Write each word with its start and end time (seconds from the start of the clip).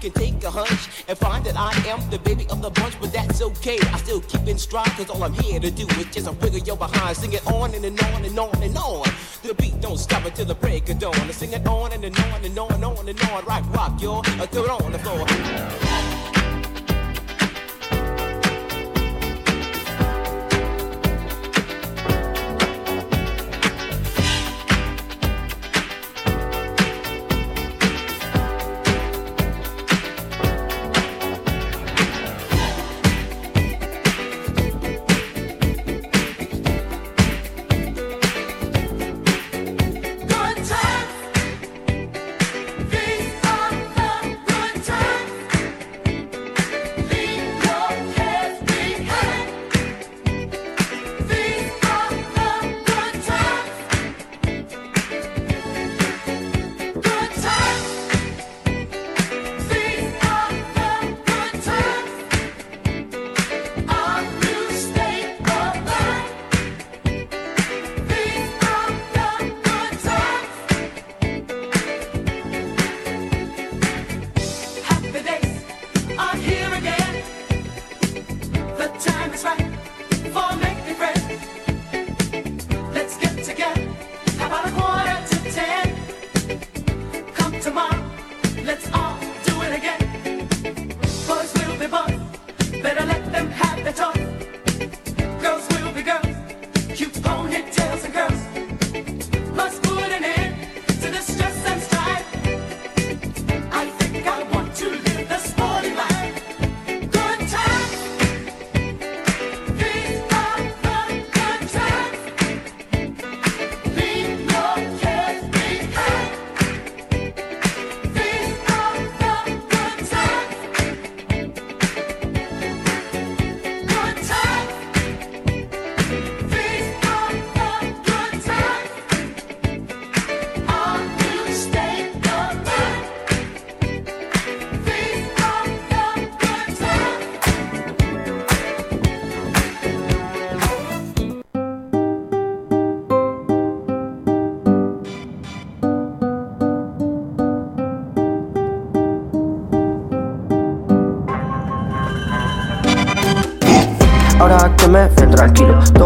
can 0.00 0.12
take 0.12 0.42
a 0.44 0.50
hunch 0.50 0.88
and 1.08 1.18
find 1.18 1.44
that 1.44 1.56
I 1.56 1.72
am 1.88 2.00
the 2.10 2.18
baby 2.18 2.46
of 2.50 2.62
the 2.62 2.70
bunch, 2.70 2.98
but 3.00 3.12
that's 3.12 3.42
okay. 3.42 3.78
I 3.92 3.98
still 3.98 4.20
keep 4.20 4.46
in 4.48 4.56
stride, 4.56 4.90
cause 4.96 5.10
all 5.10 5.22
I'm 5.22 5.34
here 5.34 5.60
to 5.60 5.70
do 5.70 5.86
is 6.00 6.06
just 6.06 6.26
a 6.26 6.32
wiggle 6.32 6.60
your 6.60 6.76
behind. 6.76 7.16
Sing 7.16 7.32
it 7.32 7.46
on 7.46 7.74
and, 7.74 7.84
and 7.84 8.00
on 8.02 8.24
and 8.24 8.38
on 8.38 8.62
and 8.62 8.76
on. 8.76 9.06
The 9.42 9.54
beat 9.54 9.80
don't 9.80 9.98
stop 9.98 10.24
until 10.24 10.46
the 10.46 10.54
break 10.54 10.88
of 10.88 10.98
dawn. 10.98 11.14
I 11.14 11.30
sing 11.32 11.52
it 11.52 11.66
on 11.66 11.92
and, 11.92 12.04
and 12.04 12.18
on 12.18 12.44
and 12.44 12.58
on 12.58 12.72
and 12.72 12.84
on 12.84 13.08
and 13.08 13.20
on. 13.22 13.44
Rock, 13.44 13.64
rock, 13.74 14.00
y'all. 14.00 14.22
Throw 14.22 14.64
it 14.64 14.70
on 14.70 14.92
the 14.92 14.98
floor. 14.98 16.09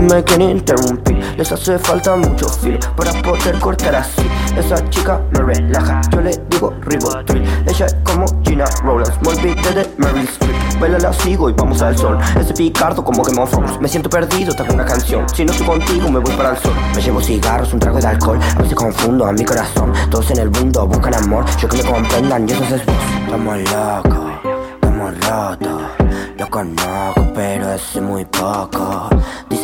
Me 0.05 0.23
quieren 0.25 0.51
interrumpir. 0.51 1.19
Les 1.37 1.51
hace 1.51 1.79
falta 1.79 2.17
mucho 2.17 2.49
filo 2.49 2.79
para 2.97 3.13
poder 3.23 3.59
cortar 3.59 3.97
así. 3.97 4.23
Esa 4.57 4.89
chica 4.91 5.21
me 5.33 5.41
relaja, 5.41 6.01
yo 6.13 6.21
le 6.21 6.31
digo 6.49 6.73
ribotril 6.83 7.43
Ella 7.67 7.87
es 7.87 7.97
como 8.05 8.25
Gina 8.45 8.67
Rollins, 8.85 9.21
me 9.23 9.29
olvidé 9.29 9.75
de 9.75 9.91
Meryl 9.99 10.29
Streep. 10.29 10.81
Baila 10.81 10.99
la 10.99 11.13
sigo 11.13 11.51
y 11.51 11.53
vamos 11.53 11.83
al 11.83 11.97
sol. 11.97 12.19
Ese 12.39 12.55
picardo 12.55 13.05
como 13.05 13.23
Game 13.23 13.41
of 13.41 13.51
Thrones. 13.51 13.81
Me 13.81 13.89
siento 13.89 14.09
perdido, 14.09 14.55
tengo 14.55 14.75
una 14.75 14.85
canción. 14.85 15.29
Si 15.29 15.45
no 15.45 15.53
estoy 15.53 15.67
contigo 15.67 16.11
me 16.11 16.21
voy 16.21 16.35
para 16.35 16.51
el 16.51 16.59
sol. 16.59 16.73
Me 16.95 17.03
llevo 17.03 17.21
cigarros, 17.21 17.73
un 17.73 17.81
trago 17.81 17.99
de 17.99 18.07
alcohol. 18.07 18.39
A 18.57 18.63
veces 18.63 18.75
confundo 18.75 19.27
a 19.27 19.33
mi 19.33 19.45
corazón. 19.45 19.93
Todos 20.11 20.31
en 20.31 20.39
el 20.39 20.51
mundo 20.51 20.87
buscan 20.87 21.15
amor. 21.15 21.45
Yo 21.61 21.69
que 21.69 21.79
me 21.79 21.85
comprendan 21.85 22.49
y 22.49 22.53
eso 22.53 22.65
es 22.65 22.87
vos. 22.87 22.97
Estamos 23.25 23.59
locos, 23.59 24.31
estamos 24.75 25.15
rotos. 25.21 25.83
Lo 26.39 26.51
conozco, 26.51 27.27
pero 27.35 27.73
es 27.73 28.01
muy 28.03 28.25
poco. 28.25 29.09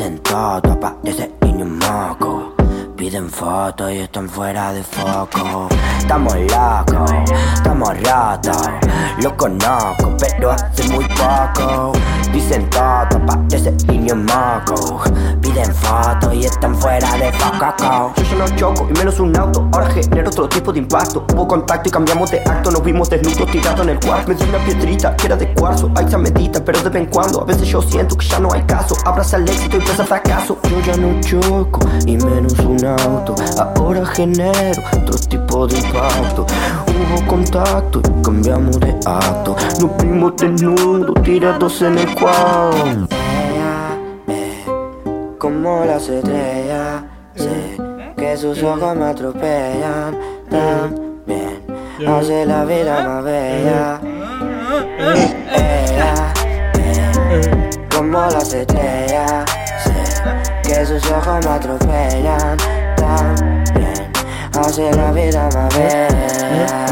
Dicen 0.01 0.19
todo, 0.21 0.73
aparece 0.73 1.31
niño 1.43 1.67
moco. 1.67 2.55
Piden 2.97 3.29
fotos 3.29 3.93
y 3.93 3.99
están 3.99 4.31
fuera 4.31 4.73
de 4.73 4.83
foco. 4.83 5.69
Estamos 5.99 6.37
locos, 6.37 7.11
estamos 7.53 7.91
rotos. 8.01 8.71
Lo 9.19 9.37
conozco, 9.37 10.17
pero 10.19 10.53
hace 10.53 10.89
muy 10.89 11.05
poco. 11.05 11.93
Dicen 12.33 12.71
todo, 12.71 13.00
aparece 13.17 13.73
niño 13.89 14.17
moco. 14.17 15.03
Piden 15.41 15.75
fotos 15.75 16.35
y 16.35 16.45
están 16.45 16.75
fuera 16.77 17.11
de 17.17 17.33
foco. 17.33 18.13
Yo 18.17 18.23
ya 18.23 18.37
no 18.37 18.57
choco 18.57 18.89
y 18.91 18.99
menos 18.99 19.21
un 19.21 19.37
auto. 19.37 19.69
Ahora 19.73 19.91
genero 19.91 20.31
otro 20.31 20.49
tipo 20.49 20.73
de 20.73 20.81
impacto. 20.81 21.25
Hubo 21.33 21.47
contacto 21.49 21.89
y 21.89 21.93
cambiamos 21.93 22.31
de 22.31 22.41
acto. 22.41 22.71
Nos 22.71 22.83
vimos 22.83 23.11
desnudos 23.11 23.51
tirados 23.51 23.81
en 23.81 23.91
el 23.91 24.01
cuarto. 24.01 24.29
Me 24.29 24.35
dio 24.35 24.47
una 24.49 24.59
piedrita 24.65 25.17
que 25.17 25.27
era 25.27 25.37
de 25.37 25.53
cuarzo. 25.55 25.91
Ahí 25.97 26.09
se 26.09 26.19
medita, 26.19 26.65
pero 26.65 26.81
de 26.83 26.91
vez 26.91 27.03
en 27.03 27.09
cuando. 27.09 27.43
A 27.43 27.45
veces 27.45 27.69
yo 27.69 27.83
siento 27.83 28.17
que 28.17 28.27
ya 28.27 28.39
no 28.39 28.53
hay 28.53 28.63
caso. 28.63 28.95
Abraza 29.05 29.37
el 29.37 29.49
éxito 29.49 29.77
y 29.77 29.81
pesa 29.81 30.05
fracaso. 30.05 30.59
Yo 30.65 30.81
ya 30.81 30.97
no 30.97 31.21
choco 31.21 31.81
y 32.07 32.17
menos 32.17 32.59
un 32.61 32.85
auto. 32.85 33.35
Ahora 33.59 34.05
genero 34.07 34.83
otro 34.93 35.19
tipo 35.19 35.67
de 35.67 35.79
impacto. 35.79 36.47
Hubo 36.87 37.27
contacto 37.27 38.01
y 38.01 38.23
cambiamos 38.23 38.79
de 38.81 38.95
acto. 39.07 39.57
Nos 39.81 39.97
vimos 39.99 40.33
desnudos 40.37 41.23
tirados 41.23 41.83
en 41.83 41.99
el 41.99 42.15
cuarto. 42.15 43.00
Ella 43.11 43.99
ve 44.27 44.65
como 45.39 45.85
las 45.85 46.09
estrellas. 46.09 47.03
Sé 47.35 47.77
que 48.17 48.37
sus 48.37 48.63
ojos 48.63 48.97
me 48.97 49.07
atropellan. 49.07 50.19
También 50.51 51.63
hace 52.07 52.45
la 52.47 52.65
vida 52.65 53.03
más 53.03 53.25
bella. 53.25 54.01
Ella 54.99 56.33
ve 56.75 57.51
como 57.97 58.21
las 58.21 58.53
estrellas. 58.53 59.45
Sé 59.85 60.23
que 60.63 60.87
sus 60.87 61.11
ojos 61.11 61.45
me 61.45 61.51
atropellan. 61.51 62.57
También 62.97 64.13
hace 64.59 64.91
la 64.95 65.13
vida 65.13 65.49
más 65.55 65.79
bella. 65.79 66.87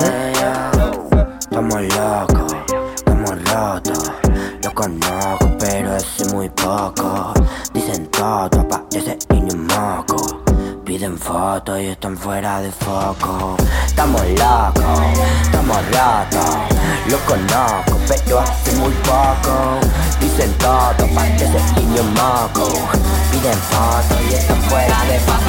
Estamos 1.40 1.82
locos, 1.96 2.56
estamos 2.94 3.30
rotos. 3.52 4.27
Lo 4.68 4.74
conozco, 4.74 5.48
pero 5.58 5.96
es 5.96 6.34
muy 6.34 6.50
poco. 6.50 7.32
Dicen 7.72 8.06
todo, 8.08 8.50
aparece 8.60 9.16
niño 9.30 9.56
moco. 9.56 10.42
Piden 10.84 11.16
fotos 11.16 11.80
y 11.80 11.86
están 11.86 12.18
fuera 12.18 12.60
de 12.60 12.70
foco. 12.70 13.56
Estamos 13.86 14.20
locos, 14.20 15.18
estamos 15.40 15.78
rotos. 15.86 16.56
Lo 17.08 17.18
conozco, 17.20 17.98
pero 18.08 18.40
hace 18.40 18.72
muy 18.76 18.92
poco. 19.08 19.80
Dicen 20.20 20.52
todo, 20.58 21.14
parece 21.14 21.60
niño 21.80 22.02
moco. 22.02 22.68
Piden 23.32 23.58
fotos 23.70 24.20
y 24.30 24.34
están 24.34 24.60
fuera 24.64 25.02
de 25.04 25.18
foco. 25.20 25.48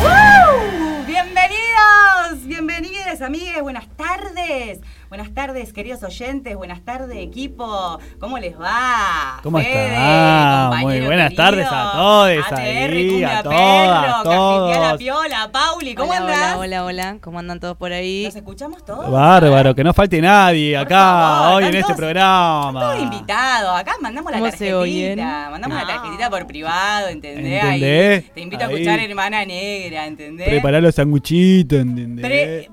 ¡Woo! 0.00 1.04
Bienvenidos, 1.06 2.46
bienvenidas 2.46 3.20
amigues, 3.20 3.60
buenas 3.60 3.88
tardes. 3.96 4.80
Buenas 5.14 5.32
tardes, 5.32 5.72
queridos 5.72 6.02
oyentes. 6.02 6.56
Buenas 6.56 6.80
tardes, 6.84 7.16
equipo. 7.18 8.00
¿Cómo 8.18 8.36
les 8.36 8.58
va? 8.60 9.38
¿Cómo 9.44 9.58
Fede, 9.58 9.86
está? 9.86 10.70
Muy 10.80 11.00
buenas 11.02 11.28
querido. 11.30 11.44
tardes 11.44 11.66
a 11.70 11.92
todos 11.92 12.46
ATR, 12.50 12.58
ahí, 12.58 13.08
Cumbia 13.10 13.38
a 13.38 13.42
todas, 13.44 14.02
Perro, 14.02 14.22
todos. 14.24 14.76
La 14.76 14.96
Piola, 14.98 15.50
Pauli, 15.52 15.94
¿cómo 15.94 16.10
hola, 16.10 16.20
andás? 16.20 16.56
Hola, 16.56 16.56
hola, 16.56 16.84
hola. 17.12 17.18
¿Cómo 17.20 17.38
andan 17.38 17.60
todos 17.60 17.76
por 17.76 17.92
ahí? 17.92 18.24
¿Nos 18.24 18.34
escuchamos 18.34 18.84
todos? 18.84 19.08
Bárbaro, 19.08 19.72
que 19.76 19.84
no 19.84 19.94
falte 19.94 20.20
nadie 20.20 20.74
Por 20.76 20.84
acá 20.86 20.98
favor, 20.98 21.62
hoy 21.62 21.68
en 21.68 21.74
este 21.76 21.94
programa. 21.94 22.80
Todos 22.80 22.98
invitados, 23.00 23.78
acá 23.80 23.92
mandamos 24.00 24.32
la 24.32 24.38
¿Cómo 24.40 24.50
se 24.50 24.74
oyen? 24.74 25.16
tarjetita, 25.20 25.50
mandamos 25.52 25.76
la 25.78 25.84
No. 25.84 25.86
tarjetita 25.92 26.28
por 26.30 26.46
privado, 26.48 27.06
¿entendés? 27.06 28.32
Te 28.34 28.40
invito 28.40 28.64
a 28.64 28.66
escuchar 28.66 28.98
Hermana 28.98 29.44
Negra, 29.44 30.06
¿entendés? 30.06 30.48
Preparar 30.48 30.82
los 30.82 30.92
sanguchitos, 30.96 31.78
¿entendés? 31.78 32.26
Pre- 32.26 32.70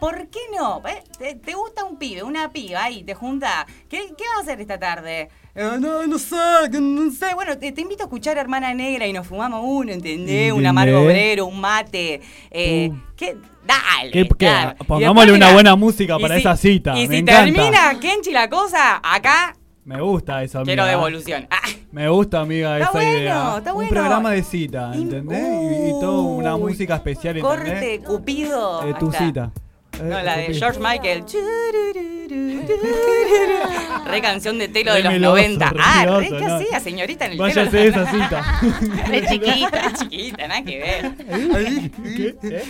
¿por 0.00 0.28
qué 0.30 0.40
no? 0.58 0.82
¿Eh? 0.88 1.04
¿Te, 1.16 1.34
te 1.36 1.54
gusta 1.60 1.84
un 1.84 1.96
pibe, 1.98 2.22
una 2.22 2.50
piba 2.50 2.84
ahí, 2.84 3.02
te 3.04 3.14
junta? 3.14 3.66
¿Qué, 3.88 3.98
qué 4.16 4.24
vas 4.28 4.38
a 4.38 4.40
hacer 4.42 4.60
esta 4.60 4.78
tarde? 4.78 5.28
Eh, 5.54 5.76
no, 5.80 6.06
no 6.06 6.18
sé, 6.18 6.36
que 6.70 6.80
no 6.80 7.10
sé. 7.10 7.34
Bueno, 7.34 7.58
te, 7.58 7.72
te 7.72 7.80
invito 7.80 8.02
a 8.04 8.06
escuchar 8.06 8.38
Hermana 8.38 8.72
Negra 8.74 9.06
y 9.06 9.12
nos 9.12 9.26
fumamos 9.26 9.60
uno, 9.64 9.92
¿entendés? 9.92 10.52
Un 10.52 10.64
amargo 10.66 11.02
obrero, 11.02 11.46
un 11.46 11.60
mate. 11.60 12.20
Eh, 12.50 12.90
Uh. 12.92 12.96
¿Qué? 13.16 13.36
Dale. 13.66 14.10
¿Qué- 14.10 14.28
qué? 14.38 14.46
dale. 14.46 14.76
Y 14.80 14.84
Pongámosle 14.84 15.32
una 15.32 15.52
buena 15.52 15.76
música 15.76 16.18
para 16.18 16.34
si- 16.36 16.40
esa 16.40 16.56
cita, 16.56 16.96
Y 16.98 17.06
me 17.08 17.16
si 17.16 17.20
encanta. 17.20 17.44
termina 17.44 18.00
Kenchi 18.00 18.32
la 18.32 18.48
cosa, 18.48 19.00
acá 19.02 19.54
Me 19.84 20.00
gusta 20.00 20.42
eso, 20.42 20.58
amiga. 20.60 20.72
quiero 20.74 20.86
devolución. 20.86 21.46
Ah. 21.50 21.58
Me 21.92 22.08
gusta, 22.08 22.40
amiga, 22.40 22.78
Está 22.78 22.84
esa 22.84 22.92
bueno, 22.98 23.18
idea. 23.18 23.54
está 23.58 23.70
Un 23.70 23.74
bueno. 23.74 23.90
programa 23.90 24.30
de 24.30 24.42
cita, 24.44 24.92
Y- 24.94 25.02
¿entendés? 25.02 25.42
Y, 25.42 25.88
y 25.88 26.00
todo 26.00 26.22
una 26.22 26.56
música 26.56 26.94
especial, 26.96 27.38
Corte, 27.40 27.66
¿entendés? 27.72 28.00
Cupido. 28.08 28.86
Eh, 28.88 28.94
tu 28.98 29.10
cita. 29.12 29.50
Eh, 30.00 30.04
No, 30.04 30.22
la 30.22 30.36
de. 30.36 30.54
George 30.54 30.80
Michael. 30.80 31.24
Re 34.06 34.20
canción 34.22 34.58
de 34.58 34.68
telo 34.68 34.94
de 34.94 35.02
los 35.02 35.12
meloso, 35.12 35.36
90. 35.36 35.70
re 35.70 35.76
Ah, 35.80 36.06
re 36.18 36.28
que 36.28 36.40
¿no? 36.40 36.54
hacía, 36.56 36.80
señorita 36.80 37.26
en 37.26 37.32
el 37.32 37.38
Váyase 37.38 37.70
telo. 37.70 37.82
de 37.82 37.88
esa 37.88 38.10
cita. 38.10 38.60
Re 39.08 39.26
chiquita, 39.26 39.70
re 39.88 39.92
chiquita, 39.94 40.48
nada 40.48 40.62
que 40.62 40.78
ver. 40.78 41.12
¿Qué? 42.16 42.36
¿Eh? 42.42 42.62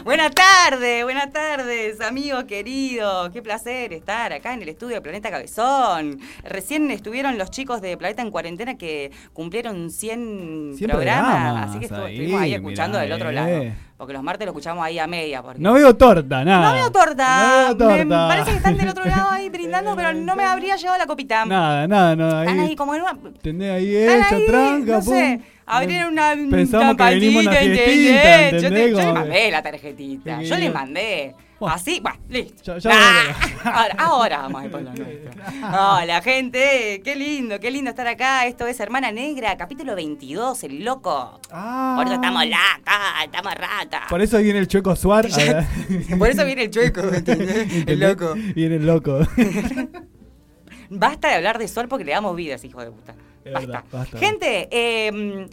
buenas 0.04 0.32
tardes, 0.32 1.04
buenas 1.04 1.32
tardes, 1.32 2.00
amigos 2.00 2.44
queridos. 2.44 3.30
Qué 3.30 3.42
placer 3.42 3.92
estar 3.92 4.32
acá 4.32 4.54
en 4.54 4.62
el 4.62 4.68
estudio 4.68 4.96
de 4.96 5.00
Planeta 5.02 5.30
Cabezón. 5.30 6.20
Recién 6.44 6.90
estuvieron 6.90 7.38
los 7.38 7.50
chicos 7.50 7.80
de 7.80 7.96
Planeta 7.96 8.22
en 8.22 8.30
Cuarentena 8.30 8.76
que 8.78 9.10
cumplieron 9.32 9.90
100, 9.90 10.74
100 10.76 10.90
programas. 10.90 11.26
programas 11.34 11.70
Así 11.70 11.78
que 11.80 11.94
ahí, 11.94 12.12
estuvimos 12.14 12.40
ahí 12.40 12.54
escuchando 12.54 12.98
mirá, 12.98 13.02
del 13.02 13.12
otro 13.12 13.30
eh. 13.30 13.32
lado. 13.32 13.64
Porque 13.96 14.12
los 14.12 14.22
martes 14.22 14.44
lo 14.44 14.50
escuchamos 14.52 14.84
ahí 14.84 14.98
a 14.98 15.06
media. 15.06 15.42
Porque 15.42 15.58
No 15.58 15.72
veo 15.72 15.96
torta, 15.96 16.44
nada. 16.44 16.68
No 16.68 16.74
veo 16.74 16.92
torta. 16.92 17.40
No 17.40 17.56
veo 17.64 17.76
torta. 17.76 18.04
Me 18.04 18.14
parece 18.28 18.50
que 18.50 18.56
están 18.58 18.76
del 18.76 18.88
otro 18.90 19.04
lado 19.06 19.30
ahí 19.30 19.48
brindando, 19.56 19.96
pero 19.96 20.12
no 20.12 20.36
me 20.36 20.44
habría 20.44 20.76
llevado 20.76 20.98
la 20.98 21.06
copita. 21.06 21.46
Nada, 21.46 21.88
nada, 21.88 22.14
nada. 22.14 22.42
Están 22.44 22.60
Ahí, 22.60 22.68
ahí 22.68 22.76
como 22.76 22.94
en 22.94 23.02
una. 23.02 23.16
Tenés 23.40 23.70
ahí 23.70 23.96
hecha, 23.96 24.36
ahí, 24.36 24.46
tranca, 24.46 24.92
no 24.92 25.02
sé, 25.02 25.40
abrieron 25.64 26.12
una 26.12 26.32
un 26.34 26.50
Pensamos 26.50 26.96
que 26.96 27.04
venimos 27.04 27.46
una 27.46 27.60
¿entendés? 27.60 27.86
Yo, 27.96 28.12
te- 28.12 28.48
¿entendés? 28.56 28.90
yo 28.92 28.98
le 28.98 29.12
mandé 29.14 29.50
la 29.50 29.62
tarjetita. 29.62 30.38
Sí. 30.40 30.44
Yo 30.46 30.56
le 30.56 30.70
mandé. 30.70 31.34
Así, 31.60 32.00
bueno, 32.00 32.18
listo. 32.28 32.76
Ya- 32.76 32.78
ya 32.78 32.90
Ah, 32.92 33.34
ahora, 33.64 33.94
ahora 33.98 34.38
vamos 34.42 34.60
a 34.60 34.64
ir 34.66 34.70
por 34.70 34.82
lo 34.82 34.92
nuestro. 34.92 35.30
Hola, 35.72 36.20
gente. 36.22 37.00
Qué 37.02 37.16
lindo, 37.16 37.58
qué 37.58 37.70
lindo 37.70 37.90
estar 37.90 38.06
acá. 38.06 38.46
Esto 38.46 38.66
es 38.66 38.78
Hermana 38.78 39.10
Negra, 39.10 39.56
capítulo 39.56 39.94
22, 39.96 40.62
el 40.64 40.84
loco. 40.84 41.40
Ah. 41.50 41.94
Por 41.96 42.06
eso 42.06 42.14
estamos 42.16 42.44
lacas, 42.46 43.24
estamos 43.24 43.54
ratas. 43.54 44.02
Por 44.10 44.20
eso 44.20 44.36
viene 44.38 44.58
el 44.58 44.68
chueco 44.68 44.94
Suar. 44.94 45.26
Por 46.18 46.28
eso 46.28 46.44
viene 46.44 46.64
el 46.64 46.70
chueco, 46.70 47.00
¿entendés? 47.00 47.86
El 47.88 48.00
loco. 48.00 48.34
Viene 48.54 48.76
el 48.76 48.86
loco. 48.86 49.20
Basta 50.90 51.28
de 51.28 51.34
hablar 51.36 51.58
de 51.58 51.68
sol 51.68 51.88
porque 51.88 52.04
le 52.04 52.12
damos 52.12 52.36
vidas, 52.36 52.62
hijo 52.64 52.80
de 52.82 52.90
puta. 52.90 53.14
Es 53.44 53.52
Basta. 53.52 53.66
verdad, 53.66 53.84
basta. 53.92 54.18
Gente, 54.18 54.68
eh, 54.70 55.48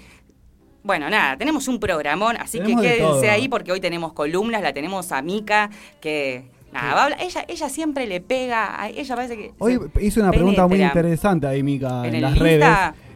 bueno, 0.84 1.10
nada, 1.10 1.38
tenemos 1.38 1.68
un 1.68 1.80
programón, 1.80 2.36
así 2.38 2.60
Tenemos 2.60 2.82
que 2.82 2.90
de 2.90 2.98
quédense 2.98 3.30
ahí 3.30 3.48
porque 3.48 3.72
hoy 3.72 3.80
tenemos 3.80 4.14
columnas, 4.14 4.62
la 4.62 4.74
tenemos 4.74 5.12
a 5.12 5.22
Mica, 5.22 5.70
que 6.02 6.44
nada, 6.74 6.94
va 6.94 7.02
a 7.02 7.04
hablar- 7.06 7.22
ella, 7.22 7.46
ella 7.48 7.70
siempre 7.70 8.06
le 8.08 8.20
pega, 8.20 8.82
a- 8.82 8.90
ella 8.90 9.16
parece 9.16 9.38
que... 9.38 9.52
Hoy 9.60 9.80
hizo 10.02 10.20
una 10.20 10.32
pregunta 10.32 10.68
muy 10.68 10.82
interesante 10.82 11.48
ahí, 11.48 11.64
Mica, 11.64 12.06
¿En 12.06 12.16
en, 12.16 12.22
las 12.22 12.32
Insta? 12.32 12.44
redes. 12.44 12.68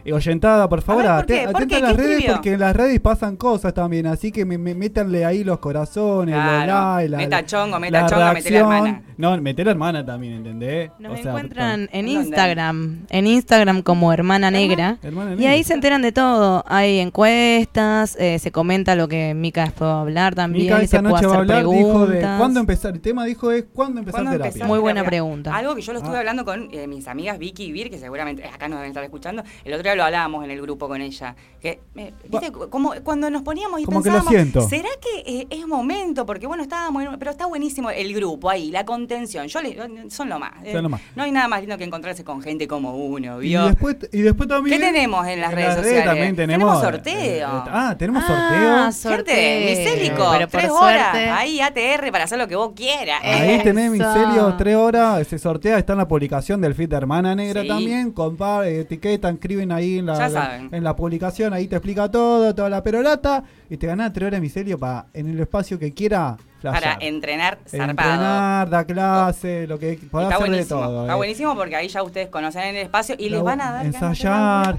Eh, 0.08 0.14
Oyentada, 0.14 0.70
por 0.70 0.82
favor, 0.82 1.04
ver, 1.04 1.16
¿por 1.18 1.26
qué? 1.26 1.44
¿Por 1.48 1.56
atenta 1.58 1.68
qué? 1.68 1.76
a 1.76 1.80
las 1.82 1.92
¿Qué 1.92 1.98
redes 1.98 2.12
escribió? 2.14 2.34
porque 2.36 2.54
en 2.54 2.60
las 2.62 2.76
redes 2.76 3.00
pasan 3.02 3.36
cosas 3.36 3.74
también, 3.74 4.08
así 4.08 4.32
que 4.32 4.46
me, 4.46 4.58
me- 4.58 4.74
métanle 4.74 5.26
ahí 5.26 5.44
los 5.44 5.60
corazones, 5.60 6.34
Claro. 6.34 6.60
los 6.60 6.96
likes, 6.96 7.10
la, 7.10 7.18
Meta 7.18 7.46
chongo, 7.46 7.80
meta 7.80 8.02
la 8.04 8.08
chongo, 8.10 8.34
meté 8.34 8.52
la 8.52 8.60
reacción. 8.60 8.74
hermana. 8.86 9.02
No, 9.18 9.42
meté 9.42 9.66
la 9.66 9.72
hermana 9.72 10.06
también, 10.06 10.34
¿entendés? 10.36 10.92
Nos 11.00 11.12
O 11.20 11.22
sea, 11.22 11.32
encuentran 11.32 11.90
en 11.92 12.06
¿Dónde? 12.06 12.12
Instagram, 12.22 13.06
en 13.10 13.28
Instagram 13.28 13.82
como 13.82 14.14
Hermana 14.14 14.50
Negra. 14.52 14.98
Hermana 15.04 15.34
Y 15.34 15.38
Negra. 15.38 15.52
ahí 15.52 15.64
se 15.64 15.74
enteran 15.74 16.02
de 16.02 16.12
todo. 16.14 16.64
Hay 16.68 17.00
encuestas, 17.00 18.16
eh, 18.20 18.40
se 18.40 18.52
comenta 18.52 18.96
lo 18.96 19.08
que 19.08 19.34
Mica 19.34 19.64
después 19.66 19.90
va 19.90 19.98
a 19.98 20.02
hablar 20.02 20.36
también. 20.36 20.66
Mica 20.66 20.82
y 20.82 20.86
esta 20.86 20.98
se 20.98 21.04
puede 21.04 21.14
noche 21.16 21.28
va 21.28 21.34
a 21.34 21.36
hacer 21.42 21.56
hablar, 21.58 21.76
dijo 21.76 22.00
de 22.02 22.06
preguntas. 22.08 22.38
cuándo 22.38 22.60
empezar. 22.60 22.94
El 22.94 23.02
tema 23.02 23.26
dijo 23.26 23.52
es 23.52 23.66
cuándo 23.74 24.00
empezar 24.00 24.22
¿Cuándo 24.22 24.32
terapia. 24.32 24.48
empezar 24.50 24.68
Muy 24.68 24.80
buena 24.80 25.02
terapia? 25.02 25.10
pregunta. 25.20 25.56
Algo 25.56 25.76
que 25.76 25.82
yo 25.82 25.92
lo 25.94 26.00
estuve 26.00 26.16
Ah. 26.16 26.20
hablando 26.20 26.46
con 26.46 26.70
eh, 26.72 26.88
mis 26.88 27.08
amigas 27.08 27.38
Vicky 27.40 27.66
y 27.66 27.72
Vir, 27.72 27.90
que 27.90 27.98
seguramente 27.98 28.46
acá 28.46 28.68
nos 28.70 28.78
deben 28.80 28.92
estar 28.92 29.04
escuchando. 29.04 29.44
El 29.66 29.74
otro 29.74 29.84
día 29.84 29.94
lo 29.98 30.04
hablábamos 30.06 30.46
en 30.46 30.52
el 30.52 30.62
grupo 30.62 30.88
con 30.88 31.02
ella. 31.02 31.36
Que, 31.62 31.80
eh, 31.96 32.14
¿viste? 32.30 32.52
Como 32.52 32.94
cuando 33.04 33.30
nos 33.32 33.42
poníamos 33.42 33.82
y 33.82 33.86
Como 33.86 34.04
que 34.04 34.10
lo 34.10 34.18
pensábamos, 34.24 34.32
siento. 34.32 34.70
¿será 34.70 34.90
que 35.02 35.24
eh, 35.40 35.48
es 35.50 35.68
momento? 35.68 36.24
Porque 36.26 36.46
bueno, 36.46 36.62
estábamos, 36.64 37.04
en- 37.04 37.18
pero 37.18 37.32
está 37.32 37.48
buenísimo 37.48 37.90
el 37.90 38.14
grupo 38.14 38.50
ahí, 38.50 38.70
la 38.70 38.86
contención. 38.86 39.48
Yo 39.48 39.62
le, 39.62 39.76
son 40.12 40.30
lo 40.30 40.38
más. 40.40 40.52
eh, 40.64 40.72
Son 40.72 40.84
lo 40.84 40.90
más. 40.90 41.02
No 41.16 41.24
hay 41.24 41.32
nada 41.32 41.48
más 41.48 41.62
lindo 41.62 41.76
que 41.78 41.84
encontrarse 41.84 42.24
con 42.24 42.42
gente 42.44 42.68
como 42.68 42.96
uno, 42.96 43.42
Y 43.42 43.48
¿vio? 43.50 43.66
después, 43.66 43.98
y 44.12 44.22
después 44.22 44.48
también. 44.48 44.80
¿Qué 44.80 44.86
tenemos 44.86 45.26
en 45.28 45.42
las 45.42 45.52
redes 45.54 45.76
sociales? 45.76 46.06
también 46.06 46.36
tenemos. 46.36 46.80
Tenemos 46.80 46.82
sorteo. 46.82 47.48
eh, 47.58 47.70
ah, 47.72 47.96
tenemos 47.98 48.24
Ah, 48.28 48.92
sorteo. 48.92 48.92
sorteo. 49.18 49.36
Gente, 49.36 49.66
Micélico, 49.84 50.26
Pero 50.32 50.48
por 50.48 50.60
tres 50.62 50.72
horas, 50.72 51.12
suerte- 51.12 51.30
ahí 51.32 51.60
ATR 51.60 52.12
para 52.12 52.26
hacer 52.26 52.38
lo 52.38 52.48
que 52.48 52.56
vos 52.56 52.74
quieras. 52.76 53.20
Ahí 53.24 53.62
tenés 53.64 53.92
Eso. 53.92 53.94
Micelio, 53.94 54.56
tres 54.60 54.76
horas, 54.76 55.28
se 55.28 55.40
sortea, 55.40 55.80
está 55.80 55.94
en 55.94 56.00
la 56.00 56.08
publicación 56.08 56.62
del 56.62 56.76
feed 56.76 56.90
de 56.90 56.96
Hermana 56.98 57.34
Negra 57.34 57.64
Sí. 57.64 57.68
también, 57.68 58.12
compar, 58.12 58.66
etiquetan, 58.68 59.36
escriben 59.36 59.72
ahí 59.72 59.87
en 59.96 60.06
Ya 60.08 60.30
la, 60.30 60.58
en 60.72 60.84
la 60.84 60.96
publicación, 60.96 61.54
ahí 61.54 61.68
te 61.68 61.76
explica 61.76 62.10
todo, 62.12 62.54
toda 62.54 62.70
la 62.70 62.84
perorata, 62.84 63.44
y 63.70 63.78
te 63.78 63.88
ganás 63.88 64.14
tres 64.14 64.28
horas 64.28 64.42
Micelio 64.42 64.78
para 64.78 65.08
en 65.14 65.30
el 65.30 65.40
espacio 65.40 65.80
que 65.80 65.94
quiera 65.94 66.38
Para 66.62 66.98
entrenar 67.00 67.60
zarpado. 67.66 68.12
Entrenar, 68.12 68.70
dar 68.70 68.86
clase, 68.86 69.68
lo 69.68 69.80
que 69.80 69.94
Está 69.94 70.28
hacer 70.28 70.50
de 70.50 70.66
todo. 70.66 71.02
está 71.04 71.14
eh. 71.14 71.18
buenísimo 71.18 71.56
porque 71.56 71.76
ahí 71.76 71.88
ya 71.88 72.04
ustedes 72.04 72.30
conocen 72.30 72.64
el 72.64 72.78
espacio 72.78 73.16
y 73.18 73.30
les 73.30 73.42
van 73.42 73.62
a 73.62 73.72
dar 73.72 73.82
de 73.84 73.88
ensayar. 73.88 74.78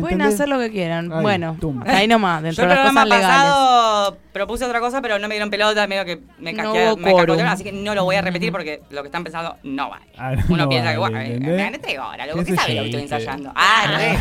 Pueden 0.00 0.22
hacer 0.22 0.48
lo 0.48 0.58
que 0.58 0.70
quieran. 0.70 1.12
Ahí, 1.12 1.22
bueno, 1.22 1.56
tum. 1.60 1.82
ahí 1.86 2.06
nomás, 2.08 2.40
Yo 2.40 2.46
dentro 2.46 2.64
el 2.64 2.68
de 2.70 2.74
las 2.74 2.84
programa 2.84 3.04
cosas 3.04 3.18
legales. 3.20 3.46
pasado 3.50 4.16
propuse 4.32 4.64
otra 4.64 4.80
cosa, 4.80 5.00
pero 5.02 5.18
no 5.18 5.28
me 5.28 5.34
dieron 5.34 5.50
pelota, 5.50 5.86
medio 5.86 6.04
que 6.04 6.20
me, 6.38 6.52
No 6.52 6.62
casquea- 6.62 6.92
hubo 6.92 6.96
me 6.96 7.12
cacotearon, 7.14 7.46
así 7.46 7.62
que 7.64 7.72
no 7.72 7.94
lo 7.94 8.04
voy 8.04 8.16
a 8.16 8.22
repetir 8.22 8.50
porque 8.50 8.80
lo 8.90 9.02
que 9.02 9.08
están 9.08 9.22
pensando 9.24 9.56
no 9.62 9.90
vale. 9.90 10.06
Ah, 10.18 10.32
Uno 10.48 10.64
no 10.64 10.68
piensa 10.68 10.92
que, 10.92 10.98
vale, 10.98 11.14
bueno, 11.14 11.18
eh, 11.20 11.34
¿entendés? 11.34 11.56
me 11.56 11.62
gané 11.62 11.78
tres 11.78 11.98
horas, 11.98 12.26
loco, 12.26 12.38
¿Qué 12.40 12.44
¿qué 12.46 12.50
sé 12.52 12.56
sabe 12.56 12.74
yo, 12.74 12.76
lo 12.76 12.82
que 12.82 12.88
estoy 12.90 13.02
ensayando? 13.02 13.52
Ah, 13.54 13.84
re. 13.98 14.18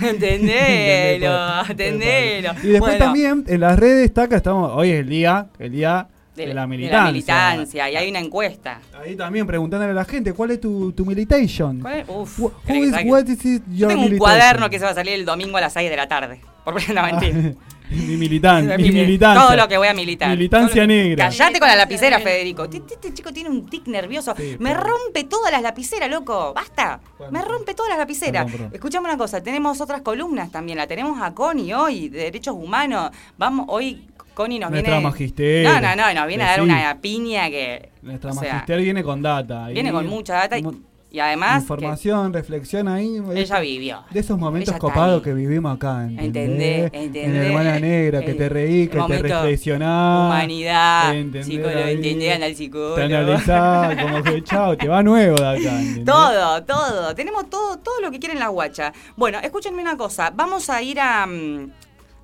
Entendelo, 0.10 1.60
Entendés, 1.62 1.70
entendelo. 1.70 2.52
Y 2.62 2.66
después 2.68 2.80
Bueno, 2.80 2.98
también 3.04 3.44
en 3.46 3.60
las 3.60 3.78
redes 3.78 4.04
está 4.06 4.28
que 4.28 4.36
estamos, 4.36 4.70
hoy 4.74 4.90
es 4.90 5.00
el 5.00 5.08
día, 5.08 5.46
el 5.58 5.72
día 5.72 6.08
de, 6.46 6.54
la 6.54 6.66
militancia. 6.66 7.10
militancia, 7.12 7.90
y 7.90 7.96
hay 7.96 8.10
una 8.10 8.20
encuesta. 8.20 8.80
Ahí 9.02 9.16
también 9.16 9.46
preguntándole 9.46 9.92
a 9.92 9.94
la 9.94 10.04
gente, 10.04 10.32
¿cuál 10.32 10.50
es 10.52 10.60
tu, 10.60 10.92
tu 10.92 11.04
militation? 11.06 11.80
¿Cuál 11.80 12.00
es? 12.00 12.04
Uf, 12.08 12.38
Wh- 12.40 12.52
¿querés 12.66 12.80
who 12.82 12.86
is- 12.86 12.92
saque? 12.92 13.10
what 13.10 13.26
is 13.26 13.44
it 13.44 13.62
Yo 13.68 13.74
your 13.76 13.88
tengo 13.88 14.02
un 14.06 14.18
cuaderno 14.18 14.70
que 14.70 14.78
se 14.78 14.84
va 14.84 14.90
a 14.90 14.94
salir 14.94 15.14
el 15.14 15.24
domingo 15.24 15.56
a 15.56 15.60
las 15.60 15.72
6 15.72 15.88
de 15.90 15.96
la 15.96 16.08
tarde. 16.08 16.40
Por 16.64 16.74
no, 16.94 17.02
mentira. 17.02 17.52
mi 17.90 18.16
militancia, 18.16 18.76
mi 18.78 18.84
Mili- 18.84 18.92
militancia. 19.02 19.42
Todo 19.46 19.56
lo 19.56 19.66
que 19.66 19.76
voy 19.78 19.88
a 19.88 19.94
militar. 19.94 20.28
Militancia 20.30 20.86
negra. 20.86 21.28
Callate 21.28 21.58
con 21.58 21.66
la 21.68 21.74
lapicera, 21.76 22.20
Federico. 22.20 22.64
Este, 22.64 22.78
este 22.94 23.14
chico 23.14 23.32
tiene 23.32 23.50
un 23.50 23.66
tic 23.68 23.86
nervioso. 23.88 24.34
Sí, 24.36 24.56
me 24.60 24.74
rompe 24.74 25.24
todas 25.24 25.50
las 25.50 25.62
lapiceras, 25.62 26.08
loco. 26.08 26.52
Basta. 26.54 27.00
Bueno. 27.18 27.32
Me 27.32 27.44
rompe 27.44 27.74
todas 27.74 27.90
las 27.90 27.98
lapiceras. 27.98 28.46
Escuchame 28.72 29.06
una 29.08 29.16
cosa. 29.18 29.42
Tenemos 29.42 29.80
otras 29.80 30.02
columnas 30.02 30.52
también. 30.52 30.78
La 30.78 30.86
tenemos 30.86 31.20
a 31.20 31.34
Connie 31.34 31.72
hoy, 31.74 32.08
de 32.10 32.18
Derechos 32.24 32.54
Humanos. 32.56 33.10
Vamos, 33.38 33.66
hoy 33.68 34.06
Connie 34.40 34.58
nos 34.58 34.70
Nuestra 34.70 34.92
viene... 34.96 35.10
magister. 35.10 35.64
No, 35.66 35.80
no, 35.82 35.96
no. 35.96 36.14
Nos 36.14 36.26
viene 36.26 36.44
a 36.44 36.46
dar 36.46 36.62
una 36.62 36.98
piña 37.00 37.50
que... 37.50 37.90
Nuestra 38.00 38.30
o 38.30 38.34
sea, 38.34 38.52
magister 38.54 38.80
viene 38.80 39.02
con 39.02 39.20
data. 39.20 39.68
viene 39.68 39.92
con 39.92 40.06
mucha 40.06 40.34
data 40.34 40.58
y- 40.58 40.64
además, 41.18 41.56
que 41.56 41.60
Información, 41.62 42.32
reflexión 42.32 42.86
ahí. 42.86 43.20
ella 43.34 43.58
vivió. 43.58 44.04
De 44.12 44.20
esos 44.20 44.38
momentos 44.38 44.76
copados 44.76 45.22
que 45.22 45.34
vivimos 45.34 45.74
acá. 45.74 46.04
Entendé, 46.04 46.24
¿entendés? 46.26 46.84
entendé. 46.94 47.24
En 47.24 47.36
Hermana 47.36 47.80
Negra, 47.80 48.20
que 48.22 48.34
te 48.34 48.48
reí, 48.48 48.86
que 48.88 48.98
te 48.98 49.18
reflexionás. 49.18 50.26
Humanidad, 50.26 51.14
¿entendés? 51.14 51.46
psicólogo, 51.46 51.84
Ahí 51.84 51.94
entendían 51.96 52.42
al 52.44 52.54
psicólogo. 52.54 52.94
Te 52.94 53.02
analizás, 53.02 53.96
como 54.02 54.22
que 54.22 54.42
chao, 54.44 54.76
te 54.76 54.88
va 54.88 55.02
nuevo 55.02 55.36
de 55.36 55.48
acá. 55.48 55.80
¿entendés? 55.80 56.04
Todo, 56.04 56.62
todo. 56.64 57.14
Tenemos 57.14 57.50
todo, 57.50 57.76
todo 57.78 58.00
lo 58.00 58.10
que 58.12 58.20
quieren 58.20 58.38
las 58.38 58.50
guachas. 58.50 58.92
Bueno, 59.16 59.38
escúchenme 59.42 59.82
una 59.82 59.96
cosa. 59.96 60.30
Vamos 60.34 60.70
a 60.70 60.80
ir 60.80 61.00
a, 61.00 61.26
mm, 61.26 61.70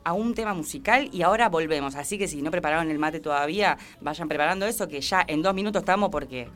a 0.06 0.12
un 0.12 0.34
tema 0.34 0.54
musical 0.54 1.08
y 1.12 1.22
ahora 1.22 1.48
volvemos. 1.48 1.96
Así 1.96 2.16
que 2.16 2.28
si 2.28 2.40
no 2.40 2.52
prepararon 2.52 2.88
el 2.92 2.98
mate 2.98 3.18
todavía, 3.18 3.76
vayan 4.00 4.28
preparando 4.28 4.64
eso, 4.64 4.86
que 4.86 5.00
ya 5.00 5.24
en 5.26 5.42
dos 5.42 5.52
minutos 5.52 5.82
estamos 5.82 6.10
porque 6.10 6.48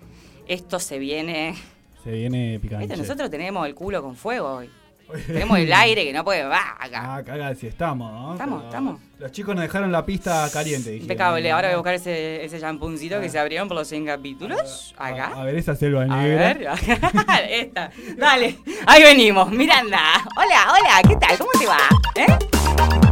esto 0.46 0.78
se 0.78 1.00
viene. 1.00 1.56
Se 2.04 2.12
viene 2.12 2.60
picante. 2.60 2.96
Nosotros 2.96 3.28
tenemos 3.28 3.66
el 3.66 3.74
culo 3.74 4.02
con 4.02 4.14
fuego 4.14 4.54
hoy. 4.58 4.70
tenemos 5.26 5.58
el 5.58 5.72
aire 5.72 6.04
que 6.04 6.12
no 6.12 6.22
puede. 6.24 6.44
Va, 6.44 6.76
acá. 6.78 7.16
Ah, 7.16 7.24
caga 7.24 7.52
si 7.56 7.66
estamos, 7.66 8.12
¿no? 8.12 8.32
Estamos, 8.34 8.58
Pero 8.58 8.68
estamos. 8.68 9.00
Los 9.18 9.32
chicos 9.32 9.52
nos 9.56 9.62
dejaron 9.62 9.90
la 9.90 10.06
pista 10.06 10.48
caliente. 10.52 10.96
Impecable. 10.96 11.50
Ahora 11.50 11.66
voy 11.66 11.74
a 11.74 11.76
buscar 11.78 11.94
ese, 11.94 12.44
ese 12.44 12.60
champuncito 12.60 13.20
que 13.20 13.28
se 13.28 13.40
abrieron 13.40 13.66
por 13.66 13.76
los 13.78 13.88
100 13.88 14.06
capítulos. 14.06 14.94
A, 14.96 15.08
Acá. 15.08 15.32
a 15.34 15.42
ver 15.44 15.56
esa 15.56 15.74
selva 15.74 16.02
A 16.02 16.06
negra. 16.06 16.54
ver, 16.54 16.68
esta. 17.50 17.90
Dale, 18.16 18.58
ahí 18.86 19.02
venimos. 19.02 19.50
Miranda. 19.50 19.98
Hola, 20.36 20.72
hola, 20.72 21.08
¿qué 21.08 21.16
tal? 21.16 21.36
¿Cómo 21.36 21.50
te 21.58 21.66
va? 21.66 21.78
¿Eh? 22.14 23.09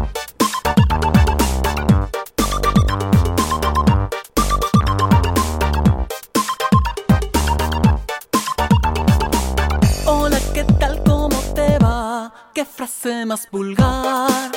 ¿Qué 12.59 12.65
frase 12.65 13.25
más 13.25 13.49
vulgar? 13.53 14.51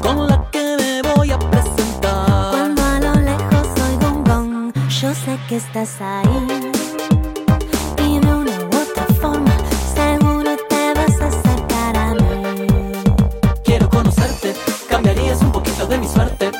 Con 0.00 0.28
la 0.28 0.48
que 0.52 0.76
me 0.78 1.02
voy 1.12 1.32
a 1.32 1.38
presentar. 1.40 2.52
Cuando 2.52 2.84
a 2.84 3.00
lo 3.00 3.14
lejos 3.14 3.66
oigo 3.88 4.16
un 4.16 4.22
gong, 4.22 4.88
yo 4.88 5.12
sé 5.12 5.36
que 5.48 5.56
estás 5.56 6.00
ahí. 6.00 6.46
Y 7.96 8.20
de 8.20 8.32
una 8.32 8.56
u 8.60 8.66
otra 8.68 9.06
forma, 9.20 9.52
seguro 9.92 10.56
te 10.68 10.94
vas 10.94 11.20
a 11.20 11.26
acercar 11.26 11.96
a 11.96 12.14
mí. 12.14 12.66
Quiero 13.64 13.90
conocerte, 13.90 14.54
cambiarías 14.88 15.42
un 15.42 15.50
poquito 15.50 15.88
de 15.88 15.98
mi 15.98 16.06
suerte. 16.06 16.52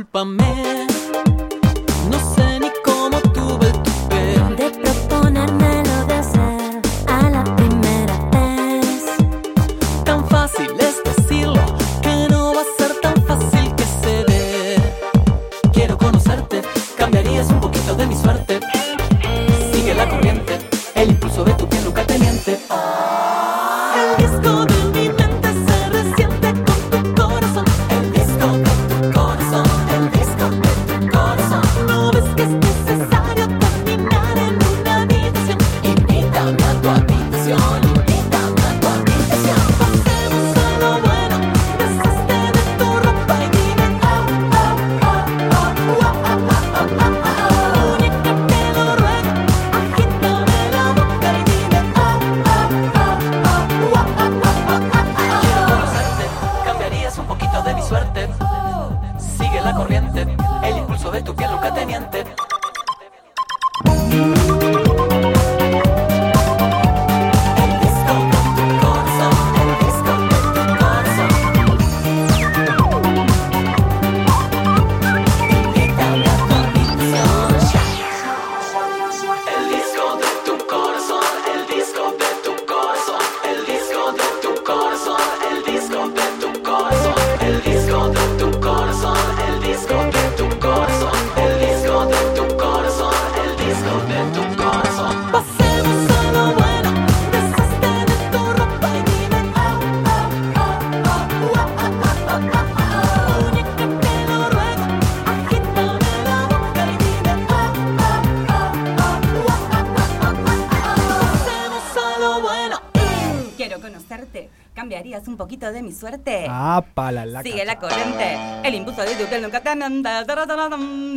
Discúlpame. 0.00 0.39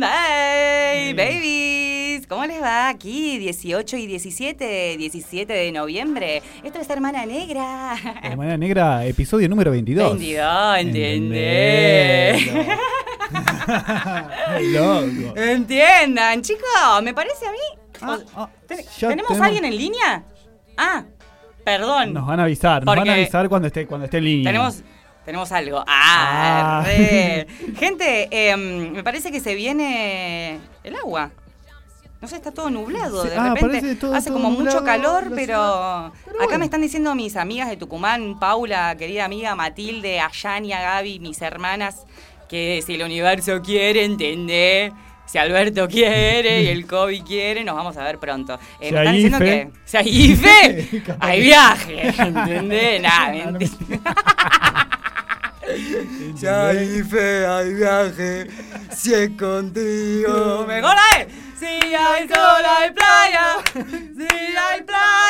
Hey, 0.02 1.12
babies. 1.12 2.26
¿Cómo 2.26 2.46
les 2.46 2.62
va? 2.62 2.88
Aquí, 2.88 3.36
18 3.38 3.96
y 3.98 4.06
17. 4.06 4.96
17 4.96 5.52
de 5.52 5.70
noviembre. 5.72 6.42
Esto 6.62 6.78
es 6.80 6.88
Hermana 6.88 7.26
Negra. 7.26 7.94
Hermana 8.22 8.56
Negra, 8.56 9.04
episodio 9.04 9.48
número 9.50 9.70
22. 9.72 10.16
22, 10.18 10.78
¿entendés? 10.78 12.46
Loco. 14.72 15.36
Entiendan, 15.40 16.40
chicos, 16.40 17.02
me 17.02 17.12
parece 17.12 17.46
a 17.46 17.50
mí. 17.52 17.58
Ah, 18.00 18.18
ah, 18.36 18.48
¿ten- 18.66 18.80
ya 18.98 19.08
¿Tenemos 19.08 19.38
a 19.38 19.44
alguien 19.44 19.64
en 19.66 19.76
línea? 19.76 20.24
Ah, 20.78 21.04
perdón. 21.64 22.14
Nos 22.14 22.26
van 22.26 22.40
a 22.40 22.44
avisar, 22.44 22.82
nos 22.84 22.96
van 22.96 23.08
a 23.08 23.12
avisar 23.12 23.48
cuando 23.50 23.68
esté, 23.68 23.86
cuando 23.86 24.06
esté 24.06 24.18
en 24.18 24.24
línea. 24.24 24.48
Tenemos, 24.52 24.82
tenemos 25.24 25.50
algo. 25.52 25.78
Ah, 25.86 26.80
Ah. 26.80 26.82
re. 26.86 27.46
Gente, 27.78 28.28
em, 28.30 28.92
me 28.92 29.02
parece 29.04 29.30
que 29.32 29.40
se 29.40 29.54
viene 29.54 30.58
el 30.82 30.96
agua. 30.96 31.30
No 32.20 32.28
sé, 32.28 32.36
está 32.36 32.52
todo 32.52 32.70
nublado. 32.70 33.22
Sí, 33.22 33.28
de 33.28 33.36
ah, 33.36 33.52
repente 33.54 33.96
todo- 33.96 34.14
hace 34.14 34.30
todo 34.30 34.38
como 34.42 34.50
mucho 34.50 34.82
calor, 34.82 35.30
pero, 35.34 36.10
acá 36.40 36.56
me 36.58 36.64
están 36.64 36.80
diciendo 36.80 37.14
mis 37.14 37.36
amigas 37.36 37.68
de 37.68 37.76
Tucumán, 37.76 38.38
Paula, 38.38 38.96
querida 38.96 39.26
amiga, 39.26 39.54
Matilde, 39.54 40.20
Ayania, 40.20 40.80
Gaby, 40.80 41.18
mis 41.20 41.42
hermanas, 41.42 42.06
que 42.48 42.82
si 42.86 42.94
el 42.94 43.02
universo 43.02 43.60
quiere, 43.60 44.04
entender. 44.04 44.92
Si 45.26 45.38
Alberto 45.38 45.88
quiere 45.88 46.62
y 46.62 46.68
el 46.68 46.86
COVID 46.86 47.24
quiere, 47.24 47.64
nos 47.64 47.74
vamos 47.74 47.96
a 47.96 48.04
ver 48.04 48.18
pronto. 48.18 48.58
Eh, 48.78 48.88
Si 48.88 48.92
me 48.94 48.98
están 49.00 49.14
diciendo 49.14 49.38
IFE. 49.38 49.44
que 49.44 49.70
si 49.84 49.96
hay 49.96 50.08
IFE, 50.32 51.02
hay 51.18 51.40
viaje, 51.42 52.08
¿entendés? 52.18 53.02
No 53.44 53.52
mentira. 53.52 54.00
Si 56.36 56.46
hay 56.46 57.02
fe, 57.02 57.46
hay 57.46 57.74
viaje, 57.74 58.46
si 58.94 59.14
es 59.14 59.30
contigo. 59.30 60.64
Mejor 60.68 60.94
es. 61.18 61.26
Si 61.64 61.94
hay 61.94 62.28
sol, 62.28 62.64
hay 62.66 62.90
playa. 62.90 63.46
Si 63.72 64.56
hay 64.56 64.82
playa. 64.82 65.24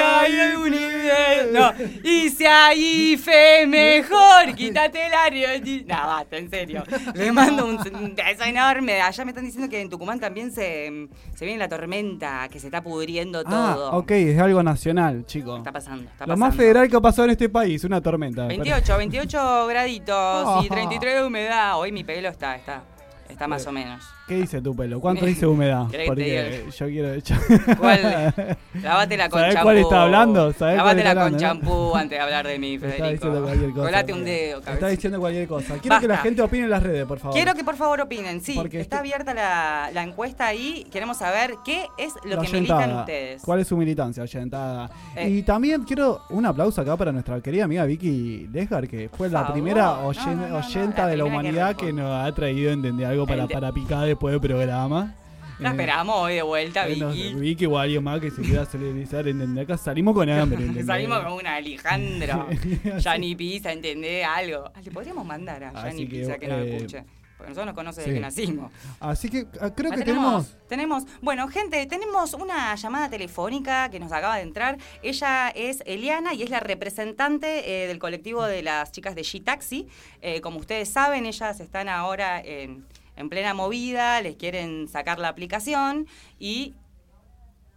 hay 0.00 0.40
algún 0.40 0.70
nivel. 0.70 1.52
No. 1.52 1.72
Y 2.02 2.30
si 2.30 2.46
hay 2.46 3.16
fe 3.16 3.66
mejor, 3.66 4.54
quítate 4.54 5.06
el 5.06 5.14
ario. 5.14 5.48
No, 5.86 6.06
basta, 6.06 6.36
en 6.36 6.50
serio. 6.50 6.82
Le 7.14 7.32
mando 7.32 7.66
un, 7.66 7.76
beso 8.14 8.44
enorme. 8.44 9.00
Allá 9.00 9.24
me 9.24 9.30
están 9.30 9.44
diciendo 9.44 9.68
que 9.68 9.80
en 9.80 9.88
Tucumán 9.88 10.20
también 10.20 10.52
se, 10.52 11.08
se 11.34 11.44
viene 11.44 11.58
la 11.58 11.68
tormenta, 11.68 12.48
que 12.48 12.60
se 12.60 12.66
está 12.68 12.82
pudriendo 12.82 13.44
todo. 13.44 13.90
Ah, 13.92 13.96
ok, 13.98 14.10
es 14.12 14.40
algo 14.40 14.62
nacional, 14.62 15.24
chicos. 15.26 15.58
Está 15.58 15.72
pasando, 15.72 16.04
está 16.04 16.24
Lo 16.24 16.32
pasando. 16.32 16.46
más 16.46 16.56
federal 16.56 16.88
que 16.88 16.96
ha 16.96 17.00
pasado 17.00 17.24
en 17.24 17.32
este 17.32 17.48
país, 17.48 17.84
una 17.84 18.00
tormenta. 18.00 18.46
28, 18.46 18.96
28 18.96 19.66
graditos 19.66 20.64
y 20.64 20.68
Oh. 20.68 20.74
33 20.74 21.14
de 21.16 21.26
humedad. 21.26 21.78
Hoy 21.78 21.92
mi 21.92 22.04
pelo 22.04 22.28
está, 22.28 22.56
está, 22.56 22.82
está 23.28 23.46
más 23.46 23.66
o 23.66 23.72
menos. 23.72 24.17
¿Qué 24.28 24.34
dice 24.34 24.60
tu 24.60 24.76
pelo? 24.76 25.00
¿Cuánto 25.00 25.24
dice 25.24 25.46
humedad? 25.46 25.86
¿Querés 25.90 26.10
que 26.10 26.14
te 26.16 26.60
Porque 26.60 26.64
yo 26.78 26.86
quiero 26.86 27.12
echar. 27.14 27.38
¿Cuál? 27.78 28.34
Lávátela 28.82 29.28
con 29.30 29.40
¿Sabés 29.40 29.54
champú. 29.54 29.64
cuál 29.66 29.78
está 29.78 30.02
hablando? 30.02 30.52
¿Sabés 30.52 30.74
está 30.74 30.76
Lávátela 30.84 31.14
con 31.14 31.36
champú 31.38 31.94
antes 31.96 32.10
de 32.18 32.20
hablar 32.20 32.46
de 32.46 32.58
mí, 32.58 32.74
Está 32.74 32.88
Federico. 32.88 33.10
diciendo 33.10 33.42
cualquier 33.42 33.70
cosa. 33.72 33.86
Colate 33.86 34.12
un 34.12 34.24
dedo, 34.24 34.58
Está 34.58 34.70
cabeza. 34.72 34.88
diciendo 34.88 35.20
cualquier 35.20 35.48
cosa. 35.48 35.74
Quiero 35.78 36.00
que 36.00 36.08
la 36.08 36.16
gente 36.18 36.42
opine 36.42 36.64
en 36.64 36.70
las 36.70 36.82
redes, 36.82 37.06
por 37.06 37.18
favor. 37.18 37.34
Quiero 37.34 37.54
que 37.54 37.64
por 37.64 37.76
favor 37.76 38.00
opinen. 38.02 38.40
Sí, 38.42 38.54
Porque 38.54 38.80
está 38.80 38.96
este- 38.96 39.08
abierta 39.08 39.32
la, 39.34 39.90
la 39.94 40.02
encuesta 40.02 40.46
ahí. 40.46 40.86
Queremos 40.92 41.16
saber 41.16 41.54
qué 41.64 41.86
es 41.96 42.12
lo 42.24 42.36
La 42.36 42.42
que 42.42 42.52
militan 42.52 42.96
ustedes. 42.98 43.42
¿Cuál 43.42 43.60
es 43.60 43.68
su 43.68 43.76
militancia, 43.78 44.22
oyentada? 44.22 44.90
Eh. 45.16 45.28
Y 45.30 45.42
también 45.42 45.84
quiero 45.84 46.20
un 46.28 46.44
aplauso 46.44 46.82
acá 46.82 46.96
para 46.98 47.12
nuestra 47.12 47.40
querida 47.40 47.64
amiga 47.64 47.84
Vicky 47.86 48.46
Lesgar, 48.52 48.86
que 48.88 49.08
fue 49.08 49.30
la 49.30 49.50
primera 49.52 49.84
No, 49.86 50.08
oyen- 50.08 50.36
no, 50.36 50.42
no, 50.42 50.48
no, 50.48 50.56
oyenta 50.58 51.02
la 51.04 51.08
de 51.08 51.16
la 51.16 51.24
primera 51.24 51.40
humanidad 51.40 51.76
que, 51.76 51.92
nos 51.94 52.26
ha 52.28 52.30
traído, 52.34 52.72
¿entendés? 52.72 53.06
Algo 53.08 53.26
para, 53.26 53.46
para 53.48 53.72
picar 53.72 54.06
después 54.18 54.32
del 54.32 54.40
programa. 54.40 55.14
La 55.60 55.68
Eh, 55.68 55.72
esperamos 55.72 56.16
hoy 56.16 56.34
de 56.34 56.42
vuelta, 56.42 56.88
eh, 56.88 56.96
no 56.96 57.12
sé, 57.12 57.16
Vicky. 57.16 57.34
Vicky 57.34 57.66
o 57.66 57.78
alguien 57.78 58.02
más 58.02 58.20
que 58.20 58.30
se 58.30 58.42
quiera 58.42 58.64
solidarizar, 58.70 59.26
¿entendés? 59.28 59.64
Acá 59.64 59.76
salimos 59.78 60.14
con 60.14 60.28
hambre, 60.28 60.58
¿entendés? 60.60 60.86
Salimos 60.86 61.20
con 61.20 61.32
una 61.34 61.54
Alejandro. 61.56 62.48
Gianni 62.98 63.34
Pizza, 63.36 63.72
¿entendés? 63.72 64.26
Algo. 64.26 64.70
Ah, 64.74 64.80
Le 64.82 64.90
podríamos 64.90 65.24
mandar 65.24 65.62
a 65.64 65.68
Así 65.70 66.06
Gianni 66.06 66.08
que, 66.08 66.38
que 66.38 66.48
nos 66.48 66.58
eh, 66.58 66.76
escuche. 66.76 67.04
Porque 67.36 67.50
nosotros 67.50 67.66
nos 67.66 67.74
conoce 67.76 68.00
sí. 68.02 68.10
desde 68.10 68.14
que 68.14 68.20
nacimos. 68.20 68.72
Así 68.98 69.28
que 69.28 69.46
ah, 69.60 69.70
creo 69.72 69.92
Ah, 69.92 69.96
que 69.96 70.04
tenemos... 70.04 70.56
tenemos, 70.68 71.04
bueno, 71.22 71.46
gente, 71.46 71.86
tenemos 71.86 72.34
una 72.34 72.74
llamada 72.74 73.08
telefónica 73.08 73.88
que 73.90 74.00
nos 74.00 74.10
acaba 74.10 74.36
de 74.36 74.42
entrar. 74.42 74.76
Ella 75.02 75.48
es 75.50 75.82
Eliana 75.86 76.34
y 76.34 76.42
es 76.42 76.50
la 76.50 76.58
representante 76.60 77.84
eh, 77.84 77.86
del 77.86 78.00
colectivo 78.00 78.44
de 78.44 78.62
las 78.62 78.90
chicas 78.90 79.14
de 79.14 79.22
G-Taxi. 79.22 79.86
Eh, 80.20 80.40
como 80.40 80.58
ustedes 80.58 80.88
saben, 80.88 81.26
ellas 81.26 81.60
están 81.60 81.88
ahora 81.88 82.40
en, 82.40 82.84
en 83.18 83.28
plena 83.28 83.52
movida, 83.54 84.20
les 84.22 84.36
quieren 84.36 84.88
sacar 84.88 85.18
la 85.18 85.28
aplicación 85.28 86.06
y 86.38 86.74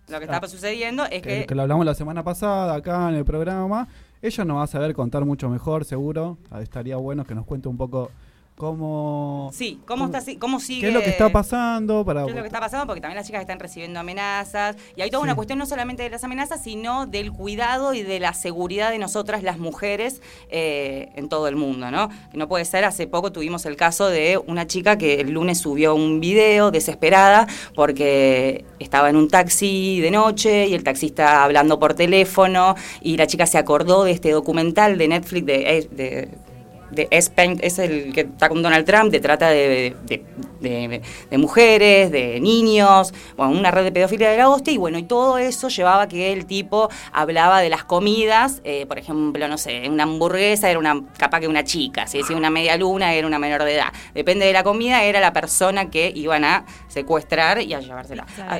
lo 0.07 0.19
que 0.19 0.25
Ah, 0.29 0.35
está 0.35 0.47
sucediendo 0.47 1.03
es 1.05 1.21
que, 1.21 1.39
que... 1.41 1.45
que 1.47 1.55
lo 1.55 1.63
hablamos 1.63 1.85
la 1.85 1.93
semana 1.95 2.23
pasada 2.23 2.75
acá 2.75 3.09
en 3.09 3.15
el 3.15 3.25
programa. 3.25 3.87
Ella 4.21 4.45
nos 4.45 4.57
va 4.57 4.63
a 4.63 4.67
saber 4.67 4.93
contar 4.93 5.25
mucho 5.25 5.49
mejor, 5.49 5.83
seguro. 5.85 6.37
Ah, 6.51 6.61
Estaría 6.61 6.97
bueno 6.97 7.25
que 7.25 7.33
nos 7.33 7.45
cuente 7.45 7.67
un 7.69 7.77
poco 7.77 8.11
cómo... 8.61 9.49
Sí, 9.53 9.79
¿cómo, 9.87 10.05
está, 10.05 10.21
cómo 10.37 10.59
sigue? 10.59 10.81
¿Qué 10.81 10.87
es 10.89 10.93
lo 10.93 11.01
que 11.01 11.09
está 11.09 11.31
pasando? 11.31 12.05
Para... 12.05 12.25
¿Qué 12.25 12.29
es 12.29 12.35
lo 12.35 12.43
que 12.43 12.47
está 12.47 12.59
pasando? 12.59 12.85
Porque 12.85 13.01
también 13.01 13.15
las 13.15 13.25
chicas 13.25 13.41
están 13.41 13.59
recibiendo 13.59 13.99
amenazas. 13.99 14.75
Y 14.95 15.01
hay 15.01 15.09
toda 15.09 15.21
Sí. 15.21 15.25
una 15.25 15.35
cuestión 15.35 15.57
no 15.57 15.65
solamente 15.65 16.03
de 16.03 16.11
las 16.11 16.23
amenazas, 16.23 16.61
sino 16.63 17.07
del 17.07 17.31
cuidado 17.31 17.95
y 17.95 18.03
de 18.03 18.19
la 18.19 18.35
seguridad 18.35 18.91
de 18.91 18.99
nosotras 18.99 19.41
las 19.41 19.57
mujeres 19.57 20.21
eh, 20.51 21.09
en 21.15 21.27
todo 21.27 21.47
el 21.47 21.55
mundo, 21.55 21.89
¿no? 21.89 22.09
No 22.33 22.47
puede 22.47 22.65
ser, 22.65 22.85
hace 22.85 23.07
poco 23.07 23.31
tuvimos 23.31 23.65
el 23.65 23.75
caso 23.77 24.07
de 24.09 24.39
una 24.45 24.67
chica 24.67 24.95
que 24.99 25.21
el 25.21 25.31
lunes 25.31 25.57
subió 25.57 25.95
un 25.95 26.19
video 26.19 26.69
desesperada 26.69 27.47
porque 27.73 28.63
estaba 28.77 29.09
en 29.09 29.15
un 29.15 29.27
taxi 29.27 29.99
de 30.01 30.11
noche 30.11 30.67
y 30.67 30.75
el 30.75 30.83
taxista 30.83 31.43
hablando 31.43 31.79
por 31.79 31.95
teléfono 31.95 32.75
y 33.01 33.17
la 33.17 33.25
chica 33.25 33.47
se 33.47 33.57
acordó 33.57 34.03
de 34.03 34.11
este 34.11 34.29
documental 34.29 34.99
de 34.99 35.07
Netflix 35.07 35.45
de... 35.47 35.87
de 35.91 36.50
de 36.91 37.07
S-Paint 37.09 37.63
es 37.63 37.79
el 37.79 38.13
que 38.13 38.21
está 38.21 38.49
con 38.49 38.61
Donald 38.61 38.85
Trump, 38.85 39.11
de 39.11 39.19
trata 39.19 39.49
de, 39.49 39.95
de- 40.05 40.23
de- 40.59 41.01
de 41.29 41.37
mujeres, 41.37 42.11
de 42.11 42.39
niños, 42.39 43.13
bueno, 43.37 43.53
una 43.53 43.71
red 43.71 43.83
de 43.85 43.91
pedofilia 43.91 44.29
de 44.29 44.37
la 44.37 44.49
hostia, 44.49 44.73
y 44.73 44.77
bueno, 44.77 44.97
y 44.99 45.03
todo 45.03 45.37
eso 45.37 45.69
llevaba 45.69 46.03
a 46.03 46.07
que 46.07 46.31
el 46.33 46.45
tipo 46.45 46.89
hablaba 47.13 47.61
de 47.61 47.69
las 47.69 47.83
comidas, 47.83 48.61
eh, 48.63 48.85
por 48.85 48.99
ejemplo, 48.99 49.47
no 49.47 49.57
sé, 49.57 49.89
una 49.89 50.03
hamburguesa 50.03 50.69
era 50.69 50.77
una, 50.79 51.01
capaz 51.17 51.39
que 51.39 51.47
una 51.47 51.63
chica, 51.63 52.05
si 52.07 52.19
decía 52.19 52.35
una 52.37 52.49
media 52.49 52.77
luna 52.77 53.13
era 53.13 53.25
una 53.25 53.39
menor 53.39 53.63
de 53.63 53.75
edad. 53.75 53.93
Depende 54.13 54.45
de 54.45 54.53
la 54.53 54.63
comida, 54.63 55.03
era 55.03 55.19
la 55.19 55.33
persona 55.33 55.89
que 55.89 56.11
iban 56.13 56.43
a 56.43 56.65
secuestrar 56.89 57.61
y 57.61 57.73
a 57.73 57.79
llevársela. 57.79 58.25
Ah, 58.47 58.59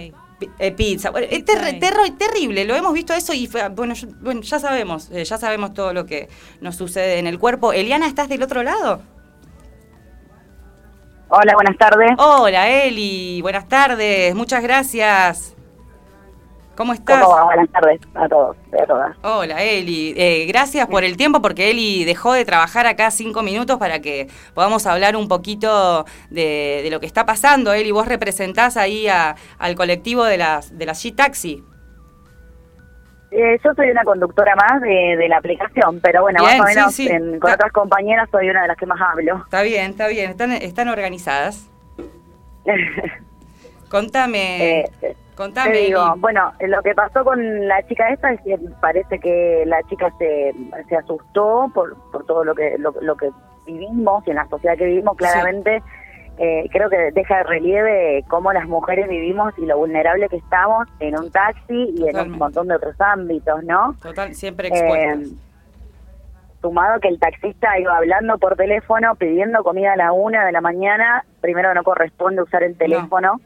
eh, 0.60 0.72
pizza. 0.72 1.10
Bueno, 1.12 1.28
es 1.30 1.44
terro- 1.46 2.16
terrible, 2.18 2.66
lo 2.66 2.76
hemos 2.76 2.94
visto 2.94 3.14
eso 3.14 3.34
y 3.34 3.48
fue- 3.48 3.68
bueno, 3.70 3.94
yo- 3.94 4.08
bueno, 4.22 4.42
ya 4.42 4.60
sabemos, 4.60 5.10
eh, 5.12 5.24
ya 5.24 5.38
sabemos 5.38 5.74
todo 5.74 5.94
lo 5.94 6.06
que 6.06 6.30
nos 6.62 6.76
sucede 6.76 7.20
en 7.20 7.28
el 7.28 7.40
cuerpo. 7.40 7.74
Eliana, 7.74 8.08
¿estás 8.08 8.30
del 8.30 8.44
otro 8.44 8.64
lado? 8.64 9.02
Hola, 11.30 11.54
buenas 11.54 11.78
tardes. 11.78 12.12
Hola, 12.18 12.70
Eli, 12.70 13.42
buenas 13.42 13.68
tardes, 13.70 14.36
muchas 14.36 14.62
gracias. 14.62 15.56
¿Cómo 16.82 16.94
estás? 16.94 17.22
¿Cómo 17.24 17.36
va? 17.36 17.44
Buenas 17.44 17.70
tardes 17.70 18.02
a 18.16 18.28
todos 18.28 18.58
y 18.76 18.82
a 18.82 18.86
todas. 18.88 19.16
Hola, 19.22 19.62
Eli. 19.62 20.16
Eh, 20.18 20.48
gracias 20.48 20.88
por 20.88 21.04
el 21.04 21.16
tiempo, 21.16 21.40
porque 21.40 21.70
Eli 21.70 22.06
dejó 22.06 22.34
de 22.34 22.44
trabajar 22.44 22.88
acá 22.88 23.12
cinco 23.12 23.44
minutos 23.44 23.78
para 23.78 24.00
que 24.02 24.26
podamos 24.56 24.88
hablar 24.88 25.16
un 25.16 25.28
poquito 25.28 26.06
de, 26.32 26.80
de 26.84 26.90
lo 26.90 27.00
que 27.00 27.06
está 27.06 27.24
pasando. 27.28 27.72
Eli, 27.72 27.92
vos 27.92 28.08
representás 28.08 28.78
ahí 28.78 29.08
a- 29.08 29.36
al 29.60 29.76
colectivo 29.76 30.24
de 30.24 30.40
las, 30.40 30.76
de 30.76 30.88
las 30.88 31.06
G-Taxi. 31.06 31.64
Eh, 33.30 33.60
yo 33.64 33.70
soy 33.76 33.92
una 33.92 34.04
conductora 34.04 34.56
más 34.56 34.82
de, 34.82 35.18
de 35.18 35.30
la 35.30 35.38
aplicación, 35.38 36.00
pero 36.02 36.24
bueno, 36.24 36.44
Bien, 36.44 36.58
más 36.58 36.66
o 36.66 36.74
menos 36.80 36.96
sí. 36.96 37.08
en- 37.08 37.40
con 37.40 37.52
otras 37.52 37.72
compañeras 37.74 38.28
soy 38.32 38.50
una 38.50 38.64
de 38.64 38.70
las 38.70 38.78
que 38.78 38.88
más 38.88 39.00
hablo. 39.00 39.38
Está 39.44 39.62
bien, 39.62 39.92
está 39.92 40.08
bien. 40.08 40.32
Están, 40.32 40.52
están 40.54 40.88
organizadas. 40.90 41.70
Contame. 43.88 44.80
Eh, 44.80 45.16
contame. 45.42 45.72
Te 45.72 45.78
digo, 45.80 46.02
Eli. 46.12 46.20
bueno, 46.22 46.52
lo 46.62 46.82
que 46.82 46.94
pasó 46.94 47.24
con 47.24 47.68
la 47.68 47.82
chica 47.88 48.10
esta 48.10 48.32
es 48.32 48.42
que 48.42 48.58
parece 48.80 49.20
que 49.20 49.64
la 49.66 49.82
chica 49.84 50.12
se, 50.18 50.54
se 50.90 50.96
asustó 50.96 51.70
por, 51.74 51.96
por 52.12 52.26
todo 52.26 52.44
lo 52.44 52.54
que 52.56 52.76
lo, 52.78 52.94
lo 53.02 53.16
que 53.16 53.30
vivimos 53.66 54.26
y 54.28 54.32
en 54.32 54.36
la 54.38 54.48
sociedad 54.48 54.78
que 54.78 54.86
vivimos 54.86 55.16
claramente. 55.18 55.82
eh, 56.38 56.68
creo 56.72 56.90
que 56.90 57.12
deja 57.12 57.38
de 57.38 57.44
relieve 57.44 58.24
cómo 58.30 58.52
las 58.54 58.68
mujeres 58.68 59.08
vivimos 59.08 59.54
y 59.58 59.66
lo 59.66 59.78
vulnerable 59.78 60.28
que 60.30 60.38
estamos 60.38 60.88
en 61.00 61.18
un 61.20 61.30
taxi 61.30 61.94
y 61.96 62.08
en 62.08 62.18
un 62.20 62.38
montón 62.38 62.68
de 62.68 62.76
otros 62.76 62.96
ámbitos, 63.00 63.64
¿no? 63.64 63.94
Total, 64.02 64.34
siempre 64.34 64.70
Eh, 64.70 64.72
expuestas. 64.72 65.38
sumado 66.62 67.00
que 67.00 67.08
el 67.10 67.20
taxista 67.20 67.78
iba 67.80 67.96
hablando 67.98 68.38
por 68.38 68.56
teléfono 68.56 69.16
pidiendo 69.16 69.64
comida 69.64 69.94
a 69.94 69.96
la 69.98 70.12
una 70.14 70.46
de 70.46 70.52
la 70.52 70.62
mañana, 70.62 71.24
primero 71.42 71.74
no 71.74 71.84
corresponde 71.84 72.42
usar 72.42 72.64
el 72.64 72.78
teléfono. 72.78 73.40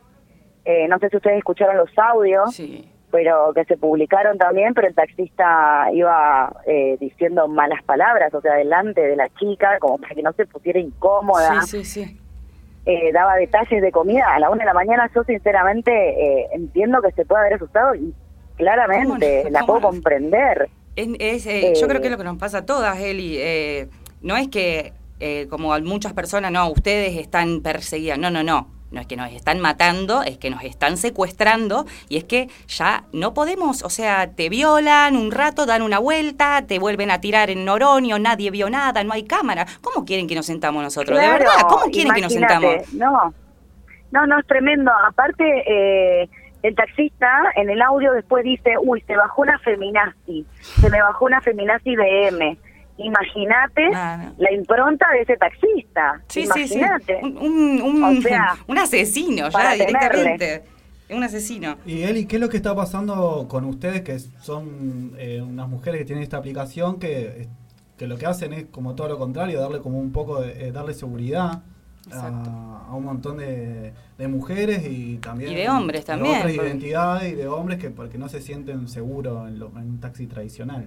Eh, 0.65 0.87
no 0.87 0.99
sé 0.99 1.09
si 1.09 1.17
ustedes 1.17 1.37
escucharon 1.37 1.77
los 1.77 1.89
audios, 1.97 2.55
sí. 2.55 2.89
pero 3.11 3.53
que 3.53 3.63
se 3.65 3.77
publicaron 3.77 4.37
también, 4.37 4.73
pero 4.73 4.87
el 4.87 4.95
taxista 4.95 5.87
iba 5.93 6.51
eh, 6.65 6.97
diciendo 6.99 7.47
malas 7.47 7.83
palabras, 7.83 8.33
o 8.33 8.41
sea, 8.41 8.55
delante 8.55 9.01
de 9.01 9.15
la 9.15 9.29
chica, 9.39 9.77
como 9.79 9.97
para 9.99 10.15
que 10.15 10.23
no 10.23 10.33
se 10.33 10.45
pusiera 10.45 10.79
incómoda. 10.79 11.61
Sí, 11.61 11.83
sí, 11.83 12.03
sí. 12.05 12.19
Eh, 12.87 13.11
daba 13.13 13.35
detalles 13.35 13.81
de 13.81 13.91
comida 13.91 14.25
a 14.33 14.39
la 14.39 14.49
una 14.49 14.59
de 14.59 14.65
la 14.65 14.73
mañana. 14.73 15.09
Yo, 15.15 15.23
sinceramente, 15.23 15.91
eh, 15.91 16.49
entiendo 16.53 17.01
que 17.01 17.11
se 17.11 17.25
puede 17.25 17.41
haber 17.41 17.53
asustado 17.55 17.95
y 17.95 18.13
claramente 18.57 19.43
¿Cómo 19.43 19.49
no? 19.49 19.49
la 19.49 19.59
¿Cómo 19.61 19.67
puedo 19.67 19.79
no? 19.81 19.87
comprender. 19.89 20.69
Es, 20.95 21.07
es, 21.19 21.45
eh, 21.47 21.73
yo 21.79 21.87
creo 21.87 21.99
que 21.99 22.07
es 22.07 22.11
lo 22.11 22.17
que 22.17 22.23
nos 22.23 22.37
pasa 22.37 22.59
a 22.59 22.65
todas, 22.65 22.99
Eli. 22.99 23.37
Eh, 23.37 23.89
no 24.21 24.37
es 24.37 24.47
que, 24.47 24.93
eh, 25.19 25.47
como 25.49 25.73
a 25.73 25.79
muchas 25.79 26.13
personas, 26.13 26.51
no, 26.51 26.69
ustedes 26.69 27.17
están 27.17 27.61
perseguidas. 27.61 28.17
No, 28.17 28.29
no, 28.31 28.43
no. 28.43 28.69
No 28.95 29.01
es 29.01 29.07
que 29.07 29.17
nos 29.17 29.29
están 29.33 29.59
matando, 29.59 30.23
es 30.23 30.37
que 30.37 30.49
nos 30.49 30.63
están 30.63 30.95
secuestrando 30.95 31.85
y 32.07 32.15
es 32.15 32.23
que 32.23 32.47
ya 32.69 33.03
no 33.11 33.33
podemos, 33.33 33.83
o 33.83 33.89
sea, 33.89 34.31
te 34.31 34.47
violan 34.47 35.17
un 35.17 35.33
rato, 35.33 35.65
dan 35.65 35.81
una 35.81 35.99
vuelta, 35.99 36.65
te 36.65 36.79
vuelven 36.79 37.11
a 37.11 37.19
tirar 37.19 37.49
en 37.49 37.65
Noronio, 37.65 38.19
nadie 38.19 38.51
vio 38.51 38.69
nada, 38.69 39.03
no 39.03 39.11
hay 39.11 39.23
cámara. 39.23 39.65
¿Cómo 39.81 40.05
quieren 40.05 40.29
que 40.29 40.35
nos 40.35 40.45
sentamos 40.45 40.81
nosotros? 40.81 41.19
de 41.19 41.27
verdad, 41.27 41.67
¿cómo 41.67 41.91
quieren 41.91 42.13
que 42.13 42.21
nos 42.21 42.31
sentamos? 42.31 42.93
No, 42.93 43.33
no, 44.11 44.27
no, 44.27 44.39
es 44.39 44.47
tremendo. 44.47 44.89
Aparte, 45.05 45.43
eh, 45.67 46.29
el 46.63 46.73
taxista 46.73 47.51
en 47.57 47.69
el 47.69 47.81
audio 47.81 48.13
después 48.13 48.45
dice, 48.45 48.75
uy, 48.81 49.01
se 49.01 49.17
bajó 49.17 49.41
una 49.41 49.59
feminazi, 49.59 50.45
se 50.61 50.89
me 50.89 51.01
bajó 51.01 51.25
una 51.25 51.41
feminazi 51.41 51.97
BM. 51.97 52.57
Imagínate 52.97 53.89
la 54.37 54.51
impronta 54.53 55.05
de 55.13 55.21
ese 55.21 55.37
taxista. 55.37 56.21
Sí, 56.27 56.45
sí, 56.53 56.67
sí. 56.67 56.75
Imagínate. 56.77 57.19
Un, 57.23 57.37
un, 57.37 57.81
un- 57.81 58.03
O 58.17 58.21
sea, 58.21 58.55
un 58.67 58.77
asesino, 58.77 59.49
ya 59.49 59.73
directamente. 59.73 60.63
Un 61.09 61.23
asesino. 61.23 61.77
Y 61.85 62.01
Eli, 62.03 62.25
¿qué 62.25 62.37
es 62.37 62.41
lo 62.41 62.49
que 62.49 62.57
está 62.57 62.75
pasando 62.75 63.45
con 63.47 63.65
ustedes 63.65 64.01
que 64.01 64.17
son 64.19 65.11
eh, 65.17 65.41
unas 65.41 65.67
mujeres 65.69 65.99
que 65.99 66.05
tienen 66.05 66.23
esta 66.23 66.37
aplicación 66.37 66.97
que, 66.99 67.47
que 67.97 68.07
lo 68.07 68.17
que 68.17 68.25
hacen 68.25 68.53
es 68.53 68.65
como 68.71 68.95
todo 68.95 69.09
lo 69.09 69.17
contrario, 69.19 69.59
darle 69.61 69.79
como 69.81 69.99
un 69.99 70.11
poco 70.11 70.41
de, 70.41 70.67
eh, 70.67 70.71
darle 70.71 70.93
seguridad 70.95 71.61
a, 72.11 72.85
a 72.89 72.95
un 72.95 73.03
montón 73.05 73.37
de, 73.37 73.93
de 74.17 74.27
mujeres 74.27 74.83
y 74.87 75.17
también 75.17 75.51
Y 75.51 75.55
de 75.55 75.69
hombres 75.69 76.05
también, 76.05 76.37
otras 76.37 76.53
porque- 76.53 76.67
identidades 76.69 77.33
y 77.33 77.35
de 77.35 77.47
hombres 77.47 77.77
que 77.79 77.89
porque 77.91 78.17
no 78.17 78.27
se 78.29 78.41
sienten 78.41 78.87
seguros 78.87 79.47
en, 79.47 79.59
lo- 79.59 79.69
en 79.77 79.89
un 79.89 79.99
taxi 79.99 80.25
tradicional. 80.27 80.85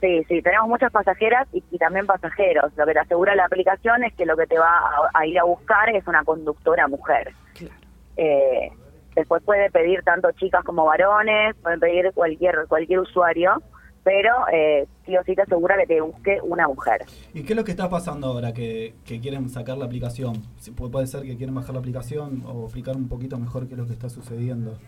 Sí, 0.00 0.24
sí, 0.28 0.40
tenemos 0.40 0.68
muchas 0.68 0.90
pasajeras 0.90 1.46
y, 1.52 1.62
y 1.70 1.78
también 1.78 2.06
pasajeros. 2.06 2.72
Lo 2.76 2.86
que 2.86 2.94
te 2.94 3.00
asegura 3.00 3.34
la 3.34 3.44
aplicación 3.44 4.02
es 4.04 4.14
que 4.14 4.24
lo 4.24 4.36
que 4.36 4.46
te 4.46 4.58
va 4.58 4.68
a, 4.68 5.10
a 5.12 5.26
ir 5.26 5.38
a 5.38 5.44
buscar 5.44 5.90
es 5.90 6.06
una 6.06 6.24
conductora 6.24 6.88
mujer. 6.88 7.34
Claro. 7.54 7.74
Eh, 8.16 8.70
después 9.14 9.42
puede 9.42 9.70
pedir 9.70 10.02
tanto 10.02 10.30
chicas 10.32 10.64
como 10.64 10.84
varones, 10.86 11.54
pueden 11.62 11.80
pedir 11.80 12.12
cualquier 12.14 12.66
cualquier 12.66 13.00
usuario, 13.00 13.62
pero 14.02 14.30
eh, 14.52 14.86
sí 15.04 15.16
o 15.16 15.22
sí 15.24 15.34
te 15.34 15.42
asegura 15.42 15.76
que 15.76 15.86
te 15.86 16.00
busque 16.00 16.38
una 16.42 16.66
mujer. 16.66 17.02
¿Y 17.34 17.42
qué 17.42 17.52
es 17.52 17.56
lo 17.56 17.64
que 17.64 17.72
está 17.72 17.90
pasando 17.90 18.28
ahora 18.28 18.52
que, 18.54 18.94
que 19.04 19.20
quieren 19.20 19.50
sacar 19.50 19.76
la 19.76 19.84
aplicación? 19.84 20.42
Puede 20.76 21.06
ser 21.06 21.22
que 21.22 21.36
quieren 21.36 21.54
bajar 21.54 21.74
la 21.74 21.80
aplicación 21.80 22.42
o 22.46 22.64
explicar 22.64 22.96
un 22.96 23.08
poquito 23.08 23.38
mejor 23.38 23.66
qué 23.66 23.74
es 23.74 23.78
lo 23.78 23.86
que 23.86 23.92
está 23.92 24.08
sucediendo. 24.08 24.78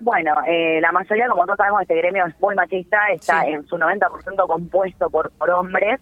Bueno, 0.00 0.34
eh, 0.46 0.80
la 0.80 0.92
mayoría, 0.92 1.28
como 1.28 1.44
todos 1.44 1.58
sabemos, 1.58 1.82
este 1.82 1.94
gremio 1.96 2.26
es 2.26 2.40
muy 2.40 2.54
machista, 2.54 2.98
está 3.12 3.42
Sí. 3.42 3.50
en 3.52 3.66
su 3.66 3.76
90% 3.76 4.46
compuesto 4.46 5.10
por, 5.10 5.30
por 5.32 5.50
hombres 5.50 6.00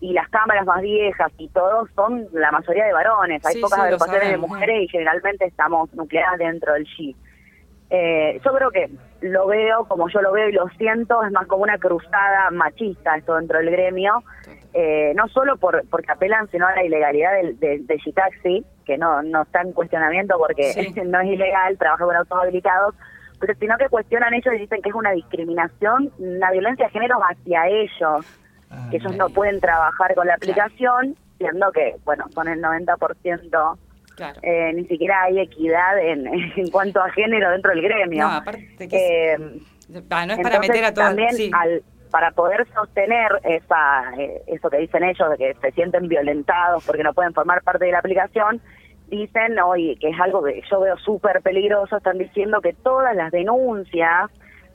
y 0.00 0.12
las 0.12 0.28
cámaras 0.28 0.64
más 0.66 0.80
viejas 0.82 1.32
y 1.38 1.48
todos 1.48 1.88
son 1.96 2.26
la 2.32 2.50
mayoría 2.52 2.84
de 2.84 2.92
varones. 2.92 3.44
Hay 3.46 3.54
Sí, 3.54 3.60
pocas 3.60 3.78
sí, 3.80 3.84
agrupaciones 3.86 4.28
de 4.30 4.36
mujeres 4.36 4.82
y 4.82 4.88
generalmente 4.88 5.46
estamos 5.46 5.92
nucleadas 5.94 6.38
dentro 6.38 6.74
del 6.74 6.86
G. 6.86 7.16
Eh, 7.90 8.38
yo 8.44 8.52
creo 8.52 8.70
que 8.70 8.90
lo 9.22 9.46
veo 9.46 9.86
como 9.86 10.08
yo 10.10 10.20
lo 10.20 10.30
veo 10.32 10.50
y 10.50 10.52
lo 10.52 10.68
siento, 10.76 11.22
es 11.24 11.32
más 11.32 11.46
como 11.46 11.62
una 11.62 11.78
cruzada 11.78 12.50
machista 12.50 13.16
esto 13.16 13.34
dentro 13.36 13.58
del 13.58 13.70
gremio, 13.70 14.22
eh, 14.74 15.14
no 15.16 15.26
solo 15.28 15.56
por 15.56 15.88
porque 15.88 16.12
apelan, 16.12 16.48
sino 16.50 16.66
a 16.66 16.74
la 16.74 16.84
ilegalidad 16.84 17.32
del, 17.32 17.58
del, 17.58 17.86
del 17.86 17.98
G-Taxi, 17.98 18.62
que 18.84 18.98
no, 18.98 19.22
no 19.22 19.42
está 19.42 19.62
en 19.62 19.72
cuestionamiento 19.72 20.36
porque 20.36 20.64
Sí. 20.74 20.92
no 21.06 21.18
es 21.22 21.28
ilegal, 21.28 21.78
trabaja 21.78 22.04
con 22.04 22.14
autos 22.14 22.38
habilitados, 22.42 22.94
pero 23.40 23.54
sino 23.58 23.76
que 23.78 23.88
cuestionan 23.88 24.34
ellos 24.34 24.54
y 24.54 24.58
dicen 24.58 24.82
que 24.82 24.88
es 24.90 24.94
una 24.94 25.12
discriminación, 25.12 26.12
una 26.18 26.50
violencia 26.50 26.86
de 26.86 26.92
género 26.92 27.18
hacia 27.22 27.66
ellos, 27.68 28.26
Ah, 28.70 28.88
que 28.90 28.98
ellos 28.98 29.16
no 29.16 29.30
pueden 29.30 29.60
trabajar 29.60 30.14
con 30.14 30.26
la 30.26 30.34
aplicación, 30.34 31.16
siendo 31.38 31.72
que, 31.72 31.96
bueno, 32.04 32.26
son 32.34 32.48
el 32.48 32.60
90%, 32.60 33.78
Claro. 34.14 34.40
eh, 34.42 34.72
ni 34.74 34.84
siquiera 34.86 35.22
hay 35.22 35.38
equidad 35.40 35.98
en, 35.98 36.26
en 36.56 36.70
cuanto 36.70 37.00
a 37.00 37.08
género 37.12 37.50
dentro 37.50 37.70
del 37.70 37.82
gremio. 37.82 38.24
No, 38.28 38.30
aparte 38.34 38.88
que 38.88 39.32
es- 39.32 39.40
Eh, 39.40 39.60
Ah, 40.10 40.26
no 40.26 40.34
es 40.34 40.40
para 40.40 40.56
entonces, 40.56 40.68
meter 40.68 40.84
a 40.84 40.92
todos. 40.92 41.06
También 41.08 41.30
sí. 41.32 41.50
al, 41.54 41.82
para 42.10 42.30
poder 42.32 42.66
sostener 42.74 43.30
esa 43.44 44.12
eh, 44.18 44.42
eso 44.48 44.68
que 44.68 44.76
dicen 44.78 45.02
ellos, 45.04 45.30
de 45.30 45.36
que 45.38 45.54
se 45.62 45.70
sienten 45.72 46.08
violentados 46.08 46.84
porque 46.84 47.02
no 47.02 47.14
pueden 47.14 47.32
formar 47.32 47.62
parte 47.62 47.86
de 47.86 47.92
la 47.92 48.00
aplicación, 48.00 48.60
dicen, 49.08 49.58
oye, 49.60 49.96
que 50.00 50.10
es 50.10 50.20
algo 50.20 50.42
que 50.42 50.62
yo 50.70 50.80
veo 50.80 50.96
súper 50.98 51.40
peligroso, 51.42 51.96
están 51.96 52.18
diciendo 52.18 52.60
que 52.60 52.72
todas 52.72 53.14
las 53.14 53.30
denuncias 53.32 54.30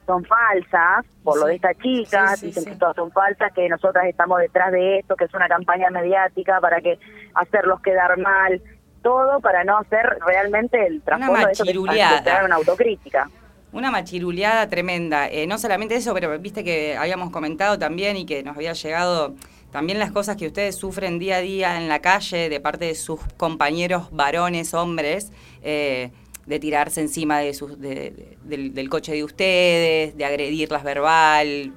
son 0.05 0.25
falsas 0.25 1.05
por 1.23 1.39
lo 1.39 1.45
de 1.45 1.55
esta 1.55 1.73
chica, 1.75 2.35
Sí, 2.35 2.39
sí, 2.39 2.45
dicen 2.47 2.65
que 2.65 2.79
todas 2.79 2.95
son 2.95 3.11
falsas, 3.11 3.53
que 3.53 3.69
nosotras 3.69 4.05
estamos 4.05 4.39
detrás 4.39 4.71
de 4.71 4.99
esto, 4.99 5.15
que 5.15 5.25
es 5.25 5.33
una 5.33 5.47
campaña 5.47 5.89
mediática 5.89 6.59
para 6.59 6.81
que 6.81 6.99
hacerlos 7.35 7.81
quedar 7.81 8.17
mal, 8.17 8.61
todo 9.01 9.39
para 9.39 9.63
no 9.63 9.77
hacer 9.77 10.17
realmente 10.25 10.85
el 10.85 11.01
trasfondo 11.01 11.45
de 11.45 11.51
esto 11.51 11.63
que 11.63 11.77
una 11.77 12.55
autocrítica. 12.55 13.29
Una 13.71 13.89
machiruleada 13.89 14.67
tremenda. 14.67 15.27
Eh, 15.29 15.47
no 15.47 15.57
solamente 15.57 15.95
eso, 15.95 16.13
pero 16.13 16.37
viste 16.39 16.63
que 16.63 16.95
habíamos 16.95 17.31
comentado 17.31 17.79
también 17.79 18.17
y 18.17 18.25
que 18.25 18.43
nos 18.43 18.55
había 18.55 18.73
llegado 18.73 19.33
también 19.73 19.99
las 19.99 20.11
cosas 20.11 20.37
que 20.37 20.47
ustedes 20.47 20.75
sufren 20.77 21.19
día 21.19 21.37
a 21.37 21.41
día 21.41 21.77
en 21.81 21.89
la 21.89 21.99
calle 21.99 22.47
de 22.47 22.59
parte 22.61 22.85
de 22.85 22.95
sus 22.95 23.19
compañeros 23.35 24.09
varones, 24.11 24.73
hombres, 24.73 25.33
eh, 25.63 26.11
de 26.45 26.59
tirarse 26.59 27.01
encima 27.01 27.39
de 27.39 27.53
sus, 27.53 27.79
de- 27.81 28.37
de- 28.43 28.69
del, 28.69 28.89
coche 28.89 29.11
de 29.13 29.23
ustedes, 29.23 30.15
de 30.15 30.25
agredirlas 30.25 30.83
verbal. 30.83 31.73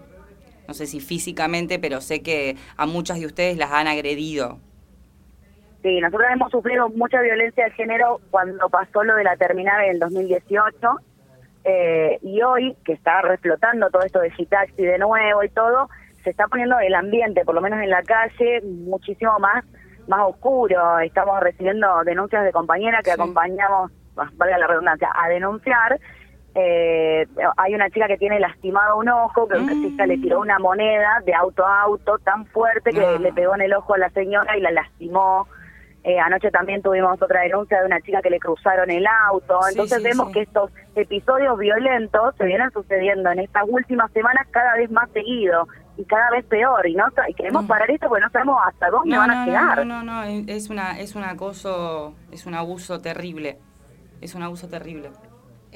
No 0.68 0.74
sé 0.74 0.86
si 0.86 1.00
físicamente, 1.00 1.78
pero 1.78 2.00
sé 2.00 2.22
que 2.22 2.56
a 2.76 2.86
muchas 2.86 3.18
de 3.18 3.26
ustedes 3.26 3.56
las 3.56 3.70
han 3.72 3.86
agredido. 3.86 4.58
Sí, 5.82 6.00
nosotros 6.00 6.28
hemos 6.32 6.50
sufrido 6.50 6.88
mucha 6.90 7.20
violencia 7.22 7.64
de 7.64 7.70
género 7.72 8.20
cuando 8.30 8.68
pasó 8.68 9.04
lo 9.04 9.14
de 9.14 9.22
la 9.24 9.36
terminal 9.36 9.84
en 9.84 9.90
el 9.92 9.98
2018 10.00 10.74
eh, 11.64 12.18
y 12.22 12.42
hoy, 12.42 12.76
que 12.84 12.92
está 12.92 13.22
reflotando 13.22 13.88
todo 13.90 14.02
esto 14.02 14.18
de 14.20 14.30
Gitaxi 14.32 14.82
de 14.82 14.98
nuevo 14.98 15.44
y 15.44 15.48
todo, 15.50 15.88
se 16.26 16.30
está 16.30 16.48
poniendo 16.48 16.76
el 16.80 16.92
ambiente, 16.92 17.44
por 17.44 17.54
lo 17.54 17.60
menos 17.60 17.80
en 17.80 17.88
la 17.90 18.02
calle, 18.02 18.60
muchísimo 18.62 19.38
más 19.38 19.64
más 20.08 20.20
oscuro. 20.22 20.98
Estamos 21.00 21.38
recibiendo 21.40 22.02
denuncias 22.04 22.44
de 22.44 22.52
compañeras 22.52 23.02
que 23.04 23.10
Sí. 23.12 23.20
acompañamos, 23.20 23.92
valga 24.34 24.58
la 24.58 24.66
redundancia, 24.66 25.08
a 25.14 25.28
denunciar. 25.28 25.98
Eh, 26.54 27.26
hay 27.56 27.74
una 27.74 27.90
chica 27.90 28.06
que 28.08 28.16
tiene 28.16 28.40
lastimado 28.40 28.98
un 28.98 29.08
ojo, 29.08 29.46
que 29.46 29.56
un 29.56 29.64
Mm. 29.64 29.66
taxista 29.66 30.06
le 30.06 30.18
tiró 30.18 30.40
una 30.40 30.58
moneda 30.58 31.20
de 31.24 31.34
auto 31.34 31.64
a 31.66 31.82
auto 31.82 32.18
tan 32.18 32.46
fuerte 32.46 32.92
que 32.92 33.04
Ah. 33.04 33.18
le 33.20 33.32
pegó 33.32 33.54
en 33.56 33.62
el 33.62 33.74
ojo 33.74 33.94
a 33.94 33.98
la 33.98 34.10
señora 34.10 34.56
y 34.56 34.60
la 34.60 34.70
lastimó. 34.70 35.46
Eh, 36.04 36.20
anoche 36.20 36.52
también 36.52 36.82
tuvimos 36.82 37.20
otra 37.20 37.40
denuncia 37.42 37.80
de 37.80 37.86
una 37.86 38.00
chica 38.00 38.22
que 38.22 38.30
le 38.30 38.38
cruzaron 38.38 38.88
el 38.90 39.04
auto. 39.28 39.60
Sí, 39.62 39.70
Entonces 39.72 39.98
sí, 39.98 40.04
vemos 40.04 40.30
que 40.30 40.42
estos 40.42 40.70
episodios 40.94 41.58
violentos 41.58 42.34
se 42.36 42.44
vienen 42.44 42.70
sucediendo 42.70 43.28
en 43.32 43.40
estas 43.40 43.64
últimas 43.68 44.10
semanas 44.12 44.46
cada 44.52 44.74
vez 44.76 44.88
más 44.92 45.10
seguido 45.10 45.66
y 45.96 46.04
cada 46.04 46.30
vez 46.30 46.44
peor. 46.46 46.86
Y 46.88 46.94
no 46.94 47.04
y 47.28 47.34
queremos 47.34 47.64
Mm. 47.64 47.68
parar 47.68 47.90
esto 47.90 48.08
porque 48.08 48.24
no 48.24 48.30
sabemos 48.30 48.58
hasta 48.66 48.90
dónde 48.90 49.10
No, 49.10 49.18
van 49.18 49.28
no, 49.28 49.34
a 49.34 49.36
no, 49.40 49.46
llegar. 49.46 49.86
no, 49.86 50.02
no, 50.02 50.02
no, 50.02 50.22
es 50.24 50.48
es 50.48 50.70
una, 50.70 50.98
es 50.98 51.14
un 51.14 51.24
acoso, 51.24 52.14
es 52.30 52.46
un 52.46 52.54
abuso 52.54 53.00
terrible. 53.00 53.58
Es 54.20 54.34
un 54.34 54.42
abuso 54.42 54.68
terrible. 54.68 55.10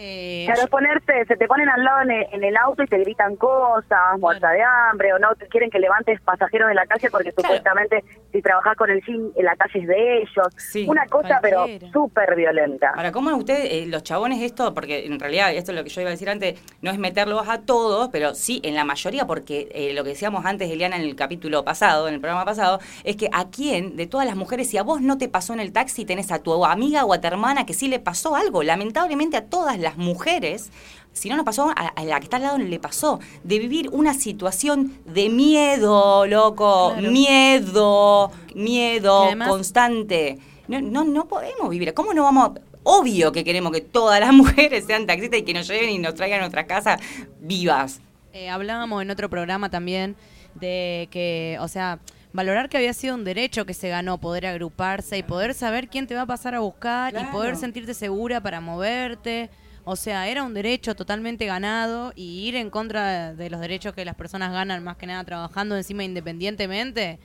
Eh, 0.02 0.44
Claro, 0.46 0.62
es 0.62 0.68
ponerse, 0.68 1.24
se 1.28 1.36
te 1.36 1.46
ponen 1.46 1.68
al 1.68 1.84
lado 1.84 2.00
en 2.02 2.10
el, 2.10 2.26
en 2.32 2.42
el 2.44 2.56
auto 2.56 2.82
y 2.82 2.86
te 2.86 2.96
gritan 2.98 3.36
cosas, 3.36 4.18
muerta 4.18 4.50
de 4.50 4.62
hambre, 4.62 5.12
o 5.12 5.18
no 5.18 5.34
te 5.34 5.46
quieren 5.48 5.68
que 5.70 5.78
levantes 5.78 6.20
pasajeros 6.22 6.68
de 6.68 6.74
la 6.74 6.86
calle 6.86 7.10
porque 7.10 7.32
Claro. 7.32 7.48
supuestamente 7.48 8.02
si 8.32 8.40
trabajás 8.40 8.76
con 8.76 8.90
el 8.90 9.02
gym, 9.02 9.30
en 9.36 9.44
la 9.44 9.56
calle 9.56 9.80
es 9.80 9.86
de 9.86 10.18
ellos. 10.22 10.46
Sí. 10.56 10.86
Una 10.88 11.04
cosa, 11.06 11.38
pero 11.42 11.66
súper 11.92 12.34
violenta. 12.34 12.92
Ahora, 12.96 13.12
¿cómo 13.12 13.34
ustedes, 13.36 13.72
eh, 13.72 13.86
los 13.86 14.02
chabones, 14.02 14.40
esto, 14.40 14.72
porque 14.72 15.04
en 15.06 15.20
realidad 15.20 15.52
esto 15.52 15.72
es 15.72 15.76
lo 15.78 15.84
que 15.84 15.90
yo 15.90 16.00
iba 16.00 16.08
a 16.08 16.12
decir 16.12 16.30
antes, 16.30 16.58
no 16.80 16.90
es 16.90 16.98
meterlos 16.98 17.48
a 17.48 17.60
todos, 17.62 18.08
pero 18.10 18.34
sí 18.34 18.60
en 18.64 18.74
la 18.74 18.84
mayoría, 18.84 19.26
porque 19.26 19.68
eh, 19.72 19.92
lo 19.92 20.02
que 20.04 20.10
decíamos 20.10 20.46
antes, 20.46 20.70
Eliana, 20.70 20.96
en 20.96 21.02
el 21.02 21.14
capítulo 21.16 21.64
pasado, 21.64 22.08
en 22.08 22.14
el 22.14 22.20
programa 22.20 22.44
pasado, 22.44 22.80
es 23.04 23.16
que 23.16 23.28
a 23.32 23.50
quién, 23.50 23.96
de 23.96 24.06
todas 24.06 24.26
las 24.26 24.36
mujeres, 24.36 24.70
si 24.70 24.78
a 24.78 24.82
vos 24.82 25.00
no 25.02 25.18
te 25.18 25.28
pasó 25.28 25.52
en 25.52 25.60
el 25.60 25.72
taxi, 25.72 26.04
tenés 26.04 26.32
a 26.32 26.42
tu 26.42 26.64
amiga 26.64 27.04
o 27.04 27.12
a 27.12 27.20
tu 27.20 27.26
hermana 27.26 27.66
que 27.66 27.74
sí 27.74 27.88
le 27.88 27.98
pasó 27.98 28.34
algo. 28.36 28.62
Lamentablemente 28.62 29.36
a 29.36 29.44
todas 29.46 29.78
las 29.78 29.89
mujeres, 29.96 30.70
si 31.12 31.28
no 31.28 31.36
nos 31.36 31.44
pasó, 31.44 31.72
a, 31.74 31.92
la 32.04 32.18
que 32.20 32.24
está 32.24 32.36
al 32.36 32.42
lado 32.42 32.58
le 32.58 32.78
pasó, 32.78 33.18
de 33.44 33.58
vivir 33.58 33.88
una 33.92 34.14
situación 34.14 34.94
de 35.06 35.28
miedo, 35.28 36.26
loco, 36.26 36.92
Claro. 36.94 37.10
miedo, 37.10 38.30
miedo 38.54 39.24
además- 39.24 39.48
constante. 39.48 40.38
No, 40.68 40.80
no, 40.80 41.04
no 41.04 41.26
podemos 41.26 41.68
vivir. 41.68 41.92
¿Cómo 41.94 42.12
no 42.14 42.22
vamos? 42.24 42.50
a- 42.56 42.60
Obvio 42.82 43.30
que 43.32 43.44
queremos 43.44 43.72
que 43.72 43.80
todas 43.82 44.20
las 44.20 44.32
mujeres 44.32 44.86
sean 44.86 45.06
taxistas 45.06 45.40
y 45.40 45.42
que 45.42 45.52
nos 45.52 45.68
lleven 45.68 45.90
y 45.90 45.98
nos 45.98 46.14
traigan 46.14 46.38
a 46.38 46.42
nuestra 46.42 46.66
casa 46.66 46.98
vivas. 47.40 48.00
Eh, 48.32 48.48
hablábamos 48.48 49.02
en 49.02 49.10
otro 49.10 49.28
programa 49.28 49.68
también 49.68 50.16
de 50.54 51.08
que, 51.10 51.58
o 51.60 51.68
sea, 51.68 51.98
valorar 52.32 52.68
que 52.68 52.76
había 52.78 52.94
sido 52.94 53.16
un 53.16 53.24
derecho 53.24 53.66
que 53.66 53.74
se 53.74 53.88
ganó 53.88 54.18
poder 54.18 54.46
agruparse 54.46 55.18
y 55.18 55.22
poder 55.22 55.52
saber 55.54 55.88
quién 55.88 56.06
te 56.06 56.14
va 56.14 56.22
a 56.22 56.26
pasar 56.26 56.54
a 56.54 56.60
buscar 56.60 57.14
y 57.20 57.24
poder 57.32 57.56
sentirte 57.56 57.92
segura 57.92 58.40
para 58.40 58.60
moverte. 58.60 59.50
O 59.84 59.96
sea, 59.96 60.28
era 60.28 60.42
un 60.42 60.54
derecho 60.54 60.94
totalmente 60.94 61.46
ganado 61.46 62.12
y 62.14 62.46
ir 62.46 62.56
en 62.56 62.70
contra 62.70 63.34
de 63.34 63.50
los 63.50 63.60
derechos 63.60 63.94
que 63.94 64.04
las 64.04 64.14
personas 64.14 64.52
ganan 64.52 64.84
más 64.84 64.96
que 64.96 65.06
nada 65.06 65.24
trabajando 65.24 65.76
encima 65.76 66.04
independientemente, 66.04 67.18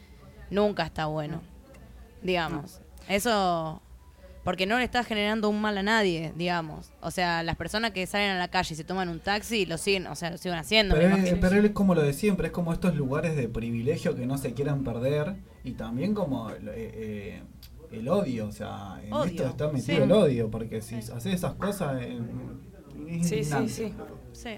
nunca 0.50 0.84
está 0.84 1.06
bueno. 1.08 1.42
Digamos. 2.22 2.82
Eso 3.08 3.82
porque 4.46 4.68
no 4.68 4.78
le 4.78 4.84
estás 4.84 5.08
generando 5.08 5.50
un 5.50 5.60
mal 5.60 5.76
a 5.80 5.82
nadie, 5.82 6.32
digamos. 6.36 6.92
O 7.02 7.10
sea, 7.10 7.42
las 7.42 7.56
personas 7.56 7.92
que 7.92 8.06
salen 8.06 8.30
a 8.30 8.38
la 8.38 8.48
calle 8.48 8.76
y 8.76 8.78
se 8.78 8.84
toman 8.84 9.10
un 9.10 9.20
taxi, 9.20 9.66
lo 9.66 9.80
siguen, 9.80 10.06
o 10.06 10.16
sea, 10.16 10.30
lo 10.30 10.38
siguen 10.38 10.60
haciendo. 10.60 10.94
Pero, 10.94 11.16
es, 11.16 11.34
pero 11.42 11.56
es 11.56 11.72
como 11.72 11.96
lo 11.96 12.04
de 12.04 12.14
siempre, 12.14 12.48
es 12.48 12.54
como 12.54 12.72
estos 12.72 12.96
lugares 12.96 13.36
de 13.36 13.50
privilegio 13.50 14.16
que 14.16 14.28
no 14.28 14.38
se 14.38 14.54
quieran 14.54 14.84
perder 14.84 15.36
y 15.64 15.72
también 15.72 16.14
como 16.14 16.52
eh, 16.52 16.60
eh, 16.68 17.42
el 18.00 18.08
odio, 18.10 18.48
o 18.48 18.52
sea, 18.52 19.00
en 19.04 19.14
Odio, 19.14 19.26
esto 19.32 19.46
está 19.48 19.68
metido 19.68 19.84
sí. 19.98 20.02
el 20.04 20.12
odio, 20.12 20.50
porque 20.52 20.82
si 20.82 20.96
haces 20.96 21.26
esas 21.28 21.54
cosas 21.56 22.02
eh, 22.02 22.18
es 23.10 23.28
Sí, 23.28 23.44
sí, 23.44 23.54
indignante. 23.56 23.70
sí. 23.70 23.94
Sí. 24.34 24.58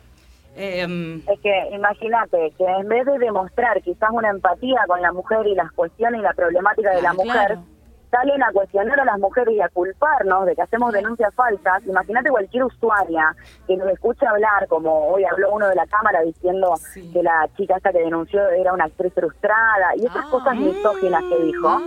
Em, 0.56 1.18
Es 1.28 1.40
que 1.42 1.70
imagínate 1.76 2.52
que 2.58 2.64
en 2.66 2.88
vez 2.88 3.06
de 3.06 3.20
demostrar 3.20 3.80
quizás 3.84 4.10
una 4.12 4.30
empatía 4.32 4.80
con 4.88 5.02
la 5.02 5.12
mujer 5.14 5.46
y 5.46 5.54
las 5.56 5.72
cuestiones 5.74 6.20
y 6.20 6.24
la 6.24 6.34
problemática 6.34 6.90
de 6.92 6.98
Ah, 6.98 7.02
la 7.04 7.14
mujer, 7.14 7.46
claro. 7.48 7.64
Salen 8.12 8.42
a 8.44 8.52
cuestionar 8.52 9.00
a 9.00 9.06
las 9.06 9.20
mujeres 9.20 9.54
y 9.56 9.62
a 9.62 9.70
culparnos 9.70 10.46
de 10.46 10.56
que 10.56 10.62
hacemos 10.62 10.94
denuncias 10.94 11.34
falsas, 11.36 11.86
imagínate 11.86 12.30
cualquier 12.30 12.64
usuaria 12.64 13.36
que 13.68 13.76
nos 13.76 13.90
escuche 13.90 14.26
hablar, 14.26 14.68
como 14.68 15.10
hoy 15.10 15.24
habló 15.26 15.52
uno 15.54 15.68
de 15.68 15.76
la 15.76 15.86
cámara 15.88 16.22
diciendo 16.22 16.74
Sí. 16.94 17.10
que 17.14 17.22
la 17.24 17.50
chica 17.58 17.76
esta 17.78 17.92
que 17.92 18.00
denunció 18.00 18.48
era 18.50 18.74
una 18.74 18.86
actriz 18.86 19.14
frustrada 19.14 19.96
y 19.98 20.06
esas 20.06 20.26
Ah. 20.26 20.30
cosas 20.32 20.56
misóginas 20.56 21.22
que 21.30 21.44
dijo, 21.44 21.82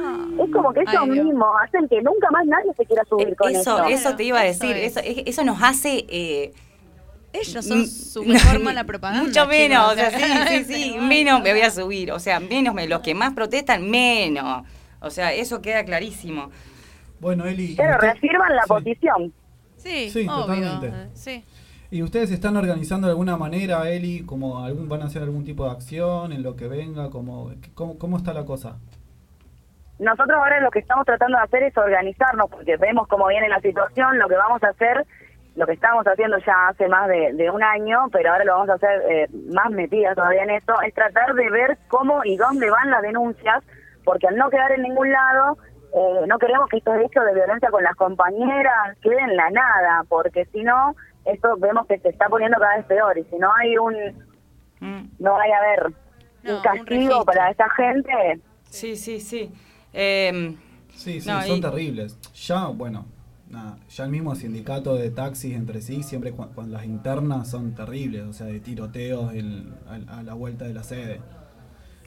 es 0.45 0.51
como 0.53 0.73
que 0.73 0.81
eso 0.83 0.99
Ay, 1.01 1.11
Dios. 1.11 1.25
mismo 1.27 1.47
hacen 1.59 1.89
que 1.89 2.03
nunca 2.03 2.31
más 2.31 2.45
nadie 2.47 2.73
se 2.77 2.85
quiera 2.85 3.03
subir 3.05 3.35
con 3.37 3.51
Eso, 3.51 3.79
eso. 3.79 3.85
eso 4.09 4.17
te 4.17 4.25
iba 4.25 4.41
a 4.41 4.47
Eso 4.47 4.61
decir, 4.67 4.77
es. 4.77 4.97
eso, 4.97 5.01
es- 5.05 5.23
eso 5.27 5.45
nos 5.45 5.63
hace... 5.63 6.05
eh, 6.09 6.53
Ellos 7.33 7.65
son 7.65 7.87
su 7.87 8.25
mejor 8.25 8.59
mala 8.61 8.83
propaganda. 8.83 9.23
Mucho 9.23 9.47
menos, 9.47 9.93
o 9.93 9.95
sea, 9.95 10.11
chicos. 10.11 10.29
sí, 10.49 10.65
sí, 10.65 10.75
sí, 10.95 10.99
menos 10.99 11.41
me 11.41 11.53
voy 11.53 11.61
a 11.63 11.71
subir, 11.71 12.11
o 12.11 12.19
sea, 12.19 12.41
menos 12.41 12.75
me, 12.75 12.89
los 12.89 13.01
que 13.03 13.15
más 13.15 13.35
protestan, 13.35 13.89
menos. 13.89 14.65
O 15.01 15.11
sea, 15.11 15.33
eso 15.33 15.61
queda 15.63 15.85
clarísimo. 15.85 16.51
Bueno, 17.21 17.45
Eli. 17.47 17.75
Pero 17.77 17.91
usted- 17.95 18.01
reafirman 18.03 18.55
la 18.57 18.63
sí. 18.63 18.69
posición. 18.69 19.33
Sí, 19.77 20.11
Sí, 20.11 20.27
obvio. 20.29 20.37
totalmente. 20.47 20.87
eh, 20.89 21.09
Sí. 21.15 21.45
¿Y 21.93 22.03
ustedes 22.03 22.31
están 22.31 22.57
organizando 22.57 23.09
de 23.09 23.13
alguna 23.13 23.37
manera, 23.37 23.89
Eli, 23.91 24.25
como 24.25 24.63
algún, 24.63 24.89
van 24.89 25.03
a 25.03 25.07
hacer 25.07 25.23
algún 25.23 25.45
tipo 25.45 25.65
de 25.65 25.71
acción 25.73 26.33
en 26.33 26.43
lo 26.43 26.55
que 26.55 26.69
venga? 26.69 27.11
Como, 27.11 27.51
¿cómo, 27.75 27.99
¿Cómo 27.99 28.17
está 28.17 28.33
la 28.33 28.45
cosa? 28.45 28.77
Nosotros 29.99 30.39
ahora 30.39 30.61
lo 30.61 30.71
que 30.71 30.79
estamos 30.79 31.05
tratando 31.05 31.37
de 31.37 31.45
hacer 31.45 31.63
es 31.65 31.77
organizarnos 31.77 32.49
porque 32.51 32.77
vemos 32.77 33.07
cómo 33.09 33.27
viene 33.27 33.49
la 33.49 33.61
situación, 33.61 34.19
lo 34.19 34.29
que 34.29 34.37
vamos 34.37 34.63
a 34.63 34.69
hacer, 34.69 35.05
lo 35.57 35.67
que 35.67 35.73
estábamos 35.75 36.07
haciendo 36.07 36.39
ya 36.39 36.69
hace 36.69 36.89
más 36.89 37.07
de, 37.09 37.33
de 37.35 37.51
un 37.51 37.63
año, 37.63 38.07
pero 38.13 38.33
ahora 38.33 38.45
lo 38.45 38.53
vamos 38.55 38.71
a 38.71 38.75
hacer 38.75 39.03
eh, 39.11 39.27
más 39.53 39.71
metidas 39.71 40.15
todavía 40.15 40.45
en 40.45 40.51
esto, 40.51 40.81
es 40.81 40.95
tratar 40.95 41.35
de 41.35 41.51
ver 41.51 41.77
cómo 41.89 42.25
y 42.25 42.37
dónde 42.37 42.71
van 42.71 42.91
las 42.91 43.03
denuncias, 43.03 43.63
porque 44.05 44.27
al 44.29 44.37
no 44.37 44.51
quedar 44.51 44.73
en 44.73 44.83
ningún 44.83 45.11
lado, 45.11 45.57
eh, 45.95 46.27
no 46.29 46.39
queremos 46.39 46.69
que 46.69 46.79
estos 46.79 46.97
hechos 46.99 47.25
de 47.25 47.35
violencia 47.35 47.69
con 47.71 47.83
las 47.83 47.95
compañeras 47.97 48.97
queden 49.03 49.31
en 49.31 49.37
la 49.37 49.51
nada, 49.51 50.05
porque 50.09 50.45
si 50.53 50.63
no, 50.63 50.95
esto 51.25 51.57
vemos 51.59 51.87
que 51.87 51.99
se 51.99 52.09
está 52.11 52.29
poniendo 52.29 52.59
cada 52.59 52.77
vez 52.77 52.87
peor, 52.87 53.19
y 53.19 53.25
si 53.25 53.37
no 53.37 53.53
hay 53.55 53.77
un, 53.77 53.95
Mm, 54.83 55.11
no 55.19 55.37
hay 55.39 55.51
a 55.53 55.61
ver, 55.61 55.93
No, 56.43 56.57
un 56.57 56.63
castigo 56.63 57.25
para 57.27 57.51
esa 57.51 57.69
gente, 57.71 58.41
Sí, 58.65 58.97
sí, 58.97 59.21
sí. 59.21 59.53
Eh, 59.93 60.57
Sí, 60.95 61.21
sí, 61.21 61.29
No, 61.29 61.43
son 61.43 61.59
y- 61.59 61.61
terribles. 61.61 62.19
Ya, 62.47 62.67
bueno, 62.69 63.05
nada, 63.51 63.77
ya 63.89 64.05
el 64.05 64.11
mismo 64.11 64.35
sindicato 64.35 64.95
de 64.97 65.11
taxis 65.11 65.55
entre 65.57 65.81
sí, 65.83 66.03
siempre 66.03 66.33
cu- 66.33 66.49
cuando 66.55 66.75
las 66.77 66.85
internas 66.87 67.49
son 67.51 67.75
terribles, 67.75 68.23
o 68.23 68.33
sea, 68.33 68.47
de 68.47 68.61
tiroteos 68.61 69.35
en- 69.35 69.75
a, 70.09 70.19
a 70.19 70.23
la 70.23 70.35
vuelta 70.35 70.65
de 70.67 70.73
la 70.75 70.83
sede. 70.83 71.21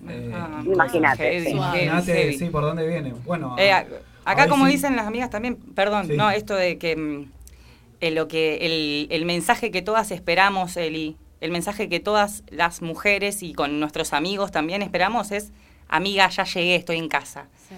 Eh, 0.10 0.32
ah, 0.34 0.62
Imagínate, 0.66 1.50
Imagínate, 1.50 2.34
sí, 2.34 2.46
por 2.46 2.64
dónde 2.64 2.88
viene. 2.88 3.14
Bueno, 3.26 3.56
Eh, 3.58 3.72
a- 3.72 3.86
acá, 4.26 4.48
como 4.48 4.66
sí. 4.66 4.74
dicen 4.74 4.96
las 4.96 5.08
amigas 5.08 5.30
también, 5.30 5.56
perdón, 5.58 6.08
Sí. 6.08 6.14
no, 6.18 6.30
esto 6.32 6.56
de 6.56 6.78
que 6.78 6.96
mm, 6.96 7.32
eh, 8.02 8.12
lo 8.12 8.28
que 8.28 8.58
el, 8.66 9.08
el 9.12 9.26
mensaje 9.26 9.72
que 9.72 9.82
todas 9.82 10.12
esperamos, 10.12 10.76
Eli, 10.78 11.18
el 11.42 11.52
mensaje 11.52 11.90
que 11.90 12.00
todas 12.00 12.44
las 12.50 12.82
mujeres 12.82 13.44
y 13.44 13.54
con 13.54 13.80
nuestros 13.80 14.14
amigos 14.14 14.52
también 14.52 14.82
esperamos 14.82 15.32
es, 15.32 15.52
amiga, 15.90 16.30
ya 16.30 16.44
llegué, 16.46 16.76
estoy 16.76 16.98
en 16.98 17.08
casa. 17.10 17.48
Sí. 17.70 17.76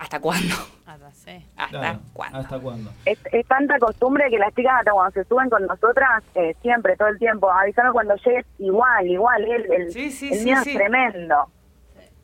¿A- 0.00 0.04
¿Hasta 0.04 0.18
cuándo? 0.20 0.54
Hasta 0.86 1.10
sí. 1.12 1.46
¿Hasta 1.56 1.78
Claro, 1.78 1.98
cuándo? 2.12 2.38
¿Hasta 2.38 2.58
cuándo? 2.58 2.90
es, 3.04 3.18
es 3.32 3.46
tanta 3.46 3.78
costumbre 3.78 4.28
que 4.30 4.38
las 4.38 4.54
chicas 4.54 4.72
hasta 4.78 4.92
cuando 4.92 5.12
se 5.12 5.24
suben 5.24 5.50
con 5.50 5.66
nosotras, 5.66 6.22
eh, 6.34 6.56
siempre, 6.62 6.96
todo 6.96 7.08
el 7.08 7.18
tiempo, 7.18 7.50
avisando 7.50 7.92
cuando 7.92 8.14
llegues 8.16 8.46
igual, 8.58 9.06
igual, 9.06 9.44
el, 9.44 9.72
el, 9.72 9.92
Sí, 9.92 10.10
sí, 10.10 10.30
el 10.32 10.38
sí, 10.38 10.44
miedo 10.44 10.62
sí. 10.64 10.70
es 10.70 10.76
tremendo, 10.76 11.36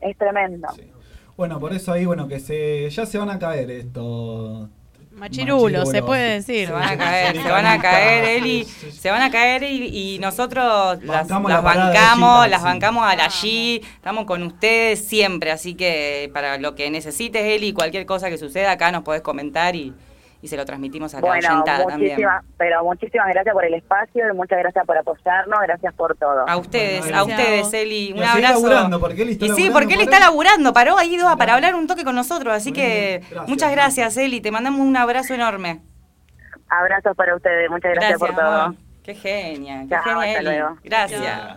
es 0.01 0.17
tremendo. 0.19 0.69
Sí. 0.75 0.91
Bueno, 1.37 1.61
por 1.61 1.73
eso 1.75 1.93
ahí, 1.93 2.07
bueno, 2.07 2.27
que 2.29 2.41
se 2.41 2.89
ya 2.89 3.05
se 3.05 3.19
van 3.19 3.29
a 3.31 3.39
caer 3.39 3.71
estos 3.71 4.71
Machirulo, 5.17 5.87
se 5.87 6.03
puede 6.03 6.35
decir. 6.35 6.67
Se 6.67 6.73
van 6.73 6.89
a 6.89 6.97
caer, 6.99 7.43
se 7.43 7.51
van 7.51 7.67
a 7.67 7.81
caer, 7.81 8.25
Eli, 8.25 8.65
se 8.65 9.11
van 9.11 9.23
a 9.23 9.31
caer 9.31 9.63
y, 9.63 10.15
y 10.15 10.19
nosotros 10.19 11.03
las, 11.03 11.27
Bancamos 11.27 11.51
la 11.51 12.49
las 12.49 12.63
bancamos 12.63 13.05
a 13.07 13.17
la 13.17 13.29
G, 13.29 13.83
estamos 13.83 14.27
con 14.27 14.43
ustedes 14.43 15.07
siempre, 15.07 15.51
así 15.51 15.75
que 15.75 16.31
para 16.35 16.59
lo 16.59 16.75
que 16.75 16.91
necesites, 16.91 17.45
Eli, 17.45 17.73
cualquier 17.73 18.05
cosa 18.05 18.29
que 18.29 18.37
suceda 18.37 18.73
acá 18.73 18.93
nos 18.93 19.05
podés 19.05 19.23
comentar 19.23 19.75
y, 19.75 19.95
y 20.43 20.49
se 20.49 20.57
lo 20.57 20.65
transmitimos 20.65 21.15
a 21.15 21.21
la 21.21 21.27
Bueno, 21.27 21.49
oyentada 21.49 21.87
también. 21.87 22.13
muchísimas, 22.13 22.45
pero 22.59 22.85
muchísimas 22.85 23.29
gracias 23.29 23.53
por 23.55 23.65
el 23.65 23.75
espacio 23.75 24.31
y 24.31 24.37
muchas 24.37 24.59
gracias 24.59 24.85
por 24.87 24.97
apoyarnos, 24.99 25.59
gracias 25.63 25.95
por 25.95 26.17
todo. 26.17 26.49
A 26.49 26.57
ustedes, 26.57 27.01
Bueno, 27.01 27.19
a 27.19 27.25
ustedes. 27.25 27.73
Eli, 27.75 28.09
Y 28.11 28.13
un 28.13 28.23
abrazo. 28.23 28.53
laburando, 28.55 29.01
porque 29.01 29.23
Eli 29.23 29.33
está 29.33 29.45
y 29.47 29.49
sí, 29.49 29.55
laburando 29.55 29.73
porque 29.79 29.95
él 29.95 30.01
está 30.03 30.17
él. 30.17 30.23
laburando, 30.23 30.73
paró 30.73 30.99
ahí 30.99 31.19
para 31.39 31.55
hablar 31.55 31.75
un 31.75 31.87
toque 31.87 32.05
con 32.05 32.15
nosotros, 32.15 32.53
así 32.55 32.71
Muy 32.71 32.79
que 32.81 33.19
gracias. 33.31 33.49
muchas 33.49 33.73
gracias, 33.73 34.17
Eli, 34.19 34.41
te 34.41 34.51
mandamos 34.51 34.81
un 34.81 34.97
abrazo 34.97 35.35
enorme. 35.35 35.81
Abrazos 36.69 37.17
para 37.17 37.35
ustedes, 37.37 37.71
muchas 37.71 37.93
gracias, 37.95 38.19
por 38.19 38.35
todo. 38.35 38.45
amor. 38.63 38.77
Qué 39.03 39.15
genia, 39.15 39.83
qué 39.83 39.89
Chao, 39.91 40.03
genia, 40.03 40.19
hasta 40.23 40.39
Eli. 40.41 40.45
luego. 40.59 40.77
Gracias. 40.85 41.57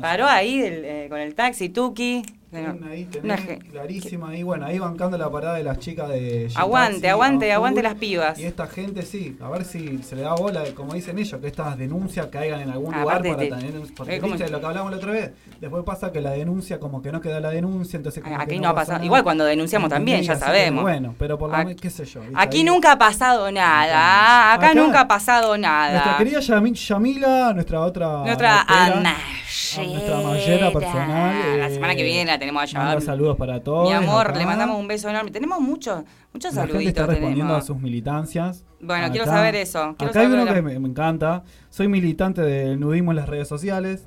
Paró 0.00 0.26
ahí 0.26 0.60
del- 0.60 0.84
eh, 0.84 1.06
con 1.08 1.18
el 1.20 1.34
taxi, 1.34 1.68
Tuki. 1.68 2.22
Tienen 2.52 2.84
ahí, 2.84 3.04
tenés 3.06 3.40
clarísima 3.70 4.28
ahí, 4.28 4.42
bueno, 4.42 4.66
ahí 4.66 4.78
bancando 4.78 5.16
la 5.16 5.30
parada 5.30 5.54
de 5.54 5.64
las 5.64 5.78
chicas 5.78 6.10
de 6.10 6.50
Aguante, 6.54 7.08
aguante, 7.08 7.50
aguante 7.50 7.82
las 7.82 7.94
pibas. 7.94 8.38
Y 8.38 8.44
esta 8.44 8.66
gente 8.66 9.02
sí, 9.02 9.38
a 9.40 9.48
ver 9.48 9.64
si 9.64 10.02
se 10.02 10.16
le 10.16 10.22
da 10.22 10.34
bola, 10.34 10.62
como 10.74 10.92
dicen 10.92 11.18
ellos, 11.18 11.40
que 11.40 11.46
estas 11.46 11.78
denuncias 11.78 12.26
caigan 12.26 12.60
en 12.60 12.68
algún 12.70 12.94
Ah, 12.94 13.00
lugar 13.00 13.16
aparte 13.20 13.46
para 13.46 13.58
te- 13.60 13.66
tener, 13.70 13.94
porque 13.96 14.20
viste 14.20 14.50
lo 14.50 14.60
que 14.60 14.66
hablamos 14.66 14.90
la 14.90 14.98
otra 14.98 15.12
vez, 15.12 15.30
después 15.62 15.82
pasa 15.84 16.12
que 16.12 16.20
la 16.20 16.32
denuncia 16.32 16.78
como 16.78 17.00
que 17.00 17.10
no 17.10 17.22
queda 17.22 17.40
la 17.40 17.48
denuncia, 17.48 17.96
entonces 17.96 18.22
como 18.22 18.36
Aquí 18.36 18.56
que 18.56 18.60
no 18.60 18.68
ha 18.68 18.74
pasa 18.74 18.80
pasado. 18.82 18.98
nada. 18.98 19.06
Igual 19.06 19.22
cuando 19.22 19.44
denunciamos 19.46 19.88
también, 19.88 20.20
ya 20.22 20.36
sabemos. 20.36 20.82
Bueno, 20.82 21.14
pero 21.18 21.38
por 21.38 21.50
lo 21.50 21.56
menos, 21.56 21.80
qué 21.80 21.88
sé 21.88 22.04
yo. 22.04 22.20
¿viste? 22.20 22.34
Aquí 22.36 22.58
Ahí- 22.58 22.64
nunca 22.64 22.92
ha 22.92 22.98
pasado 22.98 23.50
nada. 23.50 24.52
Acá, 24.52 24.66
Acá- 24.72 24.74
nunca 24.74 25.00
ha 25.00 25.08
pasado 25.08 25.56
Nuestra 25.56 25.88
nada. 25.88 26.18
querida 26.18 26.40
Yami- 26.40 26.74
Yamila, 26.74 27.52
nuestra 27.54 27.80
otra 27.80 28.18
Nuestra 28.24 28.66
Nuestra 29.80 30.20
mallera 30.20 30.70
personal. 30.72 31.58
La 31.58 31.68
eh, 31.68 31.74
semana 31.74 31.94
que 31.94 32.02
viene 32.02 32.30
la 32.30 32.38
tenemos 32.38 32.62
a 32.62 32.66
manda 32.78 32.90
llamar. 32.90 33.02
saludos 33.02 33.36
para 33.36 33.62
todos. 33.62 33.88
Mi 33.88 33.94
amor, 33.94 34.28
acá. 34.28 34.38
le 34.38 34.46
mandamos 34.46 34.78
un 34.78 34.88
beso 34.88 35.08
enorme. 35.08 35.30
Tenemos 35.30 35.60
muchos, 35.60 36.02
muchos 36.32 36.54
La 36.54 36.62
gente 36.66 36.78
está 36.88 37.02
saluditos. 37.02 37.06
respondiendo 37.06 37.44
tenemos. 37.44 37.64
a 37.64 37.66
sus 37.66 37.78
militancias. 37.80 38.64
Bueno, 38.80 39.10
quiero 39.10 39.26
saber 39.26 39.54
eso, 39.54 39.94
quiero 39.96 40.10
acá 40.10 40.20
hay 40.20 40.26
uno 40.26 40.44
la- 40.44 40.54
que 40.54 40.62
me, 40.62 40.78
me 40.78 40.88
encanta. 40.88 41.44
Soy 41.70 41.88
militante 41.88 42.42
del 42.42 42.78
nudismo 42.80 43.12
en 43.12 43.16
las 43.16 43.28
redes 43.28 43.48
sociales. 43.48 44.06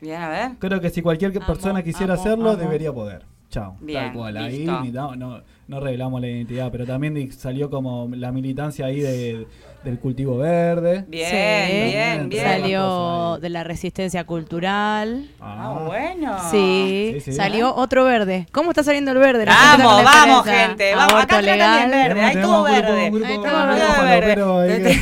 Bien, 0.00 0.22
a 0.22 0.28
ver. 0.28 0.50
Creo 0.58 0.80
que 0.80 0.90
si 0.90 1.02
cualquier 1.02 1.36
Amo, 1.36 1.46
persona 1.46 1.82
quisiera 1.82 2.14
amo, 2.14 2.22
hacerlo, 2.22 2.50
amo. 2.50 2.58
debería 2.58 2.92
poder. 2.92 3.26
Chao. 3.50 3.76
Bien, 3.80 4.04
Tal 4.04 4.12
cual. 4.14 4.36
Ahí 4.36 4.58
listo. 4.58 4.80
ni- 4.80 4.90
no, 4.92 5.16
no, 5.16 5.42
no 5.66 5.80
revelamos 5.80 6.20
la 6.20 6.28
identidad, 6.28 6.70
pero 6.70 6.86
también 6.86 7.32
salió 7.32 7.68
como 7.68 8.08
la 8.14 8.30
militancia 8.32 8.86
ahí 8.86 9.00
de, 9.00 9.46
del 9.84 9.98
cultivo 9.98 10.36
verde. 10.36 11.04
Bien, 11.08 11.28
Sí. 11.30 11.90
bien, 11.90 12.28
bien. 12.28 12.44
Salió- 12.44 12.60
Salió 12.60 13.38
de 13.40 13.48
la 13.48 13.64
resistencia 13.64 14.24
cultural. 14.24 15.28
Ah, 15.40 15.82
bueno. 15.86 16.36
Sí, 16.50 17.12
Sí, 17.14 17.20
sí. 17.20 17.32
salió 17.32 17.74
otro 17.74 18.04
verde. 18.04 18.46
¿Cómo 18.52 18.70
está 18.70 18.82
saliendo 18.82 19.12
el 19.12 19.18
verde? 19.18 19.46
La 19.46 19.54
Vamos, 19.54 20.04
vamos, 20.04 20.44
gente. 20.44 20.94
Vamos, 20.94 21.12
Aborto 21.14 21.34
acá 21.36 21.42
legal. 21.42 21.80
también 21.80 21.90
verde. 22.08 22.20
Hay 22.24 22.32
Tenemos- 22.34 22.50
todo 22.56 22.64
grupo- 22.64 22.82
verde. 22.82 23.10
grupo- 23.10 23.26
Ahí 23.26 24.20
verde. 24.20 25.00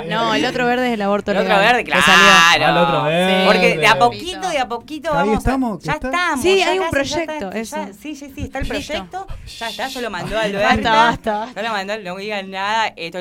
ahí 0.00 0.06
No, 0.08 0.34
el 0.34 0.44
otro 0.46 0.66
verde 0.66 0.88
es 0.88 0.94
el 0.94 1.02
aborto 1.02 1.30
El 1.32 1.36
otro 1.38 1.48
legal. 1.50 1.64
verde, 1.66 1.84
que 1.84 1.90
claro. 1.90 2.02
salió. 2.06 2.66
Al 2.66 2.76
otro 2.78 3.02
verde. 3.04 3.44
Porque 3.46 3.76
de 3.78 3.86
a 3.86 3.94
Verde. 3.94 3.98
poquito, 4.06 4.48
de 4.48 4.58
a 4.58 4.68
poquito 4.68 5.10
Ahí 5.10 5.16
vamos 5.28 5.38
estamos, 5.38 5.76
a... 5.76 5.80
que 5.80 5.86
Ya 5.86 5.92
estamos. 5.94 6.40
Sí, 6.42 6.62
hay 6.62 6.78
un 6.78 6.90
proyecto, 6.90 7.50
sí, 8.00 8.14
sí, 8.14 8.32
sí, 8.34 8.42
está 8.44 8.58
el 8.60 8.66
proyecto. 8.68 9.26
Ya 9.58 9.68
está, 9.68 9.88
yo 9.88 10.00
lo 10.00 10.10
mandó 10.10 10.38
Alberta. 10.38 10.90
Basta, 10.92 11.32
basta. 11.38 11.60
Yo 11.60 11.66
lo 11.68 11.72
mandó, 11.74 11.98
no 11.98 12.16
digan 12.16 12.50
nada. 12.50 12.92
Esto 12.96 13.18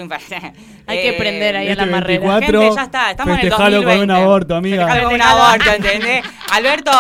Hay 0.88 1.01
que 1.03 1.13
prender 1.13 1.55
ahí 1.55 1.69
a 1.69 1.75
la 1.75 1.84
Este 1.84 1.91
marrera. 1.91 2.19
24, 2.19 2.62
Gente, 2.62 2.75
ya 2.75 2.84
está, 2.84 3.12
estamos 3.12 3.34
en 3.34 3.39
el 3.39 3.41
festejalo 3.49 3.75
2020. 3.77 3.86
con 3.86 4.03
un 4.17 4.23
aborto, 4.23 4.55
amiga. 4.55 4.86
Festejalo 4.86 5.05
con 5.05 5.13
un 5.15 5.21
aborto, 5.21 5.71
¿entendés? 5.71 6.23
Alberto, 6.51 6.91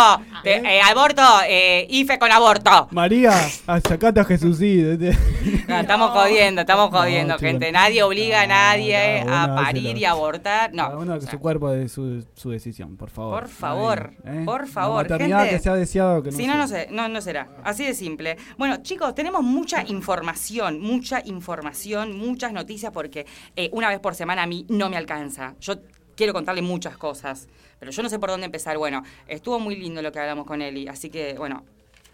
te- 0.43 0.55
eh, 0.77 0.81
aborto, 0.81 1.21
eh, 1.47 1.85
IFE 1.89 2.19
con 2.19 2.31
aborto. 2.31 2.87
María, 2.91 3.31
sacate 3.31 4.19
a 4.19 4.25
Jesús. 4.25 4.59
No, 4.59 5.79
estamos 5.79 6.11
jodiendo, 6.11 6.61
estamos 6.61 6.89
jodiendo, 6.89 7.37
gente. 7.37 7.71
Nadie 7.71 8.03
obliga 8.03 8.41
a 8.41 8.47
nadie 8.47 9.21
a 9.27 9.55
parir 9.55 9.97
y 9.97 10.05
abortar. 10.05 10.71
No. 10.73 10.83
Cada 10.83 10.97
uno 10.97 11.13
o 11.15 11.21
sea, 11.21 11.31
su 11.31 11.39
cuerpo 11.39 11.71
es 11.71 11.91
su, 11.91 12.25
su 12.33 12.49
decisión, 12.49 12.97
por 12.97 13.09
favor. 13.09 13.41
Por 13.41 13.49
favor, 13.49 14.11
Ahí, 14.25 14.43
por 14.45 14.67
favor, 14.67 15.09
La 15.09 15.17
gente. 15.17 15.49
que 15.49 15.59
se 15.59 15.69
ha 15.69 15.75
deseado 15.75 16.23
que 16.23 16.31
no 16.31 16.37
si 16.37 16.47
no, 16.47 16.53
sea. 16.53 16.61
no, 16.61 16.67
sé, 16.67 16.87
no, 16.91 17.07
no 17.09 17.21
será. 17.21 17.47
Así 17.63 17.85
de 17.85 17.93
simple. 17.93 18.37
Bueno, 18.57 18.77
chicos, 18.81 19.13
tenemos 19.15 19.43
mucha 19.43 19.83
información, 19.87 20.79
mucha 20.79 21.21
información, 21.25 22.17
muchas 22.17 22.51
noticias 22.51 22.91
porque 22.91 23.25
eh, 23.55 23.69
una 23.73 23.89
vez 23.89 23.99
por 23.99 24.15
semana 24.15 24.43
a 24.43 24.47
mí 24.47 24.65
no 24.69 24.89
me 24.89 24.97
alcanza. 24.97 25.55
Yo 25.59 25.75
quiero 26.19 26.33
contarle 26.33 26.61
muchas 26.61 26.97
cosas, 26.97 27.47
pero 27.79 27.91
yo 27.93 28.03
no 28.03 28.09
sé 28.09 28.19
por 28.19 28.29
dónde 28.29 28.45
empezar. 28.45 28.77
Bueno, 28.77 29.03
estuvo 29.27 29.57
muy 29.59 29.75
lindo 29.77 30.01
lo 30.01 30.11
que 30.11 30.19
hablamos 30.19 30.45
con 30.45 30.61
Eli, 30.61 30.87
así 30.89 31.09
que, 31.09 31.33
bueno, 31.35 31.63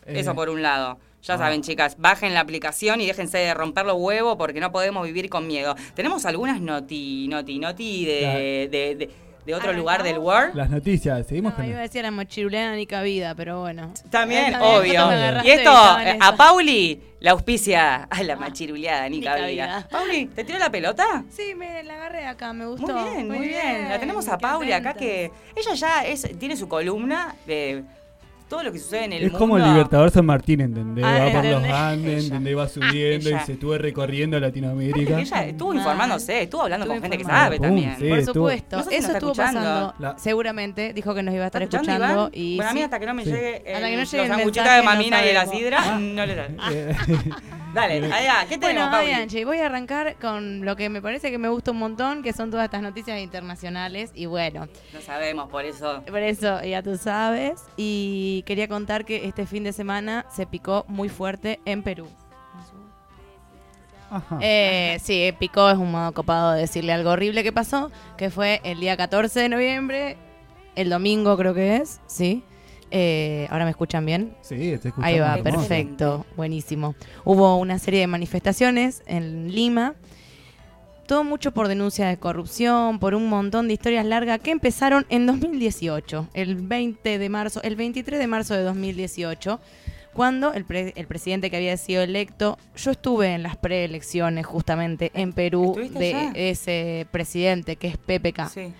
Eh, 0.05 0.19
eso 0.19 0.35
por 0.35 0.49
un 0.49 0.61
lado. 0.61 0.99
Ya 1.23 1.33
ah. 1.33 1.37
saben, 1.39 1.63
chicas, 1.63 1.95
bajen 1.97 2.35
la 2.35 2.41
aplicación 2.41 3.01
y 3.01 3.07
déjense 3.07 3.39
de 3.39 3.55
romper 3.55 3.83
los 3.87 3.95
huevos 3.97 4.35
porque 4.37 4.59
no 4.59 4.71
podemos 4.71 5.03
vivir 5.07 5.27
con 5.29 5.47
miedo. 5.47 5.73
Tenemos 5.95 6.23
algunas 6.27 6.61
noti, 6.61 7.27
noti, 7.27 7.57
noti 7.57 8.05
de, 8.05 8.13
de, 8.13 8.67
de- 8.71 8.95
de 8.95 9.09
otro 9.53 9.73
lugar 9.73 10.03
del 10.03 10.17
world. 10.19 10.55
Las 10.55 10.69
noticias, 10.69 11.25
seguimos 11.27 11.51
No, 11.53 11.57
con. 11.57 11.65
iba 11.65 11.79
a 11.79 11.81
decir 11.81 11.99
a 12.01 12.03
la 12.03 12.11
mochiruleana 12.11 12.75
ni 12.75 12.85
cabida, 12.87 13.35
pero 13.35 13.61
bueno. 13.61 13.91
También, 14.09 14.45
Está 14.53 14.79
bien, 14.81 15.01
obvio. 15.01 15.43
Y 15.43 15.49
esto, 15.51 15.99
eh, 15.99 16.17
a 16.19 16.35
Pauli 16.35 17.01
la 17.19 17.31
auspicia 17.31 18.03
a 18.03 18.23
la 18.23 18.35
machiruleada, 18.35 19.09
ni 19.09 19.19
Ni 19.19 19.23
cabida. 19.23 19.41
cabida. 19.45 19.87
Pauli, 19.89 20.25
¿te 20.27 20.43
tiró 20.43 20.59
la 20.59 20.69
pelota? 20.69 21.23
Sí, 21.29 21.55
me 21.55 21.83
la 21.83 21.95
agarré 21.95 22.25
acá, 22.27 22.53
me 22.53 22.65
gustó. 22.67 22.93
Muy 22.93 23.09
bien, 23.13 23.27
muy 23.27 23.47
bien. 23.47 23.89
La 23.89 23.99
tenemos 23.99 24.27
a 24.27 24.37
qué 24.37 24.41
Pauli 24.41 24.71
acá 24.73 24.93
que 24.93 25.31
ella 25.55 25.73
ya 25.73 26.05
es, 26.05 26.27
tiene 26.39 26.55
su 26.55 26.67
columna 26.67 27.35
de 27.47 27.83
todo 28.49 28.63
lo 28.63 28.71
que 28.71 28.79
sucede 28.79 29.05
en 29.05 29.13
el 29.13 29.23
Es 29.23 29.31
mundo. 29.31 29.39
como 29.39 29.57
el 29.57 29.63
Libertador 29.63 30.11
San 30.11 30.25
Martín, 30.25 30.61
¿entendés? 30.61 31.03
Ah, 31.03 31.25
Va 31.25 31.31
por 31.31 31.45
los. 31.45 31.63
Andes. 31.63 32.23
¿entendés? 32.27 32.57
Va 32.57 32.67
subiendo 32.69 33.29
Ella. 33.29 33.41
y 33.41 33.45
se 33.45 33.53
estuvo 33.53 33.77
recorriendo 33.77 34.39
Latinoamérica. 34.39 35.19
Ella 35.19 35.45
estuvo 35.45 35.71
Ah. 35.71 35.75
informándose, 35.75 36.41
estuvo 36.43 36.61
hablando 36.63 36.85
Estuvo 36.85 36.95
con 36.95 37.01
gente 37.11 37.17
que 37.17 37.23
sabe 37.23 37.57
Pum, 37.57 37.65
también. 37.67 37.95
sí. 37.99 38.07
Por 38.09 38.19
estuvo- 38.19 38.33
supuesto, 38.49 38.77
No 38.77 38.83
sé 38.83 38.89
si 38.89 38.95
eso 38.97 39.11
estuvo 39.13 39.31
escuchando. 39.31 39.59
pasando. 39.61 39.93
La- 39.99 40.17
Seguramente 40.17 40.93
dijo 40.93 41.13
que 41.15 41.23
nos 41.23 41.33
iba 41.33 41.43
a 41.43 41.47
estar 41.47 41.61
¿Estás 41.63 41.81
escuchando. 41.81 42.13
Iván? 42.15 42.29
y 42.33 42.55
bueno, 42.57 42.71
a 42.71 42.73
mí 42.73 42.81
hasta 42.83 42.99
que 42.99 43.05
no 43.05 43.13
me 43.13 43.23
Sí. 43.23 43.31
llegue 43.31 43.55
Hasta 43.57 43.63
que 43.65 43.71
no 43.71 43.77
el- 43.77 43.81
llegue 43.83 43.97
los 43.97 44.13
el 44.13 44.19
de 44.21 44.27
no 44.77 44.83
mamina 44.83 45.23
y 45.23 45.27
de 45.27 45.33
la 45.33 45.45
sidra, 45.47 45.99
no 45.99 46.25
le 46.25 46.35
dan. 46.35 46.57
Dale, 47.75 48.11
allá, 48.11 48.45
¿qué 48.47 48.57
tenemos, 48.57 48.89
Bueno? 48.89 49.05
Bianchi, 49.05 49.43
voy 49.43 49.59
a 49.59 49.65
arrancar 49.65 50.15
con 50.15 50.63
lo 50.63 50.77
que 50.77 50.87
me 50.89 51.01
parece 51.01 51.29
que 51.29 51.37
me 51.37 51.49
gusta 51.49 51.71
un 51.71 51.77
montón, 51.79 52.23
que 52.23 52.31
son 52.31 52.49
todas 52.49 52.63
estas 52.63 52.81
noticias 52.81 53.19
internacionales. 53.19 54.11
Y 54.15 54.27
bueno, 54.27 54.67
No 54.93 55.01
sabemos, 55.01 55.49
por 55.49 55.65
eso. 55.65 56.01
por 56.07 56.19
eso 56.19 56.63
ya 56.63 56.81
tú 56.81 56.95
sabes. 56.97 57.61
Y 57.75 58.43
quería 58.47 58.69
contar 58.69 59.03
que 59.03 59.25
este 59.27 59.45
fin 59.45 59.65
de 59.65 59.73
semana 59.73 60.25
se 60.33 60.47
picó 60.47 60.85
muy 60.87 61.09
fuerte 61.09 61.59
en 61.65 61.83
Perú. 61.83 62.07
Ajá. 64.09 64.37
Eh, 64.39 64.97
sí, 65.01 65.33
picó 65.37 65.69
es 65.69 65.77
un 65.77 65.91
modo 65.91 66.13
copado 66.13 66.53
de 66.53 66.61
decirle 66.61 66.93
algo 66.93 67.09
horrible 67.09 67.43
que 67.43 67.51
pasó, 67.51 67.91
que 68.17 68.29
fue 68.29 68.61
el 68.63 68.79
día 68.79 68.95
14 68.95 69.39
de 69.41 69.49
noviembre, 69.49 70.15
el 70.75 70.89
domingo 70.89 71.35
creo 71.35 71.53
que 71.53 71.77
es, 71.77 71.99
sí. 72.05 72.41
Eh, 72.97 73.47
Ahora 73.49 73.65
me 73.65 73.71
escuchan 73.71 74.05
bien. 74.05 74.33
sí, 74.41 74.55
te 74.55 74.75
escuchamos. 74.87 75.03
Ahí 75.03 75.19
va, 75.19 75.35
perfecto, 75.43 76.25
buenísimo. 76.37 76.95
Hubo 77.25 77.57
una 77.57 77.77
serie 77.77 77.99
de 77.99 78.07
manifestaciones 78.07 79.03
en 79.05 79.53
Lima, 79.53 79.95
todo 81.05 81.25
mucho 81.25 81.51
por 81.51 81.67
denuncia 81.67 82.07
de 82.07 82.15
corrupción, 82.17 82.99
por 82.99 83.13
un 83.13 83.27
montón 83.27 83.67
de 83.67 83.73
historias 83.73 84.05
largas 84.05 84.39
que 84.39 84.51
empezaron 84.51 85.05
en 85.09 85.25
2018, 85.25 86.29
el 86.33 86.55
20 86.55 87.17
de 87.19 87.29
marzo, 87.29 87.61
el 87.63 87.75
23 87.75 88.17
de 88.17 88.27
marzo 88.27 88.53
de 88.55 88.63
2018, 88.63 89.59
cuando 90.13 90.53
el, 90.53 90.63
pre- 90.63 90.93
el 90.95 91.05
presidente 91.07 91.49
que 91.51 91.57
había 91.57 91.75
sido 91.75 92.01
electo, 92.01 92.57
yo 92.77 92.91
estuve 92.91 93.33
en 93.33 93.43
las 93.43 93.57
preelecciones 93.57 94.45
justamente 94.45 95.11
en 95.13 95.33
Perú 95.33 95.71
¿Estuviste 95.71 95.99
de 95.99 96.13
allá? 96.13 96.31
ese 96.33 97.07
presidente 97.11 97.75
que 97.75 97.89
es 97.89 97.97
PPK. 97.97 98.47
Sí. 98.49 98.73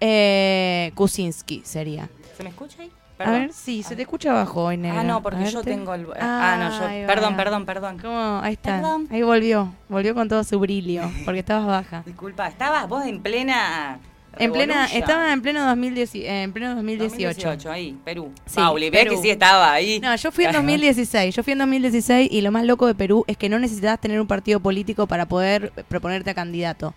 Eh, 0.00 0.92
Kuczynski 0.94 1.60
sería. 1.64 2.08
¿Se 2.36 2.42
me 2.42 2.48
escucha 2.48 2.80
ahí? 2.82 2.90
A 3.26 3.30
ver, 3.30 3.52
sí, 3.52 3.82
se 3.82 3.96
te 3.96 4.02
escucha 4.02 4.30
abajo 4.30 4.70
negra. 4.72 5.00
Ah, 5.00 5.04
no, 5.04 5.22
porque 5.22 5.44
yo 5.50 5.62
tengo 5.62 5.94
el. 5.94 6.06
Ah, 6.18 6.56
no, 6.58 7.00
yo. 7.00 7.06
Perdón, 7.06 7.36
perdón, 7.36 7.66
perdón. 7.66 7.98
¿Cómo? 7.98 8.40
Ahí 8.42 8.54
está. 8.54 8.76
Perdón. 8.76 9.08
Ahí 9.10 9.22
volvió. 9.22 9.72
Volvió 9.88 10.14
con 10.14 10.28
todo 10.28 10.44
su 10.44 10.58
brillo, 10.58 11.02
porque 11.24 11.40
estabas 11.40 11.66
baja. 11.66 12.02
Disculpa, 12.06 12.48
estabas 12.48 12.88
vos 12.88 13.04
en 13.04 13.20
plena. 13.20 13.98
En 14.38 14.52
plena, 14.52 14.86
estaba 14.86 15.32
en 15.32 15.42
pleno 15.42 15.66
2010, 15.66 16.14
eh, 16.14 16.42
en 16.44 16.52
pleno 16.52 16.76
2018. 16.76 17.26
2018, 17.26 17.70
ahí, 17.72 17.98
Perú. 18.04 18.30
Sí, 18.46 18.56
Pauli, 18.56 18.88
ve 18.88 18.98
Perú. 18.98 19.16
que 19.16 19.22
sí 19.22 19.28
estaba 19.30 19.72
ahí. 19.72 19.98
No, 19.98 20.14
yo 20.14 20.30
fui 20.30 20.44
en 20.44 20.52
2016. 20.52 21.34
Yo 21.34 21.42
fui 21.42 21.52
en 21.52 21.58
2016 21.58 22.28
y 22.30 22.40
lo 22.40 22.52
más 22.52 22.64
loco 22.64 22.86
de 22.86 22.94
Perú 22.94 23.24
es 23.26 23.36
que 23.36 23.48
no 23.48 23.58
necesitabas 23.58 24.00
tener 24.00 24.20
un 24.20 24.28
partido 24.28 24.60
político 24.60 25.08
para 25.08 25.26
poder 25.26 25.72
proponerte 25.88 26.30
a 26.30 26.34
candidato. 26.34 26.94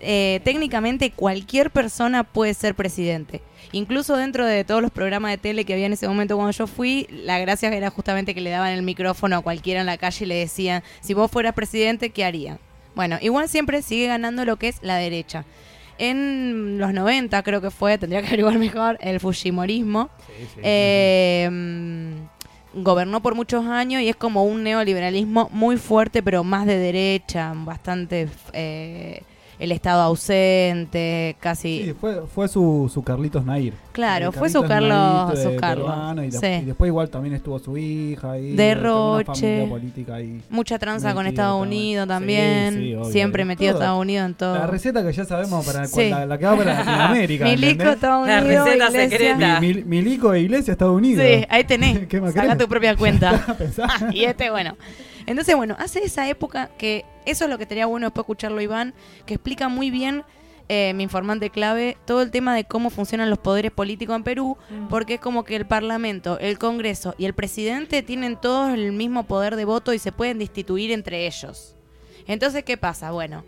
Eh, 0.00 0.40
técnicamente 0.44 1.10
cualquier 1.10 1.70
persona 1.70 2.24
puede 2.24 2.54
ser 2.54 2.74
presidente. 2.74 3.40
Incluso 3.72 4.16
dentro 4.16 4.46
de 4.46 4.64
todos 4.64 4.82
los 4.82 4.90
programas 4.90 5.30
de 5.30 5.38
tele 5.38 5.64
que 5.64 5.72
había 5.72 5.86
en 5.86 5.94
ese 5.94 6.06
momento 6.06 6.36
cuando 6.36 6.52
yo 6.52 6.66
fui, 6.66 7.06
la 7.10 7.38
gracia 7.38 7.68
era 7.70 7.90
justamente 7.90 8.34
que 8.34 8.40
le 8.40 8.50
daban 8.50 8.72
el 8.72 8.82
micrófono 8.82 9.36
a 9.36 9.40
cualquiera 9.40 9.80
en 9.80 9.86
la 9.86 9.96
calle 9.96 10.24
y 10.24 10.28
le 10.28 10.34
decían, 10.36 10.82
si 11.00 11.14
vos 11.14 11.30
fueras 11.30 11.54
presidente, 11.54 12.10
¿qué 12.10 12.24
haría? 12.24 12.58
Bueno, 12.94 13.18
igual 13.20 13.48
siempre 13.48 13.82
sigue 13.82 14.06
ganando 14.06 14.44
lo 14.44 14.56
que 14.56 14.68
es 14.68 14.78
la 14.82 14.96
derecha. 14.96 15.44
En 15.98 16.78
los 16.78 16.92
90 16.92 17.42
creo 17.42 17.60
que 17.60 17.70
fue, 17.70 17.98
tendría 17.98 18.20
que 18.20 18.28
averiguar 18.28 18.58
mejor, 18.58 18.98
el 19.00 19.20
Fujimorismo. 19.20 20.10
Eh, 20.62 21.48
mm, 21.50 22.82
gobernó 22.82 23.22
por 23.22 23.34
muchos 23.34 23.64
años 23.66 24.02
y 24.02 24.08
es 24.08 24.16
como 24.16 24.44
un 24.44 24.62
neoliberalismo 24.62 25.48
muy 25.52 25.76
fuerte, 25.76 26.22
pero 26.22 26.44
más 26.44 26.66
de 26.66 26.78
derecha, 26.78 27.52
bastante 27.54 28.28
eh, 28.52 29.22
el 29.58 29.72
Estado 29.72 30.02
ausente, 30.02 31.36
casi... 31.40 31.84
Sí, 31.84 31.94
fue, 32.00 32.22
fue 32.26 32.48
su, 32.48 32.90
su 32.92 33.02
Carlitos 33.02 33.44
Nair. 33.44 33.72
Claro, 33.92 34.26
El 34.28 34.32
fue 34.32 34.48
su 34.50 34.62
Carlos- 34.62 35.28
Nair, 35.28 35.38
su 35.42 35.50
de 35.50 35.56
Carlos, 35.56 35.90
y, 36.16 36.30
de- 36.30 36.38
sí. 36.38 36.62
y 36.62 36.64
después 36.66 36.88
igual 36.88 37.08
también 37.08 37.34
estuvo 37.34 37.58
su 37.58 37.76
hija 37.78 38.32
ahí. 38.32 38.56
Derroche. 38.56 39.24
Una 39.24 39.34
familia 39.34 39.68
política 39.68 40.14
ahí. 40.16 40.40
Mucha 40.50 40.78
tranza 40.78 41.14
con 41.14 41.26
Estados 41.26 41.60
también. 41.60 41.78
Unidos 41.84 42.08
también, 42.08 42.74
sí, 42.74 42.94
obvio. 42.94 43.12
siempre 43.12 43.44
metido 43.44 43.72
Todo. 43.72 43.82
Estados 43.82 44.00
Unidos 44.00 44.26
en 44.26 44.34
todo. 44.34 44.54
La 44.58 44.66
receta 44.66 45.02
que 45.04 45.12
ya 45.12 45.24
sabemos 45.24 45.64
para 45.64 45.86
Sí. 45.86 46.10
la, 46.10 46.26
la 46.26 46.38
que 46.38 46.44
va 46.46 46.56
para 46.56 46.74
Latinoamérica. 46.74 47.44
Milico. 47.54 47.84
Estados 47.84 48.26
La 48.26 48.40
Unidos, 48.42 48.64
receta 48.66 48.88
Iglesia. 48.88 49.10
secreta. 49.18 49.60
Mi- 49.60 49.74
mi- 49.74 49.84
Milico 49.84 50.34
e 50.34 50.40
Iglesia, 50.40 50.72
Estados 50.72 50.96
Unidos. 50.96 51.24
Sí, 51.24 51.46
ahí 51.48 51.64
tenés. 51.64 52.06
¿Qué 52.08 52.20
más 52.20 52.34
Saca 52.34 52.58
tu 52.58 52.66
propia 52.68 52.96
cuenta. 52.96 53.56
Y 54.12 54.24
este, 54.24 54.50
bueno. 54.50 54.76
Entonces, 55.26 55.56
bueno, 55.56 55.76
hace 55.78 56.04
esa 56.04 56.28
época 56.28 56.70
que 56.78 57.04
eso 57.26 57.44
es 57.44 57.50
lo 57.50 57.58
que 57.58 57.66
tenía 57.66 57.86
bueno 57.86 58.06
después 58.06 58.24
escucharlo 58.24 58.60
Iván, 58.60 58.94
que 59.26 59.34
explica 59.34 59.68
muy 59.68 59.90
bien 59.90 60.24
eh, 60.68 60.92
mi 60.94 61.02
informante 61.02 61.50
clave, 61.50 61.98
todo 62.06 62.22
el 62.22 62.30
tema 62.30 62.54
de 62.54 62.64
cómo 62.64 62.88
funcionan 62.88 63.28
los 63.28 63.38
poderes 63.38 63.70
políticos 63.70 64.16
en 64.16 64.24
Perú, 64.24 64.56
porque 64.88 65.14
es 65.14 65.20
como 65.20 65.44
que 65.44 65.56
el 65.56 65.66
Parlamento, 65.66 66.38
el 66.38 66.58
Congreso 66.58 67.14
y 67.18 67.26
el 67.26 67.34
presidente 67.34 68.02
tienen 68.02 68.40
todos 68.40 68.72
el 68.72 68.92
mismo 68.92 69.24
poder 69.24 69.56
de 69.56 69.66
voto 69.66 69.92
y 69.92 69.98
se 69.98 70.10
pueden 70.10 70.38
destituir 70.38 70.90
entre 70.90 71.26
ellos. 71.26 71.76
Entonces, 72.26 72.64
¿qué 72.64 72.78
pasa? 72.78 73.10
Bueno, 73.10 73.44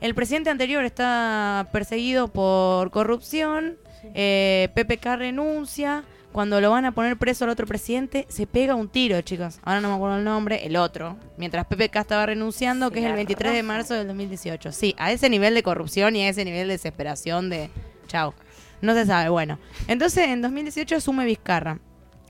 el 0.00 0.14
presidente 0.14 0.50
anterior 0.50 0.84
está 0.84 1.68
perseguido 1.72 2.28
por 2.28 2.92
corrupción, 2.92 3.76
eh, 4.14 4.68
PPK 4.74 5.16
renuncia, 5.16 6.04
cuando 6.36 6.60
lo 6.60 6.70
van 6.70 6.84
a 6.84 6.92
poner 6.92 7.16
preso 7.16 7.44
al 7.44 7.50
otro 7.50 7.66
presidente, 7.66 8.26
se 8.28 8.46
pega 8.46 8.74
un 8.74 8.90
tiro, 8.90 9.18
chicos. 9.22 9.58
Ahora 9.62 9.80
no 9.80 9.88
me 9.88 9.94
acuerdo 9.94 10.18
el 10.18 10.24
nombre, 10.24 10.66
el 10.66 10.76
otro. 10.76 11.16
Mientras 11.38 11.64
PPK 11.64 11.96
estaba 11.96 12.26
renunciando, 12.26 12.90
que 12.90 12.98
es 12.98 13.06
el 13.06 13.12
la 13.12 13.16
23 13.16 13.54
de 13.54 13.62
marzo 13.62 13.94
del 13.94 14.06
2018. 14.08 14.70
Sí, 14.70 14.94
a 14.98 15.12
ese 15.12 15.30
nivel 15.30 15.54
de 15.54 15.62
corrupción 15.62 16.14
y 16.14 16.24
a 16.24 16.28
ese 16.28 16.44
nivel 16.44 16.68
de 16.68 16.74
desesperación 16.74 17.48
de... 17.48 17.70
Chao. 18.06 18.34
No 18.82 18.92
se 18.92 19.06
sabe, 19.06 19.30
bueno. 19.30 19.58
Entonces, 19.88 20.28
en 20.28 20.42
2018 20.42 20.96
asume 20.96 21.24
Vizcarra. 21.24 21.78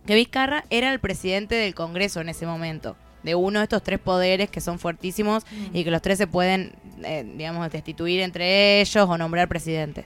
Que 0.06 0.14
Vizcarra 0.14 0.62
era 0.70 0.92
el 0.92 1.00
presidente 1.00 1.56
del 1.56 1.74
Congreso 1.74 2.20
en 2.20 2.28
ese 2.28 2.46
momento. 2.46 2.96
De 3.24 3.34
uno 3.34 3.58
de 3.58 3.64
estos 3.64 3.82
tres 3.82 3.98
poderes 3.98 4.48
que 4.48 4.60
son 4.60 4.78
fuertísimos 4.78 5.42
y 5.72 5.82
que 5.82 5.90
los 5.90 6.00
tres 6.00 6.18
se 6.18 6.28
pueden, 6.28 6.76
eh, 7.02 7.28
digamos, 7.36 7.68
destituir 7.72 8.20
entre 8.20 8.80
ellos 8.80 9.08
o 9.08 9.18
nombrar 9.18 9.48
presidente. 9.48 10.04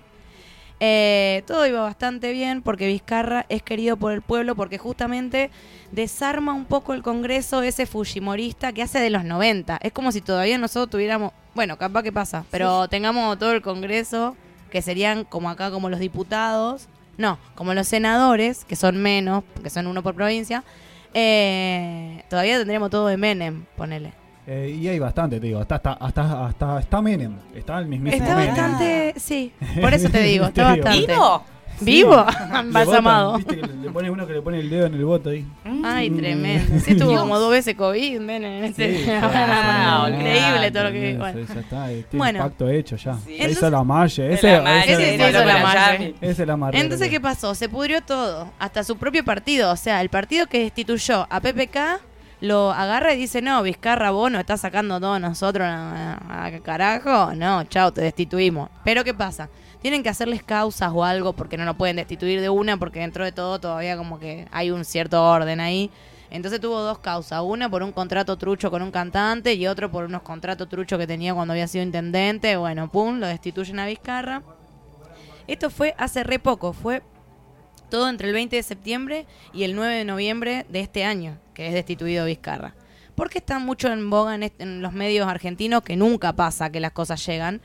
Eh, 0.82 1.42
todo 1.46 1.66
iba 1.66 1.82
bastante 1.82 2.32
bien 2.32 2.62
porque 2.62 2.86
Vizcarra 2.86 3.44
es 3.50 3.62
querido 3.62 3.98
por 3.98 4.12
el 4.12 4.22
pueblo 4.22 4.56
porque 4.56 4.78
justamente 4.78 5.50
desarma 5.92 6.54
un 6.54 6.64
poco 6.64 6.94
el 6.94 7.02
Congreso 7.02 7.62
ese 7.62 7.84
Fujimorista 7.84 8.72
que 8.72 8.82
hace 8.82 8.98
de 8.98 9.10
los 9.10 9.24
90. 9.24 9.78
Es 9.82 9.92
como 9.92 10.10
si 10.10 10.22
todavía 10.22 10.56
nosotros 10.56 10.90
tuviéramos, 10.90 11.32
bueno, 11.54 11.76
capaz 11.76 12.02
que 12.02 12.12
pasa, 12.12 12.46
pero 12.50 12.88
tengamos 12.88 13.38
todo 13.38 13.52
el 13.52 13.60
Congreso 13.60 14.36
que 14.70 14.80
serían 14.80 15.24
como 15.24 15.50
acá 15.50 15.70
como 15.70 15.90
los 15.90 16.00
diputados, 16.00 16.88
no, 17.18 17.38
como 17.54 17.74
los 17.74 17.86
senadores, 17.86 18.64
que 18.64 18.76
son 18.76 18.96
menos, 19.02 19.44
que 19.62 19.68
son 19.68 19.86
uno 19.86 20.02
por 20.02 20.14
provincia. 20.14 20.64
Eh, 21.12 22.24
todavía 22.30 22.56
tendríamos 22.56 22.88
todo 22.88 23.08
de 23.08 23.18
Menem, 23.18 23.66
ponele. 23.76 24.19
Eh, 24.52 24.76
y 24.80 24.88
hay 24.88 24.98
bastante, 24.98 25.38
te 25.38 25.46
digo. 25.46 25.60
Hasta, 25.60 25.76
hasta, 25.76 25.92
hasta, 25.92 26.46
hasta 26.46 26.80
está 26.80 27.00
Menem. 27.00 27.36
Está 27.54 27.78
el 27.78 27.86
mismísimo 27.86 28.24
Está 28.24 28.36
Menem. 28.36 28.56
bastante, 28.56 29.14
sí, 29.16 29.52
por 29.80 29.94
eso 29.94 30.08
te 30.08 30.22
digo, 30.22 30.46
está 30.46 30.74
Te 30.82 30.90
digo. 30.90 30.90
bastante. 30.90 31.06
¿Vivo? 31.12 31.44
¿Vivo? 31.82 32.26
Le 32.52 32.58
Embalsamado. 32.58 33.30
votan, 33.32 33.38
¿viste 33.46 33.60
que 33.62 33.66
le, 33.68 33.82
le 33.84 33.90
pone 33.90 34.10
uno 34.10 34.26
que 34.26 34.32
le 34.34 34.42
pone 34.42 34.58
el 34.60 34.68
dedo 34.68 34.84
en 34.86 34.94
el 34.94 35.04
voto 35.04 35.30
ahí. 35.30 35.46
Ay, 35.84 36.10
Mm. 36.10 36.16
tremendo. 36.18 36.78
Sí, 36.84 36.94
tuvo 36.96 37.16
como 37.16 37.38
dos 37.38 37.50
veces 37.52 37.74
COVID, 37.76 38.20
men, 38.20 38.44
en 38.44 38.64
este. 38.64 38.98
Sí, 38.98 39.04
Wow, 39.10 40.06
sí, 40.08 40.12
increíble 40.14 40.70
todo 40.72 40.84
lo 40.84 40.90
que. 40.92 41.16
Bueno. 41.16 41.40
ya 41.54 41.60
está, 41.60 41.92
eh, 41.92 42.04
tiene 42.10 42.18
Bueno. 42.18 42.38
el 42.40 42.44
pacto 42.50 42.68
hecho 42.68 42.96
ya. 42.96 43.14
Sí. 43.24 43.36
Ya 43.38 43.48
hizo 43.48 43.70
la 43.70 43.82
malla. 43.84 44.26
Ese, 44.26 44.46
De 44.48 44.52
la 44.56 44.62
malla, 44.62 44.84
ese, 44.84 45.16
la 45.16 45.30
hizo 45.30 45.44
la 45.44 45.58
malla. 45.62 46.10
Es 46.20 46.38
el 46.40 46.50
amarrero. 46.50 46.82
Entonces, 46.82 47.08
¿qué 47.08 47.20
pasó? 47.20 47.54
Se 47.54 47.68
pudrió 47.68 48.02
todo. 48.02 48.50
Hasta 48.58 48.84
su 48.84 48.96
propio 48.98 49.24
partido. 49.24 49.70
O 49.72 49.76
sea, 49.76 50.02
el 50.02 50.10
partido 50.10 50.48
que 50.48 50.58
destituyó 50.60 51.26
a 51.30 51.40
PPK 51.40 51.78
lo 52.40 52.70
agarra 52.70 53.14
y 53.14 53.18
dice: 53.18 53.42
No, 53.42 53.62
Vizcarra, 53.62 54.10
vos 54.10 54.30
nos 54.30 54.40
estás 54.40 54.60
sacando 54.60 54.96
a 54.96 55.00
todos 55.00 55.20
nosotros 55.20 55.66
a, 55.68 56.50
carajo. 56.62 57.34
No, 57.34 57.64
chao, 57.64 57.92
te 57.92 58.02
destituimos. 58.02 58.70
Pero, 58.84 59.04
¿qué 59.04 59.14
pasa? 59.14 59.48
Tienen 59.82 60.02
que 60.02 60.08
hacerles 60.08 60.42
causas 60.42 60.90
o 60.94 61.04
algo 61.04 61.32
porque 61.32 61.56
no 61.56 61.64
lo 61.64 61.74
pueden 61.74 61.96
destituir 61.96 62.40
de 62.40 62.50
una 62.50 62.76
porque 62.76 63.00
dentro 63.00 63.24
de 63.24 63.32
todo 63.32 63.58
todavía 63.58 63.96
como 63.96 64.18
que 64.18 64.46
hay 64.50 64.70
un 64.70 64.84
cierto 64.84 65.22
orden 65.24 65.60
ahí. 65.60 65.90
Entonces 66.30 66.60
tuvo 66.60 66.80
dos 66.80 66.98
causas, 66.98 67.42
una 67.42 67.68
por 67.68 67.82
un 67.82 67.90
contrato 67.90 68.36
trucho 68.36 68.70
con 68.70 68.82
un 68.82 68.92
cantante 68.92 69.54
y 69.54 69.66
otro 69.66 69.90
por 69.90 70.04
unos 70.04 70.22
contratos 70.22 70.68
truchos 70.68 70.98
que 70.98 71.06
tenía 71.06 71.34
cuando 71.34 71.52
había 71.52 71.66
sido 71.66 71.82
intendente. 71.82 72.56
Bueno, 72.56 72.88
pum, 72.88 73.18
lo 73.18 73.26
destituyen 73.26 73.80
a 73.80 73.86
Vizcarra. 73.86 74.42
Esto 75.48 75.70
fue 75.70 75.94
hace 75.98 76.22
re 76.22 76.38
poco, 76.38 76.72
fue 76.72 77.02
todo 77.90 78.08
entre 78.08 78.28
el 78.28 78.34
20 78.34 78.56
de 78.56 78.62
septiembre 78.62 79.26
y 79.52 79.64
el 79.64 79.74
9 79.74 79.94
de 79.94 80.04
noviembre 80.04 80.64
de 80.68 80.80
este 80.80 81.04
año, 81.04 81.36
que 81.52 81.66
es 81.66 81.74
destituido 81.74 82.24
Vizcarra. 82.24 82.74
Porque 83.14 83.38
está 83.38 83.58
mucho 83.58 83.92
en 83.92 84.08
boga 84.08 84.34
en, 84.34 84.44
est- 84.44 84.60
en 84.60 84.80
los 84.80 84.92
medios 84.94 85.28
argentinos, 85.28 85.82
que 85.82 85.96
nunca 85.96 86.32
pasa 86.32 86.70
que 86.70 86.80
las 86.80 86.92
cosas 86.92 87.24
llegan, 87.26 87.60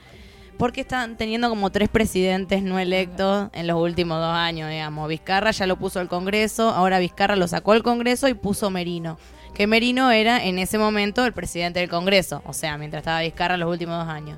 porque 0.57 0.81
están 0.81 1.17
teniendo 1.17 1.49
como 1.49 1.69
tres 1.69 1.89
presidentes 1.89 2.63
no 2.63 2.79
electos 2.79 3.49
en 3.53 3.67
los 3.67 3.79
últimos 3.81 4.19
dos 4.19 4.33
años, 4.33 4.69
digamos. 4.69 5.07
Vizcarra 5.07 5.51
ya 5.51 5.67
lo 5.67 5.77
puso 5.77 5.99
al 5.99 6.07
Congreso, 6.09 6.69
ahora 6.69 6.99
Vizcarra 6.99 7.35
lo 7.35 7.47
sacó 7.47 7.71
al 7.73 7.83
Congreso 7.83 8.27
y 8.27 8.33
puso 8.33 8.69
Merino. 8.69 9.17
Que 9.53 9.67
Merino 9.67 10.11
era 10.11 10.43
en 10.43 10.59
ese 10.59 10.77
momento 10.77 11.25
el 11.25 11.31
presidente 11.33 11.79
del 11.79 11.89
Congreso, 11.89 12.41
o 12.45 12.51
sea, 12.53 12.77
mientras 12.77 13.01
estaba 13.01 13.21
Vizcarra 13.21 13.55
los 13.57 13.69
últimos 13.71 13.97
dos 13.99 14.13
años. 14.13 14.37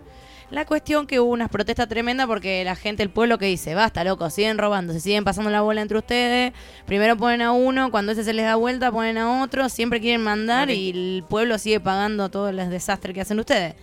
La 0.50 0.66
cuestión 0.66 1.08
que 1.08 1.20
hubo 1.20 1.32
unas 1.32 1.50
protestas 1.50 1.90
tremendas 1.90 2.26
porque 2.26 2.64
la 2.64 2.76
gente, 2.78 3.04
el 3.04 3.10
pueblo 3.10 3.38
que 3.38 3.48
dice, 3.48 3.76
basta, 3.76 4.06
loco, 4.06 4.30
siguen 4.30 4.58
robando, 4.58 4.94
se 4.94 5.02
siguen 5.02 5.26
pasando 5.26 5.50
la 5.50 5.60
bola 5.62 5.82
entre 5.82 5.98
ustedes, 5.98 6.54
primero 6.86 7.18
ponen 7.18 7.42
a 7.42 7.52
uno, 7.52 7.92
cuando 7.92 8.14
ese 8.14 8.24
se 8.24 8.32
les 8.34 8.46
da 8.46 8.56
vuelta 8.56 8.90
ponen 8.90 9.18
a 9.18 9.44
otro, 9.44 9.68
siempre 9.68 10.00
quieren 10.00 10.22
mandar 10.24 10.70
y 10.70 10.92
el 10.92 11.26
pueblo 11.28 11.58
sigue 11.58 11.82
pagando 11.82 12.30
todos 12.30 12.54
los 12.54 12.70
desastres 12.70 13.14
que 13.14 13.20
hacen 13.22 13.40
ustedes. 13.40 13.76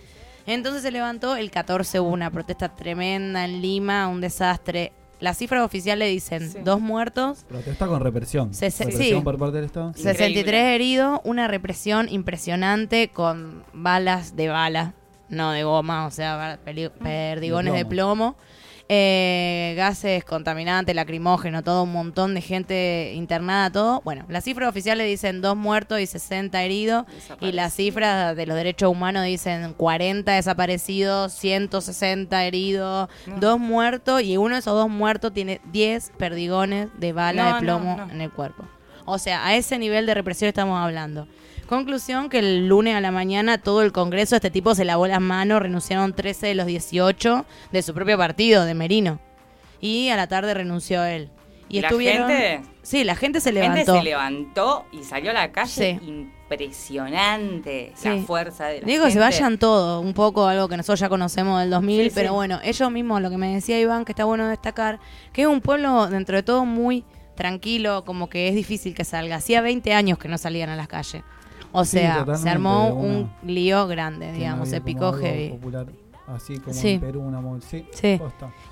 Entonces 0.47 0.81
se 0.81 0.89
levantó 0.89 1.35
el 1.35 1.51
14, 1.51 1.99
hubo 1.99 2.09
una 2.09 2.31
protesta 2.31 2.69
tremenda 2.75 3.45
en 3.45 3.61
Lima, 3.61 4.07
un 4.07 4.19
desastre. 4.21 4.91
Las 5.19 5.37
cifras 5.37 5.63
oficiales 5.63 6.09
dicen 6.09 6.51
Sí. 6.51 6.57
dos 6.63 6.81
muertos, 6.81 7.45
Protesta 7.47 7.85
con 7.87 8.01
represión. 8.01 8.53
Se- 8.55 8.71
se- 8.71 8.85
represión 8.85 9.19
sí. 9.19 9.23
por 9.23 9.37
parte 9.37 9.57
del 9.57 9.65
Estado. 9.65 9.93
63 9.95 10.73
heridos, 10.75 11.19
una 11.23 11.47
represión 11.47 12.07
impresionante 12.09 13.09
con 13.09 13.63
balas 13.73 14.35
de 14.35 14.49
bala, 14.49 14.93
no 15.29 15.51
de 15.51 15.63
goma, 15.63 16.05
o 16.05 16.11
sea, 16.11 16.59
peli- 16.63 16.89
perdigones 16.89 17.73
de 17.73 17.85
plomo, 17.85 18.35
eh, 18.87 19.73
gases 19.75 20.23
contaminantes, 20.23 20.95
lacrimógeno, 20.95 21.63
todo 21.63 21.81
un 21.83 21.91
montón 21.91 22.35
de 22.35 22.41
gente 22.41 23.13
internada, 23.15 23.71
todo. 23.71 24.01
Bueno, 24.05 24.25
las 24.29 24.43
cifras 24.43 24.69
oficiales 24.69 25.07
dicen 25.07 25.41
dos 25.41 25.57
muertos 25.57 25.99
y 25.99 26.05
60 26.05 26.61
heridos, 26.63 27.05
y 27.41 27.51
las 27.51 27.73
cifras 27.73 28.35
de 28.35 28.45
los 28.45 28.55
derechos 28.55 28.91
humanos 28.91 29.25
dicen 29.25 29.73
40 29.73 30.33
desaparecidos, 30.33 31.33
160 31.33 32.43
heridos, 32.45 33.09
dos 33.39 33.59
muertos, 33.59 34.21
y 34.21 34.37
uno 34.37 34.53
de 34.53 34.59
esos 34.59 34.73
dos 34.75 34.89
muertos 34.89 35.33
tiene 35.33 35.61
10 35.71 36.11
perdigones 36.17 36.89
de 36.99 37.11
bala 37.11 37.41
No, 37.43 37.47
de 37.47 37.53
no, 37.53 37.59
plomo 37.61 37.97
no. 37.97 38.11
en 38.11 38.21
el 38.21 38.31
cuerpo. 38.31 38.65
O 39.05 39.17
sea, 39.17 39.45
a 39.47 39.55
ese 39.55 39.77
nivel 39.79 40.05
de 40.05 40.13
represión 40.13 40.47
estamos 40.47 40.79
hablando. 40.79 41.27
Conclusión 41.67 42.29
que 42.29 42.39
el 42.39 42.67
lunes 42.67 42.95
a 42.95 43.01
la 43.01 43.11
mañana 43.11 43.57
todo 43.57 43.81
el 43.81 43.91
Congreso, 43.91 44.35
este 44.35 44.51
tipo 44.51 44.75
se 44.75 44.85
lavó 44.85 45.07
las 45.07 45.21
manos, 45.21 45.61
renunciaron 45.61 46.13
13 46.13 46.47
de 46.47 46.55
los 46.55 46.65
18 46.67 47.45
de 47.71 47.81
su 47.81 47.93
propio 47.93 48.17
partido, 48.17 48.65
de 48.65 48.73
Merino. 48.73 49.19
Y 49.81 50.09
a 50.09 50.15
la 50.15 50.27
tarde 50.27 50.53
renunció 50.53 51.03
él. 51.03 51.29
Y 51.67 51.79
¿Y 51.79 51.81
la 51.81 51.87
estuvieron... 51.87 52.27
gente? 52.29 52.61
Sí, 52.83 53.03
la 53.03 53.15
gente 53.15 53.39
se 53.41 53.51
La 53.51 53.61
gente 53.63 53.79
levantó. 53.79 53.97
se 53.97 54.03
levantó 54.03 54.85
y 54.91 55.03
salió 55.03 55.31
a 55.31 55.33
la 55.33 55.51
calle. 55.51 55.99
Sí. 55.99 56.07
Impresionante 56.07 57.93
la 58.03 58.17
fuerza 58.19 58.67
de 58.67 58.81
la 58.81 58.85
Digo 58.85 59.05
que 59.05 59.11
se 59.11 59.19
gente. 59.19 59.35
vayan 59.35 59.57
todos, 59.57 60.03
un 60.05 60.13
poco 60.13 60.45
algo 60.47 60.67
que 60.67 60.77
nosotros 60.77 60.99
ya 60.99 61.09
conocemos 61.09 61.59
del 61.59 61.71
2000, 61.71 62.03
Sí, 62.09 62.11
pero 62.13 62.33
bueno, 62.33 62.59
ellos 62.63 62.91
mismos, 62.91 63.21
lo 63.21 63.31
que 63.31 63.37
me 63.37 63.53
decía 63.53 63.79
Iván, 63.79 64.05
que 64.05 64.11
está 64.11 64.25
bueno 64.25 64.47
destacar, 64.47 64.99
que 65.33 65.41
es 65.43 65.47
un 65.47 65.61
pueblo 65.61 66.07
dentro 66.07 66.35
de 66.37 66.43
todo 66.43 66.65
muy 66.65 67.03
tranquilo, 67.35 68.05
como 68.05 68.29
que 68.29 68.47
es 68.47 68.55
difícil 68.55 68.93
que 68.93 69.03
salga. 69.03 69.37
Hacía 69.37 69.61
20 69.61 69.93
años 69.93 70.17
que 70.19 70.27
no 70.27 70.37
salían 70.37 70.69
a 70.69 70.75
las 70.75 70.87
calles. 70.87 71.23
O 71.75 71.85
Sí, 71.85 71.97
sea, 71.97 72.13
se 72.13 72.19
totalmente, 72.19 72.49
armó 72.49 72.87
un 72.95 73.31
lío 73.43 73.87
grande, 73.87 74.31
digamos, 74.31 74.69
se 74.69 74.77
como 74.77 74.85
picó 74.85 75.13
heavy. 75.13 75.49
popular, 75.49 75.87
así 76.27 76.57
como 76.59 76.73
Sí. 76.73 76.91
en 76.91 76.99
Perú, 77.01 77.21
una 77.21 77.41
sí, 77.61 77.85
Sí. 77.91 78.19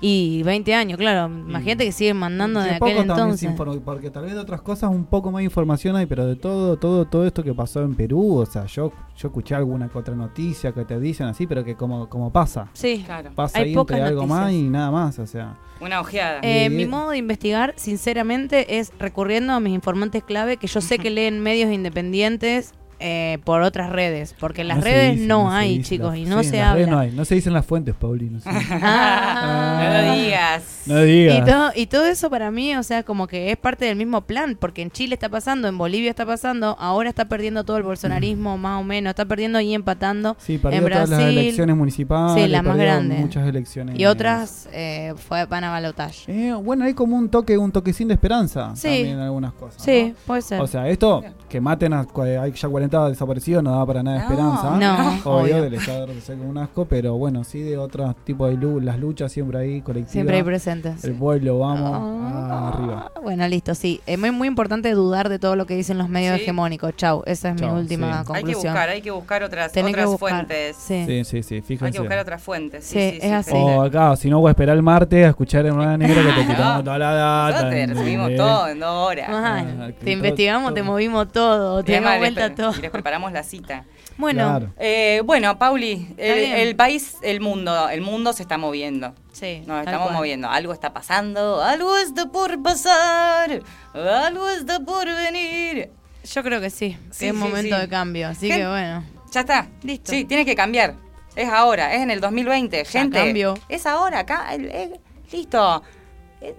Y 0.00 0.42
20 0.42 0.74
años, 0.74 0.98
claro, 0.98 1.26
imagínate 1.32 1.84
que 1.84 1.92
siguen 1.92 2.16
mandando 2.16 2.60
De 2.60 2.70
aquel 2.70 2.78
también 2.80 3.06
se 3.06 3.12
entonces. 3.12 3.50
informó, 3.50 3.80
porque 3.80 4.10
tal 4.10 4.24
vez 4.24 4.34
de 4.34 4.40
otras 4.40 4.60
cosas 4.62 4.90
un 4.90 5.04
poco 5.04 5.30
más 5.30 5.38
de 5.40 5.44
información 5.44 5.94
hay, 5.96 6.06
pero 6.06 6.26
de 6.26 6.34
todo, 6.36 6.76
todo, 6.76 7.04
todo 7.06 7.24
esto 7.26 7.42
que 7.44 7.54
pasó 7.54 7.82
en 7.82 7.94
Perú, 7.94 8.38
o 8.38 8.46
sea, 8.46 8.64
yo, 8.66 8.90
yo 9.16 9.28
escuché 9.28 9.54
alguna 9.54 9.88
que 9.88 9.98
otra 9.98 10.14
noticia 10.16 10.72
que 10.72 10.84
te 10.84 10.98
dicen 10.98 11.26
así, 11.28 11.46
pero 11.46 11.62
que 11.64 11.76
como, 11.76 12.08
como 12.08 12.32
pasa, 12.32 12.68
Sí, 12.72 13.02
Claro. 13.06 13.30
pasa 13.34 13.58
Hay 13.60 13.66
ahí 13.66 13.74
pocas 13.74 13.96
entre 13.98 14.08
algo 14.08 14.22
noticias. 14.22 14.40
más 14.42 14.52
y 14.52 14.62
nada 14.68 14.90
más, 14.90 15.18
o 15.20 15.26
sea. 15.26 15.56
Una 15.80 16.00
ojeada. 16.00 16.38
Eh, 16.42 16.70
mi 16.70 16.86
modo 16.86 17.10
de 17.10 17.18
investigar, 17.18 17.74
sinceramente, 17.76 18.78
es 18.78 18.92
recurriendo 18.98 19.52
a 19.52 19.60
mis 19.60 19.74
informantes 19.74 20.22
clave, 20.24 20.56
que 20.56 20.66
yo 20.66 20.80
sé 20.80 20.98
que 20.98 21.10
leen 21.10 21.40
medios 21.40 21.70
independientes 21.72 22.72
eh, 23.00 23.38
por 23.44 23.62
otras 23.62 23.90
redes, 23.90 24.34
porque 24.38 24.62
en 24.62 24.68
las 24.68 24.78
no 24.78 24.84
redes 24.84 25.14
dice, 25.14 25.26
no, 25.26 25.50
hay, 25.50 25.78
dice, 25.78 25.90
chicos, 25.96 26.16
y 26.16 26.24
no 26.24 26.40
sí, 26.40 26.46
en 26.46 26.50
se 26.52 26.60
habla. 26.62 26.86
No, 26.86 26.98
hay, 26.98 27.10
no 27.12 27.24
se 27.24 27.34
dicen 27.34 27.52
las 27.52 27.66
fuentes, 27.66 27.94
Paulino. 27.94 28.40
sí. 28.40 28.48
Ah. 28.70 29.80
no 29.82 30.08
lo 30.08 30.14
digas. 30.22 30.82
No 30.86 31.00
digas. 31.02 31.38
Y 31.38 31.50
todo, 31.50 31.70
y 31.74 31.86
todo 31.86 32.06
eso 32.06 32.30
para 32.30 32.50
mí, 32.50 32.76
o 32.76 32.82
sea, 32.82 33.02
como 33.02 33.26
que 33.26 33.50
es 33.50 33.56
parte 33.56 33.84
del 33.86 33.96
mismo 33.96 34.22
plan, 34.22 34.56
porque 34.58 34.82
en 34.82 34.90
Chile 34.90 35.14
está 35.14 35.28
pasando, 35.28 35.68
en 35.68 35.78
Bolivia 35.78 36.10
está 36.10 36.26
pasando, 36.26 36.76
ahora 36.78 37.08
está 37.08 37.26
perdiendo 37.26 37.64
todo 37.64 37.76
el 37.76 37.82
bolsonarismo, 37.82 38.58
más 38.58 38.80
o 38.80 38.84
menos, 38.84 39.10
está 39.10 39.24
perdiendo 39.24 39.60
y 39.60 39.74
empatando 39.74 40.36
Sí, 40.38 40.58
perdió 40.58 40.78
en 40.80 40.84
todas 40.92 41.08
las 41.10 41.18
Brasil. 41.20 41.38
elecciones 41.38 41.76
municipales. 41.76 42.42
Sí, 42.44 42.48
las 42.48 42.62
más 42.62 42.76
grandes. 42.76 43.18
Muchas 43.18 43.46
elecciones. 43.46 43.98
Y 43.98 44.06
otras 44.06 44.68
eh, 44.72 45.14
fue, 45.16 45.44
van 45.46 45.64
a 45.64 45.70
balotaje. 45.70 46.48
Eh, 46.48 46.54
bueno, 46.54 46.84
hay 46.84 46.94
como 46.94 47.16
un 47.16 47.28
toque, 47.28 47.56
un 47.58 47.72
toquecín 47.72 48.08
de 48.08 48.14
esperanza 48.14 48.72
Sí. 48.76 48.88
también 48.88 49.08
en 49.16 49.20
algunas 49.20 49.52
cosas. 49.52 49.82
Sí, 49.82 50.14
puede 50.26 50.42
ser. 50.42 50.60
O 50.60 50.66
sea, 50.66 50.88
esto, 50.88 51.22
que 51.48 51.60
maten 51.60 51.92
a 51.92 52.06
hay 52.42 52.52
ya 52.52 52.68
40 52.88 53.08
desaparecidos, 53.10 53.62
no 53.62 53.76
da 53.78 53.86
para 53.86 54.02
nada 54.02 54.18
No, 54.18 54.22
esperanza. 54.24 54.70
no, 54.76 55.30
obvio, 55.30 55.54
obvio. 55.56 55.62
del 55.62 55.74
Estado 55.74 56.06
de 56.06 56.20
ser 56.20 56.36
un 56.38 56.58
asco, 56.58 56.84
pero 56.86 57.14
bueno, 57.16 57.44
sí 57.44 57.60
de 57.60 57.76
otros 57.78 58.14
tipos 58.24 58.50
de 58.50 58.56
lu- 58.56 58.80
las 58.80 58.98
luchas 58.98 59.32
siempre 59.32 59.58
ahí 59.58 59.80
colectivas. 59.80 60.12
Siempre 60.12 60.36
hay 60.36 60.42
presentes. 60.42 61.04
El 61.04 61.14
pueblo, 61.14 61.58
vamos, 61.58 62.20
Ah, 62.36 62.72
arriba. 62.74 63.12
Bueno, 63.22 63.46
listo, 63.48 63.74
sí. 63.74 64.00
Es 64.06 64.18
muy, 64.18 64.30
muy 64.30 64.48
importante 64.48 64.90
dudar 64.92 65.28
de 65.28 65.38
todo 65.38 65.56
lo 65.56 65.66
que 65.66 65.74
dicen 65.76 65.98
los 65.98 66.08
medios 66.08 66.36
Sí. 66.36 66.42
hegemónicos. 66.42 66.94
Chau, 66.96 67.22
esa 67.26 67.50
es 67.50 67.56
Chau, 67.56 67.74
mi 67.74 67.80
última 67.80 68.06
sí. 68.06 68.12
Hay 68.12 68.22
que 68.22 68.26
conclusión. 68.52 68.72
buscar, 68.72 68.88
hay 68.90 69.02
que 69.02 69.10
buscar 69.10 69.42
otras, 69.42 69.72
Tenés 69.72 69.94
que 69.94 70.00
otras 70.00 70.10
buscar. 70.20 70.30
fuentes. 70.30 70.76
Sí. 70.76 71.04
Sí, 71.06 71.24
sí, 71.24 71.42
sí, 71.42 71.54
Hay 71.56 71.60
fíjense. 71.62 71.92
que 71.92 71.98
buscar 72.00 72.18
otras 72.18 72.42
fuentes. 72.42 72.84
Sí, 72.84 72.94
Sí, 72.98 73.10
sí, 73.12 73.16
es 73.16 73.22
sí, 73.22 73.30
así. 73.30 73.52
O 73.54 73.82
acá, 73.82 74.16
si 74.16 74.28
no 74.30 74.40
voy 74.40 74.48
a 74.48 74.52
esperar 74.52 74.76
el 74.76 74.82
martes 74.82 75.24
a 75.24 75.28
escuchar 75.30 75.66
en 75.66 75.74
una 75.74 75.96
negra 75.96 76.22
que 76.22 76.42
te 76.42 76.54
Claro. 76.54 76.84
toda 76.84 76.98
la 76.98 77.12
data. 77.14 77.44
Nosotros 77.50 77.70
te 77.70 77.82
¿entendés? 77.82 78.36
todo 78.36 78.68
en 78.68 78.80
dos 78.80 78.90
horas. 79.08 79.26
Ah, 79.30 79.64
te 80.02 80.12
investigamos, 80.12 80.74
te 80.74 80.82
movimos 80.82 81.28
todo, 81.32 81.82
te 81.82 82.00
les 82.00 82.18
vuelta 82.18 82.54
todo. 82.54 82.72
Y 82.78 82.80
les 82.82 82.90
preparamos 82.90 83.32
la 83.32 83.42
cita. 83.42 83.84
Bueno, 84.16 84.42
Claro. 84.48 84.72
Eh, 84.78 85.22
bueno, 85.24 85.58
Pauli, 85.58 86.14
el, 86.18 86.76
país, 86.76 87.16
el 87.22 87.40
mundo, 87.40 87.88
el 87.88 88.00
mundo 88.00 88.32
se 88.32 88.42
está 88.42 88.58
moviendo. 88.58 89.14
sí. 89.32 89.62
Nos 89.66 89.80
estamos 89.84 90.06
cual. 90.08 90.16
moviendo. 90.18 90.48
Algo 90.48 90.72
está 90.72 90.92
pasando, 90.92 91.62
algo 91.62 91.96
está 91.98 92.26
por 92.26 92.62
pasar, 92.62 93.62
algo 93.94 94.48
está 94.50 94.80
por 94.80 95.06
venir. 95.06 95.90
Yo 96.32 96.42
creo 96.42 96.60
que 96.60 96.70
sí, 96.70 96.90
que 97.08 97.14
Sí, 97.14 97.26
es 97.26 97.32
sí, 97.32 97.38
momento 97.38 97.74
sí. 97.76 97.80
de 97.82 97.88
cambio, 97.88 98.28
así 98.28 98.48
Gen- 98.48 98.58
que 98.60 98.66
bueno. 98.68 99.04
Ya 99.32 99.40
está. 99.40 99.66
Listo. 99.82 100.12
Sí, 100.12 100.24
tiene 100.24 100.44
que 100.44 100.54
cambiar. 100.54 100.94
Es 101.36 101.48
ahora, 101.48 101.92
es 101.94 102.00
en 102.02 102.10
el 102.10 102.20
2020. 102.20 102.84
Gente, 102.84 103.18
cambió. 103.18 103.54
es 103.68 103.84
ahora, 103.86 104.20
acá. 104.20 104.54
el- 104.54 104.70
el- 104.70 105.00
listo. 105.32 105.82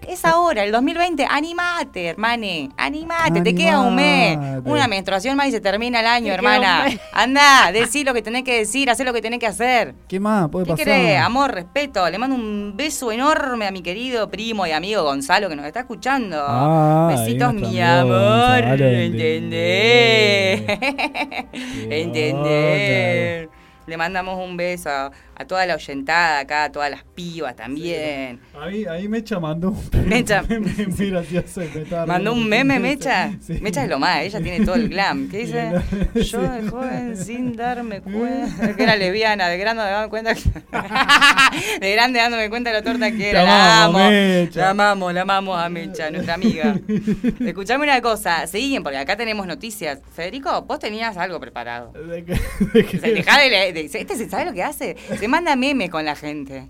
Es- 0.07 0.25
ahora, 0.25 0.63
el 0.63 0.71
2020. 0.71 1.25
Animate, 1.29 2.07
hermane. 2.07 2.69
Animate, 2.77 3.41
te 3.41 3.53
queda 3.53 3.79
un 3.81 3.95
mes. 3.95 4.37
Una 4.65 4.87
menstruación 4.87 5.37
más 5.37 5.47
y 5.47 5.51
se 5.51 5.61
termina 5.61 5.99
el 5.99 6.07
año, 6.07 6.33
hermana. 6.33 6.85
Anda, 7.13 7.71
decí 7.71 8.03
lo 8.03 8.13
que 8.13 8.21
tenés 8.21 8.43
que 8.43 8.57
decir, 8.59 8.89
hacé 8.89 9.03
lo 9.03 9.13
que 9.13 9.21
tenés 9.21 9.39
que 9.39 9.47
hacer. 9.47 9.93
¿Qué 10.07 10.19
más 10.19 10.49
puede 10.49 10.65
¿Qué 10.65 10.71
pasar? 10.71 10.85
querés? 10.85 11.19
Amor, 11.19 11.53
respeto. 11.53 12.09
Le 12.09 12.17
mando 12.17 12.35
un 12.35 12.73
beso 12.75 13.11
enorme 13.11 13.67
a 13.67 13.71
mi 13.71 13.81
querido 13.81 14.29
primo 14.29 14.65
y 14.65 14.71
amigo 14.71 15.03
Gonzalo 15.03 15.49
que 15.49 15.55
nos 15.55 15.65
está 15.65 15.81
escuchando. 15.81 16.43
Ah, 16.47 17.07
Besitos, 17.11 17.53
mi 17.53 17.79
amor. 17.81 18.63
Qué 18.77 20.25
¿Entendés? 21.89 23.49
Le 23.87 23.97
mandamos 23.97 24.39
un 24.43 24.57
beso 24.57 24.89
a, 25.35 25.45
toda 25.45 25.65
la 25.65 25.75
oyentada 25.75 26.39
acá, 26.39 26.65
a 26.65 26.71
todas 26.71 26.89
las 26.91 27.03
pibas 27.03 27.55
también. 27.55 28.39
Ahí, 28.59 28.85
ahí 28.85 29.07
Mecha 29.07 29.39
mandó 29.39 29.69
un 29.71 30.07
Mecha. 30.09 30.41
meme 30.43 30.71
muy 30.87 31.09
gracioso 31.09 31.63
y 31.63 31.69
me 31.73 32.05
¿Mandó 32.05 32.33
un 32.33 32.47
meme, 32.47 32.79
Mecha? 32.79 33.31
Sí. 33.45 33.59
Mecha 33.61 33.83
es 33.83 33.89
lo 33.89 33.99
más, 33.99 34.21
ella 34.21 34.41
tiene 34.41 34.65
todo 34.65 34.75
el 34.75 34.89
glam. 34.89 35.29
¿Qué 35.29 35.37
dice? 35.39 35.71
Sí. 36.13 36.21
Yo 36.23 36.41
de 36.41 36.69
joven 36.69 37.17
sin 37.17 37.55
darme 37.55 38.01
cuenta. 38.01 38.75
Que 38.75 38.83
era 38.83 38.95
lesbiana, 38.95 39.47
de 39.49 39.57
grande 39.57 39.83
dándome 39.83 40.09
cuenta. 40.09 40.33
que- 40.35 40.41
De 41.79 41.91
grande 41.93 42.19
dándome 42.19 42.49
cuenta 42.49 42.69
de 42.71 42.75
la 42.77 42.83
torta 42.83 43.11
que 43.11 43.29
era. 43.29 43.43
La 43.43 43.83
amamos, 43.85 44.01
amo. 44.01 44.09
Mecha. 44.11 44.59
La 44.59 44.69
amamos, 44.71 45.13
la 45.13 45.21
amamos 45.21 45.59
a 45.59 45.69
Mecha, 45.69 46.09
nuestra 46.11 46.33
amiga. 46.35 46.75
Escuchame 47.45 47.83
una 47.83 48.01
cosa, 48.01 48.47
seguimos 48.47 48.83
porque 48.83 48.97
acá 48.97 49.15
tenemos 49.15 49.47
noticias. 49.47 49.99
Federico, 50.13 50.61
vos 50.63 50.79
tenías 50.79 51.17
algo 51.17 51.39
preparado. 51.39 51.91
De 51.93 52.23
que- 52.23 52.33
de 52.73 52.85
que- 52.85 52.97
dejá 52.99 53.39
de 53.39 53.81
este 53.93 54.15
se 54.15 54.29
sabe 54.29 54.45
lo 54.45 54.53
que 54.53 54.63
hace. 54.63 54.95
Se 55.19 55.24
manda 55.27 55.55
meme 55.55 55.89
con 55.89 56.05
la 56.05 56.15
gente. 56.15 56.67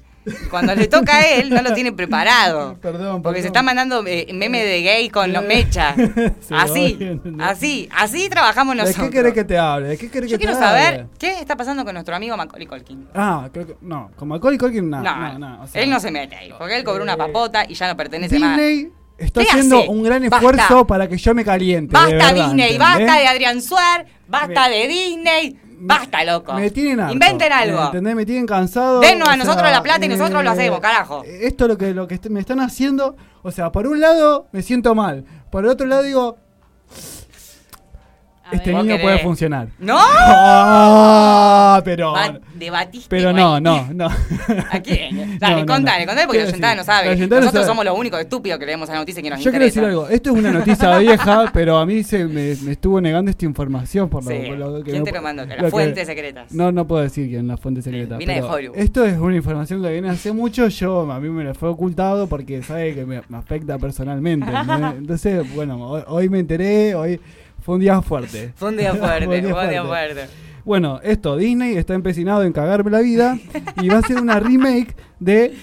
Cuando 0.49 0.73
le 0.73 0.87
toca 0.87 1.17
a 1.17 1.21
él, 1.35 1.51
no 1.51 1.61
lo 1.61 1.71
tiene 1.75 1.91
preparado. 1.91 2.77
Perdón, 2.81 3.21
Porque 3.21 3.41
se 3.41 3.47
está 3.47 3.61
mandando 3.61 4.03
eh, 4.07 4.25
meme 4.33 4.63
de 4.63 4.81
gay 4.81 5.09
con 5.09 5.31
los 5.31 5.43
mecha. 5.43 5.93
Sí, 6.41 6.53
así, 6.55 6.97
así, 7.39 7.89
así 7.95 8.27
trabajamos 8.29 8.75
¿De 8.75 8.81
nosotros. 8.81 9.05
qué 9.09 9.11
querés 9.17 9.33
que 9.33 9.43
te 9.43 9.57
hable? 9.57 9.89
¿De 9.89 9.97
qué 9.99 10.09
querés 10.09 10.31
Yo 10.31 10.37
que 10.39 10.45
te 10.45 10.51
quiero 10.51 10.65
hable? 10.65 10.81
saber 10.83 11.07
qué 11.19 11.39
está 11.39 11.55
pasando 11.55 11.85
con 11.85 11.93
nuestro 11.93 12.15
amigo 12.15 12.35
Macaulay 12.37 12.65
Culkin. 12.67 13.07
Ah, 13.13 13.49
creo 13.53 13.67
que. 13.67 13.75
No, 13.81 14.09
con 14.15 14.27
Macaulay 14.29 14.57
Culkin 14.57 14.89
no. 14.89 15.01
No, 15.01 15.15
no, 15.33 15.39
no, 15.39 15.61
o 15.63 15.67
sea, 15.67 15.81
él 15.83 15.89
no 15.91 15.99
se 15.99 16.09
mete 16.09 16.35
ahí, 16.35 16.51
porque 16.57 16.75
él 16.75 16.83
cobró 16.83 17.03
una 17.03 17.13
eh, 17.13 17.17
papota 17.17 17.63
y 17.69 17.75
ya 17.75 17.87
no 17.87 17.95
pertenece 17.95 18.39
más. 18.39 18.57
Disney 18.57 18.91
está 19.19 19.41
¿Qué 19.41 19.47
haciendo 19.49 19.77
hace? 19.79 19.89
un 19.89 20.03
gran 20.03 20.21
Basta. 20.23 20.35
esfuerzo 20.37 20.87
para 20.87 21.07
que 21.07 21.17
yo 21.17 21.35
me 21.35 21.45
caliente. 21.45 21.95
de 21.95 22.01
Basta 22.03 22.15
verdad, 22.15 22.33
Disney, 22.33 22.73
¿entendés? 22.73 22.79
basta 22.79 23.19
de 23.19 23.27
Adrián 23.27 23.61
Suar, 23.61 24.05
basta 24.27 24.69
de 24.69 24.87
Disney, 24.87 25.55
basta 25.87 26.23
loco. 26.23 26.53
Me 26.53 26.69
tienen 26.71 26.99
harto, 26.99 27.13
Inventen 27.13 27.51
algo. 27.51 27.85
¿Entendés? 27.85 28.15
Me 28.15 28.25
tienen 28.25 28.45
cansado. 28.45 28.99
Denos 28.99 29.27
a 29.27 29.33
sea, 29.33 29.43
nosotros 29.43 29.71
la 29.71 29.83
plata 29.83 30.05
y 30.05 30.09
nosotros 30.09 30.43
lo 30.43 30.49
hacemos, 30.51 30.79
carajo. 30.79 31.23
Esto 31.25 31.65
es 31.65 31.69
lo 31.69 31.77
que, 31.77 31.93
lo 31.93 32.07
que 32.07 32.19
me 32.29 32.39
están 32.39 32.59
haciendo. 32.59 33.15
O 33.43 33.51
sea, 33.51 33.71
por 33.71 33.87
un 33.87 33.99
lado 33.99 34.47
me 34.51 34.61
siento 34.61 34.95
mal. 34.95 35.25
Por 35.51 35.63
el 35.65 35.69
otro 35.69 35.85
lado 35.87 36.03
digo, 36.03 36.37
este 38.51 38.65
ver. 38.69 38.75
¿Vos 38.75 38.83
niño 38.85 38.95
querés? 38.95 39.01
puede 39.03 39.19
funcionar. 39.19 39.67
¡No! 39.79 39.97
Ah, 39.99 41.81
pero. 41.83 42.11
Va- 42.13 42.39
debatiste 42.55 43.07
Pero 43.09 43.33
no, 43.33 43.59
no, 43.59 43.87
no. 43.93 44.05
¿A 44.07 44.79
quién? 44.79 45.37
Dale, 45.39 45.55
No, 45.55 45.61
no, 45.61 45.65
contale, 45.65 46.05
no. 46.05 46.11
contale 46.11 46.25
porque 46.27 46.39
la 46.39 46.45
Quiero 46.45 46.49
Oyentada 46.49 46.73
decir, 46.73 46.77
no 46.77 46.83
sabe. 46.83 47.05
la 47.07 47.11
Oyentada 47.13 47.39
no 47.41 47.45
Nosotros 47.45 47.65
sabe. 47.65 47.71
somos 47.73 47.85
los 47.85 47.97
únicos 47.99 48.19
estúpidos 48.19 48.59
que 48.59 48.65
leemos 48.65 48.89
la 48.89 48.95
noticia 48.95 49.21
que 49.21 49.29
nos 49.29 49.39
Yo 49.39 49.51
quiero 49.51 49.65
interesa. 49.65 49.81
decir 49.81 49.89
algo. 49.99 50.07
Esto 50.09 50.29
es 50.31 50.35
una 50.37 50.51
noticia 50.51 50.97
vieja, 50.99 51.51
pero 51.53 51.77
a 51.77 51.85
mí 51.85 52.03
se 52.03 52.25
me, 52.25 52.55
me 52.55 52.71
estuvo 52.71 53.01
negando 53.01 53.31
esta 53.31 53.45
información 53.45 54.09
por 54.09 54.23
lo, 54.23 54.29
Sí. 54.31 54.37
por 54.47 54.57
lo 54.57 54.83
que 54.83 54.91
¿Quién 54.91 55.03
te 55.03 55.11
lo 55.11 55.21
mandó? 55.21 55.45
Las 55.45 55.71
fuentes 55.71 56.07
secretas. 56.07 56.51
No, 56.53 56.71
no 56.71 56.87
puedo 56.87 57.01
decir 57.03 57.27
quién 57.29 57.47
la 57.47 57.57
fuente 57.57 57.81
secreta. 57.81 58.17
Viene 58.17 58.35
de 58.35 58.41
Hollywood. 58.43 58.77
Esto 58.77 59.03
es 59.05 59.17
una 59.17 59.35
información 59.35 59.81
que 59.81 59.91
viene 59.91 60.09
hace 60.09 60.31
mucho. 60.31 60.67
Yo 60.67 61.11
a 61.11 61.19
mí 61.19 61.29
me 61.29 61.43
la 61.43 61.53
fue 61.53 61.69
ocultado 61.69 62.27
porque 62.27 62.63
sabe 62.63 62.93
que 62.95 63.05
me, 63.05 63.21
me 63.27 63.37
afecta 63.37 63.77
personalmente. 63.77 64.49
¿no? 64.51 64.91
Entonces, 64.97 65.53
bueno, 65.55 65.79
hoy, 65.89 66.03
hoy 66.07 66.29
me 66.29 66.39
enteré. 66.39 66.95
Hoy 66.95 67.19
fue 67.65 67.73
un 67.75 67.81
día 67.81 67.99
fuerte. 68.03 68.53
Fue 68.55 68.69
un 68.69 68.77
día 68.77 68.93
fuerte, 68.93 69.25
Fue 69.25 69.39
un 69.39 69.43
día 69.43 69.53
fuerte. 69.83 70.13
fuerte. 70.13 70.27
Bueno, 70.63 70.99
esto, 71.01 71.35
Disney 71.35 71.75
está 71.77 71.95
empecinado 71.95 72.43
en 72.43 72.53
cagarme 72.53 72.91
la 72.91 72.99
vida 72.99 73.39
y 73.81 73.89
va 73.89 73.95
a 73.95 73.99
hacer 73.99 74.17
una 74.17 74.39
remake 74.39 74.95
de 75.19 75.57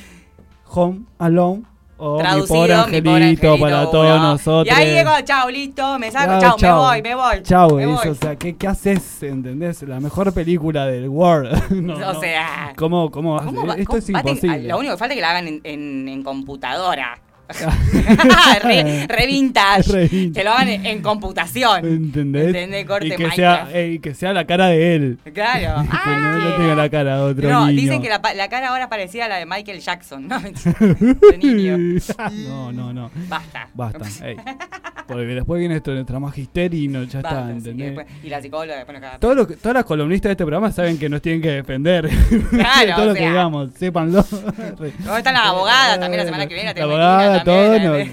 Home 0.66 1.02
Alone 1.18 1.62
o 1.98 2.16
Mi 2.16 2.22
Traducido, 2.24 2.56
mi 2.88 3.02
pobre 3.02 3.24
angelito 3.24 3.58
para 3.60 3.88
todos 3.88 4.20
nosotros. 4.20 4.66
Y 4.66 4.70
ahí 4.80 4.92
llegó, 4.94 5.12
chao, 5.24 5.48
listo, 5.48 5.96
me 6.00 6.10
saco, 6.10 6.40
Chao, 6.40 6.40
chao, 6.40 6.56
chao. 6.58 6.76
me 6.76 6.82
voy, 6.88 7.02
me 7.02 7.14
voy. 7.14 7.42
Chau, 7.44 7.76
me 7.76 7.86
voy. 7.86 8.08
o 8.08 8.14
sea, 8.16 8.34
¿qué, 8.34 8.56
qué 8.56 8.66
haces? 8.66 9.22
¿Entendés? 9.22 9.82
La 9.82 10.00
mejor 10.00 10.32
película 10.34 10.86
del 10.86 11.08
world. 11.08 11.70
No, 11.70 11.94
o 11.94 11.98
no. 12.14 12.20
sea, 12.20 12.72
¿Cómo, 12.76 13.12
cómo, 13.12 13.40
Esto 13.76 13.98
es 13.98 14.08
imposible. 14.10 14.64
Lo 14.66 14.78
único 14.78 14.94
que 14.94 14.98
falta 14.98 15.14
es 15.14 15.18
que 15.18 15.22
la 15.22 15.30
hagan 15.30 15.46
en, 15.46 15.60
en, 15.62 16.08
en 16.08 16.22
computadora. 16.24 17.20
re, 18.62 19.06
re 19.08 19.26
vintage. 19.26 19.92
Re 19.92 20.08
vintage. 20.08 20.32
Que 20.32 20.44
lo 20.44 20.52
hagan 20.52 20.68
en, 20.68 20.86
en 20.86 21.02
computación. 21.02 21.84
¿Entendés? 21.86 22.46
¿Entendés? 22.46 22.86
Corte 22.86 23.06
y 23.06 23.10
que 23.10 23.18
Minecraft. 23.26 23.70
sea, 23.70 23.80
eh, 23.80 23.92
y 23.92 23.98
que 23.98 24.14
sea 24.14 24.32
la 24.32 24.46
cara 24.46 24.66
de 24.68 24.94
él. 24.96 25.18
Claro. 25.34 25.82
que 26.04 26.10
no, 26.10 26.38
no 26.38 26.56
tenga 26.56 26.74
la 26.74 26.88
cara 26.88 27.16
de 27.16 27.22
otro 27.22 27.50
No, 27.50 27.66
niño. 27.66 27.80
dicen 27.80 28.02
que 28.02 28.08
la, 28.08 28.20
la 28.34 28.48
cara 28.48 28.68
ahora 28.68 28.88
parecía 28.88 29.26
a 29.26 29.28
la 29.28 29.36
de 29.36 29.46
Michael 29.46 29.80
Jackson, 29.80 30.28
¿no? 30.28 30.40
Niño. 31.40 31.78
no, 32.48 32.72
no, 32.72 32.92
no. 32.92 33.10
Basta. 33.28 33.68
Basta. 33.74 34.28
ey. 34.28 34.36
Porque 35.06 35.24
después 35.26 35.58
viene 35.58 35.76
esto, 35.76 35.90
nuestra 35.92 36.18
magisterio 36.20 36.80
y 36.80 36.88
no, 36.88 37.02
ya 37.02 37.20
Basta, 37.20 37.40
está, 37.40 37.50
¿entendés? 37.50 37.86
después- 37.96 38.06
y 38.24 38.28
la 38.30 38.40
psicóloga 38.40 38.76
después 38.76 39.00
nos. 39.00 39.20
Todos 39.20 39.36
los- 39.36 39.58
todas 39.58 39.74
las 39.74 39.84
columnistas 39.84 40.30
de 40.30 40.32
este 40.32 40.44
programa 40.44 40.70
saben 40.72 40.96
que 40.96 41.08
nos 41.08 41.20
tienen 41.20 41.42
que 41.42 41.50
defender. 41.50 42.08
Claro, 42.50 42.94
todo 42.94 43.06
lo 43.06 43.12
que 43.14 43.18
sea. 43.20 43.28
digamos, 43.28 43.74
sépanlo. 43.74 44.22
¿Dónde 44.30 45.18
está 45.18 45.32
la 45.32 45.48
abogada? 45.48 45.98
También 45.98 46.18
la 46.20 46.24
semana 46.24 46.46
que 46.46 46.54
viene 46.54 46.72
La 46.74 46.84
abogada, 46.84 47.31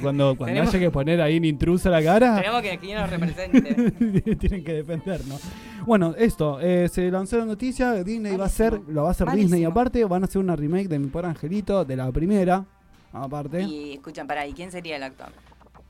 cuando 0.01 0.35
cuando 0.35 0.45
Tenemos- 0.45 0.69
haya 0.69 0.79
que 0.79 0.91
poner 0.91 1.21
ahí 1.21 1.37
en 1.37 1.45
intrusa 1.45 1.89
la 1.89 2.01
cara, 2.03 2.37
Tenemos 2.37 2.61
que 2.61 2.77
que 2.77 2.95
nos 2.95 3.09
represente. 3.09 3.91
tienen 4.35 4.63
que 4.63 4.73
defendernos. 4.73 5.41
Bueno, 5.85 6.13
esto, 6.17 6.59
eh, 6.61 6.87
se 6.89 7.09
lanzó 7.09 7.37
la 7.37 7.45
noticia, 7.45 8.03
Disney 8.03 8.35
va 8.35 8.43
a 8.43 8.47
hacer, 8.47 8.73
Malísimo. 8.73 8.93
lo 8.93 9.01
va 9.03 9.07
a 9.07 9.11
hacer 9.11 9.27
Disney 9.27 9.45
Malísimo. 9.47 9.71
aparte, 9.71 10.05
van 10.05 10.23
a 10.23 10.25
hacer 10.25 10.41
una 10.41 10.55
remake 10.55 10.87
de 10.87 10.99
Mi 10.99 11.07
Pobre 11.07 11.27
Angelito, 11.27 11.85
de 11.85 11.95
la 11.95 12.11
primera, 12.11 12.65
aparte. 13.13 13.61
Y 13.63 13.93
escuchan, 13.93 14.27
pará, 14.27 14.45
¿y 14.45 14.53
quién 14.53 14.71
sería 14.71 14.97
el 14.97 15.03
actor? 15.03 15.29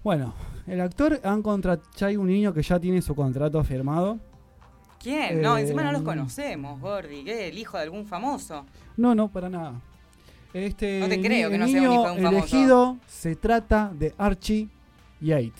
Bueno, 0.04 0.34
el 0.68 0.80
actor 0.80 1.20
han 1.24 1.42
contratado, 1.42 1.90
ya 1.98 2.08
hay 2.08 2.18
un 2.18 2.28
niño 2.28 2.54
que 2.54 2.62
ya 2.62 2.80
tiene 2.80 3.02
su 3.02 3.14
contrato 3.16 3.62
firmado. 3.64 4.20
¿Quién? 5.02 5.42
No, 5.42 5.58
Eh, 5.58 5.62
encima 5.62 5.84
no 5.84 5.92
los 5.92 6.02
conocemos, 6.04 6.80
Gordy. 6.80 7.24
¿Qué? 7.24 7.48
¿El 7.50 7.58
hijo 7.58 7.78
de 7.78 7.84
algún 7.84 8.06
famoso? 8.06 8.66
No, 8.98 9.16
no, 9.16 9.28
para 9.30 9.50
nada. 9.50 9.74
Este 10.54 11.00
No 11.00 11.08
te 11.08 11.22
creo 11.22 11.48
ni- 11.48 11.52
que 11.54 11.58
no 11.60 11.66
el 11.66 11.72
sea 11.72 11.82
un 11.82 11.88
niño 11.88 11.94
hijo 12.02 12.04
de 12.06 12.12
un 12.18 12.24
famoso. 12.24 12.38
elegido 12.58 12.98
se 13.08 13.36
trata 13.36 13.92
de 13.94 14.14
Archie 14.18 14.68
Yates, 15.22 15.54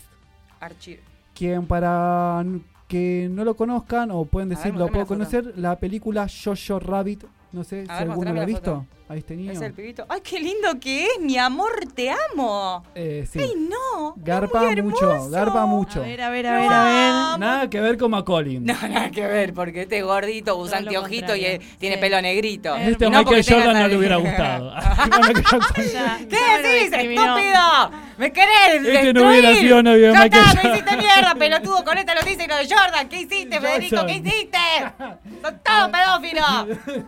Archie. 0.60 1.00
quien 1.36 1.66
para 1.68 2.44
que 2.88 3.28
no 3.30 3.44
lo 3.44 3.56
conozcan 3.56 4.10
o 4.12 4.26
pueden 4.26 4.50
ver, 4.50 4.58
decir 4.58 4.74
lo 4.74 4.80
mostrame 4.88 4.92
puedo 5.06 5.20
la 5.20 5.26
conocer, 5.42 5.54
la 5.60 5.76
película 5.80 6.28
Jojo 6.28 6.80
Rabbit, 6.80 7.24
no 7.52 7.64
sé 7.64 7.84
si 7.84 7.88
ver, 7.88 7.98
alguno 8.02 8.24
lo 8.26 8.30
ha 8.32 8.34
la 8.42 8.46
visto. 8.46 8.76
foto. 8.78 8.86
A 9.12 9.16
este 9.16 9.36
niño. 9.36 9.52
Es 9.54 9.62
el 9.62 9.74
pibito. 9.74 10.06
¡Ay, 10.08 10.22
qué 10.22 10.40
lindo 10.40 10.80
que 10.80 11.06
es! 11.06 11.20
¡Mi 11.20 11.36
amor, 11.40 11.72
te 11.96 12.12
amo! 12.12 12.84
Eh, 12.94 13.28
sí. 13.32 13.40
¡Ay, 13.40 13.54
no! 13.58 14.14
es 14.16 14.24
Garpa 14.24 14.62
muy 14.62 14.82
mucho, 14.84 15.30
garpa 15.32 15.66
mucho. 15.66 16.04
A 16.04 16.06
ver, 16.06 16.22
a 16.22 16.30
ver, 16.30 16.46
a 16.46 16.54
ver, 16.60 16.72
a 16.72 16.84
ver. 17.32 17.40
Nada 17.40 17.70
que 17.72 17.82
ver 17.82 17.98
con 17.98 18.12
Macaulay. 18.12 18.60
No, 18.60 18.74
nada 18.88 19.10
que 19.10 19.26
ver, 19.26 19.56
porque 19.56 19.82
este 19.82 20.04
gordito 20.04 20.56
usa 20.58 20.78
anteojito 20.78 21.36
y 21.36 21.44
eh, 21.44 21.60
tiene 21.80 21.96
Sí. 21.96 22.02
pelo 22.02 22.22
negrito. 22.22 22.76
Este 22.76 23.08
a 23.08 23.10
no 23.10 23.24
porque 23.24 23.38
Michael 23.38 23.64
Jordan 23.64 23.82
no 23.82 23.88
le 23.88 23.98
hubiera 23.98 24.16
gustado. 24.18 24.74
¿Qué 25.74 26.38
decís, 26.62 26.94
estúpido? 26.94 27.92
¿Me 28.20 28.32
querés 28.32 28.76
Es 28.76 29.00
que 29.00 29.14
no 29.14 29.22
destruir? 29.22 29.28
hubiera 29.40 29.56
sido 29.56 29.82
novio 29.84 30.08
de 30.08 30.20
Michael 30.20 30.34
está, 30.34 30.40
me 30.54 30.56
Jordan. 30.62 30.72
hiciste 30.78 30.98
mierda, 30.98 31.36
pelotudo, 31.36 31.84
con 31.84 31.98
esta 31.98 32.14
noticia 32.14 32.46
y 32.46 32.48
lo 32.48 32.58
de 32.58 32.68
Jordan. 32.70 33.10
¿Qué 33.10 33.22
hiciste, 33.22 33.60
Federico? 33.60 34.06
¿Qué 34.06 34.14
hiciste? 34.14 34.58
Son 35.42 35.60
todos 35.64 35.90
pedófilos. 35.90 37.06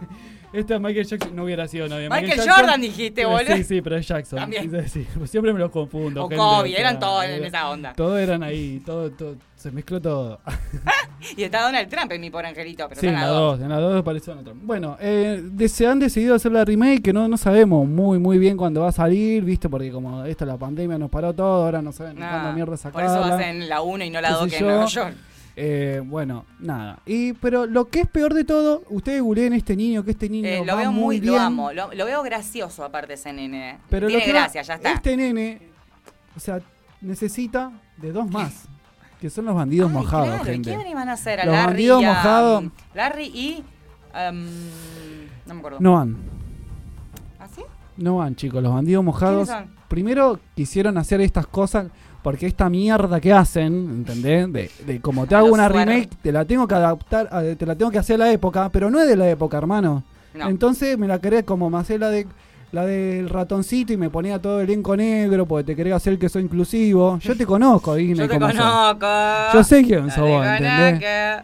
Este 0.53 0.77
Michael 0.79 1.05
Jackson 1.05 1.35
no 1.35 1.43
hubiera 1.45 1.67
sido 1.67 1.87
novio. 1.87 2.09
Michael 2.09 2.41
Jordan 2.47 2.81
dijiste, 2.81 3.25
boludo. 3.25 3.55
Sí, 3.55 3.63
sí, 3.63 3.81
pero 3.81 3.95
es 3.97 4.07
Jackson. 4.07 4.39
También. 4.39 4.89
Sí, 4.89 5.07
siempre 5.25 5.53
me 5.53 5.59
los 5.59 5.71
confundo. 5.71 6.25
O 6.25 6.27
gente, 6.27 6.35
Kobe, 6.37 6.69
sea, 6.71 6.79
eran 6.79 6.99
todos 6.99 7.23
en 7.23 7.43
eh, 7.43 7.47
esa 7.47 7.69
onda. 7.69 7.93
Todos 7.93 8.19
eran 8.19 8.43
ahí, 8.43 8.81
todo, 8.85 9.09
todo, 9.11 9.35
se 9.55 9.71
mezcló 9.71 10.01
todo. 10.01 10.39
Y 11.37 11.43
está 11.43 11.61
Donald 11.61 11.87
Trump 11.87 12.11
en 12.13 12.19
mi 12.19 12.31
pobre 12.31 12.47
angelito, 12.47 12.83
pero 12.89 12.99
sí, 12.99 13.05
en 13.05 13.13
las 13.13 13.21
la 13.21 13.27
dos. 13.29 13.61
en 13.61 13.69
la 13.69 13.77
dos 13.77 13.95
apareció 14.01 14.33
otro. 14.33 14.53
Bueno, 14.55 14.97
eh, 14.99 15.39
de- 15.43 15.69
se 15.69 15.85
han 15.85 15.99
decidido 15.99 16.33
hacer 16.33 16.51
la 16.51 16.65
remake 16.65 17.03
que 17.03 17.13
no, 17.13 17.27
no 17.27 17.37
sabemos 17.37 17.87
muy 17.87 18.17
muy 18.17 18.39
bien 18.39 18.57
cuándo 18.57 18.81
va 18.81 18.87
a 18.89 18.91
salir, 18.91 19.43
¿viste? 19.43 19.69
Porque 19.69 19.91
como 19.91 20.25
esto, 20.25 20.45
la 20.47 20.57
pandemia 20.57 20.97
nos 20.97 21.11
paró 21.11 21.31
todo, 21.31 21.63
ahora 21.65 21.79
no 21.79 21.91
saben 21.91 22.17
Nah, 22.17 22.27
cuándo 22.31 22.53
mierda 22.53 22.71
por 22.71 22.77
sacarla. 22.79 23.05
eso 23.05 23.23
hacen 23.35 23.69
la 23.69 23.81
1 23.83 24.03
y 24.03 24.09
no 24.09 24.19
la 24.19 24.29
qué 24.29 24.33
2 24.33 24.43
sé 24.45 24.49
que 24.49 24.57
en. 24.57 24.65
Nueva 24.65 24.85
York. 24.87 25.13
Eh, 25.55 26.01
bueno, 26.05 26.45
nada. 26.59 26.99
Y 27.05 27.33
pero 27.33 27.65
lo 27.65 27.89
que 27.89 28.01
es 28.01 28.07
peor 28.07 28.33
de 28.33 28.43
todo, 28.45 28.83
ustedes 28.89 29.21
googleen 29.21 29.53
este 29.53 29.75
niño, 29.75 30.03
que 30.03 30.11
este 30.11 30.29
niño 30.29 30.47
Eh, 30.47 30.63
lo 30.65 30.73
va 30.75 30.81
veo 30.81 30.91
muy, 30.91 31.19
bien. 31.19 31.33
lo 31.33 31.39
amo, 31.39 31.73
lo, 31.73 31.93
lo 31.93 32.05
veo 32.05 32.23
gracioso 32.23 32.83
aparte 32.85 33.13
ese 33.13 33.33
nene. 33.33 33.79
Pero 33.89 34.07
Tiene 34.07 34.21
lo 34.23 34.25
que 34.25 34.33
va- 34.33 34.39
gracia, 34.41 34.61
ya 34.61 34.75
está. 34.75 34.93
Este 34.93 35.17
nene, 35.17 35.61
o 36.35 36.39
sea, 36.39 36.61
necesita 37.01 37.71
de 37.97 38.11
dos 38.13 38.29
más, 38.31 38.63
que 39.19 39.29
son 39.29 39.45
los 39.45 39.55
bandidos 39.55 39.89
Ay, 39.89 39.97
mojados, 39.97 40.27
claro, 40.27 40.43
¿y 40.43 40.45
gente. 40.53 40.73
¿Quién 40.75 40.87
iban 40.87 41.09
a 41.09 41.13
hacer? 41.13 41.41
A 41.41 41.45
Los 41.45 41.53
Larry 41.53 41.67
bandidos 41.67 42.01
y 42.01 42.05
a- 42.05 42.07
mojados. 42.13 42.63
Larry 42.93 43.25
y... 43.25 43.63
um, 44.31 44.45
no 45.47 45.53
me 45.53 45.59
acuerdo. 45.59 45.77
No 45.81 45.93
van, 45.95 46.17
¿Ah, 47.39 47.47
sí? 47.53 47.61
no 47.97 48.17
van, 48.17 48.35
chicos, 48.35 48.63
los 48.63 48.73
bandidos 48.73 49.03
mojados. 49.03 49.49
Primero 49.89 50.39
quisieron 50.55 50.97
hacer 50.97 51.19
estas 51.19 51.45
cosas 51.47 51.87
porque 52.23 52.47
esta 52.47 52.69
mierda 52.69 53.19
que 53.19 53.33
hacen, 53.33 53.73
¿entendés? 53.73 54.51
De, 54.51 54.71
de 54.85 55.01
como 55.01 55.25
te 55.27 55.35
hago 55.35 55.47
Los 55.47 55.53
una 55.55 55.69
remake, 55.69 56.09
te 56.21 56.31
la 56.31 56.45
tengo 56.45 56.67
que 56.67 56.75
adaptar, 56.75 57.27
a- 57.31 57.41
te 57.55 57.65
la 57.65 57.75
tengo 57.75 57.91
que 57.91 57.97
hacer 57.99 58.15
a 58.15 58.25
la 58.25 58.31
época, 58.31 58.69
pero 58.69 58.89
no 58.89 58.99
es 58.99 59.07
de 59.07 59.15
la 59.15 59.29
época, 59.29 59.57
hermano. 59.57 60.03
No. 60.33 60.47
Entonces 60.49 60.97
me 60.97 61.07
la 61.07 61.19
querés 61.19 61.43
como 61.43 61.69
me 61.69 61.77
hacé 61.79 61.97
la 61.99 62.09
de 62.09 62.25
la 62.71 62.85
del 62.85 63.27
ratoncito 63.27 63.91
y 63.91 63.97
me 63.97 64.09
ponía 64.09 64.39
todo 64.39 64.61
el 64.61 64.69
elenco 64.69 64.95
negro 64.95 65.45
porque 65.45 65.65
te 65.65 65.75
quería 65.75 65.97
hacer 65.97 66.17
que 66.17 66.29
soy 66.29 66.43
inclusivo. 66.43 67.17
Yo 67.19 67.35
te 67.35 67.45
conozco, 67.45 67.95
Disney, 67.95 68.15
Yo 68.15 68.29
te 68.29 68.39
sos. 68.39 68.51
conozco. 68.53 69.07
Yo 69.53 69.63
sé 69.65 69.83
quién 69.83 70.09
sos 70.09 70.25
vos, 70.29 70.45
¿entendés? 70.45 71.03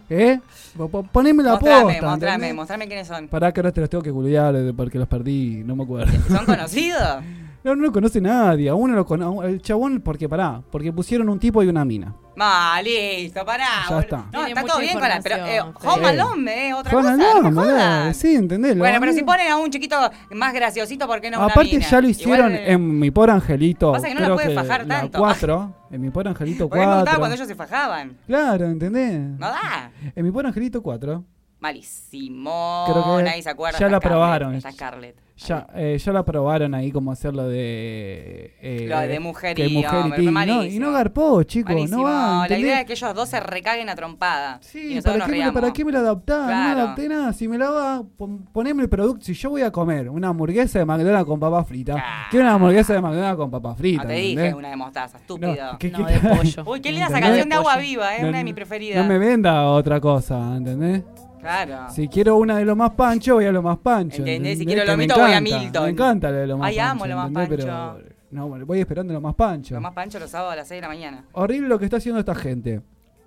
¿Eh? 0.09 0.39
Po- 0.77 0.87
po- 0.87 1.03
Poneme 1.03 1.43
la 1.43 1.51
Mostrame, 1.55 1.81
posta. 1.95 2.07
mostrame, 2.07 2.33
¿entendés? 2.35 2.55
mostrame 2.55 2.87
quiénes 2.87 3.07
son. 3.07 3.27
Pará 3.27 3.51
que 3.51 3.59
ahora 3.59 3.73
te 3.73 3.81
los 3.81 3.89
tengo 3.89 4.03
que 4.03 4.11
culiar 4.13 4.55
eh, 4.55 4.71
porque 4.77 4.97
los 4.99 5.07
perdí, 5.09 5.63
no 5.65 5.75
me 5.75 5.83
acuerdo. 5.83 6.13
¿Son 6.29 6.45
conocidos? 6.45 7.17
No, 7.63 7.75
no 7.75 7.83
lo 7.83 7.91
conoce 7.91 8.21
nadie, 8.21 8.69
a 8.69 8.75
uno 8.75 8.93
lo 8.95 9.05
conoce. 9.05 9.47
El 9.49 9.61
chabón, 9.61 10.01
porque 10.01 10.29
pará, 10.29 10.61
porque 10.71 10.93
pusieron 10.93 11.27
un 11.29 11.39
tipo 11.39 11.61
y 11.63 11.67
una 11.67 11.83
mina. 11.83 12.15
Ma, 12.37 12.79
listo, 12.83 13.43
pará. 13.43 13.65
Ya 13.89 13.99
está. 13.99 14.17
No, 14.17 14.29
Tiene 14.31 14.47
está 14.49 14.61
mucha 14.61 14.73
todo 14.73 14.81
bien 14.81 14.99
con 14.99 15.09
la. 15.09 15.19
Pero 15.21 15.35
eh, 15.37 15.55
información, 15.57 15.75
Home 15.91 16.07
Fede. 16.07 16.21
Alone, 16.21 16.67
eh, 16.69 16.73
otra 16.75 16.91
Juan 16.91 17.17
cosa. 17.17 18.05
No 18.05 18.13
sí, 18.13 18.35
¿entendés? 18.35 18.75
Lo 18.75 18.83
Bueno, 18.83 18.99
pero 18.99 19.11
si 19.13 19.23
ponen 19.23 19.51
a 19.51 19.57
un 19.57 19.69
chiquito 19.71 19.97
más 20.31 20.53
graciosito, 20.53 21.07
¿por 21.07 21.19
qué 21.19 21.31
no 21.31 21.39
una 21.39 21.47
Aparte 21.47 21.71
mina? 21.71 21.87
ya 21.89 21.99
lo 21.99 22.07
hicieron 22.07 22.51
Igual, 22.53 22.69
en 22.69 22.99
Mi 22.99 23.09
Pobre 23.11 23.31
Angelito. 23.31 23.91
Pasa 23.91 24.07
que 24.07 24.13
no 24.13 24.19
la 24.19 24.25
creo 24.27 24.35
puede 24.35 24.47
que 24.49 24.53
fajar 24.55 24.85
la 24.85 24.99
tanto. 24.99 25.17
4, 25.17 25.75
en 25.91 26.01
Mi 26.01 26.09
Pobre 26.11 26.29
Angelito 26.29 26.65
Porque 26.69 26.79
me 26.79 26.85
4. 26.85 26.99
gustaba 27.01 27.17
cuando 27.17 27.35
ellos 27.35 27.47
se 27.47 27.55
fajaban. 27.55 28.17
Claro, 28.27 28.65
¿entendés? 28.67 29.19
No 29.39 29.47
da. 29.47 29.91
En 30.15 30.23
Mi 30.23 30.29
Pobre 30.31 30.47
Angelito 30.49 30.83
4, 30.83 31.23
Malísimo. 31.59 32.85
Creo 32.87 33.17
que 33.17 33.23
Nadie 33.23 33.41
se 33.43 33.49
acuerda. 33.49 33.79
ya 33.79 33.87
la 33.89 33.97
Scarlett, 33.97 34.11
probaron. 34.11 34.55
está 34.55 34.71
Scarlett. 34.71 35.15
Ya, 35.37 35.67
eh, 35.75 35.99
ya 36.03 36.11
la 36.13 36.25
probaron 36.25 36.73
ahí 36.73 36.91
como 36.91 37.11
hacerlo 37.11 37.47
de... 37.47 38.55
eh, 38.59 38.87
Lo 38.89 38.99
de 39.01 39.19
mujerío, 39.19 39.69
mujer 39.69 40.19
y 40.19 40.23
y 40.23 40.31
no, 40.31 40.63
y 40.63 40.79
no 40.79 40.91
garpó, 40.91 41.43
chicos, 41.43 41.75
Malísimo. 41.75 41.97
no 41.99 42.03
va, 42.05 42.47
la 42.47 42.57
idea 42.57 42.79
es 42.79 42.87
que 42.87 42.93
ellos 42.93 43.13
dos 43.13 43.29
se 43.29 43.39
recaguen 43.39 43.87
a 43.87 43.95
trompada. 43.95 44.59
y 44.63 44.65
Sí, 44.65 44.95
nosotros 44.95 45.13
¿para 45.13 45.17
nos 45.17 45.27
qué, 45.37 45.45
me. 45.45 45.51
¿para 45.51 45.73
qué 45.73 45.85
me 45.85 45.91
lo 45.91 45.99
adaptás? 45.99 46.39
No 46.39 46.45
me 46.47 46.51
Claro. 46.53 46.79
adapté 46.81 47.09
nada. 47.09 47.33
Si 47.33 47.47
me 47.47 47.59
la 47.59 47.69
va, 47.69 48.03
pon- 48.17 48.47
poneme 48.51 48.81
el 48.81 48.89
producto. 48.89 49.23
Si 49.25 49.35
yo 49.35 49.51
voy 49.51 49.61
a 49.61 49.69
comer 49.71 50.09
una 50.09 50.29
hamburguesa 50.29 50.79
de 50.79 50.85
McDonald's 50.85 51.27
con 51.27 51.39
papa 51.39 51.63
frita, 51.63 52.03
quiero 52.31 52.43
una 52.45 52.55
hamburguesa 52.55 52.93
de 52.93 53.01
McDonald's 53.01 53.37
con 53.37 53.51
papa 53.51 53.75
frita. 53.75 54.01
No 54.03 54.07
te 54.09 54.15
dije 54.15 54.29
¿entendés? 54.31 54.53
una 54.55 54.69
de 54.71 54.75
mostaza, 54.75 55.17
estúpido. 55.19 55.53
No, 55.73 55.77
¿qué- 55.77 55.91
No, 55.91 56.03
de 56.07 56.19
pollo. 56.19 56.63
Uy, 56.65 56.81
qué 56.81 56.91
linda 56.91 57.07
esa 57.09 57.21
canción 57.21 57.47
de 57.47 57.55
Agua. 57.55 57.77
Viva, 57.77 58.15
es 58.15 58.23
No, 58.23 58.29
una 58.29 58.39
de 58.39 58.43
mis 58.43 58.55
preferidas. 58.55 59.03
No 59.03 59.07
me 59.07 59.19
venda 59.19 59.65
otra 59.67 59.99
cosa, 60.01 60.55
¿entendés? 60.57 61.03
Claro. 61.39 61.89
Si 61.93 62.07
quiero 62.07 62.37
una 62.37 62.57
de 62.57 62.65
lo 62.65 62.75
más 62.75 62.91
pancho, 62.91 63.35
voy 63.35 63.45
a 63.45 63.51
lo 63.51 63.61
más 63.61 63.77
pancho. 63.77 64.17
¿Entendés? 64.19 64.57
Si 64.59 64.65
quiero 64.65 64.81
Que 64.83 64.91
lo 64.91 64.97
mito, 64.97 65.15
voy 65.19 65.31
a 65.33 65.41
Milton. 65.41 65.83
Me 65.83 65.89
encanta 65.91 66.31
lo 66.31 66.37
de 66.37 66.47
lo 66.47 66.57
más 66.57 66.67
Ay, 66.69 66.75
pancho. 66.77 66.91
amo 66.91 67.07
lo 67.07 67.15
más 67.15 67.27
¿entendés? 67.27 67.65
pancho. 67.65 67.97
Pero 68.03 68.15
no, 68.31 68.65
voy 68.65 68.79
esperando 68.79 69.13
lo 69.13 69.21
más 69.21 69.35
pancho. 69.35 69.75
Lo 69.75 69.81
más 69.81 69.93
pancho 69.93 70.19
los 70.19 70.29
sábados 70.29 70.53
a 70.53 70.55
las 70.57 70.67
6 70.67 70.77
de 70.77 70.81
la 70.81 70.87
mañana. 70.89 71.25
Horrible 71.33 71.67
lo 71.69 71.79
que 71.79 71.85
está 71.85 71.97
haciendo 71.97 72.19
esta 72.19 72.35
gente. 72.35 72.81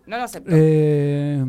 No 0.07 0.17
lo 0.17 0.25
acepto. 0.25 0.51
Eh, 0.53 1.43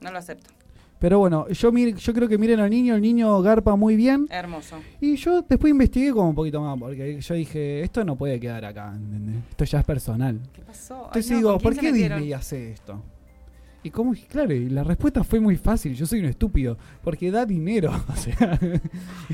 No 0.00 0.10
lo 0.12 0.18
acepto. 0.18 0.50
pero 0.98 1.18
bueno, 1.18 1.48
yo, 1.48 1.70
mir- 1.72 1.96
yo 1.96 2.12
creo 2.14 2.28
que 2.28 2.36
miren 2.38 2.60
al 2.60 2.70
niño, 2.70 2.94
el 2.94 3.00
niño 3.02 3.40
garpa 3.42 3.76
muy 3.76 3.94
bien. 3.96 4.26
Hermoso. 4.30 4.76
Y 5.00 5.16
yo 5.16 5.42
después 5.42 5.70
investigué 5.70 6.12
como 6.12 6.30
un 6.30 6.34
poquito 6.34 6.60
más, 6.60 6.78
porque 6.78 7.20
yo 7.20 7.34
dije, 7.34 7.82
esto 7.82 8.04
no 8.04 8.16
puede 8.16 8.38
quedar 8.40 8.64
acá, 8.64 8.92
¿entendés? 8.94 9.36
Esto 9.50 9.64
ya 9.64 9.78
es 9.80 9.84
personal. 9.84 10.40
¿Qué 10.52 10.62
pasó? 10.62 10.94
Ay, 10.96 11.02
Entonces 11.06 11.30
no, 11.30 11.36
digo, 11.36 11.50
¿con 11.52 11.60
quién 11.60 11.74
¿por 11.74 11.80
qué? 11.80 11.92
Disney 11.92 12.32
hace 12.32 12.72
esto? 12.72 13.02
Y 13.84 13.90
como, 13.90 14.14
claro, 14.30 14.54
y 14.54 14.70
la 14.70 14.82
respuesta 14.82 15.22
fue 15.22 15.40
muy 15.40 15.56
fácil, 15.56 15.94
yo 15.94 16.06
soy 16.06 16.20
un 16.20 16.24
estúpido, 16.24 16.78
porque 17.02 17.30
da 17.30 17.44
dinero, 17.44 17.92
o 18.08 18.16
sea. 18.16 18.58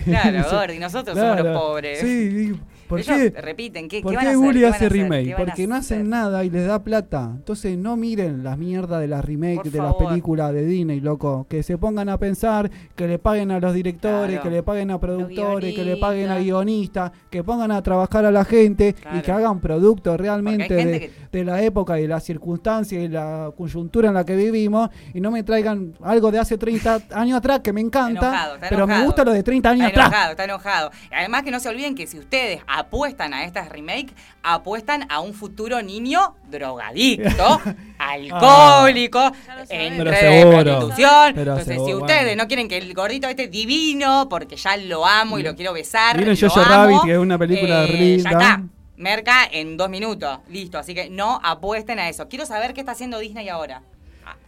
Claro, 0.04 0.44
Gordi, 0.50 0.78
nosotros 0.80 1.16
somos 1.16 1.40
los 1.40 1.56
pobres. 1.56 2.00
Sí, 2.00 2.52
¿por 2.90 3.00
Ellos 3.00 3.16
qué? 3.16 3.40
repiten, 3.40 3.88
¿qué, 3.88 4.02
¿Por 4.02 4.10
qué 4.12 4.16
van 4.16 4.24
qué 4.24 4.28
a 4.28 4.30
hacer? 4.32 4.44
Bully 4.44 4.58
¿Qué 4.58 4.64
van 4.64 4.72
a 4.72 4.76
hace 4.76 4.88
remake? 4.90 5.24
¿Qué 5.24 5.32
van 5.32 5.42
a 5.42 5.44
Porque 5.46 5.66
no 5.66 5.74
hacen 5.76 6.10
nada 6.10 6.44
y 6.44 6.50
les 6.50 6.66
da 6.66 6.82
plata. 6.84 7.30
Entonces 7.36 7.78
no 7.78 7.96
miren 7.96 8.44
las 8.44 8.58
mierdas 8.58 9.00
de 9.00 9.08
las 9.08 9.24
remakes 9.24 9.56
Por 9.62 9.70
de 9.70 9.78
las 9.78 9.94
películas 9.94 10.52
de 10.52 10.66
Disney, 10.66 11.00
loco. 11.00 11.46
Que 11.48 11.62
se 11.62 11.78
pongan 11.78 12.08
a 12.10 12.18
pensar, 12.18 12.70
que 12.96 13.06
le 13.08 13.18
paguen 13.18 13.50
a 13.50 13.60
los 13.60 13.72
directores, 13.72 14.36
Claro. 14.36 14.42
que 14.42 14.50
le 14.50 14.62
paguen 14.62 14.90
a 14.90 14.98
productores, 15.00 15.74
que 15.74 15.84
le 15.84 15.96
paguen 15.96 16.30
a 16.30 16.38
guionistas, 16.38 17.12
que 17.30 17.42
pongan 17.42 17.70
a 17.72 17.82
trabajar 17.82 18.24
a 18.26 18.30
la 18.30 18.44
gente 18.44 18.94
y 19.16 19.20
que 19.20 19.32
hagan 19.32 19.60
productos 19.60 20.18
realmente 20.20 21.10
de, 21.32 21.44
la 21.44 21.62
época 21.62 21.98
y 22.00 22.06
la 22.06 22.20
circunstancia 22.20 23.00
y 23.00 23.08
la 23.08 23.50
coyuntura 23.56 24.08
en 24.08 24.14
la 24.14 24.24
que 24.24 24.36
vivimos 24.36 24.90
y 25.14 25.20
no 25.20 25.30
me 25.30 25.42
traigan 25.42 25.94
algo 26.02 26.30
de 26.30 26.38
hace 26.38 26.58
30 26.58 27.02
años 27.14 27.38
atrás 27.38 27.60
que 27.60 27.72
me 27.72 27.80
encanta, 27.80 28.28
enojado, 28.28 28.54
está 28.56 28.68
pero 28.68 28.86
me 28.86 29.04
gusta 29.04 29.24
lo 29.24 29.32
de 29.32 29.42
30 29.42 29.70
años 29.70 29.86
Está 29.86 30.00
atrás. 30.00 30.06
enojado, 30.08 30.30
está 30.32 30.44
enojado. 30.44 30.90
Además 31.12 31.42
que 31.44 31.50
no 31.50 31.60
se 31.60 31.68
olviden 31.68 31.94
que 31.94 32.06
si 32.06 32.18
ustedes 32.18 32.60
apuestan 32.80 33.32
a 33.34 33.44
estas 33.44 33.68
remakes, 33.68 34.12
apuestan 34.42 35.06
a 35.10 35.20
un 35.20 35.32
futuro 35.34 35.80
niño 35.82 36.34
drogadicto, 36.50 37.60
alcohólico, 37.98 39.32
Ya 39.46 39.54
lo 39.56 39.62
en 39.68 40.16
seguro. 40.16 40.62
prostitución. 40.64 41.32
Pero 41.34 41.52
Entonces, 41.52 41.80
si 41.84 41.94
ustedes 41.94 42.22
bueno. 42.24 42.42
no 42.42 42.48
quieren 42.48 42.68
que 42.68 42.78
el 42.78 42.92
gordito 42.94 43.28
esté 43.28 43.48
divino, 43.48 44.28
porque 44.28 44.56
ya 44.56 44.76
lo 44.76 45.06
amo 45.06 45.38
y 45.38 45.42
lo 45.42 45.54
quiero 45.54 45.72
besar, 45.72 46.16
Jojo 46.38 46.60
amo, 46.60 46.68
Rabbit, 46.68 47.02
que 47.04 47.12
es 47.12 47.18
una 47.18 47.38
película 47.38 47.84
eh, 47.84 47.92
linda. 47.92 48.30
Ya 48.30 48.38
está. 48.38 48.62
Merca 48.96 49.48
en 49.50 49.78
dos 49.78 49.88
minutos. 49.88 50.40
Listo. 50.48 50.76
Así 50.78 50.94
que 50.94 51.08
no 51.08 51.40
apuesten 51.42 51.98
a 51.98 52.08
eso. 52.10 52.28
Quiero 52.28 52.44
saber 52.44 52.74
qué 52.74 52.80
está 52.80 52.92
haciendo 52.92 53.18
Disney 53.18 53.48
ahora. 53.48 53.82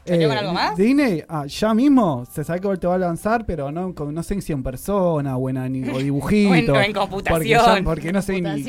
¿Salió 0.05 0.28
con 0.28 0.36
Eh, 0.36 0.40
algo 0.40 0.53
más? 0.53 0.76
Disney, 0.76 1.22
ah, 1.28 1.46
ya 1.46 1.74
mismo, 1.74 2.24
se 2.30 2.42
sabe 2.42 2.61
que 2.61 2.76
te 2.76 2.86
va 2.88 2.96
a 2.96 2.98
lanzar, 2.98 3.46
pero 3.46 3.70
no, 3.70 3.94
con- 3.94 4.12
no 4.12 4.22
sé 4.24 4.40
si 4.40 4.53
en 4.53 4.62
persona 4.62 5.36
o 5.36 5.48
en, 5.48 5.57
ani- 5.59 5.88
o 5.90 5.98
dibujito. 5.98 6.50
O 6.50 6.55
en- 6.55 6.70
o 6.70 6.74
en 6.80 6.92
Porque, 6.92 6.92
computación. 6.92 7.76
ya, 7.76 7.82
porque 7.84 8.12
no 8.12 8.20
sé 8.20 8.40
ni, 8.40 8.62
ni- 8.62 8.64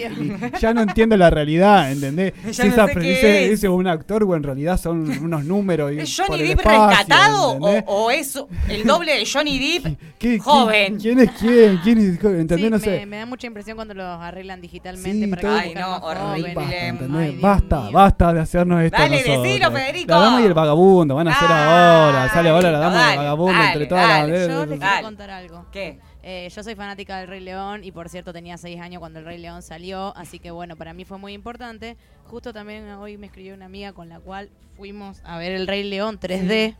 Ya 0.61 0.73
no 0.75 0.81
entiendo 0.81 1.17
la 1.17 1.29
realidad, 1.31 1.91
¿entendés? 1.91 2.34
Ya 2.45 2.53
si 2.53 2.61
no 2.63 2.67
esa 2.73 2.86
sé 2.88 2.93
qué 2.93 2.99
dice, 2.99 3.43
es. 3.45 3.49
dice 3.51 3.69
un 3.69 3.88
actor 3.88 4.23
o 4.23 4.36
en 4.36 4.43
realidad 4.43 4.77
son 4.79 5.09
unos 5.23 5.43
números. 5.43 5.91
y 5.91 5.99
¿Es 5.99 6.15
por 6.17 6.27
Johnny 6.27 6.41
el 6.43 6.47
Depp 6.49 6.59
espacio, 6.59 6.88
rescatado 6.89 7.47
o, 7.49 7.53
¿entendés? 7.55 7.84
o 7.88 8.11
es 8.11 8.39
el 8.69 8.84
doble 8.86 9.17
de 9.17 9.25
Johnny 9.25 9.79
Depp 9.81 9.97
¿Qué- 10.19 10.39
joven? 10.39 10.97
¿Quién, 10.99 11.19
es 11.19 11.31
quién? 11.31 11.77
¿Quién 11.84 11.97
es 11.97 12.19
quién? 12.19 12.39
¿Entendés? 12.41 12.65
Sí, 12.65 12.69
no 12.69 12.77
me, 12.77 12.99
sé. 12.99 13.05
me 13.07 13.17
da 13.17 13.25
mucha 13.25 13.47
impresión 13.47 13.75
cuando 13.75 13.95
los 13.95 14.05
arreglan 14.05 14.61
digitalmente 14.61 15.11
Sí, 15.25 15.27
para 15.27 15.41
todo- 15.41 15.51
que 15.51 15.57
Ay, 15.59 15.73
parezcan 15.73 15.81
no, 15.84 15.89
más 15.89 16.03
horrible. 16.03 16.53
jóvenes. 16.53 16.55
Basta, 16.55 16.77
Ay, 16.84 16.88
¿entendés? 16.89 17.29
Dios 17.31 17.41
basta, 17.41 17.81
mío. 17.81 17.91
basta 17.91 18.34
de 18.34 18.39
hacernos 18.39 18.84
esto 18.84 18.97
a 18.97 18.99
Dale, 19.01 19.15
nosotros. 19.17 19.43
decilo, 19.43 19.71
Federico. 19.71 20.11
La 20.11 20.19
dama 20.19 20.41
y 20.41 20.45
el 20.45 20.53
vagabundo, 20.53 21.15
van 21.15 21.22
a 21.28 21.32
hacer 21.36 21.51
ahora. 21.51 22.30
Sale 22.30 22.49
ahora 22.49 22.71
la 22.71 22.80
dama 22.80 22.95
dale, 22.97 23.17
vagabundo 23.17 23.53
dale, 23.53 23.65
entre 23.74 23.86
todas 23.88 24.07
las... 24.07 24.28
Yo 24.28 24.65
les 24.65 24.80
Dale. 24.80 24.80
quiero 24.80 25.01
contar 25.03 25.30
algo. 25.30 25.65
¿Qué? 25.71 25.99
Eh, 26.21 26.49
yo 26.55 26.63
soy 26.63 26.76
fanática 26.76 27.17
del 27.19 27.28
Rey 27.28 27.41
León 27.41 27.84
y 27.84 27.91
por 27.91 28.07
cierto 28.09 28.32
tenía 28.32 28.57
seis 28.57 28.80
años 28.80 28.99
cuando 28.99 29.19
el 29.19 29.26
Rey 29.26 29.38
León 29.39 29.61
salió, 29.61 30.15
así 30.15 30.39
que 30.39 30.51
bueno, 30.51 30.76
para 30.78 30.93
mí 30.93 31.03
fue 31.05 31.17
muy 31.17 31.34
importante. 31.34 31.97
Justo 32.26 32.53
también 32.53 32.88
hoy 32.91 33.17
me 33.17 33.28
escribió 33.28 33.53
una 33.55 33.65
amiga 33.65 33.91
con 33.93 34.07
la 34.07 34.19
cual 34.19 34.49
fuimos 34.78 35.21
a 35.26 35.38
ver 35.38 35.51
el 35.51 35.67
Rey 35.67 35.84
León 35.84 36.19
3D 36.19 36.76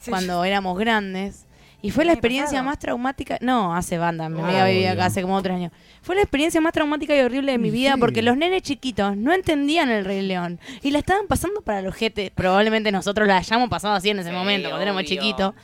Sí. 0.00 0.10
cuando 0.10 0.44
éramos 0.44 0.78
grandes. 0.78 1.44
Y 1.80 1.90
fue 1.92 2.02
¿El 2.02 2.08
la 2.08 2.12
experiencia 2.14 2.58
pasado? 2.58 2.64
más 2.64 2.78
traumática. 2.80 3.38
No, 3.40 3.74
hace 3.74 3.98
banda, 3.98 4.28
mi 4.28 4.40
Ah, 4.40 4.44
amiga 4.44 4.64
vivía 4.66 4.92
acá 4.92 5.06
hace 5.06 5.22
como 5.22 5.40
tres 5.42 5.56
años. 5.56 5.72
Fue 6.02 6.16
la 6.16 6.22
experiencia 6.22 6.60
más 6.60 6.72
traumática 6.72 7.16
y 7.16 7.20
horrible 7.20 7.52
de 7.52 7.58
mi 7.58 7.70
vida 7.70 7.92
sí. 7.94 8.00
porque 8.00 8.20
los 8.22 8.36
nenes 8.36 8.62
chiquitos 8.62 9.16
no 9.16 9.32
entendían 9.32 9.88
el 9.88 10.04
Rey 10.04 10.22
León 10.22 10.58
y 10.82 10.90
la 10.90 10.98
estaban 10.98 11.26
pasando 11.28 11.60
para 11.62 11.80
los 11.82 11.94
jetes. 11.94 12.30
Probablemente 12.32 12.90
nosotros 12.90 13.28
la 13.28 13.36
hayamos 13.36 13.68
pasado 13.68 13.94
así 13.94 14.10
en 14.10 14.18
ese 14.18 14.30
Sí, 14.30 14.34
momento, 14.34 14.68
cuando 14.70 14.82
éramos 14.82 15.04
chiquitos. 15.04 15.54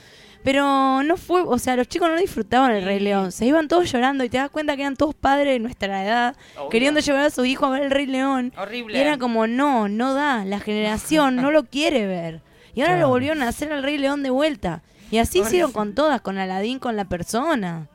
Pero 0.45 1.03
no 1.03 1.17
fue, 1.17 1.41
o 1.43 1.59
sea, 1.59 1.75
los 1.75 1.89
chicos 1.89 2.09
no 2.11 2.17
disfrutaban 2.17 2.71
el 2.73 2.85
Rey 2.85 3.01
León. 3.01 3.33
Se 3.33 3.47
iban 3.47 3.67
todos 3.67 3.91
llorando 3.91 4.25
y 4.25 4.29
te 4.29 4.37
das 4.37 4.51
cuenta 4.51 4.77
que 4.77 4.83
eran 4.83 4.95
todos 4.95 5.15
padres 5.15 5.55
de 5.55 5.59
nuestra 5.59 6.05
edad, 6.05 6.37
Obvio. 6.59 6.69
queriendo 6.69 7.01
llevar 7.01 7.25
a 7.25 7.31
su 7.31 7.45
hijo 7.47 7.65
a 7.65 7.71
ver 7.71 7.83
el 7.85 7.91
Rey 7.91 8.07
León. 8.07 8.53
Horrible. 8.59 8.97
Y 8.99 9.01
era 9.01 9.17
como, 9.17 9.47
no, 9.47 9.89
no 9.89 10.13
da, 10.13 10.45
la 10.45 10.61
generación 10.61 11.37
no 11.37 11.51
lo 11.51 11.65
quiere 11.71 12.07
ver. 12.07 12.43
Y 12.75 12.83
ahora 12.83 12.93
Claro. 12.95 13.07
lo 13.07 13.09
volvieron 13.09 13.43
a 13.43 13.49
hacer 13.49 13.73
al 13.73 13.83
Rey 13.83 13.97
León 13.97 14.23
de 14.23 14.29
vuelta. 14.31 14.83
Y 15.11 15.19
así 15.19 15.41
hicieron 15.41 15.73
con 15.73 15.95
todas, 15.95 16.21
con 16.21 16.39
Aladín, 16.39 16.79
con 16.79 16.97
la 16.97 17.05
persona. 17.05 17.87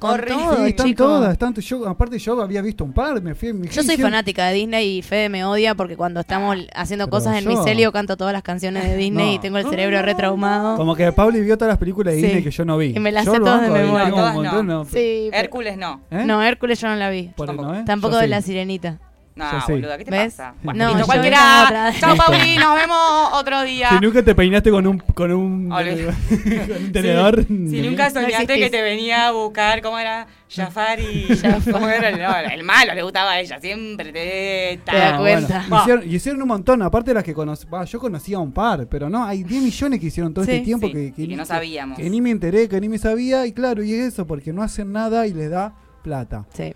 Con 0.00 0.20
todo, 0.20 0.56
Sí, 0.56 0.70
están 0.70 0.94
todas, 0.94 1.32
están, 1.32 1.54
yo, 1.54 1.88
aparte 1.88 2.18
yo 2.18 2.38
había 2.42 2.60
visto 2.60 2.84
un 2.84 2.92
par, 2.92 3.22
me 3.22 3.34
fui 3.34 3.52
me 3.54 3.68
Yo 3.68 3.74
soy 3.74 3.94
hicieron- 3.94 4.10
fanática 4.10 4.48
de 4.48 4.54
Disney 4.54 4.98
y 4.98 5.02
Fede 5.02 5.28
me 5.30 5.44
odia 5.44 5.74
porque 5.76 5.96
cuando 5.96 6.20
estamos 6.20 6.56
haciendo 6.74 7.04
Ah, 7.04 7.06
Pero 7.06 7.10
cosas 7.10 7.36
en 7.38 7.44
yo- 7.44 7.50
mi 7.50 7.56
celio 7.64 7.90
canto 7.90 8.16
todas 8.16 8.32
las 8.34 8.42
canciones 8.42 8.84
de 8.84 8.96
Disney 8.96 9.28
No. 9.28 9.32
y 9.34 9.38
tengo 9.38 9.56
el 9.56 9.66
cerebro 9.66 10.02
retraumado. 10.02 10.76
Como 10.76 10.94
que 10.94 11.10
Pauli 11.12 11.40
vio 11.40 11.56
todas 11.56 11.70
las 11.72 11.78
películas 11.78 12.12
de 12.14 12.20
Sí. 12.20 12.26
Disney 12.26 12.42
que 12.44 12.50
yo 12.50 12.64
no 12.66 12.76
vi. 12.76 12.92
Y 12.94 12.98
me 13.00 13.12
las 13.12 13.24
Yo 13.24 13.32
sé 13.34 13.38
todas 13.38 13.62
de 13.62 13.70
memoria. 13.70 14.08
no. 14.10 14.62
no. 14.62 14.84
Sí, 14.84 15.30
Hércules 15.32 15.78
no. 15.78 16.00
¿Eh? 16.10 16.24
No, 16.26 16.42
Hércules 16.42 16.78
yo 16.80 16.88
no 16.88 16.96
la 16.96 17.08
vi. 17.08 17.30
Tampoco. 17.36 17.62
¿no, 17.62 17.74
eh? 17.78 17.82
Tampoco 17.86 18.16
de 18.18 18.24
sí. 18.24 18.28
la 18.30 18.42
sirenita. 18.42 18.98
No, 19.36 19.44
boluda, 19.66 19.98
¿qué 19.98 20.04
te 20.04 20.10
¿Ves? 20.12 20.34
pasa? 20.34 20.54
No, 20.62 20.72
Listo, 20.72 20.98
yo 21.00 21.06
cualquiera. 21.06 21.92
Chao, 21.98 22.16
Pauli, 22.16 22.56
nos 22.56 22.76
vemos 22.76 23.30
otro 23.32 23.62
día. 23.62 23.88
Si 23.90 23.98
nunca 24.04 24.22
te 24.22 24.32
peinaste 24.32 24.70
con 24.70 24.86
un 24.86 24.98
con 24.98 25.32
un, 25.32 25.68
con 25.70 25.88
un 25.88 26.92
tenedor. 26.92 27.44
Si 27.44 27.82
nunca 27.82 28.10
No 28.10 28.20
soñaste 28.20 28.56
que 28.58 28.70
te 28.70 28.80
venía 28.80 29.26
a 29.26 29.32
buscar, 29.32 29.82
¿cómo 29.82 29.98
era? 29.98 30.28
Jafar 30.48 31.00
y... 31.00 31.26
¿Cómo 31.72 31.88
era? 31.88 32.12
No, 32.12 32.52
el 32.52 32.62
malo 32.62 32.94
le 32.94 33.02
gustaba 33.02 33.32
a 33.32 33.40
ella, 33.40 33.58
siempre 33.60 34.12
te... 34.12 34.80
Te 34.84 34.96
das 34.96 35.18
cuenta. 35.18 35.64
y 35.68 35.74
hicieron, 35.74 36.10
y 36.10 36.14
hicieron 36.14 36.42
un 36.42 36.48
montón, 36.48 36.82
aparte 36.82 37.10
de 37.10 37.14
las 37.14 37.24
que 37.24 37.34
conocí. 37.34 37.66
Yo 37.88 37.98
conocía 37.98 38.38
un 38.38 38.52
par, 38.52 38.86
pero 38.86 39.10
no, 39.10 39.24
hay 39.24 39.42
10 39.42 39.62
millones 39.64 39.98
que 39.98 40.06
hicieron 40.06 40.32
todo 40.32 40.44
Sí. 40.44 40.52
este 40.52 40.64
tiempo 40.64 40.86
Sí, 40.86 40.92
que, 40.92 41.12
y 41.16 41.28
que 41.28 41.36
no 41.36 41.44
sabíamos. 41.44 41.98
Que, 41.98 42.08
ni 42.08 42.20
me 42.20 42.30
enteré, 42.30 42.68
que 42.68 42.80
ni 42.80 42.88
me 42.88 42.98
sabía, 42.98 43.46
y 43.46 43.52
claro, 43.52 43.82
y 43.82 43.94
es 43.94 44.12
eso, 44.12 44.28
porque 44.28 44.52
no 44.52 44.62
hacen 44.62 44.92
nada 44.92 45.26
y 45.26 45.32
les 45.32 45.50
da 45.50 45.74
plata. 46.04 46.44
Sí. 46.54 46.72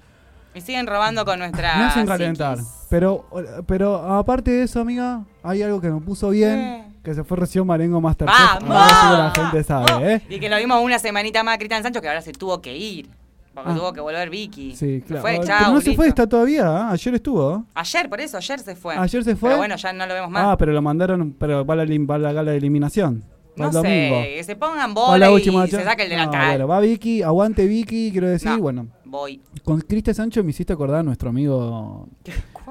Y 0.59 0.61
siguen 0.61 0.87
robando 0.87 1.25
con 1.25 1.39
nuestra... 1.39 1.77
Me 1.77 1.85
hacen 1.85 2.07
calentar. 2.07 2.59
psiquis. 2.59 2.73
Pero, 2.91 3.27
pero 3.67 3.97
aparte 3.97 4.51
de 4.51 4.63
eso, 4.65 4.81
amiga, 4.81 5.25
hay 5.43 5.63
algo 5.63 5.81
que 5.81 5.89
me 5.91 6.01
puso 6.01 6.31
bien, 6.31 6.97
que 7.05 7.15
se 7.15 7.23
fue 7.23 7.37
recién 7.37 7.67
Marengo 7.67 8.01
Masterchef. 8.01 8.37
¡Vamos! 8.63 8.77
A 8.77 8.85
ver 8.87 9.33
si 9.33 9.41
la 9.41 9.45
gente 9.47 9.63
sabe, 9.65 10.15
¿eh? 10.15 10.23
Y 10.29 10.41
que 10.41 10.49
lo 10.49 10.57
vimos 10.57 10.83
una 10.83 10.99
semanita 10.99 11.43
más 11.45 11.55
a 11.55 11.59
Cristian 11.59 11.83
Sancho, 11.83 12.01
que 12.01 12.09
ahora 12.09 12.23
se 12.23 12.33
tuvo 12.33 12.61
que 12.61 12.77
ir. 12.77 13.09
Porque 13.55 13.71
Ah. 13.73 13.75
tuvo 13.75 13.93
que 13.93 14.01
volver 14.01 14.31
Vicky. 14.31 14.75
Sí, 14.77 15.03
claro. 15.07 15.23
Fue, 15.23 15.33
Pero 15.33 15.45
chao, 15.45 15.75
no 15.75 15.81
se 15.81 15.95
fue, 15.95 16.09
está 16.09 16.27
todavía, 16.29 16.63
¿eh? 16.65 16.93
ayer 16.93 17.15
estuvo. 17.15 17.65
Ayer, 17.75 18.09
por 18.09 18.21
eso, 18.21 18.37
ayer 18.37 18.61
se 18.61 18.77
fue. 18.77 18.95
Ayer 18.97 19.25
se 19.25 19.35
fue. 19.37 19.49
Pero 19.51 19.59
bueno, 19.59 19.77
ya 19.77 19.93
no 19.93 20.07
lo 20.07 20.15
vemos 20.15 20.31
más. 20.31 20.45
Ah, 20.47 20.57
pero 20.57 20.73
lo 20.73 20.81
mandaron, 20.81 21.35
pero 21.39 21.65
va 21.67 21.75
la, 21.77 21.85
va 21.85 22.19
la 22.19 22.33
gala 22.33 22.51
de 22.53 22.57
eliminación. 22.57 23.25
No 23.57 23.73
sé, 23.73 24.35
que 24.37 24.45
se 24.45 24.55
pongan 24.55 24.95
bola 24.95 25.29
la 25.29 25.33
y 25.33 25.43
se 25.43 25.83
saque 25.83 26.05
el 26.05 26.11
No, 26.11 26.15
delantal. 26.17 26.47
bueno, 26.51 26.69
va 26.69 26.79
Vicky, 26.79 27.23
aguante 27.23 27.67
Vicky, 27.67 28.13
quiero 28.13 28.29
decir, 28.29 28.51
No. 28.53 28.59
bueno. 28.59 28.87
Voy. 29.09 29.41
Con 29.65 29.81
Cristian 29.81 30.15
Sancho 30.15 30.45
me 30.45 30.51
hiciste 30.51 30.73
acordar 30.73 31.01
a 31.01 31.03
nuestro 31.03 31.31
amigo. 31.31 32.09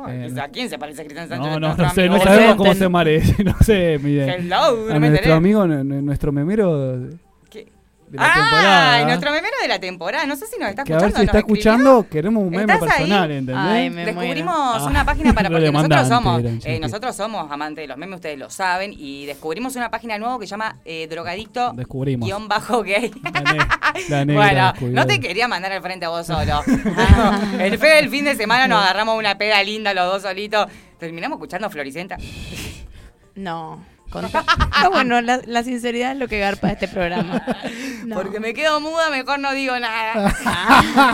Eh, 0.08 0.32
¿A 0.40 0.48
quién 0.50 0.70
se 0.70 0.78
parece 0.78 1.04
Cristian 1.04 1.28
Sancho? 1.28 1.50
No, 1.50 1.60
no, 1.60 1.76
no 1.76 1.90
sé, 1.90 2.08
no 2.08 2.20
sabemos 2.20 2.56
cómo 2.56 2.74
se 2.76 2.88
merece, 2.90 3.44
no 3.44 3.56
sé, 3.62 4.00
mire. 4.04 4.36
Hello, 4.36 4.92
A 4.92 5.00
nuestro 5.00 5.34
amigo, 5.34 5.66
nu- 5.68 5.84
nu- 5.84 6.02
nuestro 6.02 6.32
memero. 6.32 7.10
De 8.08 8.18
la 8.18 8.34
temporada. 8.34 8.94
Ay, 8.94 9.06
nuestro 9.06 9.32
memero 9.32 9.54
de 9.62 9.68
la 9.68 9.80
temporada. 9.80 10.26
No 10.26 10.36
sé 10.38 10.46
si 10.48 10.58
nos 10.58 10.70
está 10.70 10.84
que 10.86 10.94
a 10.94 10.98
escuchando. 10.98 11.14
ver 11.18 11.20
si 11.22 11.26
está 11.26 11.38
escribió. 11.40 11.62
escuchando, 11.72 12.08
queremos 12.10 12.44
un 12.44 12.50
meme 12.52 12.74
¿Estás 12.74 12.82
ahí? 12.84 12.88
personal, 12.90 13.32
¿entendés? 13.32 13.66
Ay, 13.68 13.90
me 13.90 14.06
Descubrimos 14.06 14.56
muero. 14.56 14.86
una 14.86 15.02
Ah. 15.02 15.06
página 15.06 15.34
para 15.34 15.50
porque 15.52 15.72
nosotros 15.72 16.08
somos 16.08 16.44
eh, 16.66 16.80
nosotros 16.80 17.16
somos 17.18 17.52
amantes 17.52 17.84
de 17.84 17.88
los 17.88 17.98
memes, 17.98 18.16
ustedes 18.16 18.40
lo 18.40 18.50
saben 18.50 18.94
y 18.98 19.26
descubrimos 19.26 19.76
una 19.76 19.92
página 19.92 20.18
nueva 20.18 20.40
que 20.40 20.46
se 20.48 20.52
llama 20.52 20.78
eh, 20.86 21.08
drogadicto 21.10 21.74
Descubrimos. 21.74 22.26
guion 22.28 22.48
bajo 22.48 22.82
gay. 22.84 23.12
La, 23.24 23.42
ne- 23.42 23.68
la 24.10 24.26
negra 24.26 24.74
Bueno, 24.80 24.96
no 24.96 25.06
te 25.06 25.20
quería 25.20 25.48
mandar 25.50 25.74
al 25.74 25.82
frente 25.82 26.06
a 26.06 26.10
vos 26.10 26.26
solo. 26.26 26.64
el 27.60 27.78
fe 27.78 27.88
del 27.88 28.10
fin 28.10 28.24
de 28.24 28.36
semana 28.36 28.68
nos 28.70 28.82
agarramos 28.84 29.18
una 29.20 29.38
peda 29.38 29.62
linda 29.64 29.94
los 29.94 30.06
dos 30.14 30.22
solitos. 30.22 30.68
Terminamos 30.98 31.36
escuchando 31.38 31.70
Floricenta. 31.70 32.18
No. 33.36 33.84
No, 34.84 34.92
bueno, 34.92 35.22
la, 35.22 35.42
la 35.46 35.64
sinceridad 35.64 36.12
es 36.14 36.18
lo 36.18 36.28
que 36.28 36.40
garpa 36.40 36.72
este 36.72 36.88
programa. 36.88 37.44
No. 38.06 38.16
Porque 38.16 38.40
me 38.40 38.54
quedo 38.54 38.80
muda, 38.80 39.10
mejor 39.10 39.40
no 39.40 39.52
digo 39.54 39.78
nada. 39.80 40.34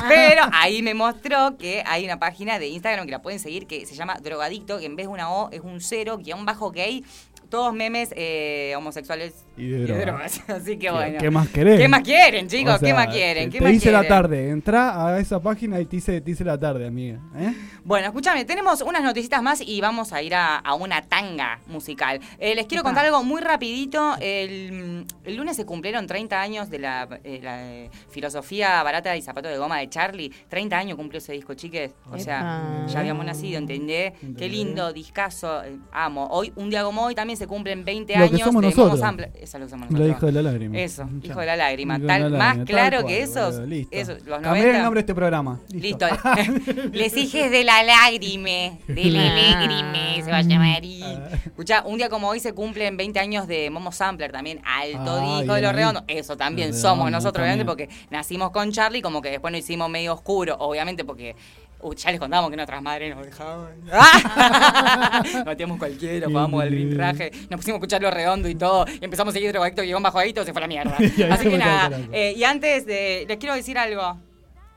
Pero 0.07 0.43
ahí 0.53 0.81
me 0.81 0.93
mostró 0.93 1.57
que 1.57 1.83
hay 1.85 2.05
una 2.05 2.19
página 2.19 2.59
de 2.59 2.67
Instagram 2.67 3.05
que 3.05 3.11
la 3.11 3.21
pueden 3.21 3.39
seguir 3.39 3.65
que 3.67 3.85
se 3.85 3.95
llama 3.95 4.17
Drogadicto, 4.21 4.79
que 4.79 4.85
en 4.85 4.95
vez 4.95 5.07
de 5.07 5.11
una 5.11 5.29
O 5.31 5.49
es 5.51 5.61
un 5.61 5.81
cero, 5.81 6.17
guion 6.17 6.45
bajo 6.45 6.71
gay. 6.71 7.03
Todos 7.49 7.73
memes 7.73 8.09
eh, 8.15 8.73
homosexuales 8.77 9.45
Y 9.55 9.67
de 9.67 9.85
drogas. 9.85 10.41
Así 10.49 10.71
que 10.77 10.79
¿Qué- 10.87 10.91
bueno. 10.91 11.17
¿Qué 11.19 11.29
más 11.29 11.47
querés? 11.49 11.79
¿Qué 11.79 11.87
más 11.87 12.01
quieren, 12.01 12.47
chicos? 12.47 12.75
O 12.75 12.77
sea, 12.79 12.87
¿Qué 12.87 12.93
más 12.93 13.07
quieren? 13.07 13.49
¿Qué 13.51 13.59
te 13.59 13.63
más 13.63 13.73
dice 13.73 13.91
la 13.91 14.07
tarde. 14.07 14.49
Entra 14.49 15.07
a 15.07 15.19
esa 15.19 15.39
página 15.41 15.79
y 15.79 15.85
te 15.85 15.97
dice, 15.97 16.21
te 16.21 16.31
dice 16.31 16.43
la 16.43 16.57
tarde, 16.57 16.87
amiga. 16.87 17.19
¿eh? 17.37 17.53
Bueno, 17.83 18.07
escúchame, 18.07 18.45
tenemos 18.45 18.81
unas 18.81 19.03
noticitas 19.03 19.43
más 19.43 19.61
y 19.61 19.79
vamos 19.81 20.11
a 20.13 20.21
ir 20.21 20.33
a, 20.33 20.57
a 20.57 20.73
una 20.73 21.01
tanga 21.03 21.59
musical. 21.67 22.19
Eh, 22.39 22.55
les 22.55 22.65
quiero 22.65 22.83
contar 22.83 23.05
algo 23.05 23.23
muy 23.23 23.41
rapidito. 23.41 24.15
El, 24.19 25.05
el 25.23 25.35
lunes 25.35 25.55
se 25.55 25.65
cumplieron 25.65 26.07
30 26.07 26.41
años 26.41 26.69
de 26.69 26.79
la, 26.79 27.07
eh, 27.23 27.39
la, 27.43 27.63
eh, 27.71 27.89
filosofía 28.09 28.81
barata 28.83 29.15
y 29.15 29.21
zapato 29.21 29.49
de 29.49 29.57
goma 29.57 29.77
de 29.79 29.89
Charlie. 29.89 30.31
30 30.49 30.77
años 30.77 30.97
cumplió 30.97 31.19
ese 31.19 31.33
disco, 31.33 31.53
chiques. 31.53 31.91
O 32.09 32.17
sea, 32.17 32.39
Epa. 32.39 32.87
ya 32.87 32.99
habíamos 33.01 33.25
nacido, 33.25 33.57
¿entendés? 33.59 34.13
Qué 34.37 34.49
lindo, 34.49 34.91
discazo, 34.93 35.63
eh, 35.63 35.77
amo. 35.91 36.27
Hoy, 36.31 36.51
un 36.55 36.69
día 36.69 36.83
como 36.83 37.03
hoy, 37.03 37.15
también 37.15 37.37
se 37.37 37.45
cumplen 37.47 37.83
20 37.85 38.13
Lo 38.17 38.19
que 38.29 38.35
años 38.35 38.41
somos 38.47 38.61
de 38.61 38.67
nosotros. 38.69 38.91
Momo 38.93 38.97
Sample. 39.03 39.31
Eso 39.43 39.59
lo 39.59 39.65
Lo 39.67 39.75
nosotros. 39.77 40.07
hijo 40.09 40.25
de 40.27 40.31
la 40.31 40.41
lágrima. 40.41 40.77
Eso, 40.79 41.09
Ya. 41.21 41.27
hijo 41.31 41.39
de 41.41 41.45
la 41.45 41.55
lágrima. 41.57 41.99
Tal, 41.99 42.31
la 42.31 42.37
más 42.37 42.55
tal 42.57 42.65
claro 42.65 43.01
cual, 43.01 43.13
que 43.13 43.21
esos. 43.21 43.51
boludo, 43.55 43.65
listo. 43.67 43.95
esos 43.95 44.15
los 44.23 44.39
Cambiar 44.41 44.43
90. 44.55 44.77
el 44.77 44.83
nombre 44.83 44.97
de 44.97 45.01
este 45.01 45.15
programa. 45.15 45.59
Listo. 45.71 46.05
Listo. 46.07 46.89
Les 46.93 47.17
hijes 47.17 47.51
de 47.51 47.63
la 47.63 47.83
lágrime, 47.83 48.79
de 48.87 49.05
la 49.05 49.23
lágrime, 49.23 50.21
se 50.23 50.31
va 50.31 50.37
a 50.37 50.41
llamar. 50.41 50.83
y- 50.85 51.03
Ah. 51.03 51.29
Escuchá, 51.45 51.83
un 51.85 51.97
día 51.97 52.09
como 52.09 52.29
hoy 52.29 52.39
se 52.39 52.53
cumplen 52.53 52.95
20 52.97 53.19
años 53.19 53.47
de 53.47 53.69
Momo 53.69 53.91
Sampler 53.91 54.31
también, 54.31 54.61
alto 54.65 55.19
Ah, 55.21 55.37
disco 55.39 55.53
de 55.55 55.61
los 55.61 55.73
redondos. 55.73 56.03
Eso 56.07 56.37
también 56.37 56.73
somos 56.73 57.11
nosotros, 57.11 57.45
también. 57.45 57.67
obviamente, 57.67 57.89
porque 57.89 58.07
nacimos 58.09 58.51
con 58.51 58.71
Charlie, 58.71 59.01
como 59.01 59.21
que 59.21 59.29
después 59.31 59.51
nos 59.51 59.59
hicimos 59.59 59.89
medio 59.89 60.13
oscuro, 60.13 60.55
obviamente, 60.59 61.03
porque. 61.03 61.35
Uh, 61.83 61.93
ya 61.93 62.11
les 62.11 62.19
contamos 62.19 62.49
que 62.49 62.55
nuestras 62.55 62.81
madres 62.81 63.15
nos 63.15 63.25
dejaban. 63.25 63.75
Batíamos 65.45 65.77
cualquiera, 65.77 66.27
jugábamos 66.27 66.63
al 66.63 66.69
rintraje, 66.69 67.31
nos 67.49 67.59
pusimos 67.59 67.75
a 67.75 67.77
escuchar 67.77 68.01
lo 68.01 68.11
redondo 68.11 68.49
y 68.49 68.55
todo, 68.55 68.85
y 68.87 69.03
empezamos 69.03 69.33
a 69.33 69.35
seguir 69.35 69.51
drogadicto 69.51 69.81
guion 69.81 70.01
bajo 70.01 70.19
adicto, 70.19 70.43
se 70.43 70.53
fue 70.53 70.59
a 70.59 70.63
la 70.63 70.67
mierda. 70.67 70.97
Así 71.31 71.49
que 71.49 71.57
nada, 71.57 71.99
eh, 72.11 72.33
y 72.35 72.43
antes 72.43 72.85
de. 72.85 73.25
Les 73.27 73.37
quiero 73.37 73.55
decir 73.55 73.77
algo. 73.77 74.19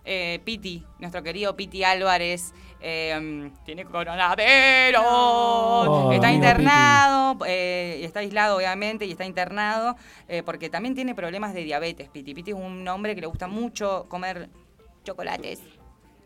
Eh, 0.09 0.39
Piti, 0.45 0.85
nuestro 1.01 1.21
querido 1.25 1.57
Piti 1.57 1.83
Álvarez, 1.83 2.55
eh, 2.81 3.51
tiene 3.65 3.85
coronavirus. 3.85 5.03
Oh, 5.05 6.11
está 6.13 6.31
internado, 6.31 7.45
eh, 7.45 7.99
y 8.01 8.05
está 8.05 8.21
aislado 8.21 8.57
obviamente, 8.57 9.07
y 9.07 9.11
está 9.11 9.25
internado 9.25 9.97
eh, 10.29 10.45
porque 10.45 10.71
también 10.71 10.95
tiene 10.95 11.15
problemas 11.15 11.55
de 11.55 11.65
diabetes. 11.65 12.09
Piti 12.09 12.35
Piti 12.35 12.53
es 12.53 12.57
un 12.57 12.87
hombre 12.87 13.17
que 13.17 13.21
le 13.23 13.27
gusta 13.27 13.49
mucho 13.49 14.07
comer 14.09 14.49
chocolates. 15.03 15.61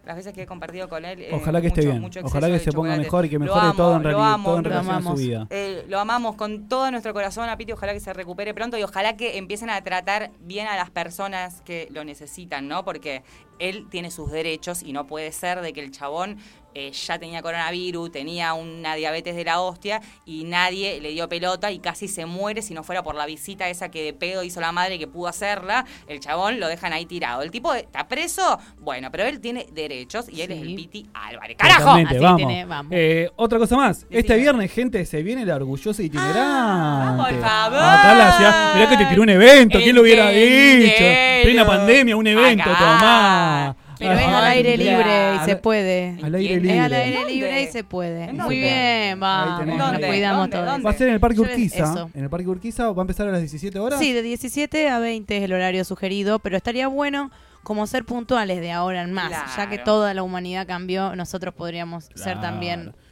Las 0.05 0.17
veces 0.17 0.33
que 0.33 0.43
he 0.43 0.47
compartido 0.47 0.89
con 0.89 1.05
él. 1.05 1.21
eh, 1.21 1.29
Ojalá 1.33 1.61
que 1.61 1.67
esté 1.69 1.81
mucho- 1.83 1.91
bien. 1.91 2.03
mucho 2.03 2.21
Ojalá 2.25 2.49
que 2.49 2.59
se 2.59 2.73
ponga 2.73 2.97
mejor 2.97 3.27
y 3.27 3.29
que 3.29 3.39
mejore 3.39 3.61
amo, 3.67 3.75
todo 3.75 3.97
en, 3.97 4.03
realidad, 4.03 4.33
amo, 4.33 4.45
todo 4.49 4.57
en 4.59 4.63
lo 4.65 4.69
relación 4.71 4.95
a 4.95 4.99
su 4.99 5.03
amamos. 5.09 5.21
vida. 5.21 5.47
eh, 5.51 5.85
lo 5.89 6.01
amamos 6.01 6.37
con 6.37 6.69
todo 6.69 6.91
nuestro 6.91 7.13
corazón 7.13 7.49
a 7.49 7.57
Piti, 7.57 7.73
ojalá 7.73 7.93
que 7.93 8.01
se 8.01 8.13
recupere 8.15 8.55
pronto 8.55 8.79
y 8.79 8.83
ojalá 8.83 9.17
que 9.17 9.37
empiecen 9.37 9.69
a 9.71 9.81
tratar 9.83 10.31
bien 10.41 10.67
a 10.69 10.77
las 10.77 10.91
personas 10.91 11.61
que 11.63 11.89
lo 11.91 12.05
necesitan, 12.05 12.67
¿no? 12.67 12.85
Porque 12.85 13.23
él 13.59 13.87
tiene 13.91 14.11
sus 14.11 14.33
derechos 14.33 14.83
y 14.83 14.93
no 14.95 15.07
puede 15.07 15.33
ser 15.33 15.61
de 15.61 15.73
que 15.75 15.81
el 15.81 15.91
chabón 15.91 16.39
eh, 16.75 16.91
ya 16.93 17.19
tenía 17.19 17.43
coronavirus, 17.43 18.11
tenía 18.13 18.55
una 18.55 18.95
diabetes 18.95 19.35
de 19.37 19.45
la 19.45 19.61
hostia 19.61 20.01
y 20.25 20.45
nadie 20.45 21.01
le 21.01 21.11
dio 21.11 21.29
pelota 21.29 21.71
y 21.71 21.79
casi 21.79 22.09
se 22.09 22.27
muere 22.27 22.63
si 22.63 22.75
no 22.75 22.83
fuera 22.83 23.03
por 23.03 23.15
la 23.15 23.27
visita 23.27 23.69
esa 23.69 23.91
que 23.91 24.03
de 24.03 24.13
pedo 24.13 24.43
hizo 24.43 24.61
la 24.61 24.73
madre 24.73 24.99
que 24.99 25.07
pudo 25.07 25.29
hacerla. 25.29 25.85
El 26.07 26.21
chabón 26.21 26.61
lo 26.61 26.69
dejan 26.69 26.93
ahí 26.93 27.07
tirado. 27.07 27.43
El 27.43 27.51
tipo 27.51 27.75
está 27.75 28.09
preso, 28.09 28.59
bueno, 28.79 29.11
pero 29.11 29.25
él 29.25 29.41
tiene 29.41 29.67
derechos 29.73 30.29
y 30.29 30.41
él 30.43 30.51
es 30.53 30.63
el. 30.63 30.75
Piti 30.75 31.07
Álvarez. 31.15 31.57
¡Carajo! 31.59 31.91
Así 31.91 32.19
vamos. 32.19 32.37
tiene- 32.37 32.65
vamos. 32.65 32.93
Eh, 32.95 33.31
otra 33.37 33.59
cosa 33.59 33.77
más. 33.77 34.07
Este 34.11 34.37
viernes, 34.37 34.73
gente, 34.73 35.05
se 35.05 35.23
viene 35.23 35.45
la 35.45 35.57
orgullosa 35.57 36.03
itinerante. 36.03 36.39
Ah, 36.41 37.15
por 37.17 37.41
favor. 37.41 37.79
Acá 37.83 38.13
en 38.13 38.19
la 38.19 38.33
ciudad. 38.37 38.75
Mirá 38.75 38.89
que 38.89 38.97
te 38.97 39.07
tiró 39.07 39.23
un 39.23 39.31
evento. 39.31 39.79
¿Quién 39.79 39.95
lo 39.97 40.03
hubiera 40.03 40.31
dicho? 40.31 41.05
Plena 41.43 41.67
pandemia, 41.67 42.17
un 42.17 42.27
evento, 42.27 42.71
Acá. 42.71 42.79
tomá. 42.79 43.77
Pero 44.01 44.19
es 44.19 44.27
al 44.27 44.45
aire 44.47 44.77
libre 44.77 45.35
y 45.37 45.45
se 45.45 45.57
puede. 45.57 46.19
Al 46.23 46.35
aire 46.35 46.55
¿En 46.55 46.63
libre. 46.63 46.77
Es 46.79 46.85
al 46.85 46.93
aire 46.95 47.25
libre 47.31 47.63
y 47.63 47.67
se 47.69 47.85
puede. 47.85 48.25
¿En 48.25 48.37
Muy 48.39 48.59
bien, 48.59 49.21
vamos. 49.21 49.61
tenés. 49.61 49.77
Nos 49.77 49.99
cuidamos 49.99 50.51
todos. 50.51 50.85
Va 50.85 50.91
a 50.91 50.95
ser 50.95 51.09
en 51.09 51.15
el 51.15 51.21
Parque 51.21 51.41
Urquiza. 51.41 52.09
En 52.15 52.25
el 52.25 52.31
Parque 52.31 52.49
Urquiza 52.49 52.91
va 52.91 53.03
a 53.03 53.05
empezar 53.05 53.29
a 53.29 53.31
las 53.31 53.41
17 53.41 53.79
horas. 53.79 54.01
Sí, 54.01 54.13
de 54.13 54.23
17 54.23 54.89
a 54.89 54.99
20 54.99 55.37
es 55.37 55.43
el 55.43 55.53
horario 55.53 55.85
sugerido, 55.85 56.39
pero 56.39 56.57
estaría 56.57 56.89
bueno 56.89 57.31
como 57.63 57.87
ser 57.87 58.05
puntuales 58.05 58.61
de 58.61 58.73
ahora 58.73 59.03
en 59.03 59.13
más. 59.13 59.33
Ya 59.57 59.69
que 59.69 59.79
toda 59.79 60.15
la 60.15 60.23
humanidad 60.23 60.67
cambió, 60.67 61.15
nosotros 61.15 61.55
podríamos 61.55 62.05
ser 62.15 62.39
Claro. 62.39 62.41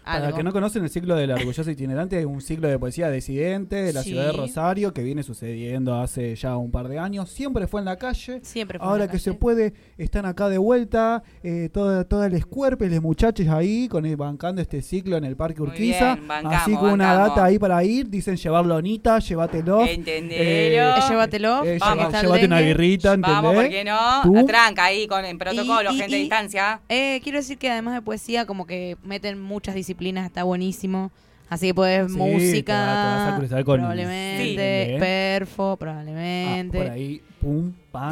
También 0.09 0.21
Para 0.23 0.27
algo. 0.29 0.37
que 0.39 0.45
no 0.45 0.53
conocen 0.53 0.83
el 0.85 0.91
ciclo 0.91 1.15
de 1.17 1.27
la 1.27 1.35
orgullosa 1.35 1.71
itinerante, 1.71 2.19
es 2.19 2.27
un 2.27 2.41
ciclo 2.41 2.69
de 2.69 2.79
poesía 2.79 3.11
disidente 3.11 3.77
de 3.77 3.93
la 3.93 4.03
Sí. 4.03 4.11
ciudad 4.11 4.27
de 4.27 4.33
Rosario 4.33 4.93
que 4.95 5.03
viene 5.03 5.23
sucediendo 5.23 5.95
hace 6.01 6.35
ya 6.37 6.57
un 6.57 6.71
par 6.71 6.89
de 6.89 6.99
años. 6.99 7.31
Siempre 7.31 7.67
fue 7.67 7.81
en 7.81 7.85
la 7.87 7.97
calle. 7.97 8.41
Siempre 8.43 8.79
fue 8.79 8.87
en 8.87 8.91
Ahora 8.91 9.05
la 9.07 9.11
que 9.11 9.19
se 9.19 9.33
puede, 9.35 9.73
están 9.97 10.27
acá 10.27 10.49
de 10.49 10.59
vuelta, 10.59 11.23
eh, 11.43 11.69
toda, 11.73 12.05
toda 12.05 12.27
el 12.27 12.35
escuerpe, 12.35 12.89
los 12.89 13.03
muchachos 13.03 13.47
ahí, 13.49 13.89
con 13.89 14.07
el- 14.07 14.17
bancando 14.17 14.61
este 14.63 14.83
ciclo 14.83 15.17
en 15.17 15.25
el 15.25 15.37
Parque 15.37 15.61
Muy 15.61 15.69
Urquiza. 15.71 16.15
bien, 16.15 16.29
bancamos, 16.29 16.57
Así 16.59 16.71
que 16.73 16.85
una 16.85 17.07
bancamos. 17.13 17.29
data 17.29 17.45
ahí 17.45 17.59
para 17.59 17.85
ir, 17.85 18.09
dicen 18.09 18.37
llevar 18.37 18.65
lonita, 18.67 19.19
llévatelo. 19.19 19.85
Entendelo. 19.87 20.43
Eh, 20.43 21.01
llévatelo, 21.09 21.65
eh, 21.65 21.79
vamos, 21.81 22.13
llévate 22.21 22.47
una 22.47 22.61
birrita, 22.61 23.15
¿entendés? 23.15 23.43
Vamos, 23.43 23.55
¿por 23.55 23.69
qué 23.69 23.85
no? 23.85 23.99
Tú, 24.23 24.47
Tranca 24.47 24.85
ahí 24.85 25.07
con 25.07 25.25
el 25.25 25.37
protocolo, 25.37 25.91
Y- 25.93 25.95
y- 25.95 25.99
gente 25.99 26.13
de 26.13 26.19
y- 26.19 26.23
distancia. 26.23 26.81
Eh, 26.89 27.21
quiero 27.23 27.39
decir 27.39 27.59
que 27.59 27.71
además 27.71 27.95
de 27.95 28.03
poesía, 28.03 28.47
como 28.47 28.67
que 28.67 28.97
meten 29.05 29.41
muchas 29.41 29.75
disciplinas, 29.75 29.98
está 30.27 30.45
buenísimo. 30.45 31.11
Así 31.49 31.69
que 31.69 31.75
puedes 31.75 32.13
Sí, 32.13 32.19
te 32.19 32.19
va- 32.23 32.27
te 32.29 32.35
música, 32.35 32.75
vas 32.85 33.33
a 33.33 33.37
cruzar 33.39 33.65
con- 33.65 33.79
probablemente, 33.81 34.93
Sí. 34.95 34.99
perfo, 35.01 35.73
ah, 35.73 35.77
probablemente. 35.79 36.79
por 36.79 36.91
ahí, 36.91 37.23
pum, 37.41 37.73
pam. 37.91 38.11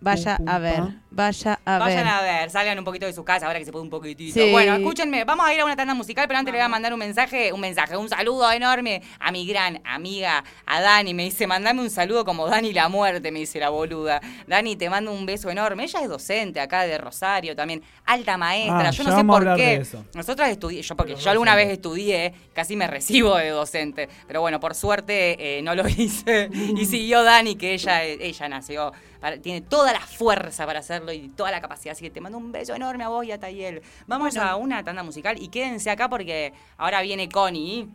Vaya 0.00 0.36
Pum, 0.36 0.46
pum, 0.46 0.54
a 0.54 0.58
ver, 0.60 0.82
vaya 1.10 1.58
a 1.64 1.78
Vayan 1.78 2.04
ver. 2.04 2.14
a 2.14 2.22
ver, 2.22 2.50
salgan 2.50 2.78
un 2.78 2.84
poquito 2.84 3.06
de 3.06 3.12
su 3.12 3.24
casa 3.24 3.46
ahora 3.46 3.58
que 3.58 3.64
se 3.64 3.72
puede 3.72 3.82
un 3.82 3.90
poquitito. 3.90 4.38
Sí. 4.38 4.52
Bueno, 4.52 4.76
escúchenme, 4.76 5.24
vamos 5.24 5.44
a 5.44 5.52
ir 5.52 5.60
a 5.60 5.64
una 5.64 5.74
tanda 5.74 5.92
musical, 5.94 6.28
pero 6.28 6.38
antes 6.38 6.52
le 6.52 6.58
voy 6.58 6.64
a 6.64 6.68
mandar 6.68 6.92
un 6.92 7.00
mensaje, 7.00 7.52
un 7.52 7.60
mensaje, 7.60 7.96
un 7.96 8.08
saludo 8.08 8.50
enorme 8.52 9.02
a 9.18 9.32
mi 9.32 9.44
gran 9.44 9.80
amiga, 9.84 10.44
a 10.66 10.80
Dani. 10.80 11.14
Me 11.14 11.24
dice, 11.24 11.48
mandame 11.48 11.80
un 11.82 11.90
saludo 11.90 12.24
como 12.24 12.46
Dani 12.46 12.72
la 12.72 12.88
muerte, 12.88 13.32
me 13.32 13.40
dice 13.40 13.58
la 13.58 13.70
boluda. 13.70 14.20
Dani, 14.46 14.76
te 14.76 14.88
mando 14.88 15.10
un 15.12 15.26
beso 15.26 15.50
enorme. 15.50 15.82
Ella 15.82 16.00
es 16.02 16.08
docente 16.08 16.60
acá 16.60 16.82
de 16.82 16.96
Rosario 16.96 17.56
también, 17.56 17.82
alta 18.04 18.36
maestra. 18.36 18.88
Ah, 18.88 18.90
yo 18.92 19.02
no 19.02 19.16
sé 19.16 19.24
por 19.24 19.56
qué. 19.56 19.82
Nosotras 20.14 20.50
estudié, 20.50 20.82
yo 20.82 20.94
porque 20.96 21.16
yo 21.16 21.30
alguna 21.30 21.56
vez 21.56 21.70
estudié, 21.70 22.32
casi 22.54 22.76
me 22.76 22.86
recibo 22.86 23.34
de 23.36 23.48
docente, 23.48 24.08
pero 24.28 24.40
bueno, 24.42 24.60
por 24.60 24.76
suerte 24.76 25.58
eh, 25.58 25.62
no 25.62 25.74
lo 25.74 25.88
hice 25.88 26.50
y 26.52 26.84
siguió 26.86 27.24
Dani 27.24 27.56
que 27.56 27.74
ella 27.74 28.04
ella 28.04 28.48
nació, 28.48 28.92
para- 29.20 29.38
tiene 29.40 29.60
toda 29.60 29.92
la 29.92 30.00
fuerza 30.00 30.66
para 30.66 30.80
hacerlo 30.80 31.12
y 31.12 31.28
toda 31.28 31.50
la 31.50 31.60
capacidad, 31.60 31.92
así 31.92 32.04
que 32.04 32.10
te 32.10 32.20
mando 32.20 32.38
un 32.38 32.52
beso 32.52 32.74
enorme 32.74 33.04
a 33.04 33.08
vos 33.08 33.24
y 33.24 33.32
a 33.32 33.38
Tayel. 33.38 33.82
Vamos 34.06 34.36
a 34.36 34.56
una 34.56 34.82
tanda 34.84 35.02
musical 35.02 35.36
y 35.40 35.48
quédense 35.48 35.90
acá 35.90 36.08
porque 36.08 36.52
ahora 36.76 37.00
viene 37.02 37.28
Connie. 37.28 37.88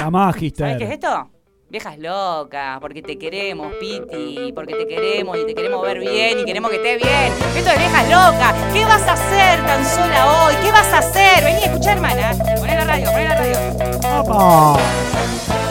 La 0.00 0.10
Magister. 0.10 0.66
¿Sabes 0.66 0.78
qué 0.78 0.84
es 0.84 0.90
esto? 0.92 1.30
Viejas 1.68 1.98
locas, 1.98 2.78
porque 2.80 3.00
te 3.00 3.16
queremos, 3.16 3.72
Piti, 3.76 4.52
porque 4.54 4.74
te 4.74 4.86
queremos 4.86 5.38
y 5.38 5.46
te 5.46 5.54
queremos 5.54 5.80
ver 5.80 6.00
bien 6.00 6.38
y 6.40 6.44
queremos 6.44 6.70
que 6.70 6.76
estés 6.76 6.98
bien. 7.02 7.32
Esto 7.56 7.70
es 7.70 7.78
viejas 7.78 8.04
locas. 8.10 8.54
¿Qué 8.74 8.84
vas 8.84 9.02
a 9.08 9.12
hacer 9.14 9.64
tan 9.64 9.82
sola 9.86 10.44
hoy? 10.48 10.54
¿Qué 10.62 10.70
vas 10.70 10.92
a 10.92 10.98
hacer? 10.98 11.42
Vení 11.42 11.62
a 11.62 11.66
escuchar, 11.66 11.96
hermana. 11.96 12.32
Poné 12.58 12.74
la 12.74 12.84
radio, 12.84 13.06
poné 13.10 13.24
la 13.26 13.36
radio. 13.36 13.56
¡Apa! 14.04 15.61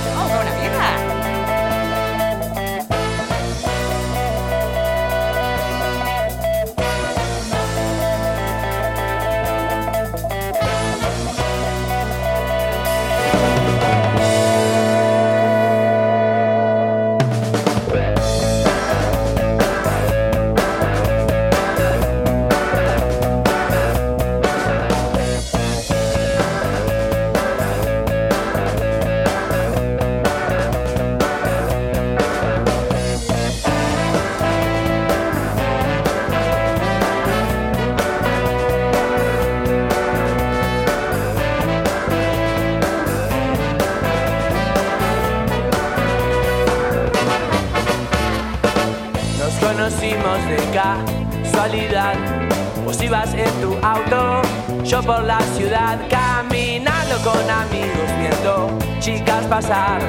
Pasar. 59.51 60.01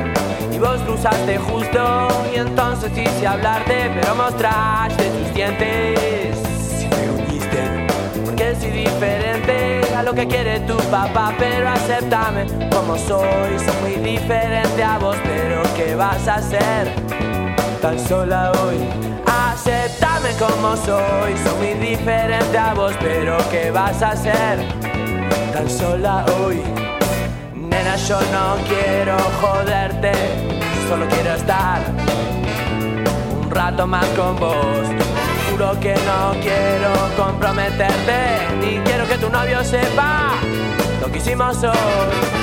Y 0.52 0.58
vos 0.58 0.80
cruzaste 0.86 1.36
justo, 1.36 2.08
y 2.32 2.38
entonces 2.38 2.92
quise 2.92 3.26
hablarte, 3.26 3.90
pero 3.92 4.14
mostraste 4.14 5.04
tus 5.04 5.34
dientes. 5.34 6.38
Si 6.78 6.86
te 6.86 7.10
uniste, 7.10 7.86
porque 8.24 8.54
soy 8.54 8.70
diferente 8.70 9.80
a 9.96 10.04
lo 10.04 10.14
que 10.14 10.28
quiere 10.28 10.60
tu 10.60 10.76
papá, 10.92 11.34
pero 11.40 11.68
acéptame 11.68 12.46
como 12.70 12.96
soy. 12.96 13.58
Soy 13.58 13.76
muy 13.82 14.10
diferente 14.12 14.84
a 14.84 14.98
vos, 14.98 15.16
pero 15.24 15.62
¿qué 15.76 15.96
vas 15.96 16.28
a 16.28 16.34
hacer? 16.36 16.92
Tan 17.80 17.98
sola 17.98 18.52
hoy. 18.62 18.76
Acéptame 19.26 20.30
como 20.38 20.76
soy, 20.76 21.36
soy 21.42 21.56
muy 21.58 21.88
diferente 21.88 22.56
a 22.56 22.74
vos, 22.74 22.94
pero 23.00 23.36
¿qué 23.50 23.72
vas 23.72 24.00
a 24.02 24.10
hacer? 24.10 24.68
Tan 25.52 25.68
sola 25.68 26.24
hoy. 26.38 26.81
Yo 28.08 28.18
no 28.32 28.56
quiero 28.66 29.16
joderte, 29.40 30.12
solo 30.88 31.06
quiero 31.08 31.34
estar 31.34 31.80
un 33.40 33.50
rato 33.50 33.86
más 33.86 34.06
con 34.16 34.36
vos. 34.36 34.56
Juro 35.50 35.78
que 35.78 35.94
no 35.94 36.32
quiero 36.40 36.90
comprometerte, 37.16 38.48
ni 38.60 38.78
quiero 38.78 39.06
que 39.06 39.18
tu 39.18 39.28
novio 39.30 39.62
sepa 39.62 40.32
lo 41.00 41.12
que 41.12 41.18
hicimos 41.18 41.62
hoy. 41.62 42.41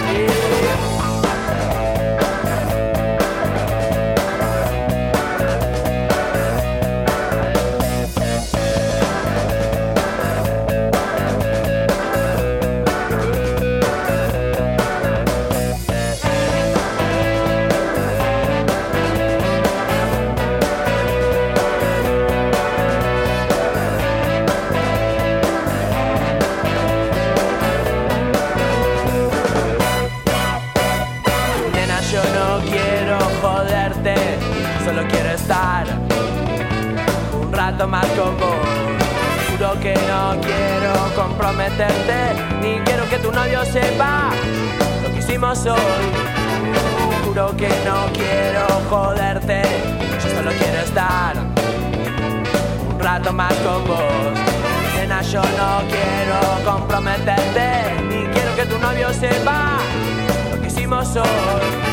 Ni 42.61 42.79
quiero 42.83 43.07
que 43.09 43.17
tu 43.19 43.31
novio 43.31 43.63
sepa 43.63 44.31
lo 45.01 45.13
que 45.13 45.19
hicimos 45.19 45.65
hoy. 45.65 45.79
Juro 47.23 47.55
que 47.55 47.69
no 47.85 48.11
quiero 48.11 48.67
joderte, 48.89 49.61
yo 50.21 50.35
solo 50.35 50.51
quiero 50.57 50.79
estar 50.79 51.37
un 52.89 52.99
rato 52.99 53.31
más 53.31 53.53
con 53.53 53.87
vos. 53.87 54.39
Nena, 54.95 55.21
yo 55.21 55.41
no 55.41 55.81
quiero 55.87 56.39
comprometerte, 56.69 58.03
ni 58.09 58.25
quiero 58.33 58.55
que 58.57 58.65
tu 58.65 58.77
novio 58.79 59.13
sepa 59.13 59.77
lo 60.51 60.61
que 60.61 60.67
hicimos 60.67 61.15
hoy. 61.15 61.88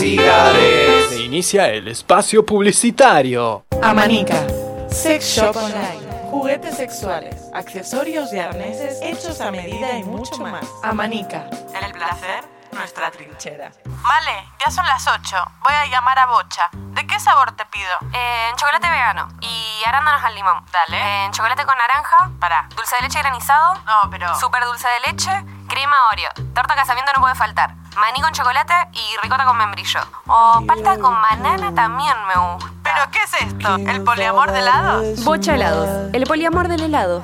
Se 0.00 1.20
inicia 1.20 1.68
el 1.68 1.88
espacio 1.88 2.46
publicitario. 2.46 3.66
Amanica, 3.82 4.46
Sex 4.88 5.22
Shop 5.26 5.54
Online, 5.54 6.00
juguetes 6.30 6.78
sexuales, 6.78 7.50
accesorios 7.52 8.32
y 8.32 8.38
arneses 8.38 8.98
hechos 9.02 9.42
a 9.42 9.50
medida 9.50 9.98
y 9.98 10.04
mucho 10.04 10.38
más. 10.38 10.66
Amanica, 10.82 11.50
el 11.84 11.92
placer, 11.92 12.44
nuestra 12.72 13.10
trinchera. 13.10 13.72
Vale, 13.84 14.48
ya 14.64 14.70
son 14.70 14.86
las 14.86 15.06
8. 15.06 15.36
Voy 15.64 15.74
a 15.74 15.84
llamar 15.90 16.18
a 16.18 16.26
Bocha. 16.28 16.70
¿De 16.94 17.06
qué 17.06 17.20
sabor 17.20 17.54
te 17.54 17.66
pido? 17.66 17.92
en 18.14 18.56
chocolate 18.56 18.88
vegano 18.88 19.28
y 19.42 19.84
arándanos 19.86 20.24
al 20.24 20.34
limón. 20.34 20.64
Dale. 20.72 21.26
En 21.26 21.32
chocolate 21.32 21.66
con 21.66 21.76
naranja. 21.76 22.30
Para. 22.40 22.68
Dulce 22.74 22.96
de 22.96 23.02
leche 23.02 23.18
granizado. 23.18 23.74
No, 23.84 24.08
pero. 24.10 24.34
Super 24.40 24.64
dulce 24.64 24.88
de 24.88 25.12
leche. 25.12 25.30
Crema 25.68 25.96
Oreo. 26.10 26.30
Torta 26.54 26.74
casamiento 26.74 27.12
no 27.14 27.20
puede 27.20 27.34
faltar. 27.34 27.79
Maní 27.96 28.20
con 28.20 28.32
chocolate 28.32 28.74
y 28.92 29.22
ricota 29.22 29.44
con 29.44 29.56
membrillo. 29.56 30.00
O 30.26 30.64
palta 30.66 30.98
con 30.98 31.14
banana 31.20 31.74
también 31.74 32.14
me 32.28 32.52
gusta. 32.52 32.70
¿Pero 32.82 33.10
qué 33.10 33.18
es 33.18 33.52
esto? 33.52 33.76
¿El 33.76 34.02
poliamor 34.02 34.52
de 34.52 34.58
helados? 34.60 35.24
Bocha 35.24 35.54
helados, 35.54 35.88
el 36.12 36.24
poliamor 36.24 36.68
del 36.68 36.82
helado. 36.82 37.22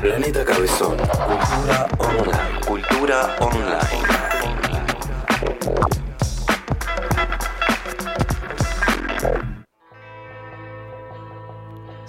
Planeta 0.00 0.44
Cabezón, 0.44 0.96
cultura 0.96 1.88
online, 1.98 2.60
cultura 2.66 3.36
online. 3.40 4.17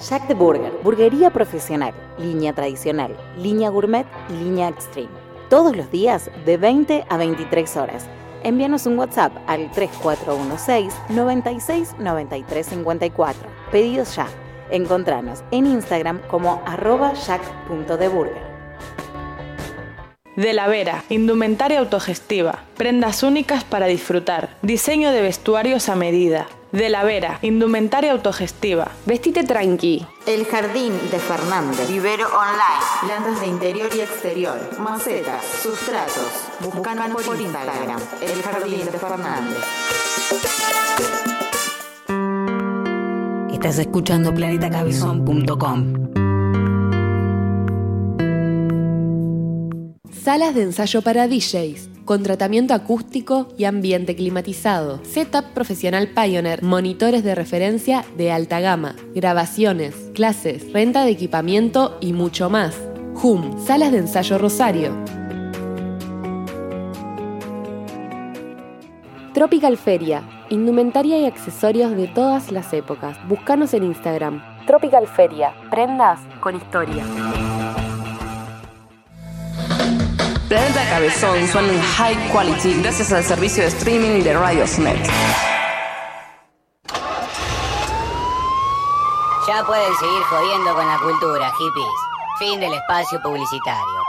Jack 0.10 0.26
the 0.26 0.34
Burger, 0.34 0.72
burguería 0.84 1.30
profesional, 1.30 1.94
línea 2.18 2.52
tradicional, 2.54 3.16
línea 3.38 3.70
gourmet 3.70 4.08
y 4.28 4.44
línea 4.44 4.68
extreme. 4.68 5.12
Todos 5.52 5.78
los 5.78 5.92
días 5.92 6.32
de 6.48 6.58
20 6.58 7.06
a 7.08 7.18
23 7.18 7.78
horas. 7.78 8.08
Envíanos 8.42 8.88
un 8.88 8.98
WhatsApp 8.98 9.32
al 9.46 9.70
3416 9.70 10.96
96 11.10 11.96
93 12.00 12.66
54. 12.66 13.50
Pedidos 13.72 14.16
ya. 14.16 14.28
Encontranos 14.72 15.44
en 15.52 15.68
Instagram 15.68 16.22
como 16.28 16.64
arroba 16.66 17.14
jack.deburger. 17.14 18.50
De 20.36 20.54
la 20.54 20.68
Vera, 20.68 21.04
indumentaria 21.10 21.80
autogestiva, 21.80 22.64
prendas 22.78 23.22
únicas 23.22 23.64
para 23.64 23.86
disfrutar, 23.86 24.50
diseño 24.64 25.12
de 25.12 25.22
vestuarios 25.22 25.88
a 25.90 25.96
medida, 25.96 26.48
De 26.72 26.88
la 26.90 27.04
Vera, 27.04 27.40
indumentaria 27.42 28.12
autogestiva. 28.12 28.92
Vestite 29.06 29.44
tranqui. 29.44 30.06
El 30.28 30.46
Jardín 30.46 30.94
de 31.10 31.18
Fernández. 31.18 31.90
Vivero 31.90 32.28
Online. 32.28 32.86
Plantas 33.02 33.42
de 33.42 33.48
interior 33.48 33.90
y 33.96 34.02
exterior. 34.02 34.60
Macetas. 34.80 35.44
Sustratos. 35.64 36.46
Buscanos 36.60 37.24
por 37.24 37.42
Instagram. 37.42 38.00
El 38.22 38.44
Jardín 38.44 38.86
de 38.86 39.00
Fernández. 39.00 39.64
Estás 43.52 43.80
escuchando 43.80 44.32
planetacabezón.com. 44.34 46.10
Salas 50.24 50.54
de 50.54 50.64
ensayo 50.64 51.02
para 51.02 51.28
DJs, 51.28 51.89
con 52.10 52.24
tratamiento 52.24 52.74
acústico 52.74 53.50
y 53.56 53.66
ambiente 53.66 54.16
climatizado. 54.16 55.00
Setup 55.04 55.46
profesional 55.54 56.08
Pioneer, 56.08 56.64
monitores 56.64 57.24
de 57.24 57.36
referencia 57.36 58.04
de 58.18 58.32
alta 58.32 58.60
gama, 58.60 58.96
grabaciones, 59.14 59.94
clases, 60.16 60.74
renta 60.74 61.06
de 61.06 61.12
equipamiento 61.12 62.00
y 62.02 62.14
mucho 62.14 62.50
más. 62.50 62.76
HUM, 63.14 63.64
Salas 63.64 63.92
de 63.92 64.00
ensayo 64.00 64.40
Rosario. 64.40 64.92
Tropical 69.36 69.78
Feria, 69.78 70.24
indumentaria 70.50 71.20
y 71.20 71.26
accesorios 71.28 71.96
de 71.96 72.08
todas 72.08 72.52
las 72.52 72.74
épocas. 72.74 73.20
Búscanos 73.28 73.76
en 73.76 73.84
Instagram. 73.84 74.42
Tropical 74.66 75.08
Feria, 75.08 75.54
prendas 75.70 76.20
con 76.40 76.56
historia. 76.56 77.06
Planeta 80.50 80.84
Cabezón 80.90 81.48
suena 81.48 81.72
en 81.72 81.80
high 81.80 82.32
quality 82.32 82.82
gracias 82.82 83.14
al 83.14 83.24
servicio 83.24 83.62
de 83.62 83.70
streaming 83.70 84.24
de 84.24 84.34
Radiosnet. 84.34 84.98
Ya 89.48 89.64
pueden 89.64 89.96
seguir 90.00 90.24
jodiendo 90.24 90.74
con 90.74 90.88
la 90.88 90.98
cultura, 91.04 91.52
hippies. 91.52 91.86
Fin 92.40 92.60
del 92.60 92.74
espacio 92.74 93.22
publicitario. 93.22 94.09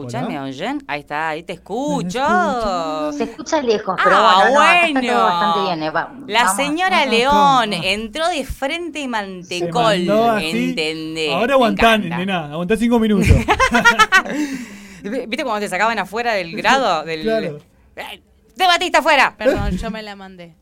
Escuchan? 0.00 0.28
¿Me 0.28 0.40
oyen? 0.40 0.82
Ahí 0.86 1.00
está, 1.00 1.28
ahí 1.30 1.42
te 1.42 1.54
escucho. 1.54 3.12
Se 3.12 3.24
escucha 3.24 3.60
lejos, 3.62 3.96
pero 4.02 4.16
Ah, 4.16 4.48
bueno, 4.48 4.54
no, 4.54 4.60
acá 4.60 4.86
está 4.86 5.00
bueno. 5.00 5.12
todo 5.12 5.24
bastante 5.24 5.60
bien. 5.62 5.82
eh, 5.82 5.90
va- 5.90 6.12
La 6.26 6.42
vamos. 6.44 6.56
señora 6.56 7.00
Ah, 7.02 7.06
León 7.06 7.72
entró 7.72 8.28
de 8.28 8.44
frente 8.44 9.00
y 9.00 9.08
mantecol. 9.08 9.94
¿Entendés? 10.40 11.32
Ahora 11.32 11.54
encanta. 11.54 12.16
nena, 12.18 12.52
aguantá 12.52 12.76
cinco 12.76 12.98
minutos. 12.98 13.26
¿Viste 15.02 15.44
cuando 15.44 15.60
te 15.60 15.68
sacaban 15.68 15.98
afuera 15.98 16.32
del 16.34 16.54
grado? 16.56 17.04
Del... 17.04 17.22
Claro. 17.22 17.58
¡Te 18.56 18.66
batiste 18.66 18.96
afuera! 18.98 19.34
Perdón, 19.36 19.70
yo 19.76 19.90
me 19.90 20.02
la 20.02 20.16
mandé. 20.16 20.56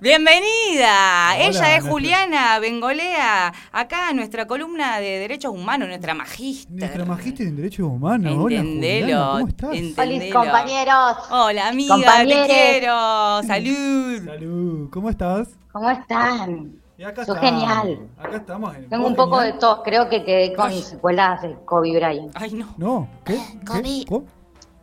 Bienvenida. 0.00 1.34
Hola, 1.34 1.36
Ella 1.36 1.48
es 1.48 1.60
nuestra- 1.60 1.90
Juliana 1.90 2.58
Bengolea, 2.58 3.52
acá 3.70 4.10
en 4.10 4.16
nuestra 4.16 4.46
columna 4.46 4.98
de 4.98 5.18
Derechos 5.20 5.52
Humanos, 5.54 5.86
nuestra 5.88 6.14
magista. 6.14 6.72
Nuestra 6.74 7.04
magíster 7.04 7.46
en 7.46 7.56
derechos 7.56 7.86
humanos. 7.86 8.34
Hola, 8.36 8.56
Entendelo. 8.56 9.04
Juliana, 9.06 9.30
¿cómo 9.32 9.48
estás? 9.48 9.74
entendelo. 9.74 10.34
compañeros. 10.40 11.16
Hola, 11.30 11.68
amiga, 11.68 11.94
Compañeres. 11.94 12.46
te 12.48 12.52
quiero. 12.52 13.42
Salud. 13.46 14.24
Salud. 14.26 14.90
¿Cómo 14.90 15.10
estás? 15.10 15.48
¿Cómo 15.70 15.90
están? 15.90 16.72
acá 17.06 17.24
Sos 17.24 17.36
estamos. 17.36 17.40
genial. 17.62 18.08
Acá 18.18 18.36
estamos. 18.36 18.76
En 18.76 18.88
Tengo 18.88 19.06
un 19.06 19.14
poco 19.16 19.40
de 19.40 19.52
tos, 19.54 19.80
creo 19.84 20.08
que 20.08 20.24
quedé 20.24 20.54
con 20.54 20.72
secuelas 20.72 21.42
de 21.42 21.54
Kobe 21.64 21.92
Bryant. 21.96 22.32
Ay, 22.34 22.52
no. 22.54 22.74
No, 22.76 23.08
¿qué? 23.24 23.34
¿Qué? 23.82 24.04
¿Cómo? 24.08 24.24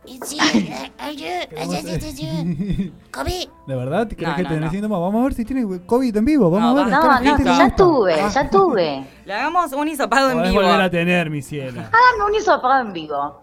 Kobe. 3.12 3.48
¿De 3.66 3.76
verdad? 3.76 4.08
¿Crees 4.08 4.28
No, 4.28 4.36
que 4.36 4.42
no, 4.42 4.48
tenés 4.48 4.64
no. 4.64 4.70
síntomas? 4.70 5.00
Vamos 5.00 5.20
a 5.20 5.24
ver 5.24 5.34
si 5.34 5.44
tiene 5.44 5.80
COVID 5.86 6.16
en 6.16 6.24
vivo. 6.24 6.50
Vamos 6.50 6.74
No, 6.74 6.80
a 6.80 6.84
ver. 6.84 6.92
No, 6.92 7.20
no, 7.36 7.38
le 7.38 7.44
ya 7.44 7.76
tuve, 7.76 8.20
Ah, 8.20 8.28
ya 8.28 8.50
tuve. 8.50 9.04
Le 9.26 9.34
hagamos 9.34 9.72
un 9.72 9.86
hisopado 9.86 10.30
en 10.30 10.42
vivo. 10.42 10.54
volver 10.62 10.80
a 10.80 10.90
tener, 10.90 11.30
mi 11.30 11.42
ciela. 11.42 11.82
Háganme 11.92 12.24
un 12.28 12.34
hisopado 12.34 12.80
en 12.80 12.92
vivo. 12.92 13.40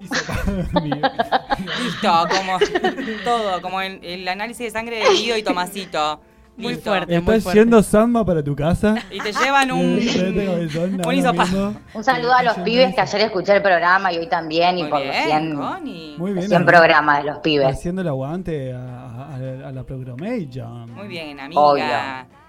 Listo, 1.83 2.27
como 2.35 2.57
todo, 3.23 3.61
como 3.61 3.79
el, 3.81 4.03
el 4.03 4.27
análisis 4.27 4.65
de 4.65 4.71
sangre 4.71 4.97
de 4.97 5.05
Guido 5.13 5.37
y 5.37 5.43
Tomasito. 5.43 6.19
Muy 6.57 6.73
Listo. 6.73 6.89
fuerte, 6.89 7.13
muy 7.13 7.19
¿Estás 7.19 7.43
fuerte. 7.43 7.59
yendo 7.59 7.83
Sandma 7.83 8.25
para 8.25 8.43
tu 8.43 8.55
casa? 8.55 8.95
Y 9.11 9.19
te 9.19 9.31
llevan 9.31 9.71
un, 9.71 9.99
un 11.05 11.13
hisopado. 11.13 11.75
Un 11.93 12.03
saludo 12.03 12.33
a 12.33 12.43
los 12.43 12.55
pibes 12.59 12.95
que 12.95 13.01
ayer 13.01 13.21
escuché 13.21 13.55
el 13.55 13.61
programa 13.61 14.11
y 14.11 14.17
hoy 14.17 14.27
también, 14.27 14.77
y 14.77 14.81
Muy 14.81 14.89
por 14.89 14.99
los 14.99 15.09
bien, 15.09 15.25
100, 15.27 15.55
Connie. 15.55 16.15
Muy 16.17 16.33
bien. 16.33 16.47
100 16.47 16.65
programas 16.65 17.19
de 17.19 17.29
los 17.29 17.37
pibes. 17.39 17.67
Haciendo 17.67 18.01
el 18.01 18.07
aguante 18.07 18.73
a, 18.73 18.79
a, 18.79 19.35
a 19.67 19.71
la 19.71 19.83
Programation. 19.83 20.91
Muy 20.93 21.07
bien, 21.07 21.39
amiga. 21.39 21.61
Obvio. 21.61 21.83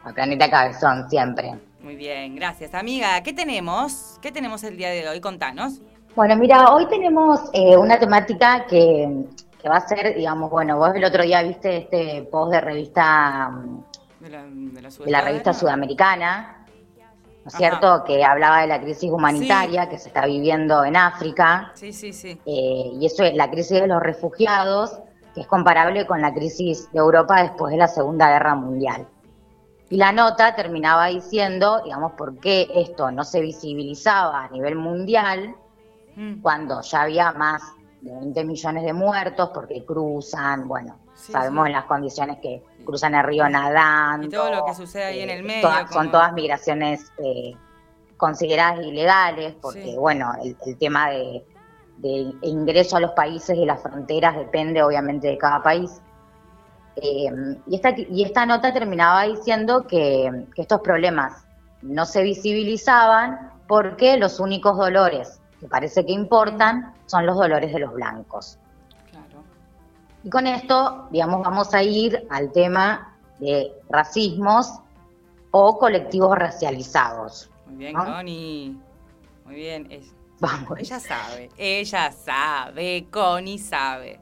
A 0.05 0.13
Planeta 0.15 0.49
Cabezón, 0.49 1.09
siempre. 1.11 1.55
Muy 1.83 1.95
bien, 1.97 2.35
gracias, 2.35 2.73
amiga. 2.75 3.23
¿Qué 3.23 3.33
tenemos? 3.35 4.19
¿Qué 4.23 4.33
tenemos 4.33 4.65
el 4.65 4.77
día 4.77 4.89
de 4.91 5.07
hoy? 5.09 5.21
Contanos. 5.21 5.81
Bueno, 6.17 6.35
mira, 6.37 6.73
hoy 6.73 6.87
tenemos 6.89 7.41
eh, 7.53 7.77
una 7.77 7.99
temática 7.99 8.65
que, 8.67 9.25
que 9.63 9.69
va 9.69 9.77
a 9.77 9.87
ser, 9.87 10.17
digamos, 10.17 10.51
bueno, 10.51 10.79
vos 10.79 10.95
el 10.95 11.05
otro 11.05 11.23
día 11.23 11.43
viste 11.43 11.77
este 11.77 12.23
post 12.33 12.53
de 12.53 12.61
revista, 12.61 13.51
mm, 13.51 13.83
De 14.21 14.31
la, 14.31 14.45
de 14.45 14.83
la, 14.83 14.89
de 14.91 15.11
la 15.11 15.21
revista 15.21 15.53
sudamericana, 15.53 16.67
¿no 17.45 17.49
es 17.49 17.55
cierto? 17.55 18.05
Que 18.05 18.25
hablaba 18.25 18.63
de 18.63 18.67
la 18.67 18.81
crisis 18.81 19.11
humanitaria 19.11 19.89
que 19.89 19.99
se 19.99 20.09
está 20.09 20.27
viviendo 20.27 20.85
en 20.85 20.97
África. 20.97 21.71
Sí, 21.75 21.93
sí, 21.93 22.13
sí. 22.13 22.41
Eh, 22.45 22.91
y 23.01 23.07
eso 23.07 23.23
es 23.23 23.35
la 23.35 23.51
crisis 23.51 23.81
de 23.81 23.87
los 23.87 24.03
refugiados, 24.03 24.99
que 25.35 25.43
es 25.43 25.47
comparable 25.47 26.07
con 26.07 26.21
la 26.21 26.35
crisis 26.35 26.91
de 26.93 26.99
Europa 26.99 27.43
después 27.43 27.73
de 27.73 27.79
la 27.79 27.89
Segunda 27.89 28.29
Guerra 28.29 28.55
Mundial. 28.55 29.07
Y 29.91 29.97
la 29.97 30.13
nota 30.13 30.55
terminaba 30.55 31.07
diciendo, 31.07 31.81
digamos, 31.85 32.13
por 32.13 32.39
qué 32.39 32.69
esto 32.75 33.11
no 33.11 33.25
se 33.25 33.41
visibilizaba 33.41 34.45
a 34.45 34.49
nivel 34.51 34.75
mundial 34.77 35.55
Mm. 36.19 36.41
cuando 36.43 36.81
ya 36.81 37.03
había 37.03 37.31
más 37.33 37.63
de 38.01 38.13
20 38.13 38.45
millones 38.45 38.85
de 38.85 38.93
muertos 38.93 39.51
porque 39.53 39.85
cruzan, 39.85 40.69
bueno, 40.69 40.97
Sí, 41.15 41.33
sabemos 41.33 41.65
sí. 41.65 41.69
en 41.71 41.73
las 41.73 41.85
condiciones 41.87 42.39
que 42.41 42.63
cruzan 42.85 43.15
el 43.17 43.25
río 43.25 43.49
nadando. 43.49 44.27
Y 44.27 44.31
todo 44.31 44.51
lo 44.55 44.65
que 44.65 44.75
sucede 44.75 45.05
ahí 45.05 45.21
en 45.21 45.31
el 45.31 45.43
medio. 45.43 45.63
Todas- 45.63 45.83
como- 45.87 45.93
Son 45.95 46.11
todas 46.13 46.33
migraciones 46.33 47.11
eh, 47.19 47.55
consideradas 48.17 48.81
ilegales, 48.87 49.55
porque 49.61 49.83
Sí. 49.83 49.97
bueno, 49.97 50.33
el, 50.43 50.57
el 50.67 50.79
tema 50.79 51.11
de, 51.11 51.45
de 51.99 52.33
ingreso 52.43 52.97
a 52.97 53.01
los 53.01 53.11
países 53.13 53.57
y 53.57 53.65
las 53.65 53.83
fronteras 53.83 54.37
depende 54.37 54.83
obviamente 54.83 55.27
de 55.29 55.39
cada 55.39 55.63
país. 55.63 56.01
Eh, 56.97 57.27
y, 57.67 57.75
esta, 57.77 57.91
y 57.97 58.25
esta 58.25 58.45
nota 58.47 58.73
terminaba 58.73 59.23
diciendo 59.25 59.87
que, 59.87 60.47
que 60.55 60.63
estos 60.63 60.81
problemas 60.81 61.45
no 61.83 62.05
se 62.07 62.23
visibilizaban 62.23 63.53
porque 63.69 64.17
los 64.17 64.41
únicos 64.41 64.77
dolores 64.77 65.38
que 65.61 65.67
parece 65.69 66.05
que 66.07 66.13
importan 66.13 66.95
son 67.07 67.27
los 67.27 67.37
dolores 67.37 67.73
de 67.73 67.81
los 67.81 67.93
blancos. 67.93 68.59
Claro. 69.11 69.43
Y 70.25 70.31
con 70.31 70.47
esto, 70.47 71.09
digamos, 71.11 71.43
vamos 71.43 71.75
a 71.75 71.83
ir 71.83 72.27
al 72.31 72.53
tema 72.53 73.17
de 73.39 73.73
racismos 73.89 74.73
o 75.51 75.79
colectivos 75.79 76.37
racializados. 76.39 77.51
Muy 77.67 77.77
bien, 77.77 77.93
¿No? 77.95 78.05
Connie. 78.05 78.77
Muy 79.45 79.55
bien. 79.55 79.87
es- 79.91 80.13
Vamos. 80.41 80.79
Ella 80.79 81.01
sabe. 81.01 81.51
Ella 81.59 82.13
sabe. 82.13 83.07
Connie 83.11 83.59
sabe. 83.59 84.21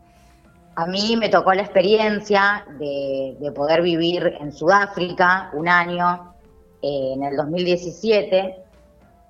A 0.75 0.87
mí 0.87 1.17
me 1.17 1.29
tocó 1.29 1.53
la 1.55 1.63
experiencia 1.63 2.65
de, 2.79 3.37
de 3.41 3.53
poder 3.53 3.83
vivir 3.83 4.35
en 4.41 4.53
Sudáfrica 4.53 5.51
un 5.55 5.69
año, 5.69 6.35
eh, 6.83 7.13
en 7.15 7.23
el 7.23 7.37
2017, 7.37 8.57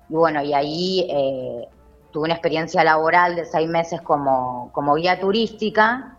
y 0.09 0.13
bueno, 0.13 0.41
y 0.43 0.53
ahí 0.53 1.07
eh, 1.09 1.67
tuve 2.17 2.25
una 2.25 2.33
experiencia 2.33 2.83
laboral 2.83 3.35
de 3.35 3.45
seis 3.45 3.69
meses 3.69 4.01
como, 4.01 4.71
como 4.73 4.95
guía 4.95 5.19
turística, 5.19 6.17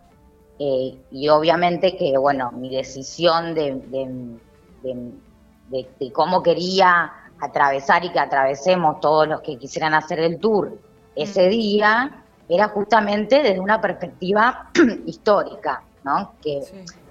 eh, 0.57 0.97
y 1.11 1.27
obviamente 1.27 1.97
que, 1.97 2.17
bueno, 2.17 2.53
mi 2.53 2.73
decisión 2.73 3.53
de, 3.53 3.75
de- 3.87 4.37
de- 4.81 5.11
de- 5.67 5.89
de 5.99 6.11
cómo 6.13 6.41
quería 6.41 7.11
atravesar 7.41 8.05
y 8.05 8.11
que 8.13 8.19
atravesemos 8.19 9.01
todos 9.01 9.27
los 9.27 9.41
que 9.41 9.57
quisieran 9.57 9.93
hacer 9.93 10.21
el 10.21 10.39
tour 10.39 10.71
ese 11.17 11.49
día, 11.49 12.23
era 12.47 12.69
justamente 12.69 13.43
desde 13.43 13.59
una 13.59 13.81
perspectiva 13.81 14.69
histórica, 15.05 15.83
¿no? 16.05 16.31
Que 16.41 16.61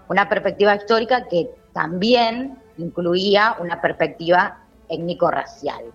una 0.09 0.26
perspectiva 0.30 0.74
histórica 0.74 1.26
que 1.28 1.51
también 1.74 2.57
incluía 2.78 3.55
una 3.61 3.82
perspectiva 3.82 4.57
étnico-racial. 4.89 5.93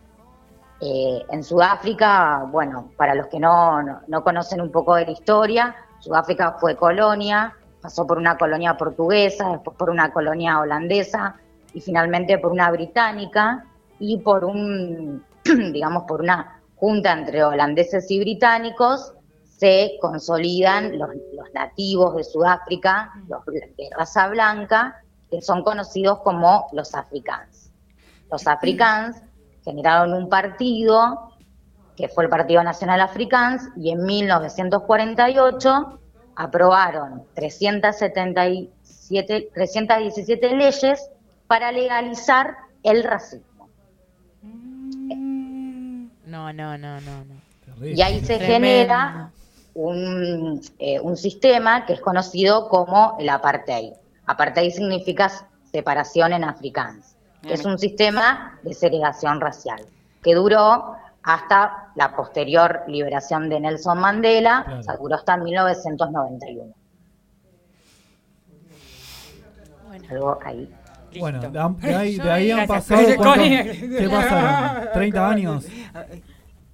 Eh, 0.85 1.25
en 1.29 1.45
Sudáfrica, 1.45 2.45
bueno, 2.51 2.91
para 2.97 3.15
los 3.15 3.27
que 3.27 3.39
no, 3.39 3.81
no, 3.81 4.01
no 4.05 4.21
conocen 4.21 4.59
un 4.59 4.69
poco 4.69 4.95
de 4.95 5.05
la 5.05 5.11
historia, 5.11 5.73
Sudáfrica 5.99 6.57
fue 6.59 6.75
colonia, 6.75 7.55
pasó 7.81 8.05
por 8.05 8.17
una 8.17 8.37
colonia 8.37 8.75
portuguesa, 8.75 9.51
después 9.51 9.77
por 9.77 9.89
una 9.89 10.11
colonia 10.11 10.59
holandesa 10.59 11.37
y 11.73 11.79
finalmente 11.79 12.37
por 12.37 12.51
una 12.51 12.69
británica 12.69 13.65
y 13.97 14.17
por 14.17 14.43
un, 14.43 15.23
digamos, 15.71 16.03
por 16.03 16.19
una 16.19 16.59
junta 16.75 17.13
entre 17.13 17.45
holandeses 17.45 18.11
y 18.11 18.19
británicos 18.19 19.13
se 19.45 19.97
consolidan 20.01 20.99
los, 20.99 21.11
los 21.33 21.53
nativos 21.53 22.17
de 22.17 22.25
Sudáfrica, 22.25 23.13
los 23.29 23.45
de 23.45 23.89
raza 23.97 24.27
blanca, 24.27 25.01
que 25.31 25.41
son 25.41 25.63
conocidos 25.63 26.19
como 26.19 26.67
los 26.73 26.93
africans. 26.93 27.71
Los 28.29 28.45
africans 28.47 29.21
generaron 29.63 30.13
un 30.13 30.29
partido, 30.29 31.31
que 31.95 32.07
fue 32.07 32.23
el 32.25 32.29
Partido 32.29 32.63
Nacional 32.63 33.01
Africans, 33.01 33.69
y 33.75 33.89
en 33.91 34.05
1948 34.05 35.99
aprobaron 36.35 37.23
377, 37.35 39.49
317 39.53 40.55
leyes 40.55 41.09
para 41.47 41.71
legalizar 41.71 42.55
el 42.83 43.03
racismo. 43.03 43.69
No, 46.25 46.51
no, 46.51 46.77
no, 46.77 46.99
no, 47.01 47.23
no. 47.25 47.35
Y 47.85 48.01
ahí 48.01 48.19
se 48.21 48.37
Tremendo. 48.37 48.47
genera 48.47 49.31
un, 49.75 50.61
eh, 50.79 50.99
un 50.99 51.15
sistema 51.17 51.85
que 51.85 51.93
es 51.93 52.01
conocido 52.01 52.69
como 52.69 53.15
el 53.19 53.29
apartheid. 53.29 53.93
Apartheid 54.25 54.71
significa 54.71 55.31
separación 55.71 56.33
en 56.33 56.43
afrikaans. 56.43 57.12
Que 57.43 57.53
Es 57.53 57.65
un 57.65 57.77
sistema 57.77 58.57
de 58.63 58.73
segregación 58.73 59.39
racial 59.41 59.81
que 60.23 60.33
duró 60.33 60.95
hasta 61.23 61.89
la 61.95 62.15
posterior 62.15 62.81
liberación 62.87 63.49
de 63.49 63.59
Nelson 63.59 63.99
Mandela, 63.99 64.65
o 64.79 64.83
sea, 64.83 64.95
duró 64.97 65.15
hasta 65.15 65.37
1991. 65.37 66.73
Algo 70.09 70.39
ahí. 70.43 70.73
Bueno, 71.19 71.39
de, 71.39 71.95
ahí, 71.95 72.17
de 72.17 72.23
Yo- 72.23 72.31
ahí 72.33 72.51
han 72.51 72.67
pasado. 72.67 73.01
¿cuánto- 73.17 73.23
Connie. 73.23 73.63
¿Qué 73.63 74.09
pasaron? 74.09 74.87
¿30 74.93 75.29
años? 75.29 75.65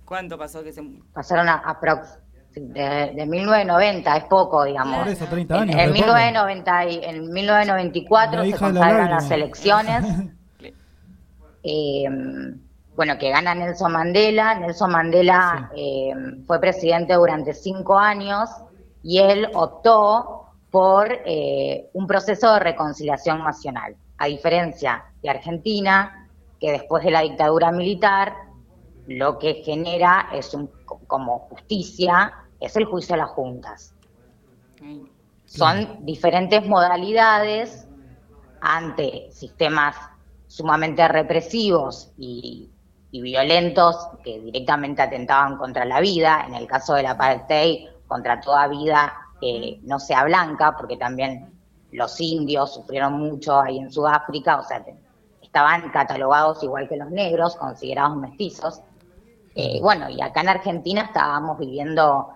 ¿Cuánto 0.05 0.37
pasó 0.37 0.63
que 0.63 0.71
se 0.71 0.81
Pasaron 1.13 1.49
a, 1.49 1.61
aprox- 1.63 2.17
de, 2.55 3.13
de 3.15 3.25
1990, 3.25 4.17
es 4.17 4.23
poco, 4.25 4.63
digamos. 4.63 4.99
Por 4.99 5.07
eso, 5.09 5.25
30 5.25 5.55
En, 5.55 5.61
años. 5.63 5.75
en 5.75 5.79
re 5.79 5.85
poco. 5.87 5.95
1990 6.15 6.85
y- 6.85 7.03
en 7.03 7.29
1994 7.33 8.37
La 8.37 8.43
se 8.45 8.49
la 8.51 8.57
consagran 8.57 9.09
las 9.11 9.31
elecciones. 9.31 10.05
Eh, 11.63 12.07
bueno, 12.95 13.17
que 13.17 13.29
gana 13.29 13.55
Nelson 13.55 13.93
Mandela. 13.93 14.55
Nelson 14.55 14.91
Mandela 14.91 15.71
eh, 15.75 16.11
fue 16.45 16.59
presidente 16.59 17.13
durante 17.13 17.53
cinco 17.53 17.97
años 17.97 18.49
y 19.03 19.19
él 19.19 19.47
optó 19.53 20.47
por 20.69 21.09
eh, 21.25 21.89
un 21.93 22.05
proceso 22.07 22.53
de 22.53 22.59
reconciliación 22.59 23.43
nacional, 23.43 23.95
a 24.17 24.25
diferencia 24.25 25.05
de 25.23 25.29
Argentina, 25.29 26.27
que 26.59 26.71
después 26.71 27.03
de 27.03 27.11
la 27.11 27.21
dictadura 27.21 27.71
militar 27.71 28.33
lo 29.07 29.39
que 29.39 29.63
genera 29.63 30.27
es 30.33 30.53
un, 30.53 30.69
como 31.07 31.39
justicia, 31.39 32.33
es 32.59 32.75
el 32.75 32.83
juicio 32.83 33.15
a 33.15 33.19
las 33.19 33.29
juntas. 33.29 33.93
Son 35.45 36.05
diferentes 36.05 36.65
modalidades 36.65 37.87
ante 38.61 39.29
sistemas 39.31 39.95
sumamente 40.49 41.07
represivos 41.07 42.11
y, 42.17 42.71
y 43.11 43.21
violentos 43.21 43.95
que 44.23 44.39
directamente 44.39 45.03
atentaban 45.03 45.57
contra 45.57 45.85
la 45.85 46.01
vida, 46.01 46.43
en 46.47 46.55
el 46.55 46.67
caso 46.67 46.95
del 46.95 47.05
apartheid, 47.05 47.87
contra 48.07 48.41
toda 48.41 48.67
vida 48.67 49.13
que 49.39 49.79
no 49.83 49.99
sea 49.99 50.25
blanca, 50.25 50.75
porque 50.75 50.97
también 50.97 51.53
los 51.91 52.19
indios 52.19 52.73
sufrieron 52.73 53.13
mucho 53.13 53.61
ahí 53.61 53.77
en 53.77 53.91
Sudáfrica, 53.91 54.57
o 54.59 54.63
sea, 54.63 54.83
estaban 55.41 55.89
catalogados 55.91 56.63
igual 56.63 56.89
que 56.89 56.97
los 56.97 57.11
negros, 57.11 57.55
considerados 57.55 58.17
mestizos. 58.17 58.81
Eh, 59.55 59.79
bueno, 59.81 60.09
y 60.09 60.19
acá 60.21 60.41
en 60.41 60.49
Argentina 60.49 61.01
estábamos 61.01 61.59
viviendo 61.59 62.29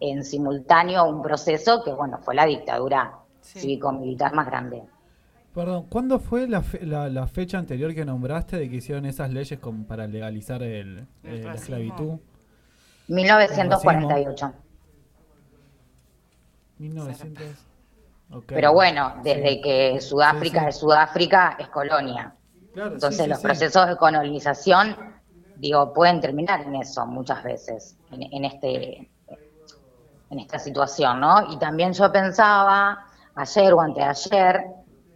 en 0.00 0.24
simultáneo 0.24 1.04
un 1.04 1.22
proceso 1.22 1.84
que, 1.84 1.92
bueno, 1.92 2.18
fue 2.18 2.34
la 2.34 2.46
dictadura 2.46 3.18
cívico-militar 3.42 4.34
más 4.34 4.46
grande. 4.46 4.82
Perdón, 5.60 5.88
¿cuándo 5.90 6.18
fue 6.18 6.48
la, 6.48 6.62
fe- 6.62 6.86
la, 6.86 7.10
la 7.10 7.26
fecha 7.26 7.58
anterior 7.58 7.94
que 7.94 8.06
nombraste 8.06 8.56
de 8.56 8.70
que 8.70 8.76
hicieron 8.76 9.04
esas 9.04 9.30
leyes 9.30 9.58
como 9.60 9.86
para 9.86 10.06
legalizar 10.06 10.62
el, 10.62 11.06
eh, 11.22 11.42
la 11.44 11.54
esclavitud? 11.54 12.18
1948. 13.08 14.52
1900. 16.78 17.46
ok. 18.32 18.44
Pero 18.46 18.72
bueno, 18.72 19.16
desde 19.22 19.60
que 19.60 20.00
Sudáfrica 20.00 20.66
es 20.66 20.78
Sudáfrica, 20.78 21.56
es 21.58 21.68
colonia. 21.68 22.34
Claro, 22.72 22.94
Entonces 22.94 23.24
sí, 23.24 23.28
los 23.28 23.38
sí. 23.38 23.42
procesos 23.42 23.86
de 23.86 23.96
colonización, 23.98 24.96
digo, 25.56 25.92
pueden 25.92 26.22
terminar 26.22 26.62
en 26.62 26.76
eso 26.76 27.04
muchas 27.06 27.42
veces, 27.44 27.98
en, 28.12 28.22
en 28.32 28.44
este 28.46 29.10
en 30.30 30.38
esta 30.38 30.58
situación, 30.58 31.20
¿no? 31.20 31.52
Y 31.52 31.58
también 31.58 31.92
yo 31.92 32.10
pensaba, 32.10 33.04
ayer 33.34 33.72
o 33.74 33.80
anteayer, 33.80 34.64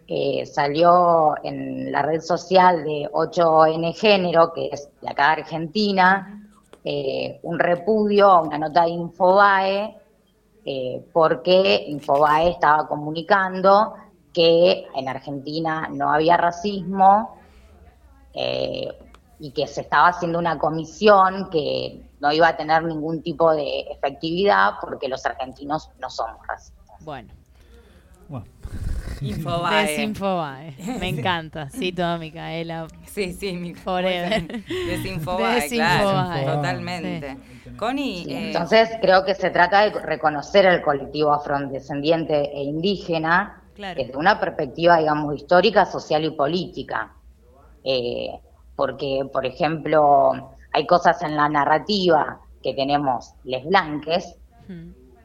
eh, 0.06 0.44
salió 0.47 1.35
en 1.43 1.90
la 1.90 2.02
red 2.02 2.20
social 2.20 2.85
de 2.85 3.09
8N 3.12 3.94
Género, 3.94 4.52
que 4.52 4.68
es 4.72 4.89
de 5.01 5.09
acá 5.09 5.26
de 5.28 5.43
Argentina, 5.43 6.44
eh, 6.85 7.40
un 7.43 7.59
repudio 7.59 8.31
a 8.31 8.43
una 8.43 8.59
nota 8.59 8.85
de 8.85 8.90
Infobae, 8.90 9.97
eh, 10.66 11.02
porque 11.12 11.86
Infobae 11.89 12.51
estaba 12.51 12.86
comunicando 12.86 13.94
que 14.35 14.86
en 14.94 15.09
Argentina 15.09 15.89
no 15.90 16.12
había 16.12 16.36
racismo 16.36 17.39
eh, 18.35 18.89
y 19.39 19.51
que 19.52 19.66
se 19.66 19.82
estaba 19.82 20.09
haciendo 20.09 20.39
una 20.39 20.59
comisión 20.59 21.48
que 21.51 22.10
no 22.20 22.32
iba 22.32 22.48
a 22.48 22.56
tener 22.56 22.82
ningún 22.85 23.22
tipo 23.22 23.55
de 23.55 23.81
efectividad 23.81 24.74
porque 24.81 25.09
los 25.09 25.24
argentinos 25.24 25.89
no 25.98 26.10
somos 26.10 26.47
racistas. 26.47 27.05
Bueno. 27.05 27.32
Infobae. 29.20 29.86
Desinfobae. 29.86 30.74
Me 31.01 31.09
encanta. 31.10 31.70
Sí, 31.70 31.93
toda 31.93 32.18
Micaela. 32.18 32.86
Sí, 33.06 33.32
sí, 33.32 33.52
mi 33.55 33.74
Forever. 33.74 34.64
Desinfobae, 34.66 35.68
claro, 35.68 36.09
Desinfobae. 36.09 36.44
totalmente. 36.47 37.36
Connie, 37.76 38.22
eh, 38.28 38.47
Entonces 38.48 38.90
creo 39.01 39.24
que 39.24 39.35
se 39.35 39.51
trata 39.51 39.82
de 39.82 39.90
reconocer 40.01 40.66
el 40.66 40.82
colectivo 40.82 41.32
afrodescendiente 41.32 42.51
e 42.56 42.62
indígena 42.62 43.60
Claro. 43.74 44.01
desde 44.01 44.16
una 44.16 44.39
perspectiva, 44.39 44.98
digamos, 44.98 45.35
histórica, 45.35 45.85
social 45.85 46.24
y 46.24 46.31
política. 46.31 47.12
Eh, 47.82 48.28
porque, 48.76 49.22
por 49.32 49.44
ejemplo, 49.47 50.51
hay 50.72 50.86
cosas 50.86 51.20
en 51.22 51.35
la 51.36 51.48
narrativa 51.48 52.39
que 52.62 52.72
tenemos 52.74 53.32
les 53.44 53.64
blanques 53.64 54.36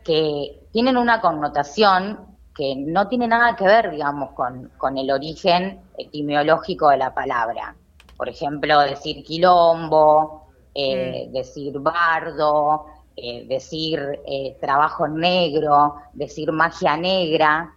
que 0.04 0.60
tienen 0.72 0.98
una 0.98 1.22
connotación 1.22 2.20
que 2.60 2.76
no 2.76 3.08
tiene 3.08 3.26
nada 3.26 3.56
que 3.56 3.64
ver, 3.64 3.90
digamos, 3.90 4.32
con, 4.32 4.70
con 4.78 4.98
el 4.98 5.10
origen 5.12 5.80
etimológico 5.98 6.90
de 6.90 6.98
la 6.98 7.14
palabra. 7.14 7.74
Por 8.18 8.28
ejemplo, 8.28 8.82
decir 8.82 9.24
quilombo, 9.24 10.44
eh, 10.76 11.30
decir 11.32 11.80
bardo, 11.80 12.86
eh, 13.16 13.46
decir 13.48 14.20
eh, 14.28 14.58
trabajo 14.60 15.08
negro, 15.08 15.96
decir 16.12 16.52
magia 16.52 16.98
negra. 16.98 17.74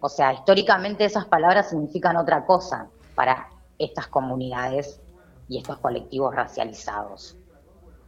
O 0.00 0.08
sea, 0.08 0.32
históricamente 0.34 1.04
esas 1.04 1.24
palabras 1.24 1.70
significan 1.70 2.16
otra 2.16 2.46
cosa 2.46 2.86
para 3.16 3.48
estas 3.76 4.06
comunidades 4.06 5.00
y 5.48 5.58
estos 5.58 5.78
colectivos 5.78 6.32
racializados. 6.32 7.36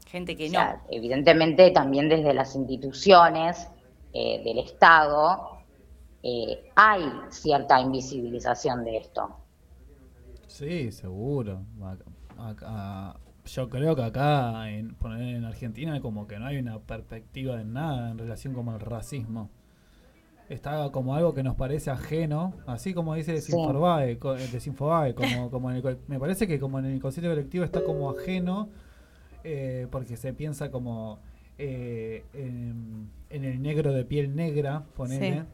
gente 0.07 0.37
que 0.37 0.45
O 0.45 0.53
no. 0.53 0.61
sea, 0.61 0.81
evidentemente 0.91 1.73
también 1.73 2.09
desde 2.09 2.33
las 2.35 2.55
instituciones 2.55 3.69
eh, 4.15 4.43
del 4.45 4.59
Estado 4.61 5.59
eh, 6.23 6.71
hay 6.77 7.03
cierta 7.31 7.81
invisibilización 7.81 8.85
de 8.85 8.97
esto. 8.99 9.37
Sí, 10.47 10.93
seguro. 10.93 11.63
Acá- 12.39 13.17
yo 13.47 13.69
creo 13.69 13.95
que 13.95 14.03
acá, 14.03 14.71
en, 14.71 14.95
poner 14.95 15.37
en 15.37 15.45
Argentina, 15.45 16.01
como 16.01 16.27
que 16.27 16.39
no 16.39 16.47
hay 16.47 16.57
una 16.59 16.79
perspectiva 16.79 17.57
de 17.57 17.65
nada 17.65 18.11
en 18.11 18.19
relación 18.19 18.55
con 18.55 18.69
el 18.69 18.81
racismo. 18.81 19.51
Está 20.49 20.91
como 20.93 21.15
algo 21.15 21.33
que 21.35 21.43
nos 21.43 21.55
parece 21.57 21.91
ajeno, 21.91 22.53
así 22.67 22.93
como 22.93 23.15
dice 23.15 23.33
Desinfobae, 23.33 24.19
co- 24.19 24.37
eh, 24.37 24.47
Desinfobae, 24.53 25.15
como, 25.15 25.51
como 25.51 25.71
en 25.71 25.77
el 25.79 25.99
me 26.07 26.19
parece 26.21 26.47
que 26.47 26.61
como 26.61 26.79
en 26.79 26.85
el 26.87 26.95
inconsciente 26.97 27.31
colectivo 27.31 27.65
está 27.65 27.83
como 27.83 28.11
ajeno, 28.11 28.69
eh, 29.45 29.87
porque 29.91 30.17
se 30.17 30.35
piensa 30.35 30.71
como 30.71 31.21
eh, 31.59 32.25
en, 32.35 33.11
en 33.31 33.45
el 33.45 33.63
negro 33.63 33.93
de 33.93 34.05
piel 34.05 34.35
negra, 34.35 34.83
ponele, 34.97 35.45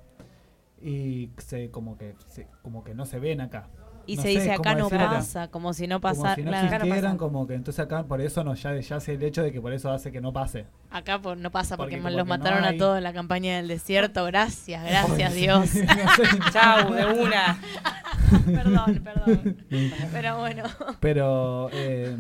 y 0.82 1.30
se 1.38 1.70
como 1.70 1.96
que 1.98 2.14
se- 2.28 2.46
como 2.62 2.82
que 2.84 2.94
no 2.94 3.04
se 3.06 3.18
ven 3.18 3.40
acá. 3.40 3.68
Y 4.06 4.16
No 4.16 4.22
se 4.22 4.28
sé 4.32 4.38
dice 4.40 4.52
acá 4.52 4.74
no 4.74 4.88
pasa, 4.88 5.48
como 5.48 5.72
si 5.74 5.86
no 5.86 6.00
Como 6.00 6.14
pasara. 6.14 6.34
si 6.34 6.42
no 6.42 6.48
claro. 6.50 6.74
existieran, 6.78 7.16
como 7.18 7.46
que 7.46 7.54
entonces 7.54 7.78
acá 7.84 8.02
por 8.04 8.20
eso 8.22 8.42
no 8.42 8.54
ya, 8.54 8.74
ya 8.80 8.96
hace 8.96 9.12
el 9.12 9.22
hecho 9.22 9.42
de 9.42 9.52
que 9.52 9.60
por 9.60 9.72
eso 9.72 9.92
hace 9.92 10.10
que 10.10 10.20
no 10.22 10.32
pase. 10.32 10.64
Acá 10.90 11.20
por- 11.20 11.36
no 11.36 11.50
pasa 11.50 11.76
porque, 11.76 11.96
Porque 11.96 12.02
como 12.02 12.16
los 12.16 12.26
mataron 12.26 12.64
hay- 12.64 12.74
a 12.76 12.78
todos 12.78 12.96
en 12.98 13.04
la 13.04 13.12
campaña 13.12 13.56
del 13.58 13.68
desierto. 13.68 14.24
Gracias, 14.24 14.82
gracias 14.84 15.34
Dios. 15.34 15.68
sí. 15.68 15.82
Chau, 16.52 16.92
de 16.92 17.04
una. 17.22 17.60
perdón, 18.46 19.00
perdón. 19.04 19.56
Pero 20.12 20.38
bueno. 20.38 20.64
Pero 20.98 21.68
eh, 21.72 22.16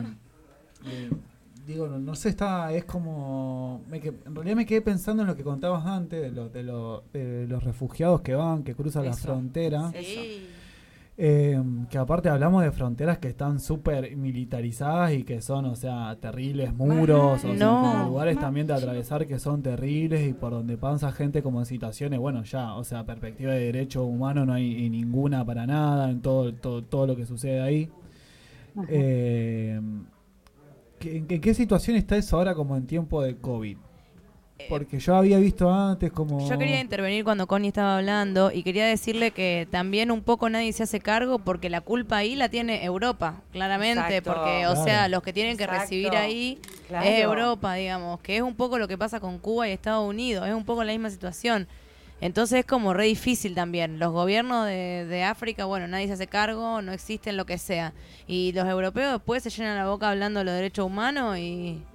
eh, 0.84 1.10
digo, 1.72 1.88
no, 1.88 1.98
no 1.98 2.14
sé, 2.14 2.28
está 2.30 2.72
es 2.72 2.84
como 2.84 3.82
me 3.88 4.00
que- 4.00 4.08
en 4.08 4.34
realidad 4.34 4.56
me 4.56 4.66
quedé 4.66 4.82
pensando 4.82 5.22
en 5.22 5.28
lo 5.28 5.36
que 5.36 5.42
contabas 5.44 5.86
antes 5.86 6.20
de, 6.22 6.30
los 6.30 6.52
de, 6.52 6.62
los 6.62 7.02
de 7.12 7.46
los 7.48 7.62
refugiados 7.64 8.20
que 8.20 8.34
van, 8.34 8.62
que 8.62 8.74
cruzan 8.74 9.04
la 9.04 9.10
Eso, 9.12 9.22
frontera. 9.22 9.90
Sí. 9.92 10.46
Eh, 11.22 11.62
que 11.90 11.98
aparte 11.98 12.30
hablamos 12.30 12.62
de 12.62 12.72
fronteras 12.72 13.18
que 13.18 13.28
están 13.28 13.60
súper 13.60 14.16
militarizadas 14.16 15.12
y 15.12 15.22
que 15.22 15.42
son, 15.42 15.66
o 15.66 15.76
sea, 15.76 16.16
terribles 16.18 16.72
muros, 16.74 17.44
o 17.44 17.54
sea, 17.54 17.54
No. 17.56 18.06
lugares 18.08 18.38
también 18.38 18.66
de 18.66 18.72
atravesar 18.72 19.26
que 19.26 19.38
son 19.38 19.60
terribles 19.62 20.26
y 20.26 20.32
por 20.32 20.52
donde 20.52 20.78
pasa 20.78 21.12
gente 21.12 21.42
como 21.42 21.58
en 21.60 21.66
situaciones, 21.66 22.18
bueno, 22.18 22.42
ya, 22.44 22.74
o 22.74 22.84
sea, 22.84 23.04
perspectiva 23.04 23.52
de 23.52 23.66
derecho 23.66 24.04
humano 24.04 24.46
no 24.46 24.54
hay 24.54 24.88
ninguna 24.88 25.44
para 25.44 25.66
nada 25.66 26.10
en 26.10 26.22
todo, 26.22 26.54
todo, 26.54 26.82
todo 26.82 27.06
lo 27.08 27.16
que 27.16 27.26
sucede 27.26 27.60
ahí. 27.60 27.90
Eh, 28.88 29.78
¿qué- 29.78 30.19
¿En 31.02 31.26
qué, 31.26 31.40
qué 31.40 31.54
situación 31.54 31.96
está 31.96 32.16
eso 32.16 32.36
ahora 32.36 32.54
como 32.54 32.76
en 32.76 32.86
tiempo 32.86 33.22
de 33.22 33.36
COVID? 33.36 33.76
Porque 34.68 34.98
yo 34.98 35.16
había 35.16 35.38
visto 35.38 35.72
antes 35.72 36.12
como... 36.12 36.46
Yo 36.46 36.58
quería 36.58 36.80
intervenir 36.80 37.24
cuando 37.24 37.46
Connie 37.46 37.68
estaba 37.68 37.96
hablando 37.96 38.52
y 38.52 38.62
quería 38.62 38.84
decirle 38.84 39.30
que 39.30 39.66
también 39.70 40.10
un 40.10 40.20
poco 40.22 40.50
nadie 40.50 40.72
se 40.74 40.82
hace 40.82 41.00
cargo 41.00 41.38
porque 41.38 41.70
la 41.70 41.80
culpa 41.80 42.18
ahí 42.18 42.36
la 42.36 42.50
tiene 42.50 42.84
Europa, 42.84 43.40
claramente, 43.52 44.18
Exacto. 44.18 44.34
porque, 44.34 44.66
o 44.66 44.84
sea, 44.84 45.08
los 45.08 45.22
que 45.22 45.32
tienen 45.32 45.56
que 45.56 45.64
Exacto. 45.64 45.82
recibir 45.84 46.14
ahí 46.14 46.58
Claro. 46.88 47.06
es 47.06 47.20
Europa, 47.22 47.74
digamos, 47.74 48.20
que 48.20 48.36
es 48.36 48.42
un 48.42 48.54
poco 48.54 48.76
lo 48.78 48.86
que 48.86 48.98
pasa 48.98 49.18
con 49.18 49.38
Cuba 49.38 49.66
y 49.66 49.72
Estados 49.72 50.06
Unidos, 50.06 50.46
es 50.46 50.54
un 50.54 50.64
poco 50.66 50.84
la 50.84 50.92
misma 50.92 51.08
situación. 51.08 51.66
Entonces 52.20 52.60
es 52.60 52.66
como 52.66 52.92
re 52.94 53.04
difícil 53.06 53.54
también. 53.54 53.98
Los 53.98 54.12
gobiernos 54.12 54.66
de, 54.66 55.06
de 55.08 55.22
África, 55.24 55.64
bueno, 55.64 55.86
nadie 55.88 56.06
se 56.06 56.14
hace 56.14 56.26
cargo, 56.26 56.82
no 56.82 56.92
existen, 56.92 57.36
lo 57.36 57.46
que 57.46 57.58
sea. 57.58 57.92
Y 58.26 58.52
los 58.52 58.66
europeos 58.68 59.12
después 59.12 59.42
se 59.42 59.50
llenan 59.50 59.76
la 59.76 59.88
boca 59.88 60.10
hablando 60.10 60.40
de 60.40 60.44
los 60.44 60.54
derechos 60.54 60.84
humanos 60.86 61.38
y, 61.38 61.86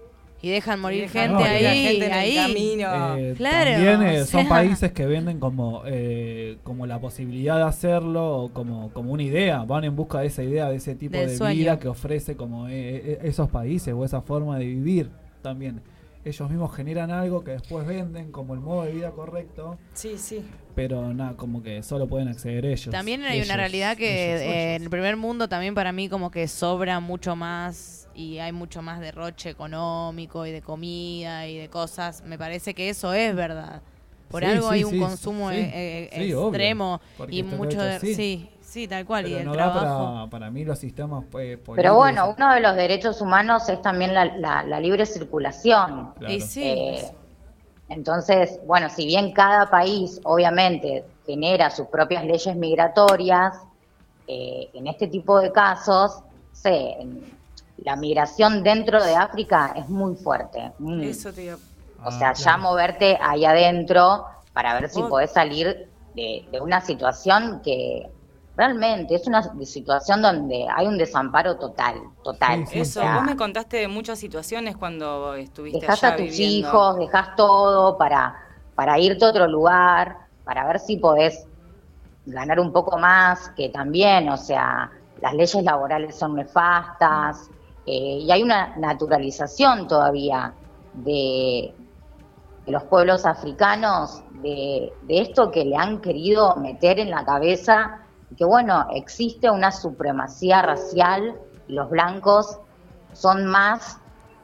y 0.41 0.49
dejan 0.49 0.79
morir 0.79 1.03
dejan 1.03 1.29
gente 1.29 1.33
morir 1.33 1.61
la 1.61 1.69
ahí. 1.69 1.83
gente 1.83 2.05
en 2.07 2.11
el 2.11 2.19
ahí. 2.19 2.35
camino. 2.35 3.17
Eh, 3.17 3.33
Claro, 3.37 3.71
También 3.71 4.01
eh, 4.03 4.21
o 4.21 4.25
son 4.25 4.41
sea. 4.41 4.49
países 4.49 4.91
que 4.93 5.05
venden 5.05 5.39
como, 5.39 5.83
eh, 5.85 6.57
como 6.63 6.85
la 6.87 6.99
posibilidad 6.99 7.57
de 7.57 7.63
hacerlo, 7.63 8.37
o 8.43 8.49
como, 8.53 8.91
como 8.93 9.11
una 9.13 9.23
idea. 9.23 9.63
Van 9.63 9.83
en 9.83 9.95
busca 9.95 10.19
de 10.21 10.27
esa 10.27 10.43
idea, 10.43 10.69
de 10.69 10.77
ese 10.77 10.95
tipo 10.95 11.19
Del 11.19 11.29
de 11.29 11.37
sueño. 11.37 11.55
vida 11.55 11.79
que 11.79 11.87
ofrece 11.87 12.35
como 12.35 12.67
eh, 12.67 13.19
esos 13.23 13.49
países 13.49 13.93
o 13.93 14.03
esa 14.05 14.21
forma 14.21 14.57
de 14.57 14.65
vivir 14.65 15.09
también. 15.41 15.81
Ellos 16.25 16.49
mismos 16.49 16.75
generan 16.75 17.11
algo 17.11 17.43
que 17.43 17.51
después 17.51 17.85
venden 17.85 18.31
como 18.31 18.55
el 18.55 18.59
modo 18.59 18.83
de 18.83 18.91
vida 18.93 19.11
correcto, 19.11 19.77
Sí, 19.93 20.17
sí. 20.17 20.43
pero 20.73 21.13
nada, 21.13 21.37
como 21.37 21.61
que 21.61 21.83
solo 21.83 22.07
pueden 22.07 22.27
acceder 22.29 22.65
ellos. 22.65 22.89
También 22.89 23.21
hay 23.23 23.37
Ellos, 23.37 23.47
una 23.47 23.57
realidad 23.57 23.95
que 23.95 24.33
ellos, 24.33 24.41
eh, 24.41 24.45
ellos. 24.45 24.75
en 24.77 24.83
el 24.83 24.89
primer 24.89 25.17
mundo 25.17 25.47
también 25.47 25.75
para 25.75 25.91
mí 25.91 26.09
como 26.09 26.31
que 26.31 26.47
sobra 26.47 26.99
mucho 26.99 27.35
más 27.35 28.09
y 28.15 28.39
hay 28.39 28.51
mucho 28.53 28.81
más 28.81 28.99
derroche 29.01 29.51
económico 29.51 30.47
y 30.47 30.51
de 30.51 30.61
comida 30.63 31.47
y 31.47 31.57
de 31.59 31.69
cosas. 31.69 32.23
Me 32.25 32.39
parece 32.39 32.73
que 32.73 32.89
eso 32.89 33.13
es 33.13 33.35
verdad. 33.35 33.83
Por 34.29 34.41
Sí, 34.43 34.49
algo 34.49 34.69
sí, 34.69 34.73
hay 34.73 34.83
un 34.83 34.91
sí, 34.91 34.99
consumo 34.99 35.51
sí. 35.51 35.57
Sí, 35.57 36.33
obvio, 36.33 36.47
extremo 36.47 37.01
y 37.29 37.43
mucho 37.43 37.69
hecho 37.87 38.05
de, 38.05 38.15
sí, 38.15 38.49
sí, 38.75 38.89
tal 38.89 39.05
cual 39.05 39.25
y 39.25 39.29
Pero 39.29 39.39
el 39.39 39.45
no 39.45 39.51
da 39.55 39.71
trabajo. 39.71 40.05
para, 40.13 40.29
para 40.29 40.51
mí 40.51 40.65
los 40.65 40.77
sistemas 40.79 41.23
pues, 41.31 41.57
políticos. 41.59 41.75
Pero 41.77 41.95
bueno, 41.95 42.35
uno 42.37 42.53
de 42.53 42.59
los 42.59 42.75
derechos 42.75 43.21
humanos 43.21 43.69
es 43.69 43.81
también 43.81 44.13
la, 44.13 44.25
la- 44.25 44.63
la 44.63 44.79
libre 44.81 45.05
circulación. 45.05 46.13
Claro. 46.17 46.33
Y 46.33 46.41
sí. 46.41 46.61
Eh, 46.65 47.11
entonces, 47.87 48.59
bueno, 48.65 48.89
si 48.89 49.05
bien 49.05 49.31
cada 49.31 49.69
país 49.69 50.19
obviamente 50.25 51.05
genera 51.25 51.69
sus 51.69 51.87
propias 51.87 52.25
leyes 52.25 52.53
migratorias, 52.57 53.55
eh, 54.27 54.69
en 54.73 54.87
este 54.87 55.07
tipo 55.07 55.39
de 55.39 55.53
casos, 55.53 56.19
sé, 56.51 56.95
en- 56.99 57.33
la 57.77 57.95
migración 57.95 58.61
dentro 58.61 59.01
de 59.01 59.15
África 59.15 59.73
es 59.77 59.87
muy 59.87 60.15
fuerte. 60.15 60.73
Eso 61.01 61.31
te 61.31 61.43
iba- 61.45 61.57
o 62.03 62.11
sea, 62.11 62.33
ya 62.33 62.57
moverte 62.57 63.17
ahí 63.21 63.45
adentro 63.45 64.25
para 64.51 64.73
ver 64.73 64.89
si 64.89 65.01
podés 65.03 65.31
salir 65.31 65.87
de, 66.13 66.45
de 66.51 66.59
una 66.61 66.81
situación 66.81 67.61
que 67.63 68.09
realmente 68.55 69.15
es 69.15 69.27
una 69.27 69.43
situación 69.65 70.21
donde 70.21 70.65
hay 70.73 70.87
un 70.87 70.97
desamparo 70.97 71.57
total, 71.57 71.95
total. 72.23 72.65
Eso, 72.71 73.01
O 73.01 73.03
sea, 73.03 73.15
vos 73.15 73.23
me 73.23 73.35
contaste 73.35 73.77
de 73.77 73.87
muchas 73.87 74.19
situaciones 74.19 74.77
cuando 74.77 75.35
estuviste 75.35 75.79
Dejas 75.79 76.03
allá 76.03 76.13
a 76.13 76.17
tus 76.17 76.25
viviendo. 76.31 76.67
hijos, 76.69 76.97
dejas 76.97 77.35
todo 77.35 77.97
para, 77.97 78.35
para 78.75 78.97
irte 78.99 79.25
a 79.25 79.29
otro 79.29 79.47
lugar, 79.47 80.17
para 80.43 80.65
ver 80.67 80.79
si 80.79 80.97
podés 80.97 81.45
ganar 82.25 82.59
un 82.59 82.71
poco 82.71 82.97
más, 82.97 83.49
que 83.57 83.69
también, 83.69 84.29
o 84.29 84.37
sea, 84.37 84.91
las 85.21 85.33
leyes 85.33 85.63
laborales 85.63 86.15
son 86.15 86.35
nefastas, 86.35 87.49
eh, 87.85 88.19
y 88.21 88.31
hay 88.31 88.41
una 88.41 88.75
naturalización 88.77 89.87
todavía 89.87 90.53
de, 90.93 91.73
de 92.65 92.71
los 92.71 92.83
pueblos 92.83 93.25
africanos, 93.25 94.23
de, 94.41 94.91
de 95.03 95.21
esto 95.21 95.51
que 95.51 95.65
le 95.65 95.75
han 95.75 96.01
querido 96.01 96.55
meter 96.55 96.99
en 96.99 97.11
la 97.11 97.23
cabeza, 97.25 97.99
que 98.37 98.45
bueno, 98.45 98.87
existe 98.91 99.49
una 99.49 99.71
supremacía 99.71 100.61
racial, 100.61 101.39
y 101.67 101.73
los 101.73 101.89
blancos 101.89 102.59
son 103.13 103.45
más 103.45 103.99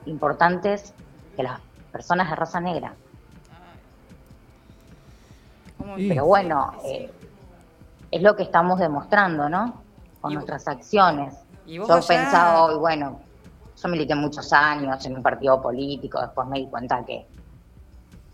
importantes 0.06 0.94
que 1.36 1.44
las 1.44 1.60
personas 1.92 2.30
de 2.30 2.36
raza 2.36 2.60
negra. 2.60 2.96
Pero 5.98 6.26
bueno, 6.26 6.74
eh, 6.86 7.14
es 8.10 8.22
lo 8.22 8.36
que 8.36 8.44
estamos 8.44 8.80
demostrando, 8.80 9.50
¿no? 9.50 9.84
Con 10.20 10.34
nuestras 10.34 10.68
acciones. 10.68 11.36
Yo 11.66 11.84
allá- 11.86 12.08
pensaba 12.08 12.66
hoy, 12.66 12.76
bueno, 12.76 13.22
yo 13.76 13.90
milité 13.90 14.16
muchos 14.16 14.52
años 14.54 15.06
en 15.06 15.16
un 15.16 15.24
partido 15.24 15.62
político, 15.62 16.20
después 16.22 16.48
me 16.48 16.60
di 16.60 16.70
cuenta 16.70 17.04
que, 17.06 17.28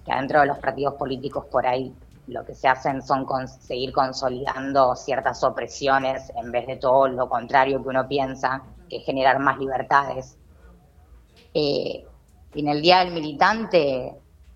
que 0.03 0.11
adentro 0.11 0.41
de 0.41 0.47
los 0.47 0.59
partidos 0.59 0.95
políticos 0.95 1.45
por 1.51 1.65
ahí 1.65 1.95
lo 2.27 2.45
que 2.45 2.53
se 2.53 2.67
hacen 2.67 3.01
son 3.01 3.25
con- 3.25 3.47
seguir 3.47 3.91
consolidando 3.93 4.95
ciertas 4.95 5.43
opresiones 5.43 6.31
en 6.35 6.51
vez 6.51 6.67
de 6.67 6.75
todo 6.77 7.07
lo 7.07 7.29
contrario 7.29 7.81
que 7.81 7.89
uno 7.89 8.07
piensa, 8.07 8.63
que 8.89 8.97
es 8.97 9.05
generar 9.05 9.39
más 9.39 9.57
libertades. 9.57 10.37
Eh, 11.53 12.05
y 12.53 12.59
en 12.59 12.67
el 12.67 12.81
Día 12.81 12.99
del 12.99 13.13
Militante, 13.13 14.13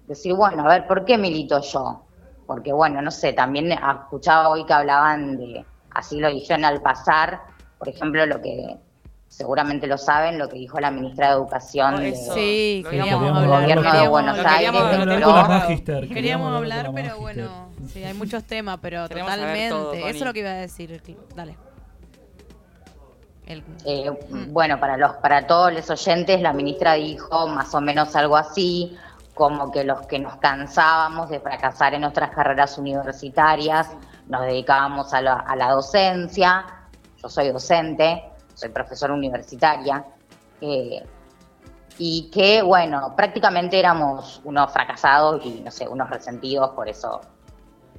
decir, 0.08 0.34
bueno, 0.34 0.66
a 0.66 0.68
ver, 0.68 0.88
¿por 0.88 1.06
qué 1.06 1.18
milito 1.18 1.62
yo? 1.62 2.04
Porque, 2.46 2.74
bueno, 2.74 3.02
no 3.02 3.12
sé, 3.12 3.34
también 3.34 3.72
escuchaba 3.72 4.50
hoy 4.50 4.66
que 4.66 4.74
hablaban 4.74 5.38
de, 5.38 5.66
así 5.92 6.20
lo 6.20 6.30
dijeron 6.30 6.66
al 6.66 6.82
pasar, 6.82 7.42
por 7.78 7.88
ejemplo, 7.88 8.26
lo 8.26 8.42
que 8.42 8.78
seguramente 9.36 9.88
lo 9.88 9.98
saben, 9.98 10.38
lo 10.38 10.50
que 10.50 10.58
dijo 10.58 10.78
la 10.82 10.92
ministra 10.92 11.28
de 11.30 11.34
Educación 11.36 12.02
de- 12.02 12.16
Sí, 12.16 12.82
del 12.84 12.92
queríamos 12.92 13.32
gobierno 13.32 13.40
hablar. 13.40 14.02
de 14.02 14.08
Buenos 14.10 14.36
Aires, 14.38 14.50
queríamos- 14.50 14.90
de 14.92 16.58
hablar, 16.58 16.92
pero 16.94 17.18
bueno, 17.18 17.68
sí, 17.88 18.04
hay 18.04 18.14
muchos 18.14 18.44
temas, 18.44 18.78
pero 18.82 19.08
Queremos 19.08 19.32
totalmente. 19.32 19.70
todo, 19.70 19.94
Eso 19.94 20.08
es 20.10 20.22
lo 20.22 20.34
que 20.34 20.40
iba 20.42 20.50
a 20.50 20.54
decir. 20.56 21.02
Dale. 21.34 21.56
El- 23.46 23.64
Eh, 23.86 24.12
Bueno, 24.50 24.80
para 24.80 24.98
los 24.98 25.14
para 25.16 25.48
todos 25.48 25.74
los 25.74 25.90
oyentes, 25.90 26.42
la 26.42 26.52
ministra 26.54 26.94
dijo 26.94 27.48
más 27.48 27.74
o 27.74 27.80
menos 27.82 28.14
algo 28.18 28.36
así, 28.38 28.98
como 29.34 29.72
que 29.72 29.84
los 29.86 30.06
que 30.08 30.20
nos 30.20 30.36
cansábamos 30.38 31.30
de 31.30 31.40
fracasar 31.40 31.94
en 31.94 32.02
nuestras 32.02 32.32
carreras 32.32 32.78
universitarias, 32.78 33.88
nos 34.28 34.42
dedicábamos 34.42 35.14
a 35.14 35.22
la, 35.22 35.34
a 35.36 35.56
la 35.56 35.70
docencia. 35.72 36.66
Yo 37.22 37.30
soy 37.30 37.50
docente, 37.50 38.24
soy 38.62 38.70
profesora 38.70 39.14
universitaria. 39.14 40.06
eh, 40.62 41.04
y 41.98 42.30
que, 42.32 42.62
bueno, 42.62 43.14
prácticamente 43.16 43.78
éramos 43.78 44.42
unos 44.44 44.72
fracasados 44.72 45.46
y, 45.46 45.60
no 45.62 45.70
sé, 45.72 45.88
unos 45.88 46.10
resentidos, 46.10 46.70
por 46.72 46.88
eso 46.88 47.22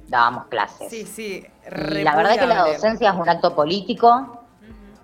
dábamos 0.07 0.47
clases. 0.47 0.89
Sí, 0.89 1.05
sí. 1.05 1.45
Y 1.65 2.03
la 2.03 2.15
verdad 2.15 2.37
que 2.39 2.45
la 2.47 2.65
docencia 2.65 3.11
es 3.11 3.15
un 3.15 3.29
acto 3.29 3.53
político 3.55 4.41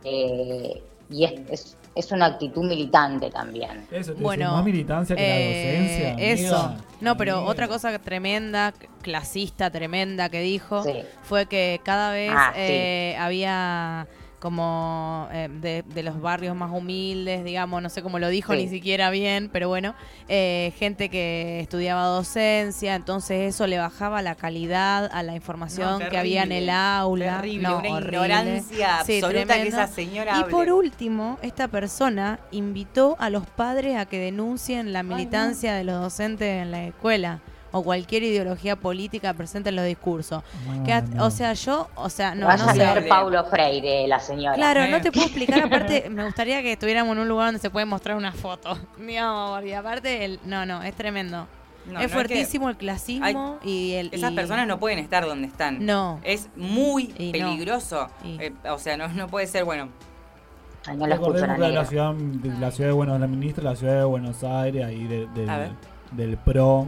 eh, 0.03 0.81
y 1.09 1.23
es, 1.23 1.33
es, 1.49 1.77
es 1.95 2.11
una 2.11 2.25
actitud 2.25 2.63
militante 2.67 3.29
también. 3.29 3.87
Eso, 3.91 4.13
te 4.15 4.21
Bueno, 4.21 4.53
más 4.53 4.65
militancia 4.65 5.15
que 5.15 5.23
eh, 5.23 5.29
la 5.29 6.15
docencia. 6.15 6.33
Eso. 6.33 6.57
amiga. 6.65 6.83
No, 7.01 7.15
pero 7.17 7.35
Amiga. 7.37 7.51
otra 7.51 7.67
cosa 7.67 7.97
tremenda, 7.99 8.73
clasista, 9.01 9.69
tremenda 9.69 10.29
que 10.29 10.41
dijo, 10.41 10.83
Sí. 10.83 11.03
fue 11.23 11.45
que 11.45 11.79
cada 11.83 12.11
vez 12.11 12.31
Ah, 12.35 12.51
sí. 12.53 12.59
eh, 12.61 13.17
había 13.19 14.07
como 14.39 15.27
eh, 15.31 15.49
de, 15.51 15.83
de 15.83 16.03
los 16.03 16.21
barrios 16.21 16.55
más 16.55 16.71
humildes, 16.71 17.43
digamos, 17.43 17.81
no 17.81 17.89
sé 17.89 18.01
cómo 18.01 18.19
lo 18.19 18.29
dijo 18.29 18.53
Sí. 18.53 18.63
ni 18.63 18.69
siquiera 18.69 19.09
bien, 19.09 19.49
pero 19.51 19.67
bueno, 19.69 19.95
eh, 20.27 20.73
gente 20.77 21.09
que 21.09 21.59
estudiaba 21.59 22.05
docencia, 22.05 22.95
entonces 22.95 23.53
eso 23.53 23.67
le 23.67 23.77
bajaba 23.77 24.21
la 24.21 24.35
calidad 24.35 25.09
a 25.13 25.23
la 25.23 25.35
información 25.35 25.99
No, 25.99 26.09
que 26.09 26.17
había 26.17 26.43
en 26.43 26.51
el 26.51 26.69
aula. 26.69 27.37
terrible, 27.37 27.67
No, 27.67 27.79
una 27.79 27.89
horrible. 27.95 28.07
ignorancia 28.17 29.03
Sí, 29.05 29.17
absoluta 29.21 29.53
que 29.55 29.67
esa 29.67 29.87
señora 29.87 30.33
Y 30.37 30.39
hable. 30.41 30.51
por 30.51 30.71
último, 30.71 31.37
esta 31.41 31.67
persona 31.67 32.39
invitó 32.51 33.15
a 33.19 33.29
los 33.29 33.45
padres 33.45 33.97
a 33.97 34.05
que 34.05 34.19
denuncien 34.19 34.93
la 34.93 35.03
militancia 35.03 35.73
de 35.73 35.83
los 35.83 35.99
docentes 36.01 36.61
en 36.63 36.71
la 36.71 36.85
escuela 36.85 37.39
o 37.71 37.83
cualquier 37.83 38.23
ideología 38.23 38.75
política 38.75 39.33
presente 39.33 39.69
en 39.69 39.75
los 39.75 39.85
discursos. 39.85 40.43
No, 40.67 40.83
Que 40.83 40.93
a- 40.93 41.01
no. 41.01 41.25
O 41.25 41.29
sea, 41.31 41.53
yo, 41.53 41.87
o 41.95 42.09
sea, 42.09 42.35
no, 42.35 42.47
Vaya 42.47 42.63
no 42.63 42.69
a 42.69 42.73
sé. 42.73 42.79
leer 42.79 43.07
Paulo 43.07 43.43
Freire, 43.45 44.07
la 44.07 44.19
señora. 44.19 44.55
Claro, 44.55 44.87
no 44.87 45.01
te 45.01 45.11
puedo 45.11 45.25
explicar. 45.27 45.63
Aparte, 45.63 46.09
me 46.11 46.23
gustaría 46.25 46.61
que 46.61 46.73
estuviéramos 46.73 47.13
en 47.13 47.19
un 47.19 47.27
lugar 47.27 47.47
donde 47.47 47.59
se 47.59 47.69
puede 47.69 47.85
mostrar 47.85 48.17
una 48.17 48.31
foto. 48.31 48.77
Digamos, 48.97 49.57
porque 49.57 49.75
aparte, 49.75 50.25
el, 50.25 50.39
no, 50.45 50.65
no, 50.65 50.81
es 50.83 50.95
tremendo. 50.95 51.47
No, 51.85 51.93
no, 51.93 51.99
es 52.01 52.05
es 52.07 52.11
fuertísimo 52.11 52.69
el 52.69 52.75
Hay- 52.75 52.79
clasismo 52.79 53.57
y 53.63 53.93
el. 53.93 54.09
Esas 54.13 54.31
y- 54.31 54.35
personas 54.35 54.67
no 54.67 54.79
pueden 54.79 54.99
estar 54.99 55.25
donde 55.25 55.47
están. 55.47 55.85
No. 55.85 56.19
Es 56.23 56.49
muy 56.55 57.13
Y 57.17 57.27
no. 57.27 57.31
peligroso. 57.31 58.07
Y- 58.23 58.37
Eh, 58.41 58.53
o 58.69 58.77
sea, 58.77 58.95
no, 58.97 59.07
no 59.07 59.27
puede 59.27 59.47
ser, 59.47 59.63
bueno. 59.63 59.89
Ay, 60.85 60.95
no 60.97 61.07
la 61.07 61.15
la 61.17 61.21
ciudad, 61.85 62.13
de 62.13 62.49
la 62.59 62.71
ciudad 62.71 62.89
de 62.89 62.93
Buenos 62.93 63.19
la 63.19 63.27
ministra 63.27 63.63
de 63.63 63.69
la 63.71 63.75
ciudad 63.75 63.97
de 63.99 64.03
Buenos 64.05 64.43
Aires, 64.43 64.85
ahí 64.85 65.03
de- 65.05 65.27
del 66.11 66.37
PRO. 66.37 66.87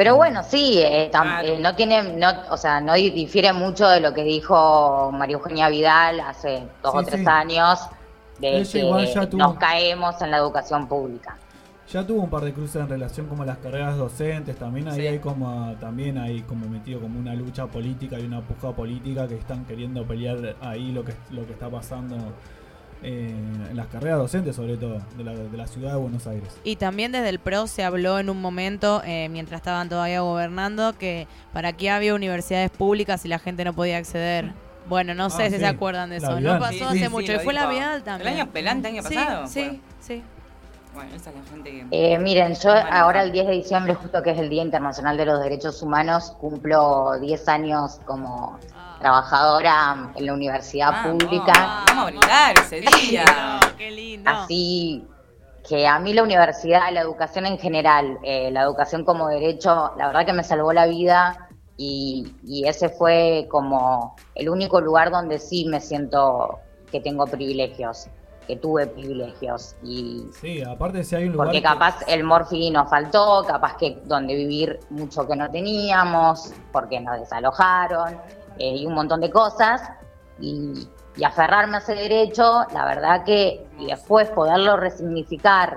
Pero 0.00 0.16
bueno, 0.16 0.42
sí, 0.42 0.78
eh, 0.78 1.10
tam- 1.12 1.44
eh, 1.44 1.58
no 1.60 1.74
tiene, 1.74 2.02
no, 2.02 2.28
o 2.48 2.56
sea, 2.56 2.80
no 2.80 2.94
di- 2.94 3.10
difiere 3.10 3.52
mucho 3.52 3.86
de 3.86 4.00
lo 4.00 4.14
que 4.14 4.22
dijo 4.24 5.10
María 5.12 5.34
Eugenia 5.34 5.68
Vidal 5.68 6.20
hace 6.20 6.62
dos 6.82 6.94
o 6.94 7.02
tres 7.02 7.20
sí. 7.20 7.26
años, 7.28 7.80
de 8.38 8.60
Ella 8.60 8.80
igual 8.80 9.06
ya 9.06 9.20
que 9.20 9.26
tuvo- 9.26 9.42
nos 9.42 9.54
caemos 9.58 10.22
en 10.22 10.30
la 10.30 10.38
educación 10.38 10.86
pública. 10.88 11.36
Ya 11.92 12.06
tuvo 12.06 12.22
un 12.22 12.30
par 12.30 12.44
de 12.44 12.54
cruces 12.54 12.76
en 12.76 12.88
relación 12.88 13.26
como 13.26 13.42
a 13.42 13.46
las 13.46 13.58
carreras 13.58 13.98
docentes, 13.98 14.56
también 14.56 14.88
ahí 14.88 15.00
Sí. 15.02 15.06
hay 15.06 15.18
como 15.18 15.74
también 15.78 16.16
hay 16.16 16.40
como 16.48 16.66
metido 16.66 16.98
como 17.02 17.18
una 17.20 17.34
lucha 17.34 17.66
política 17.66 18.18
y 18.18 18.24
una 18.24 18.40
puja 18.40 18.72
política 18.74 19.28
que 19.28 19.34
están 19.34 19.66
queriendo 19.66 20.06
pelear 20.06 20.56
ahí 20.62 20.92
lo 20.92 21.04
que 21.04 21.12
lo 21.28 21.44
que 21.46 21.52
está 21.52 21.68
pasando 21.68 22.16
eh, 23.02 23.30
en 23.70 23.76
las 23.76 23.86
carreras 23.88 24.18
docentes, 24.18 24.56
sobre 24.56 24.76
todo, 24.76 25.00
de 25.16 25.24
la, 25.24 25.32
de 25.32 25.56
la 25.56 25.66
ciudad 25.66 25.92
de 25.92 25.98
Buenos 25.98 26.26
Aires. 26.26 26.48
Y 26.64 26.76
también 26.76 27.12
desde 27.12 27.28
el 27.30 27.38
PRO 27.38 27.66
se 27.66 27.82
habló 27.84 28.18
en 28.18 28.28
un 28.30 28.40
momento, 28.40 29.02
eh, 29.04 29.28
mientras 29.30 29.58
estaban 29.60 29.88
todavía 29.88 30.20
gobernando, 30.20 30.96
que 30.98 31.26
para 31.52 31.72
qué 31.72 31.90
había 31.90 32.14
universidades 32.14 32.70
públicas 32.70 33.24
y 33.24 33.28
la 33.28 33.38
gente 33.38 33.64
no 33.64 33.72
podía 33.72 33.96
acceder. 33.98 34.52
Bueno, 34.88 35.14
no 35.14 35.30
sé 35.30 35.44
Ah, 35.44 35.46
si 35.46 35.54
sí. 35.54 35.60
se 35.60 35.66
acuerdan 35.66 36.10
de 36.10 36.20
La 36.20 36.28
eso. 36.28 36.36
Vial. 36.38 36.54
No 36.54 36.58
pasó 36.60 36.74
Sí, 36.74 36.84
hace 36.84 36.98
sí, 36.98 37.08
mucho. 37.08 37.32
sí, 37.32 37.38
y 37.40 37.44
fue 37.44 37.52
la. 37.54 37.66
Vial 37.68 38.02
también. 38.02 38.32
¿El 38.34 38.40
año 38.40 38.50
pelante, 38.50 38.88
año 38.88 39.02
Sí, 39.02 39.14
pasado? 39.14 39.46
Sí, 39.46 39.60
Bueno. 39.62 39.78
sí. 40.00 40.22
Bueno, 40.92 41.14
esa 41.14 41.30
es 41.30 41.36
la 41.36 41.42
gente 41.44 41.70
que... 41.70 42.14
Eh, 42.14 42.18
miren, 42.18 42.54
yo 42.56 42.70
ahora 42.90 43.22
el 43.22 43.30
10 43.30 43.46
de 43.46 43.52
diciembre, 43.52 43.94
justo 43.94 44.20
que 44.24 44.32
es 44.32 44.38
el 44.40 44.50
Día 44.50 44.62
Internacional 44.64 45.16
de 45.16 45.24
los 45.24 45.40
Derechos 45.40 45.80
Humanos, 45.82 46.34
cumplo 46.40 47.12
10 47.20 47.48
años 47.48 48.00
como 48.06 48.58
trabajadora 49.00 50.12
en 50.14 50.26
la 50.26 50.32
universidad 50.34 50.92
Vamos, 50.92 51.24
pública. 51.24 51.52
Vamos 51.88 52.02
a 52.02 52.06
brindar 52.06 52.58
ese 52.58 52.80
día. 52.80 53.24
Qué 53.76 53.90
lindo. 53.90 54.30
Así 54.30 55.06
que 55.68 55.86
a 55.86 55.98
mí 55.98 56.12
la 56.12 56.22
universidad, 56.22 56.92
la 56.92 57.00
educación 57.00 57.46
en 57.46 57.58
general, 57.58 58.18
eh, 58.22 58.50
la 58.50 58.62
educación 58.62 59.04
como 59.04 59.28
derecho, 59.28 59.92
la 59.96 60.06
verdad 60.06 60.26
que 60.26 60.32
me 60.32 60.42
salvó 60.44 60.72
la 60.72 60.86
vida 60.86 61.48
y, 61.76 62.34
y 62.44 62.66
ese 62.66 62.88
fue 62.88 63.46
como 63.50 64.16
el 64.34 64.48
único 64.48 64.80
lugar 64.80 65.10
donde 65.10 65.38
sí 65.38 65.64
me 65.66 65.80
siento 65.80 66.58
que 66.90 67.00
tengo 67.00 67.26
privilegios, 67.26 68.08
que 68.48 68.56
tuve 68.56 68.86
privilegios. 68.88 69.76
Y 69.82 70.24
Sí, 70.40 70.60
aparte 70.62 71.04
si 71.04 71.14
hay 71.14 71.26
un 71.26 71.32
lugar... 71.34 71.46
porque 71.48 71.58
que- 71.60 71.68
capaz 71.68 72.02
el 72.08 72.24
morfi 72.24 72.70
nos 72.70 72.90
faltó, 72.90 73.44
capaz 73.46 73.76
que 73.76 74.00
donde 74.06 74.34
vivir 74.34 74.80
mucho 74.90 75.26
que 75.26 75.36
no 75.36 75.48
teníamos, 75.50 76.52
porque 76.72 76.98
nos 77.00 77.20
desalojaron, 77.20 78.18
eh, 78.60 78.76
y 78.76 78.86
un 78.86 78.94
montón 78.94 79.20
de 79.20 79.30
cosas. 79.30 79.82
Y, 80.38 80.86
y 81.16 81.24
aferrarme 81.24 81.76
a 81.76 81.80
ese 81.80 81.94
derecho, 81.94 82.64
la 82.72 82.84
verdad 82.84 83.24
que, 83.24 83.66
y 83.78 83.86
después 83.86 84.30
poderlo 84.30 84.76
resignificar, 84.76 85.76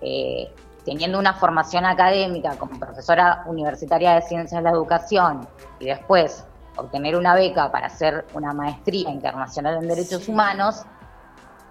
eh, 0.00 0.52
teniendo 0.84 1.18
una 1.18 1.32
formación 1.32 1.86
académica 1.86 2.56
como 2.58 2.78
profesora 2.78 3.44
universitaria 3.46 4.14
de 4.16 4.22
ciencias 4.22 4.58
de 4.62 4.64
la 4.68 4.70
educación, 4.76 5.48
y 5.78 5.86
después 5.86 6.44
obtener 6.76 7.16
una 7.16 7.34
beca 7.34 7.70
para 7.70 7.86
hacer 7.86 8.26
una 8.34 8.52
maestría 8.52 9.08
internacional 9.10 9.76
en 9.82 9.88
derechos 9.88 10.28
humanos, 10.28 10.82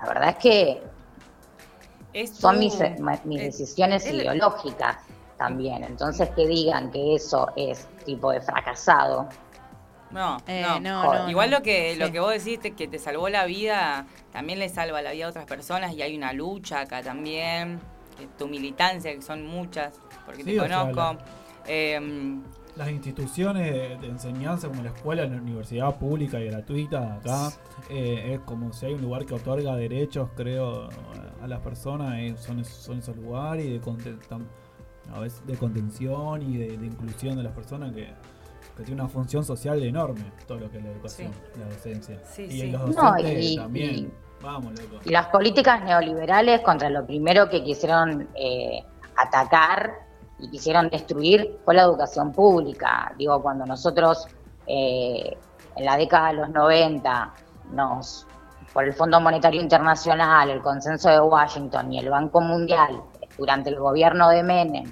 la 0.01 0.07
verdad 0.07 0.29
es 0.29 0.37
que 0.37 0.83
Es 2.13 2.35
son 2.37 2.57
mis, 2.57 2.79
eh, 2.79 2.95
mis 3.25 3.41
es- 3.41 3.57
decisiones 3.57 4.05
ideológicas 4.11 4.97
también. 5.37 5.83
Entonces 5.83 6.29
que 6.31 6.47
digan 6.47 6.89
que 6.89 7.15
eso 7.15 7.49
es 7.55 7.85
tipo 8.05 8.31
de 8.31 8.41
fracasado. 8.41 9.27
No, 10.13 10.37
Eh, 10.47 10.61
no, 10.61 10.79
no, 10.79 11.29
Igual 11.29 11.49
no. 11.51 11.57
lo 11.57 11.63
que 11.63 11.95
lo 11.95 12.11
que 12.11 12.19
vos 12.19 12.31
decís 12.31 12.59
que 12.75 12.87
te 12.87 12.99
salvó 12.99 13.29
la 13.29 13.45
vida, 13.45 14.05
también 14.31 14.59
le 14.59 14.69
salva 14.69 15.01
la 15.01 15.11
vida 15.11 15.25
a 15.25 15.29
otras 15.29 15.45
personas 15.45 15.93
y 15.93 16.01
hay 16.01 16.15
una 16.15 16.31
lucha 16.33 16.81
acá 16.81 17.01
también, 17.01 17.79
que 18.17 18.27
tu 18.37 18.47
militancia, 18.47 19.13
que 19.13 19.21
son 19.21 19.45
muchas, 19.47 19.93
porque 20.25 20.43
Sí, 20.43 20.51
te 20.51 20.59
o 20.61 20.67
sea, 20.67 20.79
conozco. 20.81 20.99
la- 21.13 21.25
Em, 21.65 22.41
Las 22.75 22.89
instituciones 22.89 23.71
de, 23.71 23.97
de 23.97 24.07
enseñanza 24.07 24.67
como 24.67 24.83
la 24.83 24.89
escuela, 24.89 25.25
la 25.25 25.37
universidad 25.37 25.95
pública 25.97 26.39
y 26.41 26.47
gratuita 26.47 27.15
acá, 27.15 27.51
eh, 27.89 28.33
es 28.33 28.39
como 28.41 28.73
si 28.73 28.87
hay 28.87 28.93
un 28.95 29.01
lugar 29.01 29.25
que 29.25 29.33
otorga 29.35 29.75
derechos, 29.75 30.29
creo, 30.35 30.89
a 31.41 31.47
las 31.47 31.59
personas, 31.61 32.15
eh, 32.19 32.35
son, 32.37 32.59
esos- 32.59 32.73
son 32.83 32.99
esos 32.99 33.15
lugares 33.15 33.65
y 33.65 33.69
de, 33.73 33.81
conten- 33.81 34.19
tam- 34.27 34.45
a 35.13 35.19
veces 35.19 35.45
de 35.47 35.55
contención 35.55 36.41
y 36.41 36.57
de, 36.57 36.77
de 36.77 36.85
inclusión 36.87 37.37
de 37.37 37.43
las 37.43 37.53
personas 37.53 37.93
que, 37.93 38.09
que 38.75 38.83
tiene 38.83 39.01
una 39.01 39.09
función 39.09 39.43
social 39.45 39.81
enorme, 39.83 40.23
todo 40.47 40.59
lo 40.59 40.71
que 40.71 40.77
es 40.77 40.83
la 40.83 40.89
educación, 40.91 41.31
la 41.59 41.65
docencia. 41.65 42.19
Sí, 42.25 42.43
y 42.43 42.51
sí. 42.61 42.71
los 42.71 42.95
No, 42.95 43.03
docentes 43.11 43.45
y- 43.45 43.55
también. 43.57 43.95
y- 43.95 44.11
Vamos, 44.41 44.73
loco. 44.77 44.99
Y 45.05 45.09
las 45.09 45.27
políticas 45.27 45.81
neoliberales 45.85 46.59
contra 46.61 46.89
lo 46.89 47.05
primero 47.05 47.49
que 47.49 47.63
quisieron 47.63 48.27
eh, 48.35 48.83
atacar 49.15 49.93
y 50.37 50.49
quisieron 50.49 50.89
destruir 50.89 51.59
fue 51.63 51.75
la 51.75 51.83
educación 51.83 52.33
pública. 52.33 53.13
Digo, 53.17 53.41
cuando 53.41 53.65
nosotros 53.65 54.27
eh, 54.67 55.37
en 55.77 55.85
la 55.85 55.95
década 55.95 56.27
de 56.29 56.33
los 56.33 56.49
90 56.49 57.33
nos 57.71 58.27
por 58.73 58.83
el 58.83 58.93
Fondo 58.93 59.21
Monetario 59.21 59.61
Internacional, 59.61 60.49
el 60.49 60.61
consenso 60.61 61.07
de 61.09 61.21
Washington 61.21 61.93
y 61.93 61.99
el 61.99 62.09
Banco 62.09 62.41
Mundial 62.41 63.01
durante 63.37 63.69
el 63.69 63.79
gobierno 63.79 64.27
de 64.29 64.43
Menem 64.43 64.91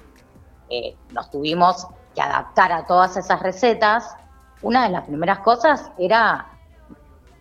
eh, 0.70 0.96
nos 1.12 1.30
tuvimos 1.30 1.86
que 2.14 2.20
adaptar 2.22 2.72
a 2.72 2.86
todas 2.86 3.16
esas 3.16 3.40
recetas, 3.40 4.14
una 4.62 4.84
de 4.84 4.90
las 4.90 5.04
primeras 5.04 5.40
cosas 5.40 5.90
era 5.98 6.46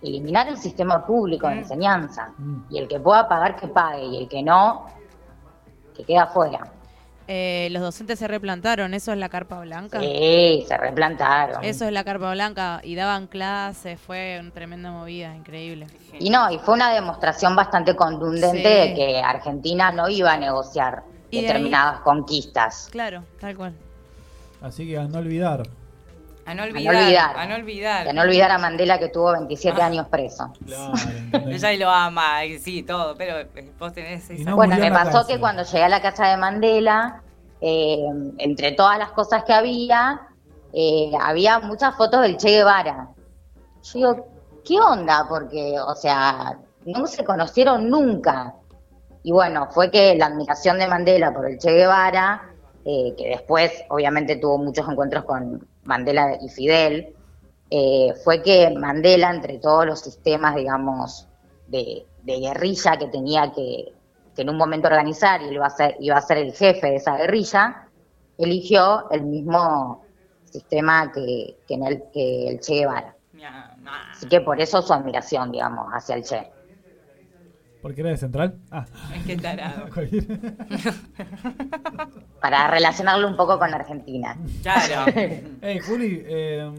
eliminar 0.02 0.48
el 0.48 0.58
sistema 0.58 1.06
público 1.06 1.48
de 1.48 1.60
enseñanza. 1.60 2.32
Y 2.70 2.80
el 2.80 2.88
que 2.88 3.00
pueda 3.00 3.28
pagar, 3.28 3.56
que 3.56 3.68
pague, 3.68 4.04
y 4.04 4.18
el 4.18 4.28
que 4.28 4.42
no, 4.42 4.88
que 5.96 6.04
quede 6.04 6.18
afuera. 6.18 6.62
Eh, 7.28 7.70
los 7.72 7.82
docentes 7.82 8.18
se 8.20 8.28
replantaron, 8.28 8.94
eso 8.94 9.12
es 9.14 9.18
la 9.18 9.30
carpa 9.30 9.62
blanca. 9.62 10.00
Sí, 10.00 10.66
se 10.68 10.76
replantaron. 10.76 11.64
Eso 11.64 11.86
es 11.86 11.92
la 11.92 12.04
carpa 12.04 12.32
blanca 12.32 12.82
y 12.84 12.96
daban 12.96 13.28
clases, 13.28 14.02
fue 14.02 14.38
una 14.42 14.52
tremenda 14.52 14.92
movida, 14.92 15.36
increíble. 15.36 15.88
Y 16.20 16.30
no, 16.30 16.52
y 16.52 16.58
fue 16.58 16.74
una 16.74 16.92
demostración 16.92 17.56
bastante 17.56 17.96
contundente 17.96 18.58
Sí. 18.58 18.90
de 18.90 18.94
que 18.96 19.22
Argentina 19.22 19.92
no 19.92 20.10
iba 20.10 20.34
a 20.34 20.38
negociar 20.38 21.04
determinadas 21.32 22.02
conquistas. 22.02 22.90
Claro, 22.92 23.24
tal 23.40 23.56
cual. 23.56 23.76
Así 24.62 24.88
que 24.88 24.98
a 24.98 25.04
no 25.06 25.20
olvidar. 25.20 25.64
a 26.46 26.54
no 26.56 26.64
A 26.64 26.66
olvidar, 26.66 26.94
no 26.94 27.00
olvidar. 27.00 27.38
a 27.38 27.46
no 27.48 27.56
olvidar. 27.56 28.08
Que 28.08 28.14
no 28.14 28.22
olvidar 28.22 28.52
a 28.52 28.58
Mandela 28.58 29.00
que 29.00 29.10
tuvo 29.10 29.32
27 29.32 29.82
Ah. 29.82 29.86
años 29.86 30.08
preso. 30.10 30.52
Ella 31.48 31.74
lo 31.78 31.90
ama, 31.90 32.46
y 32.46 32.60
sí, 32.60 32.84
todo, 32.84 33.16
pero 33.16 33.40
eh, 33.40 33.72
vos 33.80 33.94
tenés 33.94 34.30
esa... 34.30 34.54
bueno, 34.54 34.76
me 34.78 34.92
pasó 34.92 35.26
que 35.26 35.40
cuando 35.40 35.64
llegué 35.64 35.84
a 35.84 35.90
la 35.90 36.02
casa 36.02 36.28
de 36.30 36.38
Mandela, 36.38 37.22
eh, 37.62 38.06
entre 38.40 38.72
todas 38.74 38.98
las 38.98 39.12
cosas 39.12 39.44
que 39.44 39.54
había, 39.54 40.22
eh, 40.74 41.12
había 41.22 41.60
muchas 41.60 41.96
fotos 41.96 42.22
del 42.22 42.38
Che 42.38 42.50
Guevara. 42.50 43.08
Yo 43.84 43.94
digo, 43.94 44.28
¿qué 44.66 44.80
onda? 44.80 45.26
Porque, 45.30 45.76
o 45.80 45.96
sea, 45.96 46.58
no 46.86 47.06
se 47.08 47.24
conocieron 47.24 47.90
nunca. 47.90 48.54
Y 49.24 49.32
bueno, 49.32 49.68
fue 49.72 49.92
que 49.92 50.16
la 50.16 50.26
admiración 50.28 50.80
de 50.80 50.88
Mandela 50.88 51.32
por 51.34 51.48
el 51.50 51.60
Che 51.60 51.72
Guevara, 51.72 52.50
eh, 52.86 53.14
que 53.18 53.30
después 53.30 53.72
obviamente 53.90 54.38
tuvo 54.38 54.58
muchos 54.58 54.88
encuentros 54.90 55.24
con 55.26 55.68
Mandela 55.84 56.38
y 56.42 56.50
Fidel, 56.50 57.16
eh, 57.70 58.14
fue 58.24 58.42
que 58.42 58.70
Mandela, 58.72 59.32
entre 59.32 59.58
todos 59.60 59.86
los 59.86 60.00
sistemas, 60.00 60.56
digamos, 60.56 61.28
de, 61.68 62.06
de 62.24 62.40
guerrilla 62.40 62.98
que 62.98 63.08
tenía 63.08 63.52
que, 63.54 63.94
que 64.36 64.42
en 64.42 64.50
un 64.50 64.58
momento 64.58 64.88
organizar 64.88 65.42
y 65.42 65.46
él 65.46 65.54
iba 65.54 65.68
a, 65.68 65.70
ser, 65.70 65.96
iba 66.00 66.18
a 66.18 66.22
ser 66.22 66.38
el 66.38 66.54
jefe 66.54 66.88
de 66.88 66.96
esa 66.96 67.18
guerrilla, 67.18 67.88
eligió 68.38 69.10
el 69.12 69.24
mismo 69.24 70.04
sistema 70.46 71.12
que, 71.12 71.58
que, 71.68 71.74
en 71.76 71.86
el, 71.86 72.04
que 72.12 72.48
el 72.50 72.60
Che 72.60 72.76
Guevara. 72.76 73.16
Así 74.12 74.28
que 74.28 74.42
por 74.42 74.60
eso 74.60 74.82
su 74.82 74.94
admiración, 74.94 75.52
digamos, 75.52 75.88
hacia 75.94 76.16
el 76.16 76.24
Che. 76.24 76.52
¿Porque 77.82 78.02
era 78.02 78.12
de 78.12 78.18
Central? 78.18 78.60
Ah. 78.70 78.86
Qué 79.26 79.38
tarado. 79.38 79.88
Para 82.42 82.68
relacionarlo 82.70 83.28
un 83.28 83.36
poco 83.36 83.58
con 83.60 83.74
Argentina. 83.74 84.38
Claro. 84.62 85.12
Hey, 85.62 85.80
Juli. 85.80 86.22
Eh, 86.26 86.72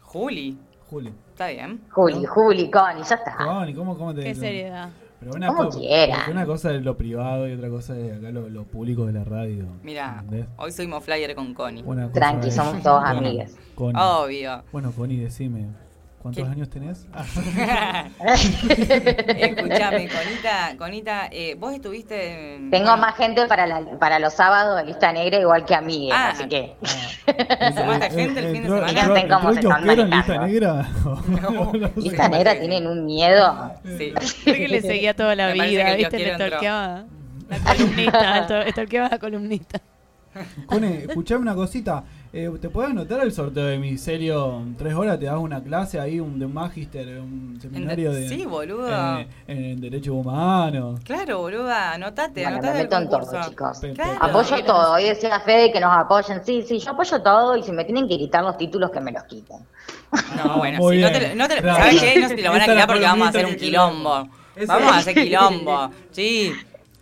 Juli. 0.00 0.58
Juli. 0.88 1.12
Está 1.30 1.48
bien. 1.48 1.80
Juli, 1.90 2.24
Juli, 2.26 2.70
Connie, 2.70 3.02
ya 3.04 3.14
está. 3.16 3.36
Connie, 3.36 3.74
¿cómo, 3.74 3.96
cómo 3.96 4.14
te 4.14 4.22
Qué 4.22 4.34
seriedad. 4.34 4.90
Pero 5.20 5.32
una, 5.34 5.48
Como 5.48 5.68
co- 5.68 5.78
quiera. 5.78 6.16
porque 6.16 6.30
una 6.32 6.46
cosa 6.46 6.74
es 6.74 6.82
lo 6.82 6.96
privado 6.96 7.46
y 7.48 7.52
otra 7.52 7.68
cosa 7.68 7.96
es 7.98 8.16
acá 8.16 8.30
lo, 8.30 8.48
lo 8.48 8.64
público 8.64 9.04
de 9.06 9.12
la 9.12 9.24
radio. 9.24 9.66
Mira, 9.82 10.24
hoy 10.56 10.72
somos 10.72 11.04
flyer 11.04 11.34
con 11.34 11.52
Connie. 11.54 11.82
Cosa 11.84 12.10
Tranqui, 12.12 12.48
es- 12.48 12.54
somos 12.54 12.82
todos. 12.82 13.02
Connie. 13.74 14.00
Obvio. 14.00 14.62
Bueno, 14.72 14.92
Connie, 14.92 15.18
decime, 15.20 15.66
¿cuántos 16.20 16.44
¿Qué? 16.44 16.50
años 16.50 16.68
tenés? 16.70 17.06
Ah. 17.12 17.24
Escuchame, 18.24 20.08
Conita, 20.08 20.74
Conita, 20.78 21.28
eh, 21.32 21.54
vos 21.58 21.72
estuviste 21.74 22.54
en... 22.56 22.70
Tengo 22.70 22.96
más 22.96 23.16
gente 23.16 23.46
para, 23.46 23.66
la- 23.66 23.98
para 23.98 24.18
los 24.18 24.34
sábados 24.34 24.76
de 24.78 24.84
lista 24.86 25.12
negra 25.12 25.38
igual 25.40 25.64
que 25.64 25.74
amigues, 25.74 26.14
Ah. 26.16 26.30
así 26.30 26.46
que... 26.48 26.74
¿Sumaste 27.76 28.10
gente 28.10 28.40
el 28.40 28.52
fin 28.52 28.62
de 28.62 28.68
semana? 28.68 28.88
Fíjense 28.88 29.28
cómo 29.28 29.52
se 29.54 29.60
están 29.60 30.10
lista 30.10 30.46
negra. 30.46 30.88
Lista 31.96 32.28
negra 32.28 32.58
tienen 32.58 32.86
un 32.86 33.06
miedo. 33.06 33.72
Sí. 33.98 34.12
Creo 34.44 34.56
que 34.56 34.68
le 34.68 34.80
seguía 34.82 35.14
toda 35.14 35.34
la 35.34 35.54
Me 35.54 35.68
vida, 35.68 35.94
¿viste? 35.94 36.18
Le 36.18 36.34
stalkeaba 36.34 37.04
la 37.48 37.58
columnista, 37.74 38.46
to- 38.46 38.70
stalkeaba 38.70 39.06
a 39.06 39.10
la 39.10 39.18
columnista. 39.18 39.80
Cone, 40.66 41.04
escuchame 41.08 41.40
una 41.42 41.54
cosita. 41.56 42.04
Eh, 42.32 42.48
¿Te 42.60 42.68
puedes 42.68 42.92
anotar 42.92 43.20
el 43.22 43.32
sorteo 43.32 43.64
de 43.64 43.76
mi 43.78 43.98
serio? 43.98 44.62
Tres 44.78 44.94
horas 44.94 45.18
te 45.18 45.24
das 45.24 45.36
una 45.36 45.60
clase 45.64 45.98
ahí, 45.98 46.20
un 46.20 46.38
de 46.38 46.46
un 46.46 46.54
magister, 46.54 47.18
un 47.18 47.58
seminario 47.60 48.12
de. 48.12 48.28
Sí, 48.28 48.46
boludo. 48.46 48.88
En, 49.18 49.28
en 49.48 49.80
Derecho 49.80 50.14
Humano. 50.14 50.94
Claro, 51.04 51.38
boluda, 51.38 51.92
anotate, 51.94 52.42
Bueno, 52.44 52.50
me 52.62 52.68
anotate 52.68 52.78
el 52.78 52.84
meto 52.84 52.96
en 52.98 53.08
todo, 53.08 53.48
chicos. 53.48 53.80
Claro. 53.96 54.18
Apoyo 54.20 54.64
todo. 54.64 54.92
Hoy 54.92 55.04
decía 55.04 55.40
Fede 55.40 55.72
que 55.72 55.80
nos 55.80 55.90
apoyen. 55.92 56.40
Sí, 56.44 56.62
sí, 56.62 56.78
yo 56.78 56.92
apoyo 56.92 57.20
todo 57.20 57.56
y 57.56 57.64
si 57.64 57.72
me 57.72 57.84
tienen 57.84 58.06
que 58.06 58.16
quitar 58.16 58.44
los 58.44 58.56
títulos, 58.56 58.92
que 58.92 59.00
me 59.00 59.10
los 59.10 59.24
quiten. 59.24 59.58
No, 60.36 60.58
bueno, 60.58 60.78
Muy 60.78 60.98
sí, 60.98 61.02
no 61.02 61.10
te, 61.10 61.34
no 61.34 61.48
te, 61.48 61.56
Claro. 61.60 61.78
¿sabes 61.82 62.00
qué? 62.00 62.20
No 62.20 62.28
te 62.28 62.42
lo 62.42 62.50
van 62.52 62.60
a 62.60 62.64
quitar 62.66 62.86
porque 62.86 63.02
vamos 63.04 63.26
a 63.26 63.30
hacer 63.30 63.46
un 63.46 63.56
quilombo. 63.56 64.28
Vamos 64.68 64.92
a 64.92 64.98
hacer 64.98 65.14
quilombo. 65.14 65.90
Sí. 66.12 66.52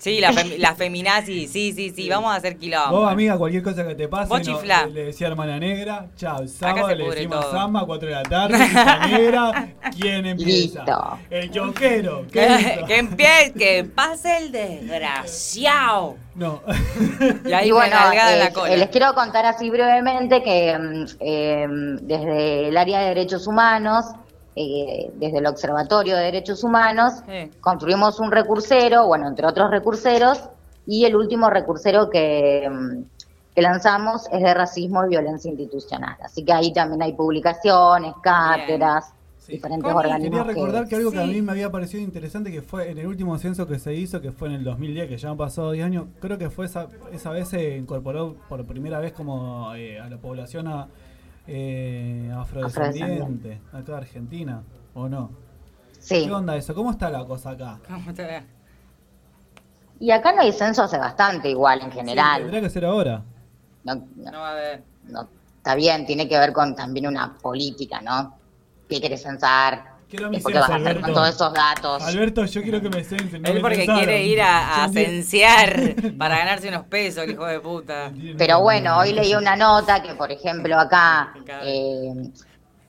Sí, 0.01 0.21
la, 0.21 0.31
fem- 0.33 0.59
la 0.59 0.77
feminazi, 0.77 1.49
sí, 1.49 1.73
sí, 1.73 1.91
sí, 1.91 2.09
vamos 2.09 2.31
a 2.33 2.37
hacer 2.37 2.57
quilombo. 2.57 3.01
Vos, 3.01 3.11
amiga, 3.11 3.37
cualquier 3.37 3.65
cosa 3.65 3.85
que 3.85 3.97
te 3.97 4.07
pase, 4.07 4.29
Vos 4.29 4.39
no, 4.39 4.45
chiflá. 4.45 4.87
le 4.87 5.07
decía 5.07 5.27
hermana 5.27 5.59
negra, 5.59 6.07
chao, 6.17 6.47
sábado, 6.47 6.95
le 6.95 7.11
decimos 7.11 7.41
todo. 7.41 7.51
samba, 7.53 7.85
4 7.85 8.09
de 8.09 8.15
la 8.15 8.23
tarde, 8.23 8.59
negra, 9.11 9.75
¿quién 9.99 10.25
empieza? 10.25 10.85
Listo. 10.85 11.19
El 11.31 11.51
choquero, 11.51 12.25
¿qué 12.33 12.85
Que, 12.87 12.99
empiece, 12.99 13.53
que 13.55 13.85
pase 13.93 14.37
el 14.39 14.53
desgraciado. 14.53 16.17
No. 16.37 16.63
Y 17.45 17.53
ahí 17.53 17.69
Y 17.69 17.71
bueno, 17.73 17.97
en 18.13 18.19
eh, 18.19 18.37
la 18.39 18.53
cola. 18.53 18.77
les 18.77 18.89
quiero 18.91 19.13
contar 19.15 19.47
así 19.47 19.69
brevemente 19.69 20.43
que 20.45 20.79
mm, 20.79 21.05
eh, 21.19 21.67
desde 22.03 22.69
el 22.69 22.77
área 22.77 23.01
de 23.01 23.07
derechos 23.09 23.49
humanos, 23.49 24.05
eh, 24.61 25.11
desde 25.15 25.39
el 25.39 25.47
Observatorio 25.47 26.17
de 26.17 26.23
Derechos 26.25 26.65
Humanos, 26.65 27.15
Sí. 27.27 27.51
construimos 27.61 28.19
un 28.19 28.33
recursero, 28.33 29.07
bueno, 29.07 29.29
entre 29.29 29.47
otros 29.47 29.71
recurseros, 29.71 30.43
y 30.87 31.05
el 31.05 31.15
último 31.15 31.49
recursero 31.51 32.11
que, 32.11 32.69
mm, 32.71 33.03
que 33.55 33.63
lanzamos 33.63 34.27
es 34.33 34.43
de 34.43 34.55
racismo 34.55 35.05
y 35.07 35.11
violencia 35.11 35.49
institucional. 35.51 36.17
Así 36.23 36.45
que 36.45 36.53
ahí 36.53 36.73
también 36.73 37.03
hay 37.03 37.13
publicaciones, 37.13 38.15
cátedras, 38.23 39.13
diferentes 39.47 39.93
Connie, 39.93 40.11
organismos. 40.13 40.39
Quería 40.47 40.55
recordar 40.55 40.89
que, 40.89 40.97
algo 40.97 41.11
que 41.11 41.19
a 41.19 41.25
Sí. 41.25 41.31
mí 41.31 41.43
me 41.43 41.53
había 41.53 41.71
parecido 41.71 42.03
interesante 42.03 42.51
que 42.53 42.61
fue 42.63 42.91
en 42.91 42.99
el 42.99 43.07
último 43.07 43.37
censo 43.39 43.67
que 43.67 43.79
se 43.79 43.95
hizo, 43.95 44.21
que 44.21 44.31
fue 44.31 44.49
en 44.49 44.55
el 44.57 44.65
2010, 44.65 45.09
que 45.09 45.17
ya 45.17 45.31
han 45.31 45.37
pasado 45.39 45.73
10 45.73 45.87
años, 45.87 46.05
creo 46.21 46.37
que 46.37 46.51
fue 46.51 46.67
esa, 46.67 46.89
esa 47.13 47.31
vez 47.31 47.49
se 47.49 47.77
incorporó 47.79 48.37
por 48.49 48.65
primera 48.67 48.99
vez 49.01 49.13
como 49.13 49.75
eh, 49.75 49.99
a 49.99 50.09
la 50.11 50.19
población 50.19 50.69
a, 50.69 50.89
eh, 51.51 52.31
afrodescendiente, 52.37 53.61
acá 53.73 53.93
de 53.93 53.97
Argentina, 53.97 54.63
¿o 54.95 55.09
no? 55.09 55.31
Sí. 55.99 56.27
¿Qué 56.27 56.33
onda 56.33 56.55
eso? 56.57 56.75
¿Cómo 56.75 56.91
está 56.91 57.09
la 57.09 57.25
cosa 57.25 57.51
acá? 57.51 57.81
¿Cómo 57.89 58.13
te 58.13 58.23
ve? 58.23 58.43
Y 59.99 60.11
acá 60.11 60.33
no 60.33 60.43
hay 60.43 60.53
censo 60.53 60.83
hace 60.83 60.99
bastante 60.99 61.49
igual 61.49 61.81
en 61.83 61.91
general. 61.91 62.43
Tendría 62.43 62.61
que 62.61 62.71
ser 62.71 62.85
ahora. 62.85 63.23
No, 63.83 63.95
no, 63.95 64.31
No 64.31 64.39
va 64.41 64.49
a 64.51 64.53
haber. 64.53 64.85
no, 65.05 65.29
está 65.57 65.75
bien, 65.75 66.05
tiene 66.07 66.29
que 66.29 66.39
ver 66.39 66.53
con 66.53 66.77
también 66.77 67.07
una 67.07 67.35
política, 67.39 68.01
¿no? 68.03 68.37
¿Qué 68.89 69.01
quieres 69.01 69.23
censar? 69.23 69.98
Quiero 70.09 70.31
mi 70.31 70.39
¿Por 70.39 70.53
censo, 70.53 70.53
qué 70.53 70.59
vas 70.59 70.71
a 70.71 70.75
hacer 70.77 70.89
Alberto. 70.89 71.03
con 71.07 71.15
todos 71.15 71.29
esos 71.29 71.53
datos? 71.53 72.03
Alberto, 72.03 72.45
yo 72.47 72.63
quiero 72.63 72.81
que 72.81 72.89
me 72.89 73.05
censen. 73.05 73.43
no 73.43 73.49
Él 73.49 73.55
me 73.57 73.61
porque 73.61 73.85
quiere 73.87 74.25
ir 74.25 74.41
a, 74.41 74.85
a 74.85 74.89
para 76.19 76.39
ganarse 76.39 76.69
unos 76.69 76.85
pesos, 76.85 77.25
el 77.25 77.33
hijo 77.33 77.45
de 77.45 77.61
puta. 77.61 78.11
Pero 78.39 78.61
bueno, 78.61 78.99
hoy 78.99 79.13
leí 79.13 79.35
una 79.35 79.55
nota 79.55 80.03
que, 80.03 80.15
por 80.15 80.33
ejemplo, 80.33 80.79
acá 80.79 81.35
eh, 81.63 82.31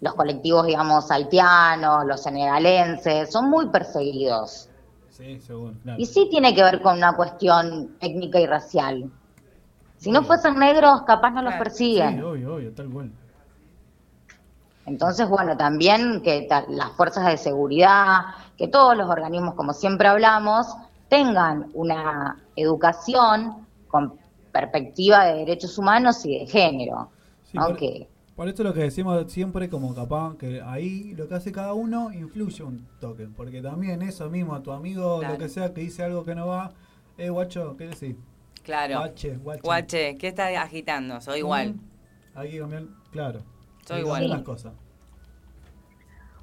los 0.02 0.14
colectivos, 0.14 0.66
digamos, 0.66 1.12
haitianos, 1.12 2.06
los 2.06 2.24
senegalenses, 2.24 3.32
son 3.32 3.50
muy 3.50 3.68
perseguidos. 3.70 4.70
Sí, 5.10 5.40
seguro. 5.42 5.74
claro. 5.84 6.00
Y 6.00 6.06
sí 6.06 6.28
tiene 6.32 6.56
que 6.56 6.64
ver 6.64 6.82
con 6.82 6.96
una 6.98 7.14
cuestión 7.14 7.98
étnica 8.00 8.40
y 8.40 8.46
racial. 8.48 9.12
Si 9.98 10.12
no 10.12 10.24
fuesen 10.24 10.58
negros, 10.58 11.02
capaz 11.02 11.32
no 11.32 11.42
los 11.42 11.54
Sí, 11.54 11.60
persiguen. 11.60 12.24
obvio, 12.24 12.56
obvio, 12.56 12.72
tal 12.74 12.90
cual. 12.90 13.12
Entonces, 14.90 15.30
bueno, 15.30 15.56
también 15.56 16.22
que 16.24 16.48
las 16.70 16.92
fuerzas 16.94 17.28
de 17.28 17.38
seguridad, 17.38 18.22
que 18.58 18.68
todos 18.68 18.98
los 18.98 19.08
organismos, 19.08 19.54
como 19.54 19.72
siempre 19.74 20.08
hablamos, 20.08 20.66
tengan 21.10 21.70
una 21.76 22.38
educación 22.56 23.68
con 23.88 24.16
perspectiva 24.52 25.26
de 25.26 25.36
derechos 25.40 25.78
humanos 25.78 26.26
y 26.26 26.40
de 26.40 26.48
género. 26.48 27.12
Sí, 27.44 27.58
¿no? 27.58 27.68
por, 27.68 27.78
Que, 27.78 28.10
por 28.36 28.48
eso 28.50 28.64
lo 28.64 28.74
que 28.74 28.82
decimos 28.82 29.32
siempre, 29.32 29.70
como 29.70 29.94
capaz, 29.94 30.38
que 30.38 30.60
ahí 30.66 31.14
lo 31.16 31.28
que 31.28 31.36
hace 31.36 31.52
cada 31.52 31.74
uno 31.74 32.12
influye 32.12 32.64
un 32.64 32.88
toque. 33.00 33.28
Porque 33.28 33.62
también 33.62 34.02
eso 34.02 34.28
mismo, 34.30 34.56
a 34.56 34.64
tu 34.64 34.72
amigo, 34.72 35.20
Claro. 35.20 35.34
lo 35.36 35.40
que 35.40 35.50
sea, 35.50 35.72
que 35.72 35.82
dice 35.82 36.04
algo 36.04 36.24
que 36.26 36.34
no 36.34 36.48
va, 36.48 36.72
eh, 37.18 37.30
guacho, 37.30 37.78
¿qué 37.78 37.88
decís? 37.90 38.16
Claro. 38.64 38.98
Guache, 38.98 39.38
guache. 39.38 39.62
Guache, 39.62 40.18
¿qué 40.18 40.28
estás 40.30 40.56
agitando? 40.58 41.22
Soy 41.22 41.40
igual. 41.40 41.76
Hay 42.34 42.52
que 42.52 42.60
cambiar, 42.60 42.84
claro. 43.12 43.42
Hay 43.94 44.02
que 44.02 44.06
igual. 44.08 44.30
las 44.30 44.42
cosas. 44.42 44.74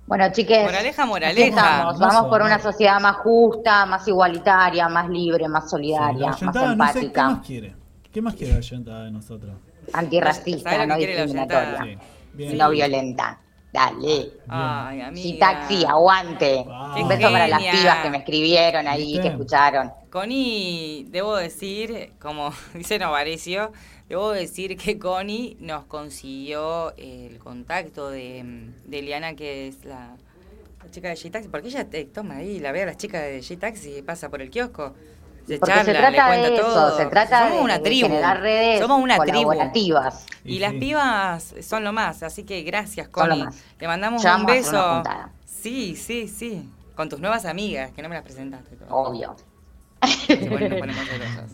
bueno, 0.07 0.31
chiques, 0.33 0.63
Moraleja, 0.65 1.07
moraleja. 1.07 1.47
estamos. 1.49 1.99
vamos 1.99 2.27
por 2.29 2.43
una 2.43 2.59
sociedad 2.61 3.01
más 3.01 3.17
justa, 3.17 3.87
más 3.87 4.07
igualitaria, 4.07 4.89
más 4.89 5.09
libre, 5.09 5.49
más 5.49 5.65
Sí, 5.65 5.71
solidaria, 5.71 6.29
más 6.29 6.43
no 6.43 6.53
sé, 6.53 6.59
¿qué 6.61 6.73
empática, 6.73 7.29
más 7.29 7.47
quiere? 7.47 7.75
¿Qué 8.13 8.23
más 8.23 8.35
quiere 8.35 8.53
la 8.55 8.59
oyentada 8.59 9.05
de 9.05 9.11
nosotros? 9.11 9.53
antirracista, 9.93 10.71
¿Sabes 10.71 10.89
lo 10.89 10.95
no 10.95 10.99
discriminatoria? 10.99 11.99
Bien. 12.33 12.53
y 12.53 12.57
no 12.57 12.71
violenta. 12.71 13.39
Dale. 13.73 14.31
Ay, 14.49 15.01
amiga. 15.03 15.23
Sí, 15.23 15.39
taxi, 15.39 15.85
aguante. 15.85 16.65
Un 17.01 17.09
beso 17.09 17.31
para 17.31 17.47
las 17.47 17.63
pibas 17.63 17.97
que 17.99 18.11
me 18.11 18.17
escribieron 18.19 18.87
ahí, 18.89 19.05
¿Viste? 19.07 19.21
que 19.23 19.29
escucharon. 19.29 19.93
Connie, 20.21 21.05
debo 21.11 21.37
decir, 21.37 22.15
como 22.19 22.51
dice 22.75 22.99
Novarecio, 22.99 23.71
debo 24.09 24.31
decir 24.33 24.79
que 24.79 24.99
Connie 24.99 25.59
nos 25.61 25.85
consiguió 25.85 26.95
el 26.97 27.39
contacto 27.39 28.09
de, 28.09 28.71
de 28.87 28.99
Eliana, 28.99 29.35
que 29.37 29.69
es 29.69 29.85
la, 29.85 30.17
la 30.83 30.91
chica 30.91 31.09
de 31.11 31.17
G-Taxi, 31.17 31.49
porque 31.51 31.69
ella 31.69 31.85
te 31.91 32.07
toma 32.07 32.37
ahí, 32.37 32.61
la 32.61 32.73
ve 32.73 32.85
a 32.85 32.87
las 32.87 32.97
chicas 32.97 33.21
de 33.25 33.41
G-Taxi, 33.41 34.01
pasa 34.07 34.31
por 34.31 34.41
el 34.41 34.49
kiosco, 34.49 34.95
se 35.47 35.59
Porque 35.59 35.75
charla, 35.75 35.85
se 35.85 35.93
le 35.93 35.99
trata 35.99 36.27
cuenta 36.29 36.49
de 36.49 36.55
eso, 36.57 36.63
todo. 36.65 36.97
se 36.97 37.07
trata 37.07 37.39
Somos 37.41 37.59
de, 37.59 37.65
una 37.65 37.75
de 37.75 37.85
tribu, 37.85 38.09
generar 38.09 38.41
redes 38.41 38.81
somos 38.81 38.99
una 39.03 39.19
tribu. 39.19 39.43
colaborativas. 39.45 40.25
Y 40.47 40.61
las 40.61 40.73
pibas 40.73 41.55
son 41.61 41.85
lo 41.85 41.93
más, 41.93 42.23
así 42.23 42.45
que 42.45 42.63
gracias, 42.63 43.09
Connie. 43.09 43.45
Le 43.79 43.87
mandamos 43.87 44.23
Ya 44.23 44.37
un 44.37 44.47
beso. 44.47 45.03
Sí, 45.45 45.95
sí, 45.95 46.27
sí. 46.27 46.67
Con 46.95 47.11
tus 47.11 47.21
nuevas 47.21 47.45
amigas, 47.45 47.93
que 47.93 48.01
no 48.01 48.09
me 48.09 48.15
las 48.15 48.25
presentaste. 48.25 48.77
todavía. 48.77 48.97
Obvio. 48.97 49.37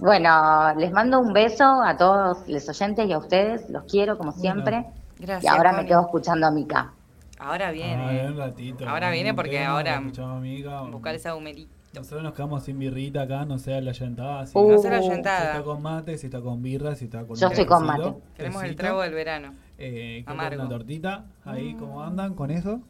Bueno, 0.00 0.74
les 0.76 0.90
mando 0.92 1.20
un 1.20 1.32
beso 1.32 1.64
a 1.64 1.96
todos 1.96 2.38
los 2.48 2.68
oyentes 2.68 3.06
y 3.08 3.12
a 3.12 3.18
ustedes, 3.18 3.68
los 3.70 3.84
quiero 3.84 4.18
como 4.18 4.32
siempre. 4.32 4.86
Gracias, 5.18 5.44
y 5.44 5.46
ahora 5.56 5.72
me 5.72 5.86
quedo 5.86 6.00
escuchando 6.00 6.46
a 6.46 6.50
Mika. 6.50 6.92
Ahora 7.38 7.68
Ah, 7.68 7.72
viene. 7.72 8.26
un 8.28 8.36
ratito. 8.36 8.88
Ahora 8.88 9.10
viene 9.10 9.30
un 9.30 9.36
porque 9.36 9.50
tema, 9.58 9.70
ahora- 9.72 9.96
escuchamos, 9.96 10.36
amiga. 10.38 10.82
Buscar 10.82 11.14
esa 11.14 11.34
humerita. 11.34 11.72
Nosotros 11.94 12.22
nos 12.22 12.32
quedamos 12.32 12.62
sin 12.64 12.78
birrita 12.78 13.22
acá, 13.22 13.44
no 13.44 13.58
sea 13.58 13.80
la 13.82 13.92
llentada. 13.92 14.46
Si, 14.46 14.56
Uh. 14.56 14.72
No 14.72 14.78
sea 14.78 14.92
la 14.92 15.02
Si 15.02 15.08
llentada. 15.10 15.50
está 15.52 15.62
con 15.62 15.82
mate, 15.82 16.16
si 16.16 16.26
está 16.26 16.40
con 16.40 16.62
birra, 16.62 16.94
si 16.94 17.04
está 17.04 17.24
con 17.26 17.36
Yo 17.36 17.48
estoy 17.48 17.66
con 17.66 17.84
mate. 17.84 18.14
Queremos 18.34 18.62
el 18.64 18.76
trago 18.76 19.02
del 19.02 19.12
verano. 19.12 19.54
Eh, 19.76 20.24
Amargo. 20.26 20.60
una 20.62 20.70
tortita. 20.70 21.24
Ahí, 21.44 21.74
¿cómo 21.74 22.02
andan 22.02 22.34
con 22.34 22.50
eso? 22.50 22.80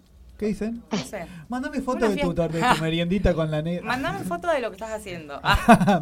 ¿Qué 0.43 0.48
dicen? 0.48 0.82
No 0.90 0.98
sé. 0.98 1.24
Mándame 1.48 1.81
foto 1.82 2.09
de 2.09 2.16
tu, 2.16 2.35
de 2.35 2.48
tu 2.48 2.59
meriendita 2.82 3.32
con 3.32 3.48
la 3.48 3.62
negra. 3.62 3.86
Mandame 3.86 4.24
foto 4.24 4.48
de 4.48 4.59
lo 4.59 4.70
que 4.70 4.74
estás 4.74 4.90
haciendo. 4.90 5.40
Ah, 5.44 6.01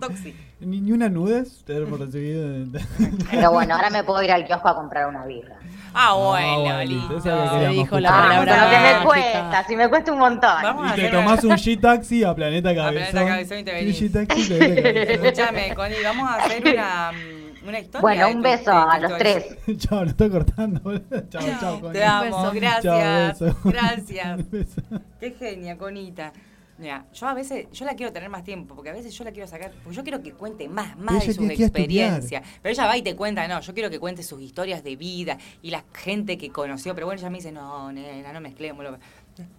toxic. 0.00 0.36
ni, 0.60 0.80
ni 0.80 0.92
una 0.92 1.08
nudes. 1.08 1.64
Te. 1.66 1.74
Pero 3.30 3.50
bueno, 3.50 3.74
ahora 3.74 3.90
me 3.90 4.04
puedo 4.04 4.22
ir 4.22 4.30
al 4.30 4.46
kiosco 4.46 4.68
a 4.68 4.76
comprar 4.76 5.08
una 5.08 5.26
birra. 5.26 5.56
Ah, 5.94 6.14
bueno, 6.14 6.60
bueno, 6.60 6.84
listo. 6.84 7.20
Se 7.20 7.68
dijo 7.70 7.98
la. 7.98 8.08
Ah, 8.08 8.22
palabra 8.22 8.56
con 8.56 8.64
lo 8.64 8.70
que 8.70 8.78
me 8.78 9.04
cuesta, 9.04 9.64
si 9.66 9.74
me 9.74 9.88
cuesta 9.88 10.12
un 10.12 10.18
montón. 10.20 10.62
Vamos 10.62 10.84
a 10.88 10.92
Y 10.92 11.00
te 11.00 11.08
hacer 11.08 11.18
tomás 11.18 11.42
un 11.42 11.50
G-Taxi 11.52 12.22
a 12.22 12.34
Planeta 12.36 12.72
Cabezón. 12.72 13.10
Planeta 13.10 13.32
Cabezón 13.32 13.58
y 13.58 13.64
te 13.64 13.72
venís. 13.72 14.00
Un 14.00 14.08
G-Taxi. 14.08 14.54
Escúchame, 15.12 15.74
Connie, 15.74 16.04
vamos 16.04 16.30
a 16.30 16.36
hacer 16.36 16.62
una, 16.72 17.10
mm, 17.10 17.41
una 17.66 17.78
historia. 17.80 18.00
Bueno, 18.00 18.26
de 18.26 18.34
un 18.34 18.42
beso 18.42 18.64
tu 18.64 18.70
a 18.70 18.98
los 18.98 19.18
tres. 19.18 19.56
Chao, 19.78 20.04
lo 20.04 20.10
estoy 20.10 20.30
cortando. 20.30 20.80
Chao, 21.28 21.42
chao. 21.60 21.92
Te 21.92 22.04
amo, 22.04 22.50
beso. 22.50 22.52
gracias. 22.54 23.40
Beso. 23.40 23.56
Gracias. 23.64 24.50
Beso. 24.50 24.82
Qué 25.20 25.30
genia, 25.32 25.76
Conita. 25.78 26.32
Mira, 26.78 27.06
yo 27.12 27.28
a 27.28 27.34
veces, 27.34 27.70
yo 27.70 27.84
la 27.84 27.94
quiero 27.94 28.12
tener 28.12 28.28
más 28.28 28.42
tiempo, 28.42 28.74
porque 28.74 28.90
a 28.90 28.92
veces 28.92 29.14
yo 29.14 29.22
la 29.22 29.30
quiero 29.30 29.46
sacar, 29.46 29.70
porque 29.84 29.94
yo 29.94 30.02
quiero 30.02 30.20
que 30.20 30.32
cuente 30.32 30.68
más, 30.68 30.96
más 30.98 31.22
Pero 31.22 31.26
de 31.26 31.30
estudiar. 31.30 31.60
experiencias. 31.60 32.42
Pero 32.60 32.72
ella 32.72 32.86
va 32.86 32.96
y 32.96 33.02
te 33.02 33.14
cuenta, 33.14 33.46
no, 33.46 33.60
yo 33.60 33.72
quiero 33.74 33.88
que 33.88 34.00
cuente 34.00 34.24
sus 34.24 34.40
historias 34.40 34.82
de 34.82 34.96
vida 34.96 35.38
y 35.60 35.70
la 35.70 35.84
gente 35.92 36.36
que 36.36 36.50
conoció, 36.50 36.94
pero 36.94 37.06
bueno, 37.06 37.20
ella 37.20 37.30
me 37.30 37.38
dice, 37.38 37.52
no, 37.52 37.92
nena, 37.92 38.32
no 38.32 38.40
mezclemos. 38.40 38.84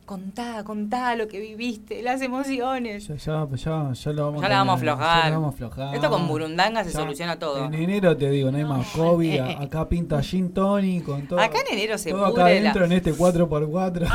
Contá, 0.06 0.64
contá 0.64 1.16
lo 1.16 1.28
que 1.28 1.40
viviste, 1.40 2.04
las 2.04 2.22
emociones. 2.22 3.08
Ya, 3.08 3.16
ya, 3.16 3.48
ya, 3.56 3.91
ya 3.94 4.12
lo 4.12 4.26
vamos 4.26 4.41
Ya 4.41 4.50
la 4.50 4.58
vamos 4.58 4.74
a 4.74 4.76
aflojar. 4.76 5.24
Ya 5.24 5.30
la 5.30 5.36
vamos 5.38 5.52
a 5.52 5.56
aflojar. 5.56 5.95
Esto 5.95 6.10
con 6.10 6.28
burundanga 6.28 6.84
se 6.84 6.91
Ya, 6.91 7.00
soluciona 7.00 7.40
todo. 7.40 7.66
En 7.66 7.74
enero 7.74 8.16
te 8.16 8.30
digo, 8.30 8.52
no 8.52 8.58
hay 8.58 8.66
más 8.66 8.86
COVID. 8.90 9.40
a- 9.40 9.62
Acá 9.64 9.90
pinta 9.90 10.22
Gin 10.22 10.54
Tony 10.54 11.02
con 11.02 11.26
todo. 11.28 11.40
Acá 11.40 11.60
en 11.68 11.78
enero 11.78 11.98
se 11.98 12.12
todo 12.12 12.26
acá 12.26 12.32
pudre 12.34 12.62
la- 12.62 12.70
adentro 12.70 12.86
en 12.86 12.91
este 12.91 13.14
4x4. 13.14 14.08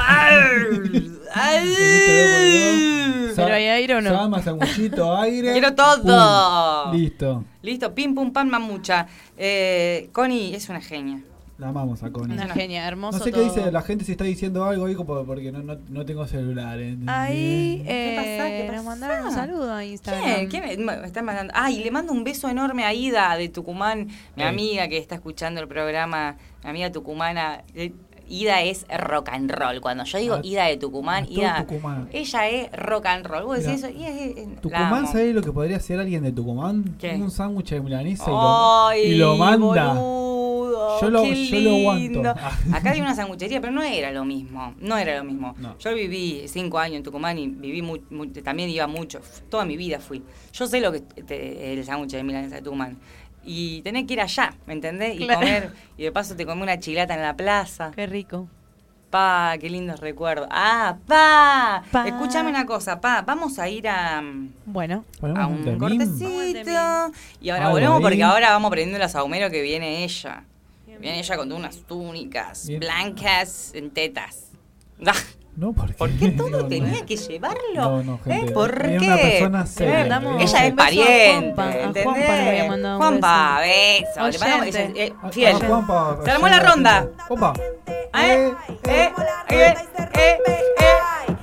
¡Ay! 1.35 1.63
en 1.63 1.69
este 1.69 3.33
2x2. 3.33 3.33
¿Pero 3.37 3.55
hay 3.55 3.65
aire 3.67 3.95
o 3.97 4.01
no? 4.01 4.11
Llama, 4.11 4.43
sanguchito, 4.43 5.17
aire. 5.17 5.53
Quiero 5.53 5.75
todo. 5.75 6.85
Pum. 6.85 6.93
Listo. 7.01 7.45
Listo, 7.63 7.95
pim 7.95 8.15
pum 8.15 8.33
pam 8.33 8.49
mamucha. 8.49 9.07
Eh, 9.37 10.09
Connie 10.13 10.55
es 10.55 10.69
una 10.69 10.81
genia. 10.81 11.21
La 11.59 11.71
amamos 11.71 12.05
a 12.05 12.11
Connie. 12.13 12.35
Una 12.37 12.49
genia, 12.55 12.87
hermoso 12.87 13.19
No 13.19 13.25
sé 13.25 13.33
todo. 13.33 13.43
qué 13.43 13.49
dice 13.49 13.73
la 13.73 13.83
gente 13.83 14.05
si 14.05 14.13
está 14.13 14.23
diciendo 14.23 14.65
algo 14.65 14.87
ahí 14.87 14.95
porque 14.95 15.51
no, 15.51 15.59
no, 15.63 15.77
no 15.89 16.05
tengo 16.05 16.25
celular. 16.29 16.79
¿eh? 16.79 16.97
Ahí 17.09 17.83
¿Qué 17.85 18.13
eh, 18.13 18.17
pasa? 18.17 18.49
¿Qué 18.49 18.63
nos 18.67 18.71
pasa? 18.77 18.83
mandaron 18.89 19.27
un 19.27 19.33
saludo 19.33 19.73
a 19.75 19.85
Instagram. 19.85 20.23
¿Quién? 20.49 20.49
¿Quién 20.49 20.85
me, 20.85 20.97
me 20.99 21.07
está 21.07 21.21
mandando? 21.21 21.53
Ah, 21.57 21.69
y 21.71 21.83
le 21.83 21.91
mando 21.91 22.13
un 22.13 22.23
beso 22.23 22.49
enorme 22.49 22.85
a 22.85 22.95
Ida 22.95 23.37
de 23.37 23.49
Tucumán, 23.49 24.07
mi 24.37 24.45
amiga 24.45 24.87
que 24.87 24.99
está 24.99 25.17
escuchando 25.17 25.61
el 25.61 25.67
programa, 25.67 26.37
mi 26.63 26.71
amiga 26.71 26.93
tucumana. 26.93 27.65
Eh, 27.75 27.93
Ida 28.31 28.61
es 28.61 28.85
rock 29.09 29.31
and 29.31 29.51
roll. 29.51 29.81
Cuando 29.81 30.05
yo 30.05 30.19
digo 30.19 30.35
Ah, 30.37 30.41
Ida 30.45 30.67
de 30.67 30.77
Tucumán, 30.77 31.27
Ida, 31.31 31.65
Tucumán. 31.67 32.09
ella 32.13 32.49
es 32.51 32.71
rock 32.73 33.07
and 33.07 33.27
roll. 33.27 33.45
Vos 33.45 33.65
decís 33.65 33.83
eso 33.83 33.89
y 33.89 34.05
es, 34.05 34.37
es- 34.37 34.49
la 34.49 34.61
Tucumán. 34.61 35.07
¿sabés 35.09 35.35
lo 35.35 35.41
que 35.41 35.51
podría 35.51 35.79
hacer 35.79 35.99
alguien 35.99 36.23
de 36.23 36.31
Tucumán? 36.31 36.95
¿Qué? 37.01 37.15
Un 37.15 37.31
sándwich 37.31 37.71
de 37.71 37.81
milanesa 37.81 38.25
y 38.27 38.31
lo, 38.31 38.87
Ay, 38.89 39.01
y 39.03 39.15
lo 39.17 39.37
manda. 39.39 39.59
boludo, 39.95 40.28
Yo 41.01 41.11
lo- 41.11 41.23
qué 41.23 41.47
yo 41.47 41.61
lo 41.61 41.77
aguanto. 41.77 42.31
Acá 42.73 42.91
había 42.91 43.03
una 43.03 43.15
sanguchería, 43.15 43.61
pero 43.61 43.73
no 43.73 43.83
era 43.83 44.11
lo 44.13 44.25
mismo. 44.25 44.75
No 44.81 44.97
era 44.99 45.19
lo 45.19 45.25
mismo. 45.25 45.55
Yo 45.79 45.95
viví 45.95 46.45
cinco 46.49 46.79
años 46.79 46.97
en 46.99 47.03
Tucumán 47.03 47.39
y 47.39 47.49
viví 47.49 47.83
también 48.43 48.69
iba 48.71 48.87
mucho. 48.87 49.21
Toda 49.51 49.65
mi 49.65 49.77
vida 49.77 50.01
fui. 50.01 50.23
Yo 50.53 50.67
sé 50.67 50.81
lo 50.81 50.93
que 50.93 50.99
es 51.17 51.27
te- 51.27 51.73
el 51.73 51.85
sándwich 51.85 52.13
de 52.13 52.23
milanesa 52.25 52.57
de 52.57 52.63
Tucumán. 52.63 52.99
Y 53.45 53.81
tenés 53.83 54.05
que 54.07 54.13
ir 54.15 54.21
allá, 54.21 54.53
¿me 54.67 54.75
entendés? 54.75 55.15
Y 55.19 55.25
Claro. 55.25 55.41
comer, 55.41 55.73
y 55.97 56.03
de 56.03 56.13
paso 56.13 56.37
te 56.37 56.45
comí 56.45 56.61
una 56.63 56.79
chilata 56.79 57.15
en 57.15 57.23
la 57.23 57.35
plaza. 57.35 57.93
Qué 57.95 58.07
rico. 58.07 58.47
Pa, 59.09 59.55
qué 59.59 59.71
lindos 59.71 60.01
recuerdos. 60.01 60.49
Ah, 60.51 60.99
pa. 61.07 61.83
Pa. 61.91 62.07
Escúchame 62.07 62.51
una 62.51 62.67
cosa, 62.67 63.01
pa. 63.01 63.23
Vamos 63.23 63.59
a 63.59 63.67
ir 63.67 63.89
a. 63.89 64.23
Bueno. 64.67 65.03
A 65.35 65.47
un 65.47 65.79
cortecito. 65.79 66.29
Y 67.41 67.49
ahora 67.49 67.67
Algo 67.67 67.73
volvemos 67.79 68.01
porque 68.03 68.23
ahora 68.23 68.51
vamos 68.51 68.69
aprendiendo 68.69 69.03
a 69.03 69.09
Saumero 69.09 69.51
que 69.51 69.63
viene 69.63 70.05
ella. 70.05 70.45
Viene 71.01 71.19
ella 71.21 71.37
con 71.37 71.51
unas 71.53 71.77
túnicas 71.87 72.67
Bien. 72.67 72.81
blancas 72.81 73.71
en 73.75 73.91
tetas. 73.91 74.47
No, 75.57 75.73
¿por 75.73 75.89
qué? 75.89 75.95
¿Por 75.95 76.11
qué 76.13 76.29
todo 76.37 76.51
No, 76.51 76.59
no. 76.63 76.69
tenía 76.69 77.05
que 77.07 77.17
llevarlo? 77.17 77.61
No, 77.75 78.03
no, 78.05 78.19
gente. 78.25 78.47
¿Eh? 78.47 78.53
¿Por 78.53 78.81
qué? 78.83 78.97
una 78.99 79.17
persona 79.17 79.67
seria. 79.67 79.95
Eh, 79.95 80.09
Mandamos 80.09 80.43
ella 80.43 80.67
es 80.67 80.73
a 80.73 80.77
pariente. 80.77 81.33
Juanpa, 81.55 81.63
a 81.65 81.73
¿entendés? 81.83 82.05
Juanpa 82.05 82.33
a 82.33 82.97
Juanpa, 82.97 83.61
beso. 83.61 84.29
Le 84.29 84.39
mandamos- 84.39 84.75
eh, 84.77 85.13
fiel. 85.33 85.57
Ah, 85.61 85.67
Juanpa, 85.67 86.19
Se 86.25 86.31
armó 86.31 86.49
la 86.49 86.61
ronda. 86.61 87.09
Opa. 87.29 87.53
¿Eh? 87.57 88.01
¿Eh? 88.15 88.53
¿Eh? 88.85 89.13
¿Eh? 89.51 89.75
¿Eh? 90.15 90.39
Ay, 90.79 91.37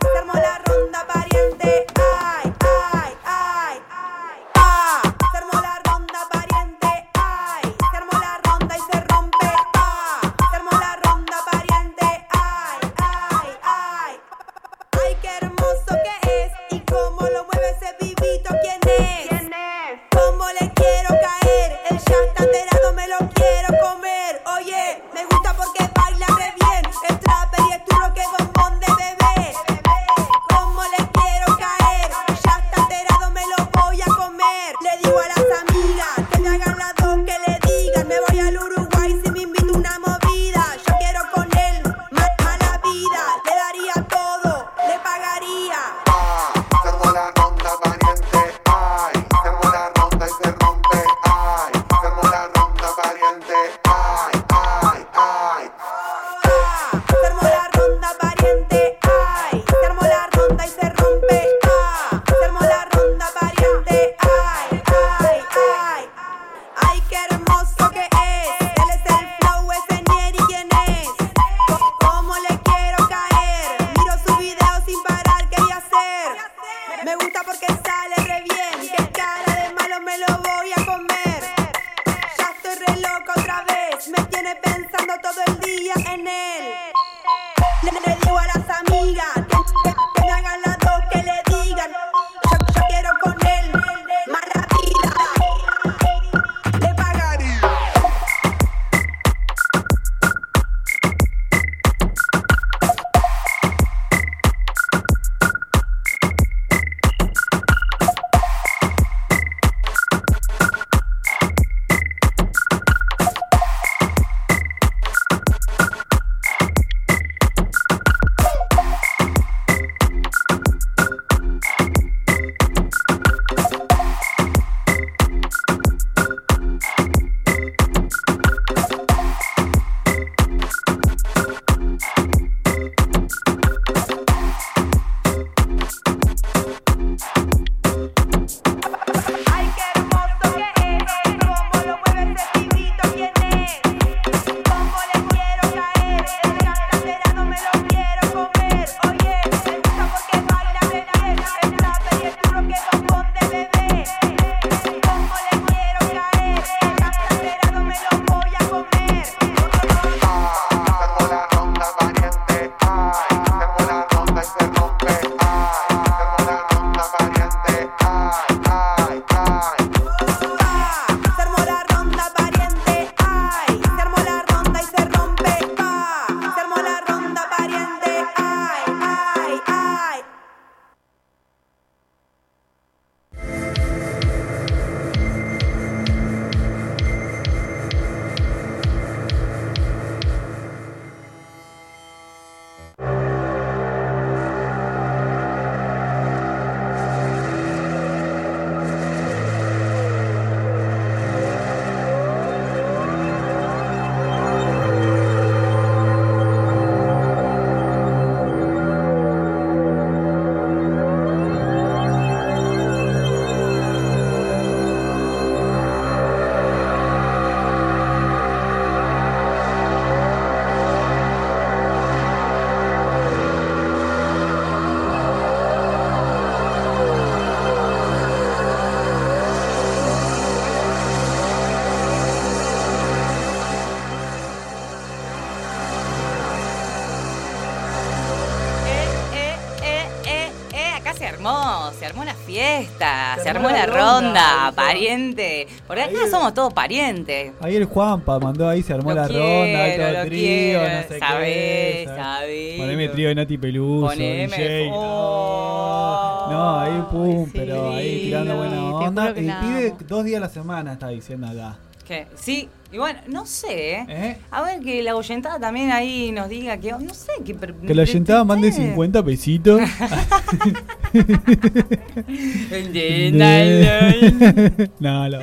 se, 243.46 243.50
armó 243.52 243.70
la 243.70 243.86
ronda, 243.86 244.74
pariente. 244.76 245.68
Por 245.86 246.00
acá 246.00 246.18
somos 246.32 246.54
todos 246.56 246.74
parientes. 246.74 247.54
Ahí 247.62 247.76
el 247.76 247.86
Juanpa 247.86 248.40
mandó 248.40 248.68
ahí, 248.68 248.82
se 248.82 248.94
armó 248.94 249.12
Lo 249.12 249.22
la 249.22 249.28
quiero, 249.28 249.44
ronda, 249.44 249.86
alto 249.86 250.20
lo 250.20 250.26
trío, 250.26 250.40
quiero, 250.42 250.82
no 250.82 251.08
sé 251.08 251.20
sabés, 251.20 251.48
qué. 251.48 252.12
sabés. 252.16 252.80
Poneme 252.80 253.10
trío 253.10 253.28
de 253.30 253.36
Nati 253.36 253.58
Peluso, 253.60 254.08
Poneme, 254.08 254.58
DJ. 254.58 254.90
No, 254.90 256.48
no, 256.52 256.80
ahí 256.80 257.04
pum, 257.12 257.50
pero 257.54 257.94
ahí 257.94 258.22
tirando 258.24 258.58
buena 258.58 258.84
onda. 258.84 259.30
Y 259.30 259.34
pide 259.34 259.94
dos 260.08 260.26
días 260.26 260.38
a 260.38 260.42
la 260.42 260.50
semana, 260.50 260.94
está 260.94 261.10
diciendo 261.10 261.48
acá. 261.48 261.78
¿Qué? 262.08 262.28
Sí, 262.36 262.70
y 262.96 262.98
bueno, 262.98 263.20
no 263.28 263.46
sé. 263.46 263.96
¿eh? 263.96 264.06
¿Eh? 264.08 264.38
A 264.52 264.64
ver 264.64 264.80
que 264.80 265.04
la 265.04 265.18
oyentada 265.18 265.60
también 265.60 265.92
ahí 265.92 266.32
nos 266.32 266.48
diga 266.48 266.78
que, 266.78 266.94
no 266.94 267.14
sé, 267.14 267.34
que... 267.44 267.54
Que 267.54 267.94
la 267.94 268.04
oyentada 268.04 268.46
mande 268.46 268.72
50 268.72 269.22
pesitos. 269.22 269.82
no, 275.02 275.28
lo, 275.30 275.40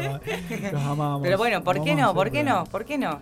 los 0.73 0.83
amamos. 0.83 1.21
Pero 1.23 1.37
bueno, 1.37 1.63
¿por 1.63 1.85
qué 1.85 1.95
no? 1.95 2.15
¿Por 2.15 2.31
qué 2.31 2.43
no? 2.43 2.65
¿Por 2.65 2.87
qué 2.87 2.97
no? 2.97 3.11
Ay, 3.11 3.21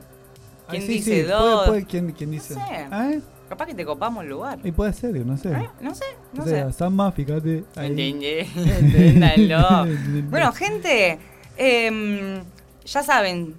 ¿Quién 0.79 0.83
sí, 0.83 0.89
dice 0.93 1.23
sí, 1.23 1.25
dos? 1.29 1.67
puede- 1.67 1.81
puede- 1.81 1.87
¿quién, 1.87 2.13
quién 2.13 2.31
dice? 2.31 2.55
No 2.55 2.67
sé. 2.69 3.15
¿Eh? 3.17 3.21
Capaz 3.49 3.67
que 3.67 3.75
te 3.75 3.85
copamos 3.85 4.23
el 4.23 4.31
lugar. 4.31 4.61
Y 4.63 4.71
puede 4.71 4.93
ser, 4.93 5.27
no 5.27 5.37
sé. 5.37 5.51
No 5.81 5.93
sé, 5.93 6.05
no 6.35 6.45
o 6.45 6.47
sea, 6.47 6.67
sé. 6.69 6.73
Samba, 6.79 7.11
fíjate. 7.11 7.65
ahí. 7.75 8.47
Enténdalo. 8.65 9.89
bueno, 10.31 10.53
gente, 10.53 11.19
em, 11.57 12.45
ya 12.85 13.03
saben, 13.03 13.57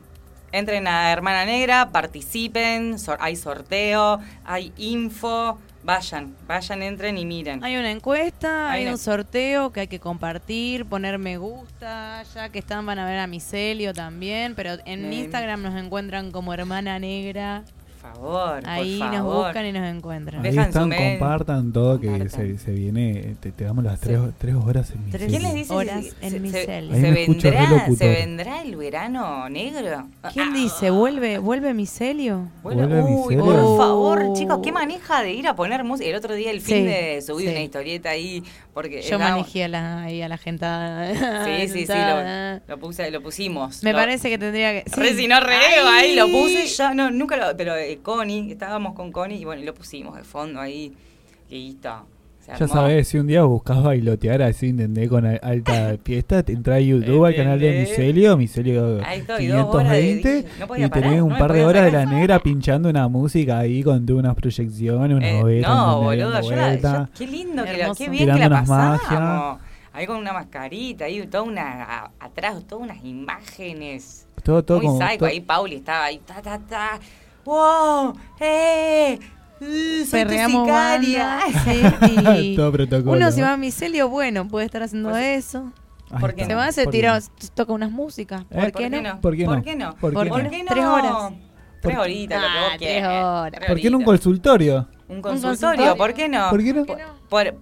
entren 0.52 0.88
a 0.88 1.12
Hermana 1.12 1.46
Negra, 1.46 1.90
participen, 1.92 3.00
sor- 3.00 3.18
hay 3.22 3.36
sorteo, 3.36 4.20
hay 4.46 4.72
info, 4.78 5.58
vayan, 5.84 6.36
vayan, 6.48 6.82
entren 6.84 7.18
y 7.18 7.26
miren. 7.26 7.64
Hay 7.64 7.76
una 7.78 7.90
encuesta, 7.92 8.72
Hay 8.72 8.80
hay 8.80 8.84
una- 8.86 8.94
un 8.94 8.98
sorteo 8.98 9.72
que 9.72 9.82
hay 9.82 9.88
que 9.88 10.00
compartir, 10.00 10.86
poner 10.86 11.18
me 11.18 11.38
gusta. 11.38 12.24
Ya 12.36 12.50
que 12.50 12.60
están, 12.60 12.86
van 12.86 13.00
a 13.00 13.06
ver 13.06 13.20
a 13.20 13.28
Micelio 13.28 13.94
también. 13.94 14.54
Pero 14.56 14.74
en 14.86 15.10
Bien. 15.10 15.14
Instagram 15.24 15.62
nos 15.64 15.76
encuentran 15.82 16.32
como 16.32 16.54
Hermana 16.54 17.00
Negra. 17.00 17.64
Por 18.02 18.14
favor, 18.14 18.62
Ahí 18.66 18.98
por 19.00 19.12
nos 19.14 19.24
buscan 19.24 19.66
y 19.68 19.72
nos 19.74 19.96
encuentran. 19.96 20.44
Ahí 20.44 20.58
están, 20.58 20.90
compartan 20.92 21.72
todo 21.72 22.00
que 22.00 22.30
se, 22.30 22.58
se 22.58 22.72
viene, 22.72 23.36
te, 23.40 23.52
te 23.52 23.64
damos 23.64 23.84
las 23.84 24.00
tres, 24.00 24.20
tres 24.40 24.56
horas 24.56 24.90
en 24.92 25.06
mi 25.06 25.12
Tres 25.12 25.30
¿Quién 25.30 25.44
les 25.44 25.54
dice 25.54 25.74
horas 25.74 26.04
se- 26.06 26.10
en 26.26 26.32
se- 26.32 26.66
se, 26.66 27.12
vendrá. 27.12 27.96
¿Se 27.96 28.08
vendrá 28.10 28.62
el 28.64 28.76
verano 28.76 29.48
negro? 29.50 30.08
¿Quién 30.34 30.52
dice? 30.54 30.90
¿Vuelve, 30.90 31.38
vuelve 31.38 31.76
Micelio? 31.76 32.48
Vuelve 32.64 33.04
uy, 33.04 33.36
Micelio. 33.36 33.46
por 33.46 33.56
Oh. 33.60 33.78
favor, 33.78 34.34
chicos, 34.34 34.60
qué 34.64 34.72
maneja 34.72 35.22
de 35.22 35.34
ir 35.34 35.48
a 35.48 35.56
poner 35.56 35.84
música. 35.84 36.10
El 36.10 36.16
otro 36.16 36.34
día, 36.34 36.50
el 36.50 36.62
fin 36.62 36.78
Sí, 36.78 36.84
de 36.84 37.22
subí 37.22 37.44
sí. 37.44 37.50
una 37.50 37.62
historieta 37.62 38.10
ahí 38.10 38.44
porque 38.74 39.02
Yo 39.02 39.20
manejé 39.20 39.66
a 39.66 39.68
la, 39.68 40.04
ahí 40.04 40.22
a 40.22 40.30
la 40.30 40.38
gente. 40.38 40.66
Sí, 41.46 41.68
sí, 41.68 41.86
sí, 41.86 41.94
lo, 41.94 42.62
lo 42.68 42.80
puse, 42.80 43.12
lo 43.12 43.22
pusimos. 43.22 43.84
Me 43.84 43.92
Lo- 43.92 43.98
parece 44.00 44.30
que 44.30 44.38
tendría 44.38 44.72
que. 44.84 44.90
Re, 44.96 45.10
sí. 45.10 45.16
si 45.18 45.28
no 45.28 45.40
re, 45.40 45.56
Ay. 45.56 45.88
ahí 46.10 46.16
lo 46.16 46.28
puse 46.30 46.66
ya, 46.68 46.94
no, 46.94 47.12
nunca 47.12 47.36
lo, 47.38 47.56
pero 47.58 47.76
eh, 47.76 48.00
Connie, 48.02 48.52
estábamos 48.52 48.94
con 48.94 49.12
Connie 49.12 49.40
y 49.40 49.46
bueno, 49.46 49.62
y 49.62 49.66
lo 49.66 49.74
pusimos 49.74 50.16
de 50.16 50.24
fondo 50.24 50.60
ahí, 50.62 50.94
listo. 51.50 52.06
Ya 52.60 52.68
sabes, 52.68 53.08
si 53.08 53.18
un 53.18 53.28
día 53.28 53.44
buscas 53.44 53.82
bailotear 53.82 54.42
así, 54.42 54.70
¿entendés? 54.70 55.10
Con 55.10 55.26
alta 55.26 55.96
fiesta, 56.04 56.44
te 56.44 56.54
entra 56.54 56.76
a 56.76 56.80
YouTube 56.80 57.26
al 57.26 57.36
canal 57.36 57.60
de. 57.60 57.82
Micelio, 57.82 58.38
Micelio 58.38 59.00
Ahí 59.06 59.20
estoy, 59.20 59.48
dos 59.48 59.74
horas 59.76 59.92
de 59.92 60.02
520, 60.02 60.30
DJ. 60.44 60.60
No 60.60 60.68
podía 60.68 60.86
y 60.86 60.90
tenés 60.90 61.22
un 61.22 61.38
par 61.38 61.54
de 61.54 61.66
horas 61.66 61.86
de 61.86 61.92
la 61.92 62.06
negra 62.06 62.40
pinchando 62.40 62.90
una 62.90 63.08
música 63.08 63.60
ahí 63.60 63.84
con 63.84 64.10
unas 64.12 64.36
proyecciones, 64.36 65.18
una 65.18 65.30
Eh, 65.30 65.40
novela. 65.40 65.68
no, 65.68 66.02
boludo, 66.02 66.42
yo 66.42 67.08
qué 67.18 67.28
lindo, 67.28 67.64
qué 67.98 68.10
bien 68.10 68.30
que 68.32 68.40
la 68.40 68.48
unas 68.48 68.70
pasamos. 68.70 69.60
Ahí 69.94 70.06
con 70.06 70.18
una 70.18 70.32
mascarita, 70.32 71.06
ahí 71.06 71.26
toda 71.28 71.44
una, 71.44 72.12
atrás, 72.20 72.64
todas 72.68 72.84
unas 72.86 73.04
imágenes. 73.04 74.26
Todo, 74.42 74.64
todo 74.64 74.78
Muy 74.78 74.88
como- 74.88 75.02
psycho, 75.10 75.26
ahí 75.26 75.42
Pauli 75.42 75.76
estaba 75.76 76.06
ahí, 76.06 76.20
ta, 76.26 76.42
ta, 76.42 76.58
ta. 76.60 77.00
¡Wow! 77.44 78.14
¡Eh! 78.40 79.20
Uh, 79.62 80.10
Perreamos 80.10 80.68
banda, 80.68 81.40
sí, 81.66 81.82
y 82.42 82.56
Todo 82.56 82.72
protocolo. 82.72 83.12
Uno 83.16 83.32
si 83.32 83.42
va 83.42 83.54
a 83.54 83.58
Micelio, 83.58 84.10
bueno, 84.10 84.48
puede 84.48 84.66
estar 84.66 84.82
haciendo 84.82 85.16
eso. 85.16 85.72
¿Por 86.10 86.32
está. 86.32 86.34
qué 86.34 86.46
Se 86.46 86.56
va, 86.56 86.72
se 86.72 86.84
¿Por 86.84 86.92
qué 86.92 86.98
tira, 86.98 87.20
no? 87.20 87.26
toca 87.54 87.72
unas 87.72 87.92
músicas. 87.92 88.44
¿Por, 88.46 88.58
¿Eh? 88.64 88.72
qué, 88.76 88.90
no? 88.90 89.22
¿Por 89.22 89.36
qué 89.36 89.46
no? 89.46 89.52
¿Por 89.54 89.64
qué 89.64 89.76
no? 89.76 89.96
¿Por 89.96 90.10
qué 90.12 90.16
¿Por 90.30 90.44
no? 90.44 90.50
qué 90.50 90.64
no? 90.64 90.70
Tres 90.72 90.86
horas. 90.86 91.34
Tres 91.82 91.98
horitas, 91.98 92.42
lo 92.42 92.48
que 92.48 92.54
Ah, 92.58 92.68
vos 92.70 92.78
tres 92.80 93.04
horas. 93.06 93.68
¿Por 93.68 93.80
qué 93.80 93.90
no 93.92 93.98
un 94.00 94.04
consultorio? 94.04 94.88
Un 95.08 95.22
consultorio. 95.22 95.50
consultorio, 95.86 95.96
¿por 95.98 96.14
qué 96.14 96.28
no? 96.28 96.50
¿Por 96.50 96.64
qué 96.64 96.74
no? 96.74 96.86
Por- 96.86 96.98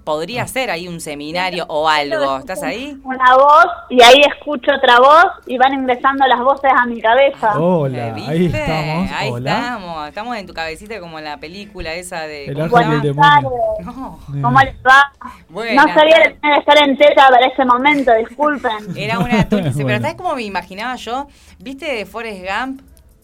podría 0.03 0.47
ser 0.47 0.71
ahí 0.71 0.87
un 0.87 0.99
seminario 0.99 1.65
o 1.69 1.87
algo. 1.87 2.39
¿Estás 2.39 2.63
ahí? 2.63 2.97
Una 3.03 3.35
voz 3.35 3.67
y 3.89 4.01
ahí 4.01 4.21
escucho 4.35 4.71
otra 4.75 4.97
voz 4.99 5.25
y 5.45 5.57
van 5.57 5.73
ingresando 5.73 6.25
las 6.25 6.39
voces 6.39 6.71
a 6.75 6.85
mi 6.87 6.99
cabeza. 6.99 7.59
Hola, 7.59 8.11
¿Viste? 8.13 8.31
ahí 8.31 8.45
estamos. 8.47 9.11
Ahí 9.15 9.29
Hola. 9.31 9.51
estamos. 9.59 10.07
Estamos 10.07 10.37
en 10.37 10.47
tu 10.47 10.53
cabecita 10.53 10.99
como 10.99 11.19
en 11.19 11.25
la 11.25 11.37
película 11.37 11.93
esa 11.93 12.21
de. 12.21 12.45
El 12.45 12.55
¿cómo 12.55 12.77
ángel 12.77 13.01
del 13.01 13.13
demonio. 13.15 13.51
No. 13.83 14.19
¿Cómo 14.41 14.59
les 14.59 14.75
va? 14.77 15.11
Buenas 15.49 15.85
no 15.85 15.93
sabía 15.93 16.15
que 16.23 16.29
tenía 16.31 16.55
que 16.55 16.59
estar 16.61 16.89
en 16.89 16.97
teta 16.97 17.27
para 17.29 17.45
ese 17.45 17.65
momento, 17.65 18.11
disculpen. 18.15 18.97
Era 18.97 19.19
una 19.19 19.47
tuya. 19.47 19.63
Pero 19.75 19.83
Bueno. 19.83 20.01
¿sabes 20.01 20.15
cómo 20.15 20.35
me 20.35 20.43
imaginaba 20.43 20.95
yo? 20.95 21.27
¿Viste 21.59 21.85
de 21.93 22.05
Forrest 22.07 22.41
Gump? 22.43 22.81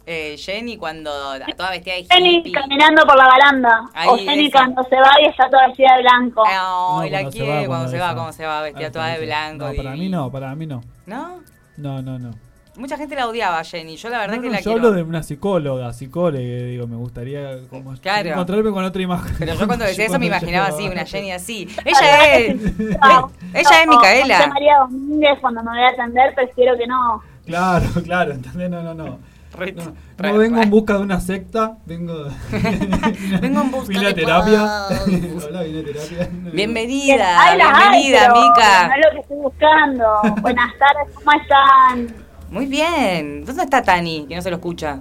Eh, 0.07 0.35
Jenny 0.37 0.77
cuando 0.77 1.09
toda 1.57 1.71
vestida 1.71 1.95
de 1.95 2.03
Jenny 2.05 2.35
hippie. 2.37 2.51
caminando 2.51 3.03
por 3.05 3.17
la 3.17 3.25
baranda. 3.27 3.89
Ahí, 3.93 4.07
o 4.09 4.17
Jenny 4.17 4.45
esa. 4.47 4.59
cuando 4.59 4.83
se 4.83 4.95
va 4.97 5.11
y 5.21 5.25
está 5.27 5.49
toda 5.49 5.67
vestida 5.67 5.95
de 5.95 6.01
blanco. 6.03 6.43
Ay, 6.45 6.53
No, 6.55 7.03
la 7.03 7.09
cuando 7.09 7.31
se 7.31 7.37
quiere 7.39 7.61
va, 7.61 7.65
cuando 7.67 7.89
se 7.89 7.99
va, 7.99 8.15
cómo 8.15 8.31
se 8.33 8.45
va, 8.45 8.61
vestida 8.61 8.87
Ah, 8.87 8.91
toda 8.91 9.07
de 9.07 9.25
blanco. 9.25 9.65
No, 9.67 9.73
para 9.75 9.91
mí 9.95 10.09
no, 10.09 10.31
para 10.31 10.55
mí 10.55 10.65
no. 10.67 10.83
¿No? 11.07 11.39
No, 11.77 12.01
no, 12.03 12.19
no. 12.19 12.31
Mucha 12.77 12.97
gente 12.97 13.15
la 13.15 13.25
odiaba 13.27 13.59
a 13.59 13.63
Jenny. 13.63 13.95
Yo 13.95 14.09
la 14.09 14.19
verdad 14.19 14.35
No, 14.35 14.41
que 14.41 14.47
no, 14.49 14.53
la 14.53 14.59
yo 14.59 14.63
quiero. 14.73 14.77
hablo 14.87 14.91
de 14.91 15.03
una 15.03 15.23
psicóloga, 15.23 15.93
psicóloga, 15.93 16.39
digo, 16.43 16.85
me 16.87 16.97
gustaría 16.97 17.61
como 17.69 17.93
Claro. 17.95 18.29
encontrarme 18.29 18.69
con 18.71 18.83
otra 18.83 19.01
imagen. 19.01 19.33
Pero 19.39 19.53
yo 19.55 19.65
cuando 19.65 19.85
decía 19.85 20.05
eso 20.05 20.19
me 20.19 20.27
Cuando 20.27 20.45
imaginaba 20.45 20.67
así, 20.67 20.87
una 20.87 21.05
Jenny 21.05 21.31
así. 21.31 21.67
Ella 21.85 22.35
es. 22.35 22.77
No, 22.99 23.31
Ella 23.53 23.81
es 23.81 23.87
no, 23.87 23.93
Micaela. 23.95 24.47
María 24.47 24.77
Domínguez, 24.81 25.39
cuando 25.41 25.63
me 25.63 25.69
voy 25.71 25.79
a 25.81 25.87
atender, 25.89 26.35
prefiero 26.35 26.77
que 26.77 26.85
no. 26.85 27.23
Claro, 27.45 27.87
claro, 28.03 28.33
¿entendés? 28.33 28.69
No, 28.69 28.83
no, 28.83 28.93
no. 28.93 29.19
Re- 29.55 29.71
No, 29.73 29.83
re- 30.17 30.31
no 30.31 30.37
vengo 30.37 30.61
en 30.61 30.69
busca 30.69 30.93
de 30.93 30.99
una 30.99 31.19
secta, 31.19 31.77
vengo. 31.85 32.25
Vengo 33.41 33.61
en 33.61 33.71
busca 33.71 33.87
vine 33.89 34.05
de 34.07 34.13
terapia. 34.13 34.87
Hola, 34.87 35.63
vine 35.63 35.79
a 35.79 35.83
terapia. 35.85 36.29
Bienvenida, 36.53 37.41
Ay, 37.41 37.57
bienvenida, 37.57 38.33
Mica. 38.33 38.87
No 38.87 38.93
es 38.93 38.99
lo 39.05 39.11
que 39.11 39.19
estoy 39.21 39.37
buscando. 39.37 40.05
Buenas 40.41 40.71
tardes, 40.77 41.13
¿cómo 41.15 41.31
están? 41.31 42.15
Muy 42.49 42.65
bien. 42.65 43.45
¿Dónde 43.45 43.63
está 43.63 43.81
Tani? 43.81 44.25
Que 44.27 44.35
no 44.35 44.41
se 44.41 44.49
lo 44.49 44.57
escucha. 44.57 44.99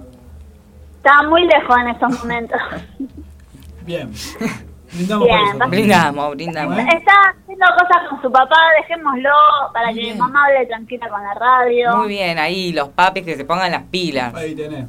Estaba 0.97 1.27
muy 1.29 1.43
lejos 1.45 1.77
en 1.79 1.87
estos 1.89 2.19
momentos. 2.19 2.59
Bien. 3.85 4.11
Brindamos 4.95 5.27
Bien, 5.27 5.39
por 5.39 5.49
eso. 5.49 5.59
va- 5.59 5.65
Brindamos, 5.67 6.31
brindamos. 6.35 6.77
Está 6.79 7.13
haciendo 7.41 7.65
cosas 7.79 8.09
con 8.09 8.21
su 8.21 8.31
papá, 8.31 8.57
dejémoslo 8.81 9.29
para 9.73 9.87
que 9.89 9.93
bien. 9.99 10.17
mamá 10.17 10.45
hable 10.45 10.65
tranquila 10.67 11.09
con 11.09 11.21
la 11.23 11.33
radio. 11.33 11.97
Muy 11.97 12.07
bien, 12.07 12.37
ahí 12.39 12.71
los 12.73 12.89
papis 12.89 13.23
que 13.23 13.35
se 13.35 13.45
pongan 13.45 13.71
las 13.71 13.83
pilas. 13.83 14.33
Ahí 14.35 14.55
tenés. 14.55 14.85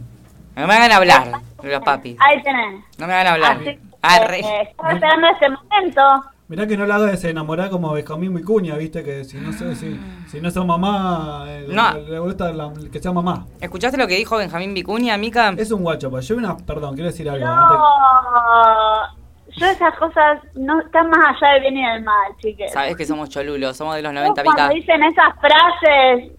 No 0.54 0.66
me 0.66 0.74
hagan 0.74 0.92
hablar, 0.92 1.28
los 1.62 1.80
papis. 1.82 2.16
Ahí 2.20 2.42
tenés. 2.42 2.82
No 2.98 3.06
me 3.06 3.12
hagan 3.14 3.26
hablar. 3.34 3.58
Así 3.60 3.78
Arre. 4.02 4.38
eh, 4.40 4.62
estaba 4.70 4.92
esperando 4.92 5.26
este 5.28 5.48
momento. 5.50 6.02
Mirá 6.48 6.64
que 6.68 6.76
no 6.76 6.86
la 6.86 6.94
hagas 6.94 7.10
desenamorar 7.10 7.70
como 7.70 7.90
Benjamín 7.92 8.32
Vicuña, 8.32 8.76
viste, 8.76 9.02
que 9.02 9.24
si 9.24 9.36
no 9.36 9.52
sé, 9.52 9.74
si, 9.74 9.98
si 10.28 10.40
no 10.40 10.48
son 10.52 10.68
mamá, 10.68 11.44
eh, 11.48 11.66
No. 11.68 11.92
le, 11.94 12.20
gusta 12.20 12.52
la- 12.52 12.70
que 12.92 13.00
sea 13.02 13.10
mamá. 13.10 13.46
¿Escuchaste 13.60 13.98
lo 13.98 14.06
que 14.06 14.14
dijo 14.14 14.36
Benjamín 14.36 14.72
Vicuña, 14.72 15.16
Mica? 15.18 15.52
Es 15.56 15.72
un 15.72 15.82
guacho, 15.82 16.08
pues 16.08 16.28
yo 16.28 16.36
una, 16.36 16.56
perdón, 16.56 16.94
quiero 16.94 17.10
decir 17.10 17.28
algo. 17.28 17.44
antes- 17.44 17.76
No, 17.78 19.15
yo 19.56 19.66
esas 19.66 19.96
cosas 19.98 20.40
no 20.54 20.80
están 20.80 21.08
más 21.10 21.36
allá 21.36 21.54
del 21.54 21.62
bien 21.62 21.76
y 21.78 21.86
del 21.86 22.02
mal, 22.02 22.36
chiques. 22.38 22.72
Sabes 22.72 22.96
que 22.96 23.04
somos 23.04 23.28
cholulos, 23.30 23.76
somos 23.76 23.96
de 23.96 24.02
los 24.02 24.12
Yo 24.12 24.20
90 24.20 24.44
cuando 24.44 24.74
dicen 24.74 25.02
esas 25.02 25.34
frases 25.40 26.32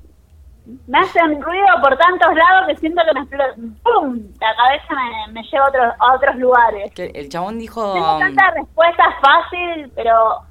me 0.85 0.99
hacen 0.99 1.41
ruido 1.41 1.67
por 1.81 1.97
tantos 1.97 2.33
lados 2.35 2.67
que 2.67 2.75
siento 2.75 3.01
que 3.07 3.13
me 3.13 3.19
explota. 3.21 3.53
¡Pum! 3.83 4.19
La 4.41 4.55
cabeza 4.55 4.93
me, 4.93 5.33
me 5.33 5.43
lleva 5.43 5.65
a 5.65 5.69
otros, 5.69 5.93
a 5.99 6.15
otros 6.15 6.35
lugares. 6.35 6.93
Que 6.93 7.05
el 7.15 7.29
chabón 7.29 7.57
dijo. 7.57 7.93
Tengo 7.93 8.19
tanta 8.19 8.51
respuesta 8.51 9.03
fácil, 9.21 9.91
pero 9.95 10.41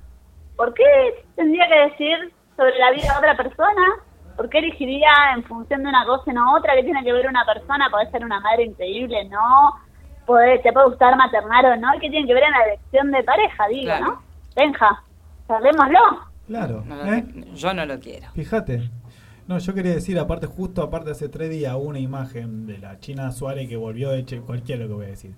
¿por 0.56 0.72
qué 0.74 1.24
tendría 1.34 1.68
que 1.68 1.90
decir 1.90 2.32
sobre 2.56 2.78
la 2.78 2.90
vida 2.92 3.12
de 3.12 3.18
otra 3.18 3.36
persona? 3.36 3.82
¿Por 4.36 4.48
qué 4.48 4.58
elegiría 4.58 5.10
en 5.34 5.44
función 5.44 5.82
de 5.82 5.88
una 5.88 6.04
cosa 6.06 6.30
y 6.30 6.34
no 6.34 6.54
otra? 6.54 6.74
¿Qué 6.74 6.84
tiene 6.84 7.04
que 7.04 7.12
ver 7.12 7.26
una 7.26 7.44
persona? 7.44 7.88
¿Podés 7.90 8.10
ser 8.10 8.24
una 8.24 8.40
madre 8.40 8.64
increíble? 8.64 9.24
No. 9.28 9.74
¿Podés- 10.26 10.62
¿Te 10.62 10.72
puede 10.72 10.86
gustar 10.88 11.16
maternar 11.16 11.64
o 11.66 11.76
no? 11.76 11.88
¿Qué 12.00 12.10
tiene 12.10 12.26
que 12.26 12.34
ver 12.34 12.42
en 12.44 12.50
la 12.50 12.64
elección 12.64 13.10
de 13.12 13.22
pareja? 13.22 13.68
Digo, 13.68 13.84
Claro. 13.84 14.04
¿no? 14.06 14.22
Benja, 14.56 15.02
cerrémoslo. 15.46 15.98
Claro, 16.46 16.84
No 16.86 16.96
lo- 16.96 17.12
¿eh? 17.12 17.24
Yo 17.54 17.74
no 17.74 17.86
lo 17.86 17.98
quiero. 18.00 18.28
Fíjate. 18.34 18.90
No, 19.48 19.58
yo 19.58 19.74
quería 19.74 19.94
decir, 19.94 20.18
aparte, 20.18 20.46
justo 20.46 20.82
aparte 20.82 21.10
hace 21.12 21.28
tres 21.28 21.50
días 21.50 21.76
una 21.78 22.00
imagen 22.00 22.66
de 22.66 22.78
la 22.78 22.98
China 22.98 23.30
Suárez 23.30 23.68
que 23.68 23.76
volvió 23.76 24.10
de 24.10 24.24
Chile, 24.24 24.42
cualquiera 24.44 24.82
lo 24.82 24.88
que 24.88 24.94
voy 24.94 25.06
a 25.06 25.10
decir. 25.10 25.32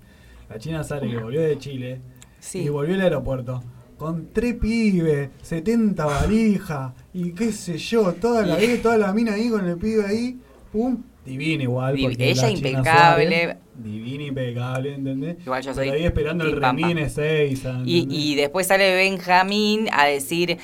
La 0.49 0.57
China 0.57 0.83
Suárez 0.83 1.11
que 1.11 1.17
volvió 1.21 1.41
de 1.41 1.57
Chile 1.59 2.01
Sí. 2.39 2.61
y 2.63 2.69
volvió 2.69 2.95
al 2.95 3.01
aeropuerto 3.01 3.61
con 3.97 4.29
tres 4.33 4.55
pibes, 4.55 5.29
70 5.43 6.05
valijas 6.05 6.93
y 7.13 7.33
qué 7.33 7.51
sé 7.51 7.77
yo, 7.77 8.13
toda 8.13 8.43
la 8.45 8.55
vida, 8.55 8.81
toda 8.81 8.97
la 8.97 9.13
mina 9.13 9.33
ahí 9.33 9.49
con 9.51 9.67
el 9.67 9.77
pibe 9.77 10.05
ahí, 10.05 10.39
pum, 10.71 11.03
divina 11.25 11.63
igual. 11.63 11.95
Div- 11.95 12.03
porque 12.09 12.29
ella 12.29 12.49
impecable. 12.49 13.43
Suárez, 13.43 13.57
divina, 13.75 14.23
impecable, 14.23 14.93
¿entendés? 14.95 15.37
Igual 15.41 15.61
yo 15.61 15.73
Pero 15.73 15.75
soy 15.75 15.89
ahí 15.89 16.05
esperando 16.05 16.43
el 16.45 16.61
remine 16.61 17.09
6. 17.09 17.65
Y, 17.85 18.07
y 18.09 18.35
después 18.35 18.67
sale 18.67 18.95
Benjamín 18.95 19.87
a 19.93 20.05
decir 20.05 20.57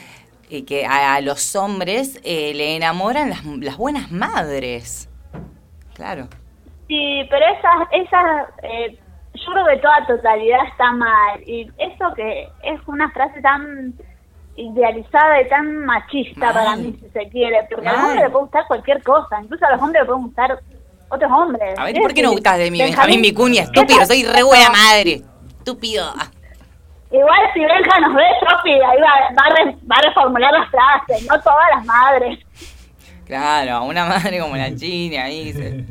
eh, 0.49 0.65
que 0.65 0.85
a, 0.85 1.15
a 1.15 1.21
los 1.21 1.55
hombres 1.55 2.19
eh, 2.23 2.53
le 2.53 2.75
enamoran 2.75 3.29
las, 3.29 3.45
las 3.45 3.77
buenas 3.77 4.11
madres. 4.11 5.09
Claro. 5.93 6.27
Sí, 6.87 7.21
pero 7.29 7.45
esas, 7.47 7.87
esas, 8.07 8.49
eh, 8.63 8.97
yo 9.33 9.51
creo 9.53 9.65
que 9.67 9.77
toda 9.81 10.05
totalidad 10.07 10.59
está 10.71 10.91
mal. 10.91 11.41
Y 11.47 11.67
eso 11.77 12.13
que 12.15 12.47
es 12.63 12.79
una 12.87 13.09
frase 13.11 13.41
tan 13.41 13.93
idealizada 14.57 15.41
y 15.41 15.49
tan 15.49 15.85
machista 15.85 16.39
Mal. 16.39 16.53
para 16.53 16.75
mí, 16.77 16.95
si 17.01 17.09
se 17.09 17.29
quiere. 17.29 17.57
Porque 17.69 17.87
a 17.87 17.91
los 17.91 18.01
Mal. 18.01 18.05
hombres 18.09 18.23
le 18.25 18.29
puede 18.29 18.43
gustar 18.45 18.67
cualquier 18.67 19.03
cosa. 19.03 19.41
Incluso 19.41 19.65
a 19.65 19.71
los 19.71 19.81
hombres 19.81 20.01
le 20.01 20.05
pueden 20.07 20.23
gustar 20.23 20.59
otros 21.09 21.31
hombres. 21.31 21.77
A 21.79 21.83
ver, 21.85 21.95
¿por 22.01 22.13
qué 22.13 22.21
no 22.23 22.31
gustas 22.31 22.57
de 22.57 22.71
mí, 22.71 22.79
Benjamín 22.79 23.21
Vicuña? 23.21 23.63
Estúpido, 23.63 24.05
soy 24.05 24.23
re 24.23 24.43
buena 24.43 24.69
madre. 24.69 25.21
Estúpido. 25.59 26.11
Igual 27.11 27.39
si 27.53 27.59
Benja 27.61 27.99
nos 28.01 28.13
ve, 28.15 28.23
Sofi, 28.41 28.71
ahí 28.71 28.79
va, 28.99 29.29
va, 29.39 29.45
a 29.45 29.55
re- 29.63 29.77
va 29.89 29.95
a 29.95 30.01
reformular 30.01 30.51
las 30.51 30.69
frases, 30.69 31.25
no 31.29 31.39
todas 31.41 31.65
las 31.75 31.85
madres. 31.85 32.39
Claro, 33.25 33.83
una 33.85 34.05
madre 34.05 34.39
como 34.39 34.55
la 34.57 34.75
China 34.75 35.23
ahí. 35.23 35.53
se- 35.53 35.85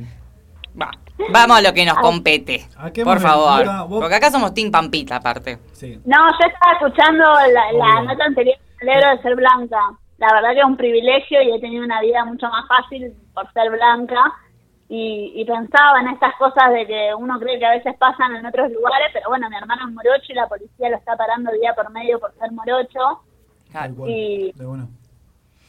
Vamos 1.32 1.59
a 1.59 1.62
lo 1.62 1.73
que 1.73 1.85
nos 1.86 1.97
compete. 1.99 2.66
qué 2.93 3.05
Por 3.05 3.20
favor. 3.20 3.65
Vos- 3.89 4.01
Porque 4.01 4.16
acá 4.16 4.31
somos 4.31 4.53
Team 4.55 4.70
Pampita, 4.70 5.16
aparte. 5.16 5.59
No, 6.05 6.16
yo 6.31 6.47
estaba 6.49 6.73
escuchando 6.73 7.24
la, 7.53 7.73
la 7.73 8.03
nota 8.03 8.24
anterior, 8.24 8.57
de 8.81 9.23
ser 9.23 9.36
blanca. 9.36 9.78
La 10.19 10.32
verdad 10.32 10.51
que 10.53 10.61
es 10.61 10.65
un 10.65 10.77
privilegio 10.77 11.43
y 11.43 11.53
he 11.53 11.61
tenido 11.61 11.85
una 11.85 12.01
vida 12.01 12.24
mucho 12.24 12.49
más 12.49 12.66
fácil 12.69 13.12
por 13.32 13.51
ser 13.53 13.70
blanca. 13.70 14.32
Y, 14.89 15.32
y 15.35 15.45
pensaba 15.45 16.01
en 16.01 16.09
estas 16.09 16.35
cosas 16.36 16.70
de 16.73 16.86
que 16.86 17.11
uno 17.16 17.39
cree 17.41 17.59
que 17.59 17.66
a 17.66 17.70
veces 17.70 17.95
pasan 17.99 18.36
en 18.36 18.45
otros 18.47 18.70
lugares, 18.70 19.09
pero 19.12 19.28
bueno, 19.31 19.49
mi 19.49 19.57
hermano 19.57 19.89
es 19.89 19.95
morocho 19.95 20.27
y 20.28 20.35
la 20.35 20.47
policía 20.47 20.91
lo 20.91 20.97
está 20.97 21.16
parando 21.16 21.51
día 21.53 21.74
por 21.74 21.91
medio 21.91 22.20
por 22.20 22.32
ser 22.39 22.53
morocho. 22.53 23.20
Y 24.07 24.53
De 24.55 24.66
una. 24.66 24.86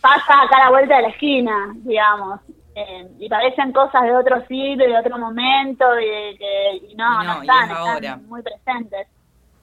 pasa 0.01 0.41
acá 0.43 0.57
a 0.57 0.65
la 0.65 0.69
vuelta 0.69 0.97
de 0.97 1.01
la 1.03 1.07
esquina, 1.09 1.73
digamos. 1.77 2.41
Eh, 2.75 3.07
y 3.19 3.29
parecen 3.29 3.71
cosas 3.71 4.03
de 4.03 4.15
otro 4.15 4.45
siglo 4.47 4.83
y 4.85 4.89
de 4.91 4.97
otro 4.99 5.17
momento 5.17 5.85
y, 5.99 6.05
de 6.05 6.35
que, 6.37 6.75
y 6.91 6.95
no, 6.95 7.23
Y 7.23 7.25
no, 7.27 7.33
no, 7.35 7.43
y 7.43 7.47
están, 7.47 7.63
es 7.63 7.71
están 7.71 7.87
ahora. 7.87 8.17
muy 8.27 8.41
presentes. 8.41 9.07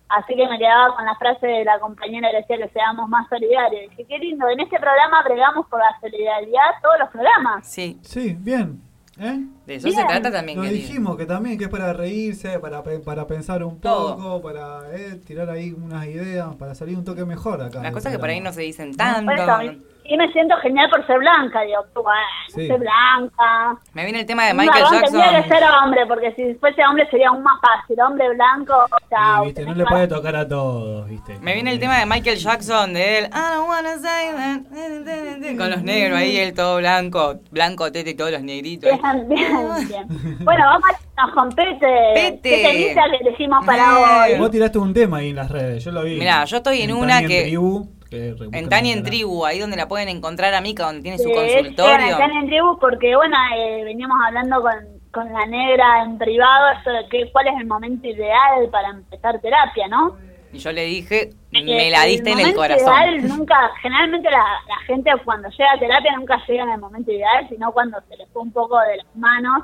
Así 0.08 0.34
que 0.34 0.46
me 0.48 0.58
quedaba 0.58 0.94
con 0.96 1.04
la 1.06 1.14
frase 1.16 1.46
de 1.46 1.64
la 1.64 1.78
compañera 1.78 2.30
que 2.30 2.36
decía 2.38 2.56
que 2.66 2.72
seamos 2.72 3.08
más 3.08 3.28
solidarios. 3.28 3.90
Dije, 3.90 4.04
qué 4.08 4.18
lindo, 4.18 4.48
en 4.48 4.60
este 4.60 4.78
programa 4.78 5.22
bregamos 5.24 5.66
por 5.68 5.78
la 5.78 5.98
solidaridad 6.00 6.60
todos 6.82 6.98
los 7.00 7.08
programas. 7.10 7.66
Sí. 7.66 7.98
Sí, 8.02 8.36
bien. 8.38 8.80
¿Eh? 9.20 9.40
De 9.66 9.74
eso 9.74 9.90
se 9.90 10.04
trata 10.04 10.32
también, 10.32 10.56
Lo 10.58 10.64
querido. 10.64 10.80
dijimos 10.86 11.16
que 11.18 11.26
también 11.26 11.58
que 11.58 11.64
es 11.64 11.70
para 11.70 11.92
reírse, 11.92 12.58
para, 12.60 12.82
para 12.82 13.26
pensar 13.26 13.62
un 13.62 13.78
Todo. 13.78 14.16
poco, 14.16 14.42
para 14.42 14.80
eh, 14.94 15.16
tirar 15.26 15.50
ahí 15.50 15.72
unas 15.72 16.06
ideas, 16.06 16.54
para 16.56 16.74
salir 16.74 16.96
un 16.96 17.04
toque 17.04 17.24
mejor 17.26 17.62
acá. 17.62 17.82
Las 17.82 17.92
cosas 17.92 18.10
que 18.12 18.18
por 18.18 18.30
ahí 18.30 18.40
no 18.40 18.52
se 18.52 18.62
dicen 18.62 18.96
tanto. 18.96 19.30
Por 19.30 19.38
eso, 19.38 19.82
y- 20.04 20.16
me 20.16 20.30
siento 20.32 20.56
genial 20.58 20.88
por 20.90 21.06
ser 21.06 21.18
blanca, 21.18 21.62
digo, 21.62 21.84
bueno, 21.94 22.10
Sí. 22.48 22.66
soy 22.68 22.78
blanca. 22.78 23.76
Me 23.94 24.04
viene 24.04 24.20
el 24.20 24.26
tema 24.26 24.46
de 24.46 24.54
Michael 24.54 24.84
varón 24.84 25.00
Tendría 25.02 25.28
que 25.28 25.32
Jackson. 25.34 25.58
ser 25.58 25.68
hombre, 25.82 26.06
porque 26.06 26.32
si 26.34 26.54
fuese 26.54 26.82
hombre 26.84 27.08
sería 27.10 27.28
aún 27.30 27.42
más 27.42 27.58
fácil. 27.60 28.00
Hombre 28.00 28.28
blanco, 28.34 28.74
chao. 29.10 29.40
Sí, 29.40 29.46
viste, 29.46 29.64
no 29.66 29.74
le 29.74 29.84
puede 29.86 30.08
tocar 30.08 30.36
a 30.36 30.46
todos, 30.48 31.08
viste. 31.08 31.38
Me 31.40 31.54
viene 31.54 31.72
el 31.72 31.80
tema 31.80 31.98
de 31.98 32.06
Michael 32.06 32.36
Jackson, 32.38 32.92
de 32.94 33.18
él. 33.18 33.24
I 33.26 33.54
don't 33.54 33.68
wanna 33.68 33.98
say 33.98 34.30
that. 34.36 35.56
Con 35.58 35.70
los 35.70 35.82
negros 35.82 36.18
ahí, 36.18 36.36
él 36.36 36.54
todo 36.54 36.78
blanco. 36.78 37.40
Blanco, 37.50 37.90
tete 37.92 38.10
y 38.10 38.14
todos 38.14 38.30
los 38.32 38.42
negritos. 38.42 38.90
Bien, 38.90 39.28
bien, 39.28 39.88
bien. 39.88 40.38
Bueno, 40.44 40.64
vamos 40.66 40.88
a 40.90 41.22
nos 41.26 41.34
compete. 41.34 41.86
Pete. 42.14 42.40
¿Qué 42.42 42.94
que 42.94 43.16
elegimos 43.28 43.64
para 43.64 44.24
hoy? 44.24 44.38
Vos 44.38 44.50
tiraste 44.50 44.78
un 44.78 44.92
tema 44.94 45.18
ahí 45.18 45.30
en 45.30 45.36
las 45.36 45.50
redes, 45.50 45.84
yo 45.84 45.92
lo 45.92 46.02
vi. 46.04 46.18
Mirá, 46.18 46.44
yo 46.44 46.56
estoy 46.58 46.82
en 46.82 46.92
una 46.92 47.20
que- 47.20 47.42
Tribu, 47.42 47.86
En 48.12 48.68
Tania 48.68 48.92
en 48.92 49.02
Tribu, 49.02 49.44
ahí 49.44 49.58
donde 49.58 49.76
la 49.76 49.88
pueden 49.88 50.08
encontrar 50.08 50.54
a 50.54 50.60
Mica, 50.60 50.84
donde 50.84 51.02
tiene 51.02 51.18
su 51.18 51.28
Sí, 51.28 51.34
consultorio. 51.34 52.06
Están 52.10 52.30
en 52.32 52.46
tribu 52.46 52.78
porque, 52.78 53.14
bueno, 53.16 53.36
eh, 53.56 53.84
veníamos 53.84 54.16
hablando 54.26 54.60
con, 54.60 54.74
con 55.10 55.32
la 55.32 55.46
negra 55.46 56.02
en 56.04 56.18
privado, 56.18 56.66
de 56.84 57.08
que, 57.08 57.30
cuál 57.32 57.48
es 57.48 57.54
el 57.60 57.66
momento 57.66 58.06
ideal 58.08 58.68
para 58.70 58.90
empezar 58.90 59.40
terapia, 59.40 59.88
¿no? 59.88 60.16
Y 60.52 60.58
yo 60.58 60.70
le 60.72 60.84
dije, 60.84 61.30
Eh, 61.52 61.64
me 61.64 61.90
la 61.90 62.04
diste 62.04 62.30
en 62.30 62.40
el 62.40 62.54
corazón. 62.54 62.86
Ideal 62.86 63.28
nunca, 63.28 63.56
generalmente 63.80 64.30
la, 64.30 64.44
la 64.68 64.76
gente 64.86 65.10
cuando 65.24 65.48
llega 65.48 65.72
a 65.74 65.78
terapia 65.78 66.12
nunca 66.16 66.36
llega 66.46 66.62
en 66.64 66.70
el 66.70 66.80
momento 66.80 67.10
ideal, 67.10 67.46
sino 67.48 67.72
cuando 67.72 67.98
se 68.08 68.16
le 68.16 68.26
fue 68.26 68.42
un 68.42 68.52
poco 68.52 68.78
de 68.80 68.96
las 68.98 69.16
manos 69.16 69.62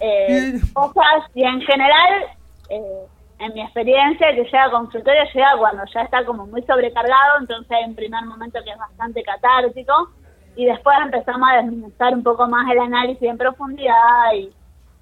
eh, 0.00 0.52
cosas 0.72 1.24
y 1.34 1.42
en 1.42 1.60
general, 1.62 2.26
eh, 2.70 3.06
en 3.38 3.54
mi 3.54 3.62
experiencia, 3.62 4.34
que 4.34 4.42
llega 4.44 4.64
a 4.64 4.70
consultorio 4.70 5.22
llega 5.32 5.56
cuando 5.58 5.82
ya 5.94 6.02
está 6.02 6.24
como 6.24 6.46
muy 6.46 6.62
sobrecargado, 6.62 7.38
entonces 7.40 7.70
hay 7.70 7.84
un 7.84 7.94
primer 7.94 8.24
momento 8.24 8.58
que 8.64 8.70
es 8.70 8.78
bastante 8.78 9.22
catártico 9.22 10.10
y 10.56 10.64
después 10.66 10.96
empezamos 11.02 11.48
a 11.48 11.56
desmenuzar 11.58 12.14
un 12.14 12.22
poco 12.24 12.48
más 12.48 12.68
el 12.70 12.78
análisis 12.80 13.22
en 13.22 13.38
profundidad 13.38 14.32
y, 14.34 14.50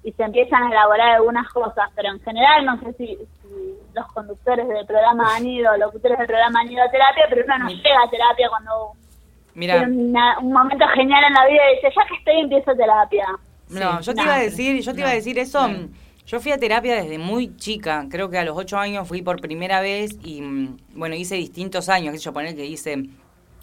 y 0.03 0.11
se 0.11 0.23
empiezan 0.23 0.63
a 0.63 0.69
elaborar 0.71 1.15
algunas 1.15 1.49
cosas, 1.49 1.89
pero 1.95 2.09
en 2.11 2.19
general 2.21 2.63
no 2.65 2.79
sé 2.79 2.93
si, 2.93 3.07
si 3.07 3.75
los 3.95 4.05
conductores 4.13 4.67
del 4.67 4.85
programa 4.85 5.35
han 5.35 5.45
ido, 5.47 5.75
locutores 5.77 6.17
del 6.19 6.27
programa 6.27 6.59
han 6.59 6.71
ido 6.71 6.83
a 6.83 6.91
terapia, 6.91 7.25
pero 7.29 7.43
uno 7.43 7.57
no 7.57 7.69
llega 7.69 8.03
a 8.05 8.09
terapia 8.09 8.49
cuando 8.49 8.91
Mira, 9.55 9.81
una- 9.89 10.37
un 10.39 10.53
momento 10.53 10.85
genial 10.93 11.23
en 11.23 11.33
la 11.33 11.47
vida 11.47 11.61
y 11.71 11.75
dice, 11.77 11.89
ya 11.95 12.05
que 12.07 12.15
estoy, 12.17 12.39
empiezo 12.41 12.75
terapia. 12.75 13.25
no, 13.69 13.99
yo 14.01 14.13
te 14.13 14.17
no. 14.19 14.25
iba 14.25 14.35
a 14.35 14.39
decir, 14.39 14.79
yo 14.81 14.93
te 14.93 14.99
iba 14.99 15.09
a 15.09 15.13
decir 15.13 15.39
eso. 15.39 15.67
Yo 16.27 16.41
fui 16.41 16.51
a 16.51 16.57
terapia 16.57 16.95
desde 16.95 17.17
muy 17.17 17.55
chica, 17.55 18.05
creo 18.11 18.29
que 18.29 18.37
a 18.37 18.43
los 18.43 18.57
ocho 18.57 18.77
años 18.77 19.07
fui 19.07 19.21
por 19.21 19.39
primera 19.39 19.79
vez 19.79 20.17
y 20.23 20.41
mm, 20.41 20.77
bueno, 20.95 21.15
hice 21.15 21.35
distintos 21.35 21.87
años, 21.87 22.13
sé 22.15 22.19
yo, 22.19 22.33
poner 22.33 22.53
que 22.53 22.65
hice 22.65 22.97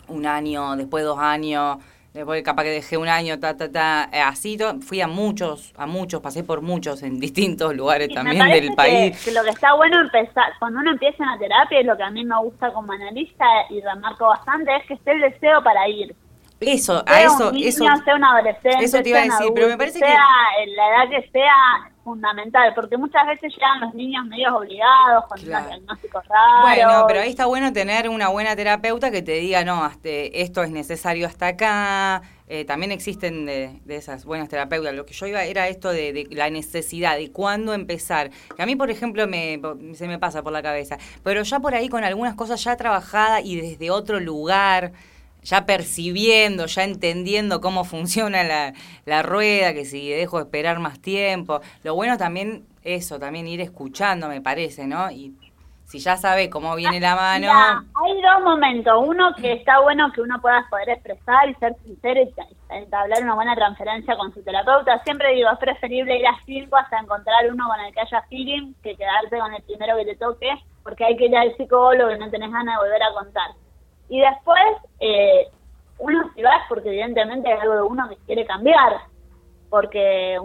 un 0.09 0.27
año, 0.27 0.75
después 0.75 1.05
dos 1.05 1.19
años, 1.19 1.77
después 2.15 2.43
capaz 2.43 2.63
que 2.63 2.71
dejé 2.71 2.97
un 2.97 3.09
año, 3.09 3.39
ta, 3.39 3.55
ta, 3.55 3.71
ta, 3.71 4.09
eh, 4.11 4.19
así, 4.21 4.57
fui 4.81 5.03
a 5.03 5.07
muchos, 5.09 5.75
a 5.77 5.85
muchos, 5.87 6.23
pasé 6.23 6.43
por 6.43 6.63
muchos 6.63 7.03
en 7.03 7.21
distintos 7.21 7.75
lugares 7.77 8.09
también 8.15 8.49
del 8.49 8.71
que- 8.71 8.75
país. 8.75 9.23
Que, 9.23 9.33
lo 9.33 9.43
que 9.45 9.51
está 9.51 9.75
bueno 9.75 10.01
empezar, 10.01 10.53
cuando 10.59 10.81
uno 10.81 10.93
empieza 10.93 11.23
una 11.23 11.39
terapia, 11.39 11.83
y 11.83 11.85
lo 11.85 11.95
que 11.99 12.03
a 12.03 12.11
mí 12.11 12.25
me 12.25 12.39
gusta 12.41 12.73
como 12.73 12.93
analista 12.93 13.45
y 13.69 13.83
remarco 13.83 14.27
bastante, 14.29 14.75
es 14.77 14.87
que 14.87 14.95
esté 14.95 15.13
el 15.13 15.21
deseo 15.21 15.63
para 15.63 15.87
ir. 15.87 16.17
Eso, 16.61 17.03
a 17.07 17.13
sea 17.13 17.27
eso, 17.27 17.49
un 17.49 17.55
niño, 17.57 17.69
eso. 17.69 17.85
sea 18.05 18.15
un 18.17 18.25
adolescente, 18.25 18.85
eso 18.85 19.03
te 19.03 19.09
iba 19.11 19.19
a 19.19 19.25
sea 19.25 19.37
decir, 19.39 19.53
pero 19.55 19.69
me 19.69 19.77
parece 19.77 19.99
que- 19.99 20.07
sea 20.07 20.27
en 20.63 20.77
la 20.77 20.89
edad 20.89 21.11
que 21.11 21.31
sea 21.31 21.91
fundamental, 22.05 22.73
porque 22.75 22.97
muchas 22.97 23.27
veces 23.27 23.53
llegan 23.55 23.81
los 23.81 23.95
niños 23.95 24.25
medio 24.27 24.57
obligados 24.57 25.25
con 25.29 25.39
Claro. 25.41 25.67
diagnósticos 25.69 26.25
raros. 26.29 26.63
Bueno, 26.63 27.05
pero 27.09 27.21
ahí 27.21 27.31
está 27.31 27.47
bueno 27.47 27.73
tener 27.73 28.09
una 28.09 28.29
buena 28.29 28.55
terapeuta 28.55 29.11
que 29.11 29.23
te 29.23 29.33
diga, 29.33 29.65
no, 29.65 29.83
hasta 29.83 30.09
esto 30.11 30.63
es 30.63 30.71
necesario 30.71 31.27
hasta 31.27 31.49
acá. 31.49 32.23
Eh, 32.47 32.67
también 32.67 32.93
existen 32.93 33.47
de, 33.47 33.81
de 33.87 33.97
esas 33.97 34.27
buenas 34.27 34.51
terapeutas. 34.51 34.93
Lo 34.95 35.07
que 35.07 35.15
yo 35.15 35.27
iba 35.27 35.43
era 35.45 35.67
esto 35.69 35.89
de, 35.91 36.13
de 36.13 36.29
la 36.33 36.51
necesidad, 36.51 37.17
de 37.17 37.33
cuándo 37.33 37.73
empezar. 37.73 38.31
Que 38.55 38.63
a 38.63 38.67
mí, 38.67 38.77
por 38.77 38.91
ejemplo, 38.91 39.27
me, 39.27 39.59
se 39.95 40.07
me 40.07 40.19
pasa 40.19 40.43
por 40.43 40.53
la 40.53 40.63
cabeza. 40.63 40.99
Pero 41.23 41.43
ya 41.43 41.59
por 41.61 41.75
ahí 41.75 41.89
con 41.89 42.05
algunas 42.05 42.35
cosas 42.35 42.63
ya 42.63 42.77
trabajadas 42.77 43.41
y 43.45 43.59
desde 43.59 43.91
otro 43.91 44.21
lugar, 44.21 44.93
ya 45.45 45.67
percibiendo, 45.67 46.67
ya 46.67 46.85
entendiendo 46.85 47.61
cómo 47.61 47.85
funciona 47.85 48.43
la, 48.43 49.23
rueda, 49.23 49.73
que 49.75 49.85
si 49.85 50.11
dejo 50.11 50.41
esperar 50.41 50.81
más 50.81 51.01
tiempo. 51.01 51.61
Lo 51.83 51.95
bueno 51.95 52.17
también, 52.19 52.65
eso, 52.83 53.19
también 53.19 53.47
ir 53.47 53.61
escuchando, 53.61 54.29
me 54.29 54.41
parece, 54.41 54.87
¿no? 54.87 55.11
Y 55.11 55.33
si 55.85 55.99
ya 55.99 56.17
sabe 56.17 56.49
cómo 56.49 56.75
viene 56.75 56.99
la 56.99 57.15
mano. 57.15 57.47
Hay 57.53 58.23
dos 58.23 58.43
momentos. 58.43 58.95
Uno 59.07 59.35
que 59.37 59.53
está 59.53 59.81
bueno 59.81 60.11
que 60.13 60.23
uno 60.23 60.41
pueda 60.41 60.67
poder 60.71 60.89
expresar 60.89 61.49
y 61.49 61.55
ser 61.57 61.77
sincero 61.85 62.23
y 62.23 62.33
ta- 62.33 62.75
entablar 62.75 63.23
una 63.23 63.35
buena 63.35 63.55
transferencia 63.55 64.17
con 64.17 64.33
su 64.33 64.43
terapeuta. 64.43 65.03
Siempre 65.05 65.35
digo, 65.35 65.51
es 65.53 65.59
preferible 65.59 66.19
ir 66.19 66.27
a 66.27 66.37
cinco 66.47 66.77
hasta 66.77 66.99
encontrar 66.99 67.51
uno 67.53 67.69
con 67.69 67.79
el 67.85 67.93
que 67.93 68.01
haya 68.01 68.23
feeling 68.31 68.73
que 68.83 68.97
quedarte 68.97 69.39
con 69.39 69.53
el 69.53 69.63
primero 69.63 69.97
que 69.99 70.07
te 70.07 70.17
toque, 70.17 70.51
porque 70.83 71.05
hay 71.05 71.17
que 71.17 71.27
ir 71.27 71.37
al 71.37 71.55
psicólogo 71.57 72.11
y 72.11 72.19
no 72.19 72.31
tenés 72.31 72.51
ganas 72.51 72.77
de 72.77 72.83
volver 72.83 73.03
a 73.03 73.13
contar. 73.13 73.51
Y 74.09 74.21
después, 74.21 74.77
eh, 75.01 75.49
uno 75.99 76.31
si 76.35 76.43
va 76.43 76.57
es 76.57 76.63
porque 76.69 76.89
evidentemente 76.89 77.51
hay 77.51 77.59
algo 77.59 77.75
de 77.75 77.83
uno 77.83 78.09
que 78.09 78.17
quiere 78.27 78.45
cambiar, 78.47 79.01
porque 79.71 80.39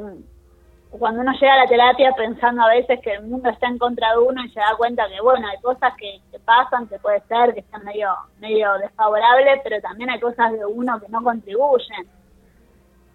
cuando 0.91 1.22
uno 1.22 1.31
llega 1.34 1.53
a 1.53 1.57
la 1.57 1.68
terapia 1.68 2.11
pensando 2.14 2.64
a 2.64 2.69
veces 2.69 2.99
que 3.02 3.14
el 3.14 3.27
mundo 3.27 3.49
está 3.49 3.68
en 3.68 3.77
contra 3.77 4.11
de 4.11 4.19
uno 4.19 4.44
y 4.44 4.49
se 4.49 4.60
da 4.60 4.76
cuenta 4.76 5.07
que, 5.07 5.22
bueno, 5.22 5.48
hay 5.48 5.60
cosas 5.61 5.94
que, 5.98 6.19
que 6.31 6.40
pasan, 6.40 6.88
que 6.88 6.98
puede 6.98 7.22
ser, 7.22 7.53
que 7.53 7.60
están 7.60 7.84
medio, 7.84 8.11
medio 8.40 8.73
desfavorables, 8.80 9.61
pero 9.64 9.80
también 9.81 10.10
hay 10.10 10.19
cosas 10.19 10.52
de 10.52 10.65
uno 10.65 10.99
que 10.99 11.07
no 11.10 11.23
contribuyen. 11.23 12.10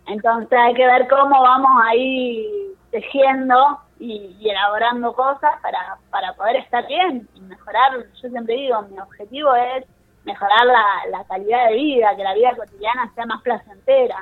Entonces 0.06 0.56
hay 0.58 0.74
que 0.74 0.86
ver 0.86 1.08
cómo 1.08 1.40
vamos 1.40 1.82
ahí 1.86 2.46
tejiendo 2.90 3.80
y, 3.98 4.36
y 4.38 4.50
elaborando 4.50 5.12
cosas 5.14 5.60
para, 5.60 5.98
para 6.10 6.32
poder 6.34 6.56
estar 6.56 6.86
bien 6.86 7.28
y 7.34 7.40
mejorar. 7.40 8.04
Yo 8.22 8.28
siempre 8.28 8.54
digo, 8.54 8.82
mi 8.82 8.98
objetivo 9.00 9.52
es 9.54 9.84
mejorar 10.24 10.66
la, 10.66 10.84
la 11.10 11.24
calidad 11.24 11.68
de 11.68 11.74
vida, 11.74 12.16
que 12.16 12.22
la 12.22 12.34
vida 12.34 12.56
cotidiana 12.56 13.10
sea 13.14 13.26
más 13.26 13.42
placentera. 13.42 14.18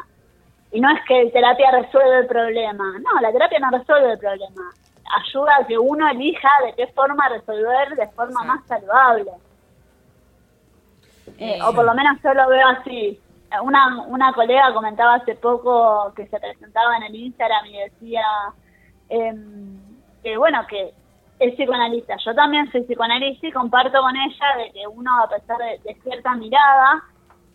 Y 0.72 0.80
no 0.80 0.90
es 0.90 1.00
que 1.06 1.30
terapia 1.30 1.70
resuelve 1.70 2.18
el 2.20 2.26
problema, 2.26 2.84
no, 2.98 3.20
la 3.20 3.30
terapia 3.30 3.58
no 3.58 3.70
resuelve 3.70 4.12
el 4.12 4.18
problema. 4.18 4.72
Ayuda 5.16 5.56
a 5.60 5.66
que 5.66 5.78
uno 5.78 6.08
elija 6.08 6.48
de 6.64 6.72
qué 6.74 6.86
forma 6.92 7.28
resolver 7.28 7.94
de 7.94 8.08
forma 8.08 8.42
más 8.44 8.64
saludable. 8.66 9.32
Eh, 11.38 11.58
o 11.62 11.72
por 11.74 11.84
lo 11.84 11.94
menos 11.94 12.18
yo 12.22 12.32
lo 12.32 12.48
veo 12.48 12.66
así. 12.68 13.20
Eh, 13.50 13.60
Una, 13.62 14.02
una 14.06 14.32
colega 14.32 14.72
comentaba 14.72 15.14
hace 15.16 15.34
poco 15.34 16.12
que 16.16 16.26
se 16.26 16.40
presentaba 16.40 16.96
en 16.96 17.02
el 17.04 17.14
Instagram 17.16 17.66
y 17.66 17.78
decía 17.78 18.24
em, 19.08 19.78
que, 20.22 20.36
bueno, 20.38 20.66
que 20.66 20.94
es 21.42 21.54
psicoanalista. 21.54 22.16
Yo 22.24 22.34
también 22.34 22.70
soy 22.70 22.82
psicoanalista 22.82 23.46
y 23.46 23.52
comparto 23.52 24.00
con 24.00 24.16
ella 24.16 24.46
de 24.58 24.72
que 24.72 24.86
uno, 24.86 25.10
a 25.22 25.28
pesar 25.28 25.58
de, 25.58 25.94
cierta 26.02 26.34
mirada, 26.36 27.02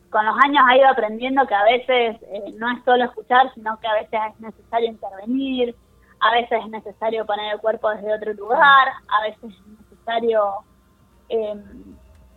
con 0.09 0.25
los 0.25 0.35
años 0.43 0.63
ha 0.67 0.77
ido 0.77 0.89
aprendiendo 0.89 1.45
que 1.47 1.55
a 1.55 1.63
veces 1.63 2.17
eh, 2.21 2.53
no 2.57 2.69
es 2.71 2.83
solo 2.83 3.05
escuchar, 3.05 3.53
sino 3.53 3.77
que 3.79 3.87
a 3.87 3.93
veces 3.93 4.19
es 4.33 4.39
necesario 4.39 4.89
intervenir, 4.89 5.75
a 6.19 6.31
veces 6.31 6.59
es 6.63 6.69
necesario 6.69 7.25
poner 7.25 7.53
el 7.53 7.59
cuerpo 7.59 7.89
desde 7.91 8.13
otro 8.13 8.33
lugar, 8.33 8.87
a 9.07 9.21
veces 9.23 9.43
es 9.43 9.67
necesario 9.67 10.53
eh, 11.29 11.55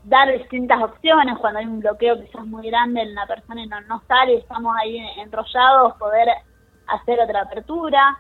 dar 0.05 0.33
distintas 0.33 0.83
opciones 0.83 1.39
cuando 1.39 1.61
hay 1.61 1.67
un 1.67 1.81
bloqueo 1.81 2.21
quizás 2.21 2.47
muy 2.47 2.67
grande 2.69 3.03
en 3.03 3.15
la 3.15 3.27
persona 3.27 3.63
y 3.63 3.67
no, 3.67 3.81
no 3.83 4.03
sale 4.07 4.35
y 4.35 4.37
estamos 4.39 4.75
ahí 4.81 4.99
enrollados, 5.19 5.95
poder 5.95 6.29
hacer 6.87 7.21
otra 7.21 7.43
apertura. 7.43 8.19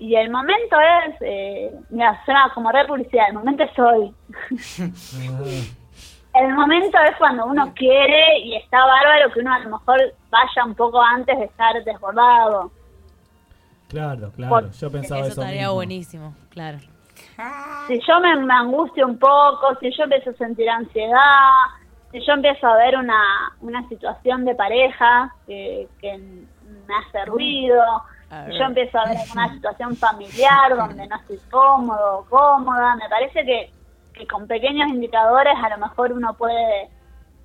Y 0.00 0.14
el 0.14 0.30
momento 0.30 0.76
es, 1.06 1.16
eh, 1.20 1.72
mira, 1.90 2.20
suena 2.24 2.50
como 2.54 2.70
re 2.70 2.86
publicidad, 2.86 3.28
el 3.28 3.34
momento 3.34 3.64
es 3.64 3.78
hoy. 3.78 4.14
el 6.34 6.54
momento 6.54 6.98
es 7.10 7.16
cuando 7.16 7.46
uno 7.46 7.72
quiere 7.74 8.38
y 8.40 8.54
está 8.56 8.78
bárbaro 8.84 9.32
que 9.32 9.40
uno 9.40 9.52
a 9.52 9.58
lo 9.60 9.70
mejor 9.70 10.00
vaya 10.30 10.64
un 10.64 10.74
poco 10.74 11.00
antes 11.02 11.36
de 11.38 11.44
estar 11.46 11.82
desbordado. 11.84 12.70
Claro, 13.88 14.30
claro. 14.36 14.50
Por- 14.50 14.70
Yo 14.70 14.90
pensaba 14.92 15.20
Eso 15.22 15.30
eso. 15.32 15.40
estaría 15.40 15.62
mismo. 15.62 15.74
buenísimo, 15.74 16.34
claro. 16.50 16.78
Si 17.88 18.00
yo 18.06 18.20
me, 18.20 18.36
me 18.36 18.54
angustio 18.54 19.06
un 19.06 19.18
poco, 19.18 19.74
si 19.80 19.90
yo 19.96 20.04
empiezo 20.04 20.30
a 20.30 20.34
sentir 20.34 20.68
ansiedad, 20.70 21.50
si 22.12 22.20
yo 22.20 22.32
empiezo 22.34 22.66
a 22.66 22.76
ver 22.76 22.96
una, 22.96 23.20
una 23.60 23.88
situación 23.88 24.44
de 24.44 24.54
pareja 24.54 25.34
que, 25.46 25.88
que 26.00 26.16
me 26.18 26.94
hace 27.06 27.24
ruido, 27.26 27.82
si 28.17 28.17
yo 28.30 28.64
empiezo 28.64 28.98
a 28.98 29.04
ver 29.06 29.16
una 29.32 29.52
situación 29.54 29.96
familiar 29.96 30.76
donde 30.76 31.06
no 31.06 31.16
estoy 31.16 31.38
cómodo 31.50 32.18
o 32.18 32.24
cómoda, 32.26 32.96
me 32.96 33.08
parece 33.08 33.44
que, 33.44 33.70
que 34.14 34.26
con 34.26 34.46
pequeños 34.46 34.88
indicadores 34.88 35.54
a 35.62 35.68
lo 35.70 35.78
mejor 35.78 36.12
uno 36.12 36.34
puede 36.34 36.90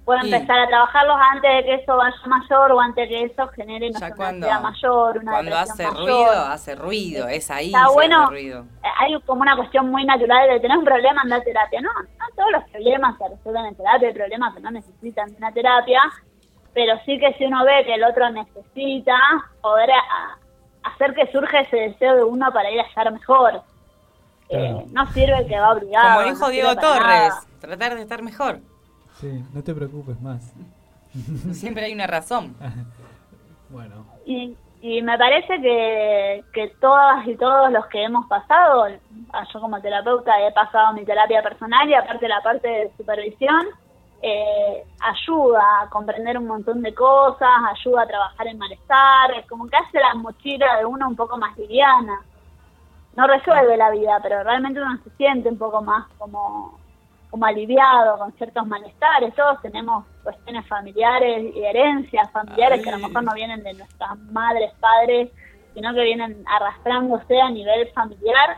puede 0.05 0.19
Sí. 0.23 0.33
empezar 0.33 0.59
a 0.59 0.67
trabajarlos 0.67 1.15
antes 1.31 1.49
de 1.49 1.63
que 1.63 1.73
eso 1.75 1.95
vaya 1.95 2.13
mayor 2.25 2.73
o 2.73 2.79
antes 2.81 3.07
de 3.07 3.15
que 3.15 3.23
eso 3.23 3.47
genere 3.55 3.87
una 3.89 4.13
cuando- 4.13 4.25
ansiedad 4.47 4.61
mayor, 4.61 5.17
una 5.19 5.31
Cuando 5.31 5.55
hace 5.57 5.83
mayor. 5.87 5.97
ruido, 6.01 6.41
hace 6.45 6.75
ruido. 6.75 7.27
Es 7.29 7.49
ahí 7.49 7.67
Está 7.67 7.87
bueno. 7.89 8.23
hace 8.23 8.31
ruido. 8.31 8.65
Eh, 8.83 8.87
hay 8.99 9.21
como 9.21 9.43
una 9.43 9.55
cuestión 9.55 9.89
muy 9.89 10.03
natural 10.03 10.49
de 10.49 10.59
tener 10.59 10.77
un 10.77 10.83
problema, 10.83 11.21
anda 11.21 11.37
a 11.37 11.41
terapia. 11.41 11.79
No, 11.79 11.89
no 11.93 12.25
todos 12.35 12.51
los 12.51 12.63
problemas 12.65 13.17
se 13.17 13.29
resuelven 13.29 13.65
en 13.67 13.75
terapia, 13.75 14.07
hay 14.09 14.13
problemas 14.13 14.53
que 14.53 14.59
no 14.59 14.71
necesitan 14.71 15.31
de 15.31 15.37
una 15.37 15.53
terapia, 15.53 16.01
pero 16.73 16.99
sí 17.05 17.17
que 17.17 17.33
si 17.35 17.45
uno 17.45 17.63
ve 17.63 17.85
que 17.85 17.93
el 17.93 18.03
otro 18.03 18.29
necesita, 18.29 19.15
poder 19.61 19.89
a- 19.89 20.37
hacer 20.83 21.13
que 21.13 21.31
surja 21.31 21.61
ese 21.61 21.77
deseo 21.77 22.15
de 22.15 22.23
uno 22.23 22.51
para 22.51 22.69
ir 22.71 22.79
a 22.79 22.83
estar 22.83 23.11
mejor. 23.11 23.61
Eh, 24.49 24.85
no 24.91 25.05
sirve 25.11 25.47
que 25.47 25.59
va 25.59 25.71
obligado. 25.73 26.15
Como 26.19 26.29
dijo 26.29 26.45
no 26.45 26.49
Diego 26.49 26.75
Torres, 26.75 27.29
nada. 27.29 27.41
tratar 27.59 27.95
de 27.95 28.01
estar 28.01 28.21
mejor. 28.21 28.59
Sí, 29.19 29.43
no 29.53 29.63
te 29.63 29.73
preocupes 29.73 30.19
más. 30.21 30.53
Siempre 31.53 31.85
hay 31.85 31.93
una 31.93 32.07
razón. 32.07 32.55
Bueno, 33.69 34.05
Y, 34.27 34.55
y 34.81 35.01
me 35.01 35.17
parece 35.17 35.59
que, 35.59 36.43
que 36.53 36.67
todas 36.79 37.25
y 37.27 37.35
todos 37.37 37.71
los 37.71 37.87
que 37.87 38.03
hemos 38.03 38.27
pasado, 38.27 38.85
ah, 39.31 39.47
yo 39.51 39.59
como 39.59 39.81
terapeuta 39.81 40.31
he 40.45 40.51
pasado 40.51 40.93
mi 40.93 41.03
terapia 41.05 41.41
personal 41.41 41.89
y 41.89 41.95
aparte 41.95 42.27
la 42.27 42.39
parte 42.43 42.67
de 42.67 42.91
supervisión, 42.95 43.65
eh, 44.25 44.85
ayuda 45.01 45.81
a 45.81 45.89
comprender 45.89 46.37
un 46.37 46.47
montón 46.47 46.81
de 46.81 46.95
cosas, 46.95 47.49
ayuda 47.75 48.03
a 48.03 48.07
trabajar 48.07 48.47
en 48.47 48.57
malestar, 48.57 49.31
es 49.37 49.45
como 49.47 49.67
que 49.67 49.75
hace 49.75 49.99
la 49.99 50.13
mochila 50.15 50.77
de 50.77 50.85
uno 50.85 51.09
un 51.09 51.15
poco 51.17 51.37
más 51.37 51.57
liviana. 51.57 52.21
No 53.17 53.27
resuelve 53.27 53.75
la 53.75 53.91
vida, 53.91 54.19
pero 54.23 54.41
realmente 54.43 54.81
uno 54.81 54.97
se 55.03 55.09
siente 55.17 55.49
un 55.49 55.57
poco 55.57 55.81
más 55.81 56.07
como, 56.17 56.79
como 57.29 57.45
aliviado 57.45 58.17
con 58.17 58.31
ciertos 58.37 58.65
malestares. 58.65 59.35
Todos 59.35 59.61
tenemos 59.61 60.05
cuestiones 60.23 60.65
familiares 60.69 61.53
y 61.53 61.61
herencias 61.61 62.31
familiares 62.31 62.81
que 62.81 62.91
a 62.91 62.97
lo 62.97 63.05
mejor 63.05 63.25
no 63.25 63.33
vienen 63.33 63.61
de 63.61 63.73
nuestras 63.73 64.17
madres, 64.31 64.71
padres, 64.79 65.31
sino 65.73 65.93
que 65.93 66.01
vienen 66.01 66.45
arrastrándose 66.47 67.41
a 67.41 67.49
nivel 67.49 67.91
familiar 67.91 68.55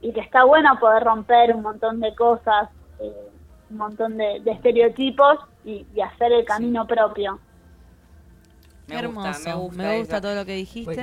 y 0.00 0.10
que 0.14 0.20
está 0.20 0.44
bueno 0.44 0.78
poder 0.80 1.04
romper 1.04 1.54
un 1.54 1.60
montón 1.60 2.00
de 2.00 2.14
cosas, 2.14 2.70
un 3.72 3.78
montón 3.78 4.16
de, 4.18 4.40
de 4.44 4.50
estereotipos 4.52 5.38
y, 5.64 5.86
y 5.94 6.00
hacer 6.00 6.30
el 6.32 6.44
camino 6.44 6.86
propio. 6.86 7.40
Me 8.86 8.96
gusta, 9.06 9.30
hermoso. 9.30 9.48
me 9.48 9.54
gusta 9.54 9.82
Me 9.82 9.98
gusta 9.98 10.20
todo 10.20 10.34
lo 10.34 10.44
que 10.44 10.54
dijiste. 10.54 11.02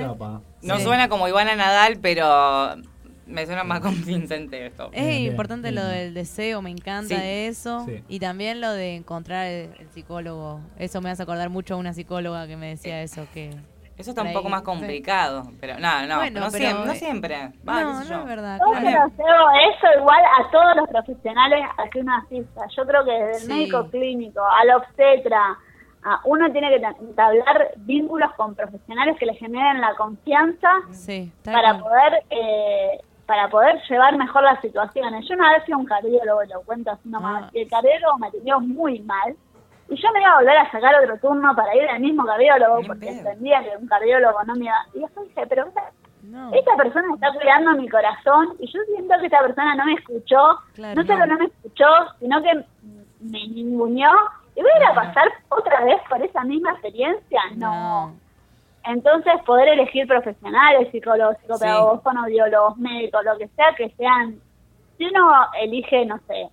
No 0.62 0.76
Sí. 0.76 0.82
suena 0.84 1.08
como 1.08 1.26
Ivana 1.28 1.56
Nadal, 1.56 1.98
pero 2.00 2.76
me 3.26 3.46
suena 3.46 3.64
más 3.64 3.80
convincente 4.30 4.66
esto. 4.66 4.90
Es 4.92 5.20
importante 5.20 5.72
lo 5.72 5.84
del 5.84 6.14
deseo, 6.14 6.62
me 6.62 6.70
encanta 6.70 7.16
Sí. 7.16 7.20
eso. 7.22 7.84
Sí. 7.86 8.02
Y 8.08 8.20
también 8.20 8.60
lo 8.60 8.70
de 8.72 8.96
encontrar 8.96 9.46
el, 9.46 9.70
el 9.78 9.88
psicólogo. 9.92 10.60
Eso 10.78 11.00
me 11.00 11.10
hace 11.10 11.22
acordar 11.22 11.48
mucho 11.50 11.74
a 11.74 11.76
una 11.78 11.92
psicóloga 11.92 12.46
que 12.46 12.56
me 12.56 12.68
decía 12.68 13.02
eso, 13.02 13.26
que... 13.34 13.50
Eso 14.00 14.10
está 14.10 14.22
un 14.22 14.32
poco 14.32 14.48
más 14.48 14.62
complicado, 14.62 15.44
pero 15.60 15.78
no, 15.78 16.06
no, 16.06 16.16
Bueno, 16.16 16.40
no, 16.40 16.46
pero- 16.50 16.64
siempre, 16.64 16.86
no 16.86 16.94
siempre. 16.94 17.36
Va, 17.68 17.82
No, 17.82 17.92
no 18.00 18.02
yo. 18.04 18.14
es 18.20 18.24
verdad, 18.24 18.58
Yo 18.58 18.70
claro. 18.72 19.10
se 19.16 19.22
lo 19.22 19.50
eso 19.50 19.98
igual 20.00 20.22
a 20.24 20.50
todos 20.50 20.76
los 20.76 20.88
profesionales 20.88 21.64
a 21.76 21.88
que 21.88 22.00
uno 22.00 22.14
asista. 22.16 22.62
Yo 22.76 22.86
creo 22.86 23.04
que 23.04 23.12
desde 23.12 23.42
el 23.42 23.48
médico 23.48 23.88
clínico 23.90 24.40
al 24.60 24.70
obstetra, 24.76 25.56
a- 26.02 26.20
uno 26.24 26.50
tiene 26.50 26.68
que 26.70 26.76
entablar 27.04 27.72
vínculos 27.76 28.32
con 28.36 28.54
profesionales 28.54 29.16
que 29.18 29.26
le 29.26 29.34
generen 29.34 29.80
la 29.82 29.94
confianza 29.96 30.68
Sí, 30.92 31.30
para 31.44 31.78
poder 31.78 32.22
eh, 32.30 33.00
para 33.26 33.48
poder 33.48 33.80
llevar 33.88 34.16
mejor 34.16 34.42
las 34.42 34.60
situaciones. 34.60 35.24
Yo 35.28 35.34
una 35.36 35.52
vez 35.52 35.64
fui 35.64 35.72
a 35.72 35.76
un 35.76 35.84
cardiólogo, 35.84 36.42
lo 36.52 36.62
cuento 36.62 36.90
así 36.90 37.08
nomás, 37.08 37.44
Ah. 37.44 37.50
y 37.52 37.60
el 37.60 37.68
cardiólogo 37.70 38.18
me 38.18 38.26
atendió 38.26 38.58
muy 38.58 38.98
mal. 39.02 39.36
Y 39.90 39.96
yo 39.96 40.08
me 40.12 40.20
iba 40.20 40.30
a 40.32 40.36
volver 40.38 40.56
a 40.56 40.70
sacar 40.70 40.94
otro 41.02 41.18
turno 41.18 41.54
para 41.54 41.74
ir 41.74 41.88
al 41.88 42.00
mismo 42.00 42.24
cardiólogo, 42.24 42.80
porque 42.86 43.08
entendía 43.10 43.62
que 43.62 43.76
un 43.76 43.88
cardiólogo 43.88 44.42
no 44.44 44.54
me 44.54 44.66
iba... 44.66 44.86
Y 44.94 45.00
después 45.00 45.28
dije, 45.28 45.46
pero 45.48 45.66
esta, 45.66 45.90
esta 46.52 46.76
persona 46.76 47.14
está 47.14 47.32
cuidando 47.32 47.72
mi 47.72 47.88
corazón, 47.88 48.54
y 48.60 48.66
yo 48.72 48.80
siento 48.86 49.14
que 49.18 49.26
esta 49.26 49.40
persona 49.40 49.74
no 49.74 49.84
me 49.86 49.94
escuchó, 49.94 50.58
Claro, 50.74 50.94
no 50.94 51.06
solo 51.06 51.26
no. 51.26 51.26
no 51.26 51.38
me 51.40 51.44
escuchó, 51.46 51.86
sino 52.20 52.40
que 52.40 52.64
me 53.20 53.48
ninguneó. 53.48 54.12
¿Y 54.54 54.62
voy 54.62 54.70
a 54.70 54.76
ir 54.78 54.84
a 54.84 54.94
pasar 54.94 55.28
otra 55.48 55.84
vez 55.84 56.00
por 56.08 56.22
esa 56.22 56.44
misma 56.44 56.70
experiencia? 56.72 57.40
no. 57.56 58.14
Entonces, 58.84 59.34
poder 59.44 59.68
elegir 59.68 60.06
profesionales, 60.06 60.88
psicólogos, 60.90 61.36
psicopedagogos, 61.42 62.02
fonoaudiólogos, 62.02 62.78
médicos, 62.78 63.22
lo 63.26 63.36
que 63.36 63.46
sea, 63.48 63.74
que 63.76 63.90
sean. 63.90 64.40
Si 64.96 65.04
uno 65.04 65.30
elige, 65.60 66.06
no 66.06 66.18
sé, 66.26 66.48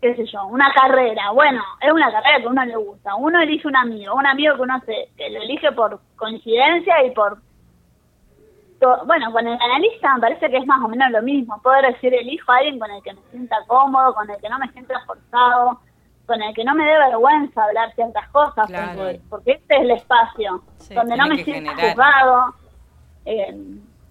qué 0.00 0.14
sé 0.14 0.26
yo, 0.26 0.46
una 0.46 0.72
carrera, 0.74 1.30
bueno, 1.32 1.62
es 1.80 1.90
una 1.92 2.10
carrera 2.12 2.38
que 2.38 2.46
a 2.46 2.50
uno 2.50 2.64
le 2.64 2.76
gusta. 2.76 3.14
Uno 3.16 3.40
elige 3.40 3.66
un 3.66 3.76
amigo, 3.76 4.14
un 4.14 4.26
amigo 4.26 4.54
que 4.56 4.62
uno 4.62 4.80
se, 4.86 5.08
que 5.16 5.30
lo 5.30 5.40
elige 5.42 5.72
por 5.72 6.00
coincidencia 6.16 7.02
y 7.04 7.10
por. 7.12 7.38
to- 8.80 9.02
Bueno, 9.06 9.32
con 9.32 9.46
el 9.46 9.58
analista 9.60 10.14
me 10.14 10.20
parece 10.20 10.50
que 10.50 10.58
es 10.58 10.66
más 10.66 10.82
o 10.84 10.88
menos 10.88 11.10
lo 11.10 11.22
mismo. 11.22 11.60
Poder 11.62 11.92
decir, 11.94 12.12
elijo 12.14 12.52
a 12.52 12.56
alguien 12.58 12.78
con 12.78 12.90
el 12.90 13.02
que 13.02 13.14
me 13.14 13.20
sienta 13.30 13.56
cómodo, 13.66 14.14
con 14.14 14.28
el 14.30 14.36
que 14.40 14.48
no 14.48 14.58
me 14.58 14.68
sienta 14.72 15.00
forzado, 15.06 15.80
con 16.26 16.42
el 16.42 16.54
que 16.54 16.64
no 16.64 16.74
me 16.74 16.84
dé 16.84 16.98
vergüenza 16.98 17.64
hablar 17.64 17.92
ciertas 17.94 18.28
cosas, 18.28 18.66
Claro. 18.66 18.92
porque, 18.96 19.20
porque 19.30 19.52
este 19.52 19.76
es 19.76 19.80
el 19.82 19.90
espacio 19.92 20.62
Sí, 20.78 20.94
donde 20.94 21.16
no 21.16 21.26
me 21.28 21.42
sienta 21.44 21.72
juzgado. 21.74 22.54
Eh, 23.24 23.54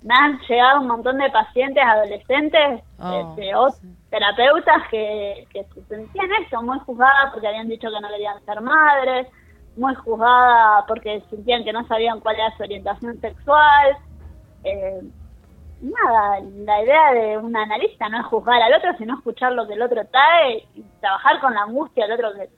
me 0.02 0.14
han 0.14 0.40
llegado 0.48 0.82
un 0.82 0.88
montón 0.88 1.18
de 1.18 1.30
pacientes 1.32 1.84
adolescentes 1.84 2.82
Oh, 3.00 3.36
de, 3.36 3.44
de 3.46 3.56
ot- 3.56 3.80
terapeutas 4.16 4.88
que, 4.90 5.46
que 5.52 5.66
se 5.66 5.84
sentían 5.88 6.30
eso, 6.42 6.62
muy 6.62 6.80
juzgadas 6.80 7.34
porque 7.34 7.50
habían 7.50 7.68
dicho 7.68 7.90
que 7.92 8.00
no 8.00 8.08
querían 8.08 8.46
ser 8.46 8.62
madres, 8.62 9.28
muy 9.76 9.94
juzgadas 9.96 10.86
porque 10.88 11.22
sentían 11.30 11.66
que 11.66 11.74
no 11.74 11.86
sabían 11.88 12.22
cuál 12.22 12.38
era 12.38 12.56
su 12.56 12.64
orientación 12.64 13.20
sexual. 13.20 13.98
Eh, 14.64 15.02
nada, 15.82 16.40
la 16.40 16.82
idea 16.82 17.12
de 17.12 17.38
un 17.40 17.58
analista 17.58 18.08
no 18.08 18.22
es 18.22 18.26
juzgar 18.28 18.62
al 18.62 18.74
otro, 18.76 18.96
sino 18.98 19.16
escuchar 19.16 19.52
lo 19.52 19.68
que 19.68 19.74
el 19.74 19.82
otro 19.82 20.02
trae 20.08 20.66
y 20.76 20.84
trabajar 21.02 21.42
con 21.42 21.54
la 21.54 21.64
angustia 21.64 22.08
del 22.08 22.14
otro 22.14 22.34
que, 22.36 22.50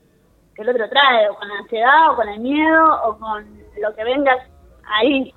que 0.54 0.62
el 0.62 0.70
otro 0.70 0.88
trae, 0.90 1.28
o 1.28 1.36
con 1.38 1.48
la 1.48 1.56
ansiedad, 1.56 2.12
o 2.12 2.16
con 2.18 2.30
el 2.30 2.40
miedo, 2.40 3.02
o 3.04 3.18
con 3.18 3.48
lo 3.82 3.96
que 3.96 4.04
venga 4.04 4.38
ahí. 4.86 5.34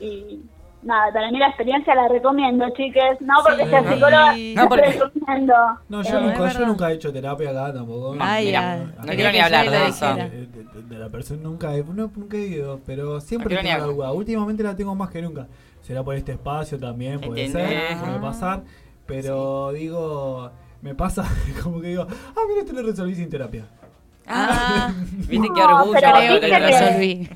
Y, 0.00 0.42
nada, 0.82 1.12
para 1.12 1.30
mí 1.30 1.38
la 1.38 1.48
experiencia 1.48 1.94
la 1.94 2.08
recomiendo, 2.08 2.68
chiques. 2.76 3.20
No 3.20 3.34
porque 3.42 3.64
Sí. 3.64 3.70
sea 3.70 3.80
psicóloga, 3.82 4.34
Sí. 4.34 4.54
No, 4.56 4.68
porque- 4.68 4.90
recomiendo. 4.92 5.54
No, 5.88 6.02
yo, 6.02 6.18
Eh, 6.18 6.22
nunca, 6.22 6.48
yo 6.52 6.66
nunca 6.66 6.90
he 6.90 6.94
hecho 6.94 7.12
terapia 7.12 7.50
acá 7.50 7.72
tampoco. 7.72 8.16
Ay, 8.20 8.46
mira, 8.46 8.76
no 8.78 9.12
quiero 9.12 9.32
ni 9.32 9.38
hablar 9.40 9.70
de 9.70 9.86
eso. 9.86 10.14
De, 10.14 10.28
de- 10.30 10.46
de- 10.46 10.82
de 10.82 10.98
la 10.98 11.08
persona 11.08 11.40
nunca 11.42 11.74
he, 11.74 11.82
no, 11.84 12.10
nunca 12.14 12.36
he 12.36 12.46
ido, 12.46 12.80
pero 12.86 13.20
siempre 13.20 13.54
ni 13.56 13.62
tengo 13.62 13.68
la 13.78 13.82
hablar. 13.84 13.96
duda. 13.96 14.12
Últimamente 14.12 14.62
la 14.62 14.76
tengo 14.76 14.94
más 14.94 15.10
que 15.10 15.22
nunca. 15.22 15.46
Será 15.82 16.02
por 16.02 16.14
este 16.14 16.32
espacio 16.32 16.78
también, 16.78 17.20
puede 17.20 17.48
ser, 17.48 17.98
puede 17.98 18.18
pasar. 18.20 18.62
Pero 19.06 19.72
digo, 19.72 20.50
me 20.80 20.94
pasa 20.94 21.24
como 21.62 21.80
que 21.80 21.88
digo, 21.88 22.06
ah, 22.08 22.40
mira, 22.48 22.60
esto 22.60 22.72
lo 22.72 22.82
resolví 22.82 23.14
sin 23.14 23.28
terapia. 23.28 23.64
Ah, 24.28 24.90
viste 25.10 25.48
qué 25.54 25.60
No, 25.60 25.76
orgullo. 25.76 25.92
pero 26.00 26.12
creo 26.12 26.40
que 26.40 26.48
lo 26.48 26.54
que- 26.56 26.58
resolví. 26.58 27.28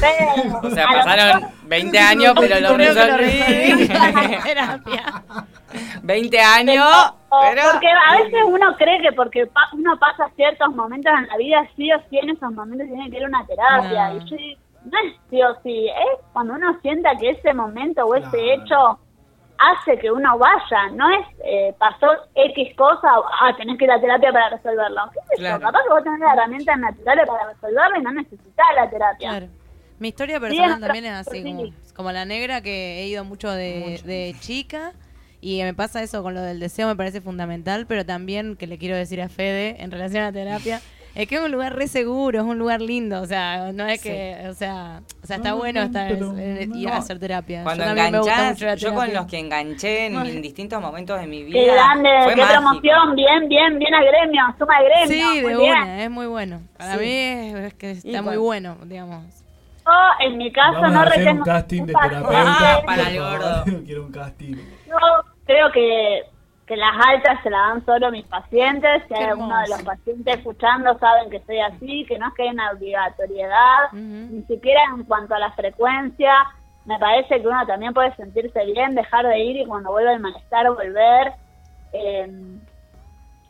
Pero, 0.00 0.58
O 0.62 0.70
sea, 0.70 0.86
lo 0.86 0.92
pasaron 1.04 1.40
mejor- 1.40 1.54
20 1.68 1.98
años, 2.12 2.34
pero 2.38 2.60
lo 2.60 2.76
que 2.76 2.92
lo 2.92 2.94
resolví. 2.94 3.88
terapia. 4.44 5.22
20 6.02 6.40
años, 6.40 6.86
pero... 7.30 7.62
Porque 7.72 7.88
a 7.88 8.16
veces 8.16 8.40
uno 8.46 8.76
cree 8.76 9.00
que 9.02 9.12
porque 9.12 9.46
pa- 9.46 9.68
uno 9.72 9.98
pasa 9.98 10.28
ciertos 10.36 10.74
momentos 10.74 11.12
en 11.16 11.26
la 11.28 11.36
vida, 11.36 11.68
sí 11.76 11.92
o 11.92 11.98
sí 12.08 12.18
en 12.18 12.30
esos 12.30 12.52
momentos 12.52 12.86
tiene 12.88 13.10
que 13.10 13.16
ir 13.18 13.24
a 13.24 13.28
una 13.28 13.46
terapia. 13.46 14.08
No. 14.10 14.16
Y 14.16 14.20
yo 14.30 14.36
no 14.84 14.98
es 15.04 15.14
sí 15.30 15.42
o 15.42 15.54
sí, 15.62 15.88
es 15.88 16.20
cuando 16.32 16.54
uno 16.54 16.78
sienta 16.80 17.10
que 17.20 17.30
ese 17.30 17.52
momento 17.52 18.04
o 18.06 18.14
ese 18.14 18.54
hecho 18.54 18.98
hace 19.58 19.98
que 19.98 20.10
uno 20.10 20.38
vaya. 20.38 20.90
No 20.92 21.10
es 21.10 21.26
eh, 21.44 21.74
pasó 21.78 22.06
X 22.34 22.74
cosa, 22.76 23.08
ah, 23.40 23.54
tenés 23.56 23.78
que 23.78 23.84
ir 23.84 23.90
a 23.90 24.00
terapia 24.00 24.32
para 24.32 24.50
resolverlo. 24.50 25.02
¿Qué 25.12 25.20
yo? 25.36 25.38
Claro. 25.38 25.60
Capaz 25.60 25.82
que 25.82 25.88
vos 25.88 26.04
tenés 26.04 26.20
las 26.20 26.32
herramientas 26.32 26.78
naturales 26.78 27.26
para 27.26 27.52
resolverlo 27.52 27.98
y 27.98 28.02
no 28.02 28.12
necesitas 28.12 28.66
la 28.74 28.90
terapia. 28.90 29.30
Claro. 29.30 29.46
Mi 29.98 30.08
historia 30.08 30.38
personal 30.38 30.72
es 30.72 30.80
también 30.80 31.04
es 31.06 31.12
así, 31.12 31.42
sí. 31.42 31.54
como, 31.54 31.72
como 31.94 32.12
la 32.12 32.24
negra, 32.24 32.60
que 32.60 33.00
he 33.00 33.06
ido 33.06 33.24
mucho 33.24 33.50
de, 33.50 34.00
de 34.04 34.34
chica. 34.40 34.92
Y 35.40 35.62
me 35.62 35.74
pasa 35.74 36.02
eso 36.02 36.22
con 36.22 36.34
lo 36.34 36.40
del 36.40 36.60
deseo, 36.60 36.88
me 36.88 36.96
parece 36.96 37.20
fundamental, 37.20 37.86
pero 37.86 38.04
también 38.04 38.56
que 38.56 38.66
le 38.66 38.78
quiero 38.78 38.96
decir 38.96 39.20
a 39.22 39.28
Fede 39.28 39.76
en 39.82 39.90
relación 39.90 40.22
a 40.22 40.26
la 40.26 40.32
terapia, 40.32 40.80
es 41.16 41.26
que 41.28 41.34
es 41.36 41.40
un 41.40 41.50
lugar 41.50 41.74
re 41.74 41.88
seguro, 41.88 42.38
es 42.40 42.44
un 42.44 42.58
lugar 42.58 42.80
lindo, 42.80 43.20
o 43.20 43.26
sea, 43.26 43.72
no 43.72 43.86
es 43.86 44.02
que, 44.02 44.36
o 44.48 44.54
sea, 44.54 45.00
o 45.22 45.26
sea, 45.26 45.36
está 45.36 45.50
No, 45.50 45.56
bueno 45.56 45.80
no, 45.80 45.86
estar 45.86 46.08
pero 46.12 46.36
en- 46.38 46.74
ir 46.76 46.88
a 46.88 46.98
hacer 46.98 47.18
terapia. 47.18 47.62
Cuando 47.62 47.82
yo 47.82 47.88
también 47.88 48.12
me 48.12 48.18
gusta 48.18 48.32
enganchás, 48.34 48.54
mucho 48.54 48.66
la 48.66 48.74
yo 48.76 48.88
con 48.94 48.98
terapia. 49.06 49.20
los 49.20 49.30
que 49.30 49.38
enganché 49.38 50.06
en, 50.06 50.16
Ay. 50.18 50.40
distintos 50.40 50.80
momentos 50.80 51.18
de 51.20 51.26
mi 51.26 51.42
vida. 51.44 51.58
Qué 51.58 51.72
grande, 51.72 52.08
fue 52.24 52.34
qué 52.34 52.40
mágico. 52.42 52.60
promoción, 52.62 53.14
bien, 53.16 53.48
bien, 53.48 53.78
bien 53.78 53.94
a 53.94 54.02
gremio, 54.04 54.42
suma 54.58 54.78
de 54.78 54.84
gremio. 54.84 55.06
Sí, 55.08 55.42
muy 55.42 55.52
de 55.52 55.58
bien. 55.58 55.72
una, 55.82 56.04
es 56.04 56.10
muy 56.10 56.26
bueno. 56.26 56.60
Para 56.76 56.94
Sí. 56.94 57.00
mí 57.00 57.10
es, 57.10 57.54
es 57.56 57.74
que 57.74 57.90
está 57.92 58.08
Y 58.18 58.22
muy 58.22 58.36
bueno, 58.36 58.76
digamos. 58.84 59.24
Yo, 59.86 59.92
en 60.26 60.36
mi 60.36 60.50
caso, 60.52 60.80
Vamos 60.80 60.92
no 60.92 61.00
a 61.00 61.04
retengo 61.04 61.30
un 61.38 61.44
casting 61.44 61.82
de 61.86 61.92
terapeuta. 61.94 62.32
paciente. 62.32 62.86
para 62.86 63.10
el 63.10 63.18
gordo. 63.20 63.64
Quiero 63.86 64.04
un 64.04 64.12
casting. 64.12 64.54
Yo 64.88 64.96
creo 65.46 65.70
que, 65.72 66.22
que 66.66 66.76
las 66.76 66.94
altas 67.06 67.42
se 67.42 67.50
las 67.50 67.68
dan 67.68 67.86
solo 67.86 68.10
mis 68.10 68.26
pacientes. 68.26 69.02
Si 69.02 69.08
Qué 69.08 69.14
hay 69.14 69.24
alguno 69.26 69.56
de 69.60 69.68
los 69.68 69.82
pacientes 69.84 70.36
escuchando, 70.36 70.98
saben 70.98 71.30
que 71.30 71.40
soy 71.40 71.60
así, 71.60 72.04
que 72.06 72.18
no 72.18 72.28
es 72.28 72.34
que 72.34 72.42
hay 72.42 72.48
una 72.48 72.72
obligatoriedad, 72.72 73.92
ni 73.92 74.42
siquiera 74.42 74.80
en 74.94 75.04
cuanto 75.04 75.34
a 75.34 75.38
la 75.38 75.52
frecuencia. 75.52 76.32
Me 76.84 76.98
parece 76.98 77.40
que 77.40 77.46
uno 77.46 77.64
también 77.66 77.94
puede 77.94 78.14
sentirse 78.16 78.64
bien, 78.64 78.94
dejar 78.94 79.26
de 79.26 79.38
ir 79.38 79.56
y 79.56 79.66
cuando 79.66 79.92
vuelva 79.92 80.12
el 80.12 80.20
malestar 80.20 80.68
volver. 80.68 81.32
Eh, 81.92 82.58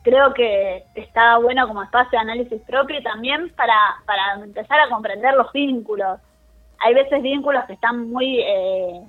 creo 0.03 0.33
que 0.33 0.85
está 0.95 1.37
bueno 1.37 1.67
como 1.67 1.83
espacio 1.83 2.11
de 2.11 2.17
análisis 2.19 2.61
propio 2.61 2.99
y 2.99 3.03
también 3.03 3.49
para, 3.55 3.75
para 4.05 4.35
empezar 4.43 4.79
a 4.79 4.89
comprender 4.89 5.33
los 5.33 5.51
vínculos. 5.51 6.19
Hay 6.79 6.93
veces 6.93 7.21
vínculos 7.23 7.65
que 7.65 7.73
están 7.73 8.09
muy 8.09 8.39
eh, 8.39 9.01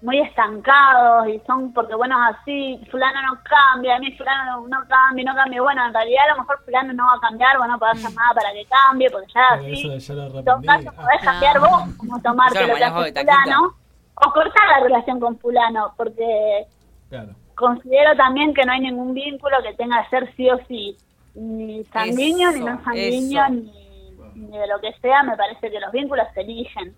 muy 0.00 0.20
estancados 0.20 1.28
y 1.28 1.40
son 1.46 1.72
porque 1.72 1.94
bueno 1.94 2.16
así 2.22 2.80
fulano 2.90 3.20
no 3.22 3.40
cambia 3.42 3.96
a 3.96 3.98
mí 3.98 4.12
fulano 4.16 4.60
no, 4.60 4.68
no 4.68 4.86
cambia 4.88 5.24
no 5.24 5.34
cambia 5.34 5.60
bueno 5.62 5.86
en 5.86 5.92
realidad 5.92 6.24
a 6.28 6.34
lo 6.34 6.40
mejor 6.42 6.62
fulano 6.64 6.92
no 6.92 7.04
va 7.04 7.14
a 7.14 7.20
cambiar 7.20 7.56
bueno 7.58 7.72
no 7.72 7.78
puede 7.80 7.92
hacer 7.92 8.14
nada 8.14 8.34
para 8.34 8.52
que 8.52 8.64
cambie 8.66 9.10
porque 9.10 9.32
ya 9.34 9.42
Pero 9.60 9.94
así 9.96 9.98
ya 9.98 10.14
lo 10.14 10.42
caso 10.62 10.92
podés 10.92 11.22
cambiar 11.22 11.60
vos 11.60 11.82
como 11.96 12.22
tomarte 12.22 12.66
lo 12.66 12.74
que 12.74 12.84
hace 12.84 13.12
fulano 13.12 13.74
o 14.14 14.32
cortar 14.32 14.68
la 14.68 14.84
relación 14.84 15.20
con 15.20 15.38
fulano 15.38 15.92
porque 15.96 16.66
Claro. 17.08 17.34
considero 17.54 18.14
también 18.16 18.52
que 18.54 18.64
no 18.64 18.72
hay 18.72 18.80
ningún 18.80 19.14
vínculo 19.14 19.56
que 19.62 19.74
tenga 19.74 20.02
que 20.04 20.10
ser 20.10 20.34
sí 20.36 20.50
o 20.50 20.58
sí, 20.68 20.96
ni 21.34 21.84
sanguíneo, 21.84 22.52
ni 22.52 22.60
no 22.60 22.84
sanguíneo, 22.84 23.48
ni 23.48 24.58
de 24.58 24.66
lo 24.66 24.80
que 24.80 24.92
sea. 25.00 25.22
Me 25.22 25.36
parece 25.36 25.70
que 25.70 25.80
los 25.80 25.90
vínculos 25.90 26.26
se 26.34 26.42
eligen. 26.42 26.94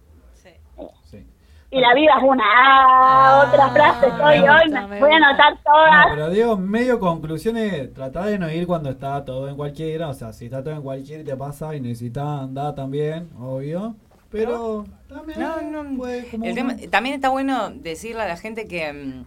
Y 1.73 1.81
la 1.81 1.95
vida 1.95 2.13
es 2.17 2.23
una. 2.25 2.43
Ah, 2.45 3.45
otra 3.49 3.69
frase 3.71 4.09
soy 4.11 4.39
hoy, 4.41 4.63
gusta, 4.65 4.81
me 4.83 4.87
me 4.89 5.01
voy 5.01 5.13
a 5.13 5.17
anotar 5.17 5.53
No, 5.55 5.61
todas. 5.65 6.07
pero 6.11 6.31
digo, 6.31 6.57
medio 6.57 6.99
conclusiones, 6.99 7.95
tratá 7.95 8.27
de 8.27 8.39
no 8.39 8.51
ir 8.51 8.67
cuando 8.67 8.91
está 8.91 9.25
todo 9.25 9.49
en 9.49 9.57
cualquiera, 9.57 10.09
o 10.09 10.15
sea, 10.15 10.33
si 10.33 10.47
está 10.47 10.65
todo 10.65 10.75
en 10.75 10.83
cualquiera 10.83 11.23
y 11.23 11.25
te 11.27 11.37
pasa 11.37 11.75
y 11.77 11.81
necesitas 11.81 12.27
andar 12.27 12.75
también, 12.75 13.31
obvio, 13.39 13.95
pero 14.31 14.85
también 15.09 15.39
No, 15.41 15.83
no. 15.85 15.97
puede 15.97 16.27
como 16.29 16.45
El 16.45 16.55
tema- 16.57 16.75
también 16.91 17.15
está 17.15 17.29
bueno 17.29 17.71
decirle 17.71 18.23
a 18.23 18.29
la 18.29 18.37
gente 18.37 18.67
que 18.67 18.93
mm, 18.93 19.25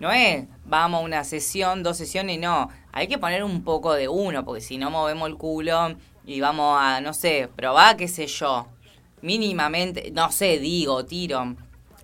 no 0.00 0.10
es 0.12 0.46
vamos 0.66 1.00
a 1.00 1.04
una 1.04 1.24
sesión, 1.24 1.82
dos 1.82 1.96
sesiones, 1.96 2.38
no. 2.38 2.68
Hay 2.92 3.08
que 3.08 3.16
poner 3.16 3.42
un 3.44 3.64
poco 3.64 3.94
de 3.94 4.08
uno, 4.08 4.44
porque 4.44 4.60
si 4.60 4.76
no 4.76 4.90
movemos 4.90 5.26
el 5.26 5.36
culo 5.36 5.94
y 6.26 6.38
vamos 6.42 6.76
a, 6.78 7.00
no 7.00 7.14
sé, 7.14 7.48
probar, 7.56 7.96
qué 7.96 8.08
sé 8.08 8.26
yo, 8.26 8.66
mínimamente, 9.22 10.10
no 10.12 10.30
sé, 10.30 10.58
digo, 10.58 11.04
tiro, 11.06 11.54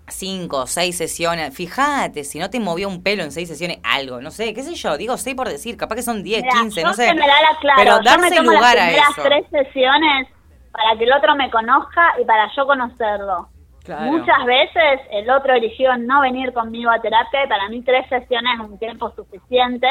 cinco, 0.08 0.66
seis 0.66 0.96
sesiones. 0.96 1.54
Fíjate, 1.54 2.24
si 2.24 2.38
no 2.38 2.48
te 2.50 2.60
movió 2.60 2.88
un 2.88 3.02
pelo 3.02 3.22
en 3.22 3.32
seis 3.32 3.48
sesiones, 3.48 3.78
algo, 3.82 4.20
no 4.20 4.30
sé, 4.30 4.54
qué 4.54 4.62
sé 4.62 4.74
yo, 4.74 4.96
digo 4.96 5.16
seis 5.16 5.36
por 5.36 5.48
decir, 5.48 5.76
capaz 5.76 5.96
que 5.96 6.02
son 6.02 6.22
diez, 6.22 6.42
Mira, 6.42 6.54
quince, 6.60 6.82
no 6.82 6.94
sé. 6.94 7.12
me 7.14 7.26
la 7.26 7.34
haga 7.34 7.58
claro, 7.60 7.78
Pero 7.78 7.96
yo 7.96 8.02
me 8.02 8.04
darse 8.22 8.36
tomo 8.36 8.52
lugar 8.52 8.76
las 8.76 8.86
a 8.86 8.90
eso. 9.10 9.22
tres 9.22 9.44
sesiones 9.50 10.28
para 10.72 10.96
que 10.96 11.04
el 11.04 11.12
otro 11.12 11.34
me 11.34 11.50
conozca 11.50 12.14
y 12.20 12.24
para 12.24 12.48
yo 12.54 12.66
conocerlo. 12.66 13.48
Claro. 13.84 14.12
Muchas 14.12 14.44
veces 14.44 15.00
el 15.10 15.28
otro 15.30 15.54
eligió 15.54 15.96
no 15.96 16.20
venir 16.20 16.52
conmigo 16.52 16.90
a 16.90 17.00
terapia 17.00 17.44
y 17.44 17.48
para 17.48 17.68
mí 17.70 17.82
tres 17.82 18.06
sesiones 18.08 18.54
es 18.54 18.60
un 18.60 18.78
tiempo 18.78 19.10
suficiente. 19.16 19.88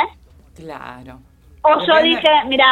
Claro. 0.55 1.19
O 1.63 1.85
yo 1.85 2.01
dije, 2.03 2.29
mira, 2.45 2.65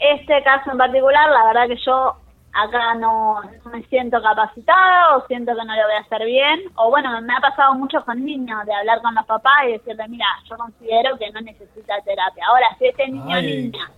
este 0.00 0.42
caso 0.42 0.72
en 0.72 0.78
particular, 0.78 1.30
la 1.30 1.44
verdad 1.46 1.68
que 1.68 1.76
yo 1.86 2.16
acá 2.54 2.94
no, 2.94 3.42
no 3.42 3.70
me 3.72 3.82
siento 3.84 4.22
capacitada 4.22 5.16
o 5.16 5.26
siento 5.26 5.52
que 5.52 5.64
no 5.64 5.74
lo 5.74 5.82
voy 5.82 5.94
a 5.96 6.00
hacer 6.00 6.24
bien. 6.26 6.60
O 6.76 6.90
bueno, 6.90 7.20
me 7.22 7.34
ha 7.34 7.40
pasado 7.40 7.74
mucho 7.74 8.04
con 8.04 8.24
niños 8.24 8.64
de 8.66 8.74
hablar 8.74 9.00
con 9.02 9.14
los 9.14 9.26
papás 9.26 9.64
y 9.68 9.72
decirle, 9.72 10.06
mira, 10.08 10.26
yo 10.48 10.56
considero 10.56 11.18
que 11.18 11.30
no 11.32 11.40
necesita 11.40 11.94
terapia. 12.04 12.44
Ahora, 12.48 12.66
si 12.78 12.86
este 12.86 13.08
niño 13.08 13.34
Ay, 13.36 13.62
niña 13.64 13.90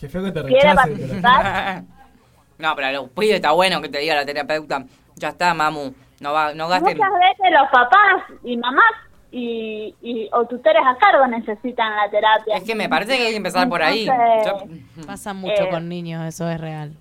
Qué 0.00 0.08
feo 0.08 0.24
que 0.24 0.32
te 0.32 0.42
quiere 0.44 0.74
participar, 0.74 1.82
no, 2.58 2.74
pero 2.74 2.88
a 2.88 2.92
los 2.92 3.08
pibes 3.10 3.36
está 3.36 3.52
bueno 3.52 3.80
que 3.80 3.88
te 3.88 3.98
diga 3.98 4.16
la 4.16 4.24
terapeuta, 4.26 4.84
ya 5.14 5.28
está, 5.28 5.54
mamu, 5.54 5.92
no 6.20 6.32
va, 6.32 6.54
no 6.54 6.66
gasten. 6.68 6.96
muchas 6.98 7.12
veces 7.12 7.52
los 7.52 7.68
papás 7.70 8.24
y 8.42 8.56
mamás 8.56 8.92
y, 9.30 9.94
y 10.02 10.28
o 10.32 10.44
tutores 10.46 10.82
a 10.84 10.96
cargo 10.96 11.26
necesitan 11.28 11.94
la 11.96 12.10
terapia. 12.10 12.56
Es 12.56 12.64
que 12.64 12.74
me 12.74 12.88
parece 12.88 13.16
que 13.16 13.24
hay 13.26 13.30
que 13.30 13.36
empezar 13.36 13.68
por 13.68 13.82
ahí. 13.82 14.06
Yo- 14.06 15.04
Pasa 15.06 15.32
mucho 15.32 15.62
Eh, 15.62 15.70
con 15.70 15.88
niños, 15.88 16.24
eso 16.26 16.48
es 16.50 16.60
real. 16.60 16.92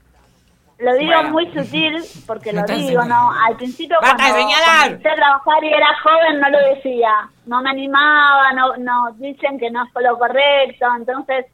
Lo 0.81 0.93
digo 0.95 1.11
Bueno. 1.13 1.29
muy 1.29 1.45
sutil 1.53 1.95
porque 2.25 2.51
lo 2.53 2.63
digo, 2.63 3.03
¿no? 3.05 3.31
Al 3.47 3.55
principio 3.55 3.97
¡Basta 4.01 4.17
cuando 4.17 4.47
comencé 4.87 5.09
a 5.09 5.15
trabajar 5.15 5.63
y 5.63 5.73
era 5.73 5.87
joven 6.03 6.39
no 6.39 6.49
lo 6.49 6.59
decía, 6.75 7.11
no 7.45 7.61
me 7.61 7.69
animaba, 7.69 8.51
no, 8.53 8.77
no 8.77 9.11
dicen 9.17 9.59
que 9.59 9.69
no 9.69 9.83
es 9.83 9.89
lo 10.03 10.17
correcto, 10.17 10.85
entonces, 10.97 11.45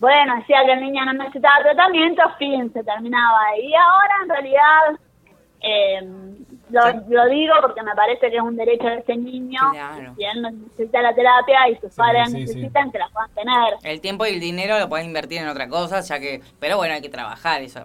bueno, 0.00 0.36
decía 0.36 0.58
que 0.64 0.72
el 0.74 0.80
niño 0.80 1.04
no 1.06 1.12
necesitaba 1.14 1.62
tratamiento, 1.62 2.22
fin, 2.38 2.72
se 2.72 2.84
terminaba. 2.84 3.56
Y 3.60 3.74
ahora 3.74 4.14
en 4.22 4.28
realidad 4.28 5.00
eh, 5.60 6.00
lo, 6.70 6.80
lo 7.08 7.28
digo 7.30 7.54
porque 7.60 7.82
me 7.82 7.94
parece 7.96 8.30
que 8.30 8.36
es 8.36 8.42
un 8.42 8.56
derecho 8.56 8.86
de 8.86 8.98
ese 8.98 9.16
niño, 9.16 9.58
Claro. 9.72 10.14
si 10.16 10.24
él 10.24 10.42
necesita 10.42 11.02
la 11.02 11.14
terapia 11.14 11.68
y 11.68 11.76
sus 11.78 11.92
padres 11.94 12.30
sí, 12.30 12.38
necesitan 12.38 12.92
que 12.92 12.98
la 12.98 13.08
puedan 13.08 13.30
tener. 13.34 13.74
El 13.82 14.00
tiempo 14.00 14.24
y 14.24 14.34
el 14.34 14.40
dinero 14.40 14.78
lo 14.78 14.88
puedes 14.88 15.04
invertir 15.04 15.38
en 15.42 15.48
otra 15.48 15.68
cosa, 15.68 16.00
ya 16.00 16.20
que... 16.20 16.42
Pero 16.60 16.76
bueno, 16.76 16.94
hay 16.94 17.02
que 17.02 17.08
trabajar 17.08 17.60
eso. 17.62 17.84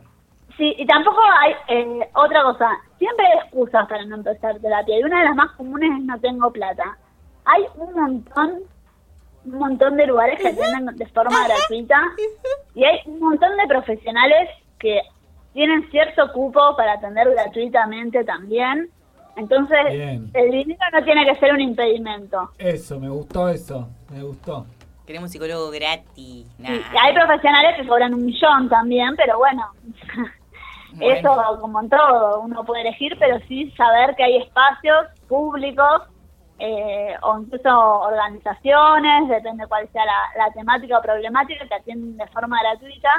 Sí, 0.58 0.76
y 0.78 0.86
tampoco 0.86 1.20
hay 1.40 1.54
eh, 1.68 2.10
otra 2.14 2.44
cosa. 2.44 2.70
Siempre 3.00 3.26
hay 3.26 3.40
excusas 3.40 3.88
para 3.88 4.06
no 4.06 4.16
empezar 4.16 4.60
terapia. 4.60 5.00
Y 5.00 5.04
una 5.04 5.20
de 5.20 5.26
las 5.26 5.36
más 5.36 5.52
comunes 5.54 5.90
es 5.98 6.06
no 6.06 6.20
tengo 6.20 6.52
plata. 6.52 6.98
Hay 7.46 7.64
un 7.76 7.94
montón, 7.94 8.60
un 9.46 9.58
montón 9.58 9.98
de 9.98 10.08
lugares 10.08 10.40
que 10.40 10.50
atienden 10.50 10.96
de 10.96 11.06
forma 11.08 11.48
gratuita. 11.48 12.02
Y 12.76 12.86
hay 12.86 13.00
un 13.06 13.20
montón 13.20 13.58
de 13.58 13.68
profesionales 13.68 14.50
que 14.80 15.02
tienen 15.54 15.90
cierto 15.90 16.32
cupo 16.34 16.76
para 16.76 16.94
atender 16.94 17.30
gratuitamente 17.32 18.24
también. 18.24 18.90
Entonces, 19.36 19.80
Bien. 19.90 20.30
el 20.34 20.52
dinero 20.52 20.82
no 20.92 21.04
tiene 21.04 21.26
que 21.26 21.36
ser 21.40 21.54
un 21.54 21.62
impedimento. 21.62 22.52
Eso, 22.60 23.00
me 23.00 23.10
gustó 23.10 23.50
eso, 23.50 23.88
me 24.12 24.22
gustó. 24.22 24.66
Queremos 25.06 25.30
un 25.30 25.34
psicólogo 25.34 25.70
gratis. 25.70 26.48
Nah. 26.58 26.70
Y 26.70 26.82
hay 27.02 27.14
profesionales 27.14 27.76
que 27.76 27.88
cobran 27.88 28.14
un 28.14 28.26
millón 28.26 28.70
también, 28.70 29.16
pero 29.18 29.38
bueno. 29.38 29.64
Eso 31.00 31.58
como 31.60 31.80
en 31.82 31.90
todo, 31.90 32.42
uno 32.42 32.64
puede 32.64 32.82
elegir, 32.82 33.16
pero 33.20 33.40
sí 33.48 33.72
saber 33.72 34.16
que 34.16 34.24
hay 34.24 34.38
espacios 34.38 35.08
públicos 35.28 36.04
eh, 36.60 37.16
o 37.22 37.40
incluso 37.40 37.70
organizaciones, 38.02 39.28
depende 39.28 39.66
cuál 39.68 39.88
sea 39.92 40.06
la, 40.06 40.46
la 40.46 40.52
temática 40.54 41.00
o 41.00 41.02
problemática, 41.02 41.68
que 41.68 41.74
atienden 41.76 42.18
de 42.18 42.28
forma 42.28 42.60
gratuita 42.62 43.10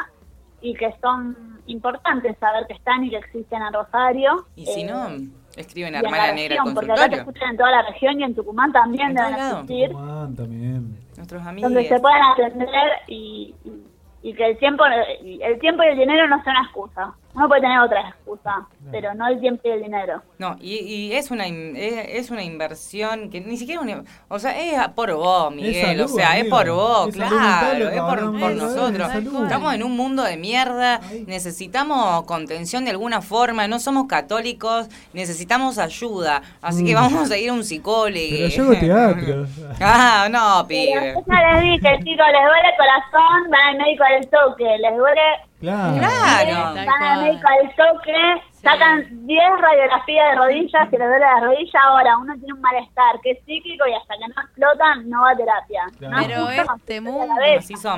y 0.61 0.73
que 0.75 0.95
son 1.03 1.61
importantes 1.67 2.39
saber 2.39 2.67
que 2.67 2.75
están 2.75 3.05
y 3.05 3.11
que 3.11 3.17
existen 3.17 3.61
en 3.61 3.73
Rosario. 3.73 4.47
Y 4.57 4.67
si 4.67 4.83
Eh, 4.83 4.85
no, 4.87 5.09
escriben 5.57 5.95
y 5.95 5.97
en 5.97 6.03
la 6.03 6.09
Hermana 6.09 6.33
Negra 6.33 6.57
región, 6.57 6.75
porque 6.75 6.93
acá 6.93 7.09
te 7.09 7.17
escuchan 7.17 7.51
en 7.51 7.57
toda 7.57 7.71
la 7.71 7.83
región 7.83 8.21
y 8.21 8.25
en 8.25 8.35
Tucumán 8.35 8.73
también 8.73 9.09
En 9.09 9.15
deben 9.15 9.35
existir, 9.35 9.93
Juan 9.93 10.35
también. 10.37 10.99
Nuestros 11.17 11.47
amigos. 11.47 11.73
donde 11.73 11.89
se 11.89 12.01
puedan 12.01 12.23
atender 12.23 12.91
y, 13.09 13.55
y, 13.65 14.29
y 14.31 14.35
que 14.35 14.47
el 14.47 14.59
tiempo 14.59 14.85
el 14.87 15.59
tiempo 15.61 15.83
y 15.83 15.87
el 15.89 15.99
dinero 15.99 16.27
no 16.29 16.43
son 16.43 16.51
una 16.53 16.63
excusa. 16.63 17.15
Uno 17.35 17.49
puede 17.49 17.63
tener 17.63 17.81
otra 17.81 18.01
excusa, 18.11 18.67
pero 18.93 19.13
no 19.15 19.27
el 19.27 19.41
tiempo 19.41 19.63
y 19.65 19.71
el 19.73 19.83
dinero. 19.83 20.23
No, 20.39 20.57
y, 20.61 20.77
y 20.79 21.13
es 21.15 21.31
una 21.33 21.49
in- 21.49 21.75
es, 21.77 22.07
es 22.27 22.31
una 22.31 22.45
inversión 22.45 23.29
que 23.31 23.41
ni 23.41 23.57
siquiera 23.57 23.81
una, 23.81 24.05
o 24.29 24.39
sea, 24.39 24.57
es 24.59 24.89
por 24.91 25.13
vos, 25.15 25.53
Miguel, 25.55 25.85
salud, 25.85 26.05
o 26.05 26.09
sea, 26.09 26.39
es 26.39 26.45
por 26.49 26.71
vos, 26.71 27.09
Es 27.09 27.15
claro, 27.17 27.91
que 27.91 27.97
es 27.97 28.01
por, 28.03 28.23
nosotros. 28.55 29.09
Estamos 29.43 29.75
en 29.75 29.83
un 29.83 29.97
mundo 29.97 30.23
de 30.23 30.37
mierda, 30.37 31.01
necesitamos 31.27 32.23
contención 32.25 32.85
de 32.85 32.93
alguna 32.93 33.21
forma, 33.21 33.67
no 33.69 33.79
somos 33.81 34.07
católicos, 34.07 34.89
necesitamos 35.13 35.79
ayuda, 35.79 36.41
así 36.63 36.85
que 36.85 36.93
Mm. 36.93 36.97
vamos 36.97 37.31
a 37.31 37.37
ir 37.37 37.51
a 37.51 37.53
un 37.53 37.65
psicólogo. 37.65 38.15
Pero 38.15 38.49
yo 38.49 38.63
hago 38.65 38.73
teatro. 38.79 39.47
Ah, 39.81 40.29
no, 40.31 40.67
pibe. 40.69 41.15
yo 41.15 41.35
les 41.35 41.61
dije, 41.63 41.99
chicos, 42.05 42.27
les 42.33 42.45
duele 42.45 42.69
el 42.71 42.77
corazón, 42.79 43.51
van 43.51 43.61
al 43.71 43.77
médico 43.79 44.05
al 44.05 44.27
toque, 44.29 44.65
les 44.79 44.97
duele 44.97 45.21
Claro. 45.65 45.99
Claro. 45.99 46.75
Van 46.75 47.03
al 47.03 47.23
médico 47.25 47.47
al 47.49 47.75
toque, 47.75 48.43
sacan 48.53 49.27
10 49.27 49.39
radiografías 49.61 50.31
de 50.31 50.37
rodillas, 50.37 50.91
si 50.91 50.97
les 50.97 51.07
duele 51.09 51.19
la 51.19 51.41
rodilla, 51.41 51.81
ahora 51.89 52.17
uno 52.19 52.35
tiene 52.39 52.53
un 52.55 52.61
malestar 52.61 53.21
que 53.23 53.33
es 53.33 53.39
psíquico 53.45 53.85
y 53.87 53.93
hasta 53.95 54.15
que 54.15 54.29
no 54.35 54.43
explotan 54.43 55.09
no 55.11 55.23
va 55.23 55.31
a 55.31 55.37
terapia. 55.37 55.83
No 56.01 56.17
Pero 56.27 56.51
este 56.75 57.01
mundo, 57.01 57.35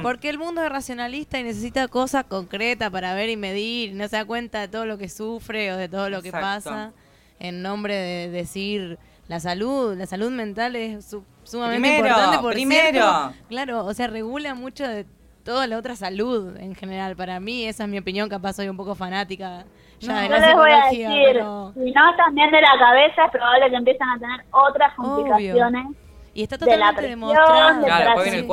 porque 0.02 0.28
el 0.28 0.38
mundo 0.38 0.62
es 0.62 0.70
racionalista 0.70 1.38
y 1.38 1.42
necesita 1.44 1.88
cosas 1.88 2.24
concretas 2.24 2.90
para 2.90 3.14
ver 3.14 3.28
y 3.30 3.36
medir, 3.36 3.94
no 3.94 4.06
se 4.08 4.16
da 4.16 4.24
cuenta 4.24 4.60
de 4.60 4.68
todo 4.68 4.86
lo 4.86 4.98
que 4.98 5.08
sufre 5.08 5.72
o 5.72 5.76
de 5.76 5.88
todo 5.88 6.08
lo 6.10 6.22
que 6.22 6.28
Exacto. 6.28 6.70
pasa 6.70 6.92
en 7.38 7.62
nombre 7.62 7.94
de 7.94 8.28
decir 8.30 8.98
la 9.28 9.40
salud, 9.40 9.96
la 9.96 10.06
salud 10.06 10.30
mental 10.30 10.76
es 10.76 11.04
su- 11.04 11.24
sumamente 11.42 11.80
Primero, 11.80 12.06
importante 12.06 12.38
por 12.38 12.52
primero. 12.54 12.90
cierto, 12.92 13.32
claro, 13.48 13.84
o 13.84 13.92
sea, 13.92 14.06
regula 14.06 14.54
mucho 14.54 14.86
de 14.86 15.04
toda 15.46 15.66
la 15.66 15.78
otra 15.78 15.96
salud 15.96 16.54
en 16.58 16.74
general. 16.74 17.16
Para 17.16 17.40
mí, 17.40 17.64
esa 17.64 17.84
es 17.84 17.88
mi 17.90 17.96
opinión, 17.98 18.28
capaz 18.28 18.54
soy 18.54 18.68
un 18.68 18.76
poco 18.76 18.94
fanática 18.94 19.64
ya 20.00 20.20
de 20.20 20.28
Yo 20.28 20.34
la 20.34 20.46
les 20.46 20.54
voy 20.54 20.70
a 20.70 20.84
decir, 20.84 21.08
pero- 21.32 21.72
si 21.72 21.90
no 21.92 22.16
también 22.18 22.50
de 22.50 22.60
la 22.60 22.78
cabeza 22.78 23.24
es 23.24 23.30
probable 23.30 23.70
que 23.70 23.76
empiecen 23.76 24.08
a 24.08 24.18
tener 24.18 24.40
otras 24.50 24.92
complicaciones. 24.94 25.86
Y 26.34 26.42
está 26.42 26.58
de 26.58 26.66
la 26.66 26.90
totalmente 26.90 27.00
presión, 27.00 27.20
demostrado. 27.20 27.84
Claro, 27.86 28.22
el 28.24 28.46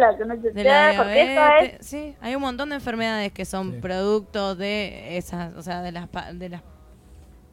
lo 0.00 0.18
que 0.18 0.24
no 0.26 0.34
se 0.42 0.50
de 0.50 0.64
la 0.64 0.90
diabetes, 0.90 1.80
es 1.80 1.86
sí, 1.86 2.14
hay 2.20 2.34
un 2.34 2.42
montón 2.42 2.68
de 2.68 2.74
enfermedades 2.74 3.32
que 3.32 3.46
son 3.46 3.80
producto 3.80 4.54
de 4.54 5.16
esas, 5.16 5.54
o 5.56 5.62
sea, 5.62 5.80
de 5.80 5.92
las 5.92 6.08
pa- 6.08 6.34
de 6.34 6.50
las 6.50 6.60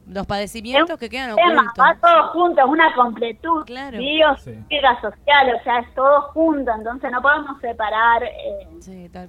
los 0.10 0.26
padecimientos 0.26 0.98
que 0.98 1.10
quedan 1.10 1.36
tema, 1.36 1.62
ocultos. 1.64 1.84
va 1.84 1.98
todo 2.02 2.28
junto, 2.30 2.62
es 2.62 2.68
una 2.68 2.96
completud, 2.96 3.66
Claro. 3.66 3.98
biopsíquica, 3.98 5.02
social, 5.02 5.56
o 5.60 5.64
sea, 5.64 5.80
es 5.80 5.94
todo 5.96 6.22
junto, 6.34 6.72
entonces 6.72 7.12
no 7.12 7.22
podemos 7.22 7.60
separar, 7.60 8.24
eh, 8.24 8.68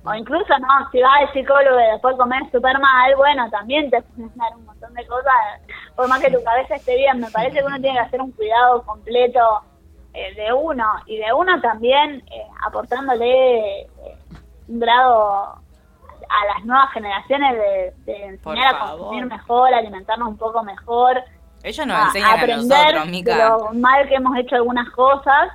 o 0.05 0.15
incluso 0.15 0.59
no, 0.59 0.91
si 0.93 1.01
vas 1.03 1.21
al 1.23 1.33
psicólogo 1.33 1.81
y 1.81 1.93
después 1.93 2.17
comes 2.17 2.51
súper 2.53 2.79
mal, 2.79 3.17
bueno, 3.17 3.51
también 3.51 3.91
te 3.91 4.01
pueden 4.03 4.31
dar 4.37 4.55
un 4.57 4.65
montón 4.67 4.95
de 4.95 5.07
cosas, 5.07 5.33
por 5.97 6.09
más 6.09 6.21
que 6.21 6.31
tu 6.31 6.43
cabeza 6.45 6.77
esté 6.77 6.97
bien, 6.97 7.21
me 7.21 7.31
parece 7.31 7.59
que 7.59 7.65
uno 7.65 7.77
tiene 7.81 7.95
que 7.99 8.05
hacer 8.07 8.21
un 8.23 8.31
cuidado 8.33 8.83
completo 8.85 9.41
eh, 10.15 10.35
de 10.35 10.53
uno, 10.53 10.85
y 11.07 11.17
de 11.19 11.33
uno 11.33 11.61
también 11.61 12.23
eh, 12.31 12.47
aportándole 12.67 13.81
eh, 13.81 13.89
un 14.69 14.81
grado 14.81 15.61
a 16.29 16.55
las 16.55 16.65
nuevas 16.65 16.93
generaciones 16.93 17.53
de, 17.55 18.13
de 18.13 18.25
enseñar 18.27 18.75
a 18.75 18.91
consumir 18.93 19.27
mejor, 19.27 19.73
alimentarnos 19.75 20.29
un 20.29 20.37
poco 20.39 20.63
mejor, 20.63 21.23
Ellos 21.63 21.87
nos 21.87 21.97
a- 21.99 22.05
enseñan 22.07 22.31
a 22.31 22.33
aprender 22.35 22.79
nosotros, 22.79 23.05
de 23.05 23.11
Mica. 23.11 23.49
lo 23.49 23.73
mal 23.75 24.09
que 24.09 24.15
hemos 24.15 24.37
hecho 24.39 24.57
algunas 24.57 24.91
cosas 24.91 25.51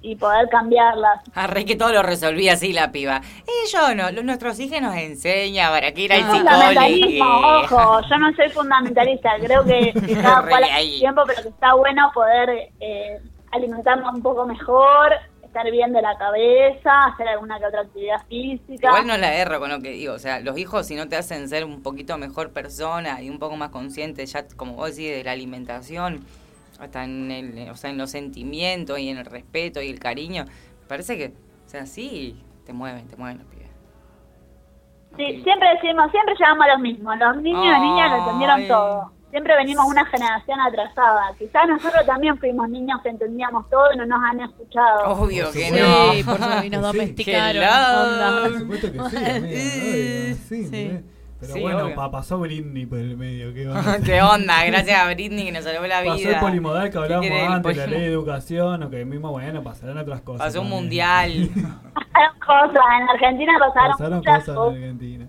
y 0.00 0.14
poder 0.14 0.48
cambiarlas. 0.48 1.20
Arre 1.34 1.64
que 1.64 1.74
todo 1.74 1.92
lo 1.92 2.02
resolvía 2.02 2.52
así 2.52 2.72
la 2.72 2.92
piba. 2.92 3.20
Ellos 3.64 3.96
no, 3.96 4.22
nuestros 4.22 4.58
hijos 4.60 4.80
nos 4.80 4.94
enseñan 4.94 5.72
para 5.72 5.92
que 5.92 6.02
ir 6.02 6.12
al 6.12 6.22
Fundamentalismo, 6.22 7.08
psicólogo. 7.08 7.58
ojo, 7.88 8.00
yo 8.08 8.16
no 8.18 8.32
soy 8.36 8.48
fundamentalista, 8.50 9.30
creo 9.40 9.64
que 9.64 9.92
cada 10.22 10.46
cual 10.48 10.64
tiempo, 11.00 11.22
pero 11.26 11.42
que 11.42 11.48
está 11.48 11.74
bueno 11.74 12.10
poder 12.14 12.70
eh, 12.80 13.18
alimentarnos 13.50 14.14
un 14.14 14.22
poco 14.22 14.46
mejor, 14.46 15.12
estar 15.58 15.72
bien 15.72 15.92
de 15.92 16.02
la 16.02 16.16
cabeza, 16.16 16.90
hacer 17.06 17.28
alguna 17.28 17.58
que 17.58 17.66
otra 17.66 17.80
actividad 17.80 18.26
física. 18.28 18.88
Igual 18.88 19.06
no 19.06 19.16
la 19.16 19.34
erro 19.34 19.58
con 19.58 19.70
lo 19.70 19.80
que 19.80 19.90
digo, 19.90 20.14
o 20.14 20.18
sea, 20.18 20.40
los 20.40 20.56
hijos 20.58 20.86
si 20.86 20.94
no 20.94 21.08
te 21.08 21.16
hacen 21.16 21.48
ser 21.48 21.64
un 21.64 21.82
poquito 21.82 22.16
mejor 22.16 22.52
persona 22.52 23.20
y 23.22 23.30
un 23.30 23.38
poco 23.38 23.56
más 23.56 23.70
consciente 23.70 24.24
ya, 24.26 24.46
como 24.56 24.74
vos 24.74 24.96
decís, 24.96 25.10
de 25.10 25.24
la 25.24 25.32
alimentación, 25.32 26.24
hasta 26.78 27.04
en 27.04 27.30
el, 27.30 27.70
o 27.70 27.74
sea, 27.74 27.90
en 27.90 27.98
los 27.98 28.10
sentimientos 28.10 28.98
y 28.98 29.08
en 29.08 29.18
el 29.18 29.24
respeto 29.24 29.82
y 29.82 29.90
el 29.90 29.98
cariño, 29.98 30.44
parece 30.86 31.18
que, 31.18 31.32
o 31.66 31.68
sea, 31.68 31.86
sí, 31.86 32.40
te 32.64 32.72
mueven, 32.72 33.08
te 33.08 33.16
mueven 33.16 33.38
los 33.38 33.46
pibes. 33.48 33.68
Sí, 35.16 35.42
siempre 35.42 35.68
decimos, 35.74 36.10
siempre 36.12 36.34
llevamos 36.38 36.66
a 36.66 36.72
los 36.74 36.80
mismos, 36.80 37.18
los 37.18 37.36
niños 37.42 37.76
y 37.76 37.80
niñas 37.80 38.10
lo 38.10 38.18
entendieron 38.18 38.68
todo. 38.68 39.17
Siempre 39.30 39.54
venimos 39.56 39.84
una 39.86 40.06
generación 40.06 40.58
atrasada. 40.60 41.34
Quizás 41.38 41.68
nosotros 41.68 42.06
también 42.06 42.38
fuimos 42.38 42.68
niños 42.70 43.00
que 43.02 43.10
entendíamos 43.10 43.68
todo 43.68 43.92
y 43.92 43.96
no 43.98 44.06
nos 44.06 44.20
han 44.24 44.40
escuchado. 44.40 45.04
Obvio 45.20 45.50
que 45.52 45.68
Sí, 45.68 45.70
no. 45.72 46.24
por 46.24 46.38
supuesto, 46.38 46.64
y 46.64 46.70
nos 46.70 46.82
domesticaron. 46.92 48.42
Por 48.42 48.58
supuesto 48.60 48.92
que 48.92 48.98
sí, 49.10 49.16
amiga, 49.30 50.34
sí, 50.48 50.70
¿eh? 50.72 51.02
Pero 51.40 51.52
Sí, 51.54 51.60
bueno, 51.60 51.94
pa- 51.94 52.10
pasó 52.10 52.38
Britney 52.40 52.84
por 52.86 52.98
el 52.98 53.16
medio. 53.16 53.54
¿Qué 53.54 53.68
onda? 53.68 53.98
¿Qué 54.04 54.20
onda? 54.22 54.64
Gracias 54.64 54.98
a 54.98 55.12
Britney 55.12 55.44
que 55.44 55.52
nos 55.52 55.62
salvó 55.64 55.86
la 55.86 56.00
vida. 56.00 56.14
Pasó 56.14 56.28
el 56.30 56.40
polimodal 56.40 56.84
que 56.86 56.90
¿Qué 56.90 56.98
hablábamos 56.98 57.30
antes, 57.56 57.76
la 57.76 57.86
ley 57.86 58.00
de 58.00 58.06
educación, 58.06 58.82
o 58.82 58.90
que 58.90 59.04
mismo, 59.04 59.30
bueno, 59.30 59.62
pasarán 59.62 59.98
otras 59.98 60.20
cosas. 60.22 60.46
Pasó 60.46 60.60
un 60.62 60.64
también. 60.68 60.82
mundial. 60.82 61.50
Pasaron 61.94 62.38
cosas, 62.44 62.84
en 63.00 63.08
Argentina 63.08 63.52
pasaron, 63.60 63.90
Pasaron 63.92 64.24
cosas 64.24 64.48
en. 64.48 64.58
Argentina. 64.82 65.26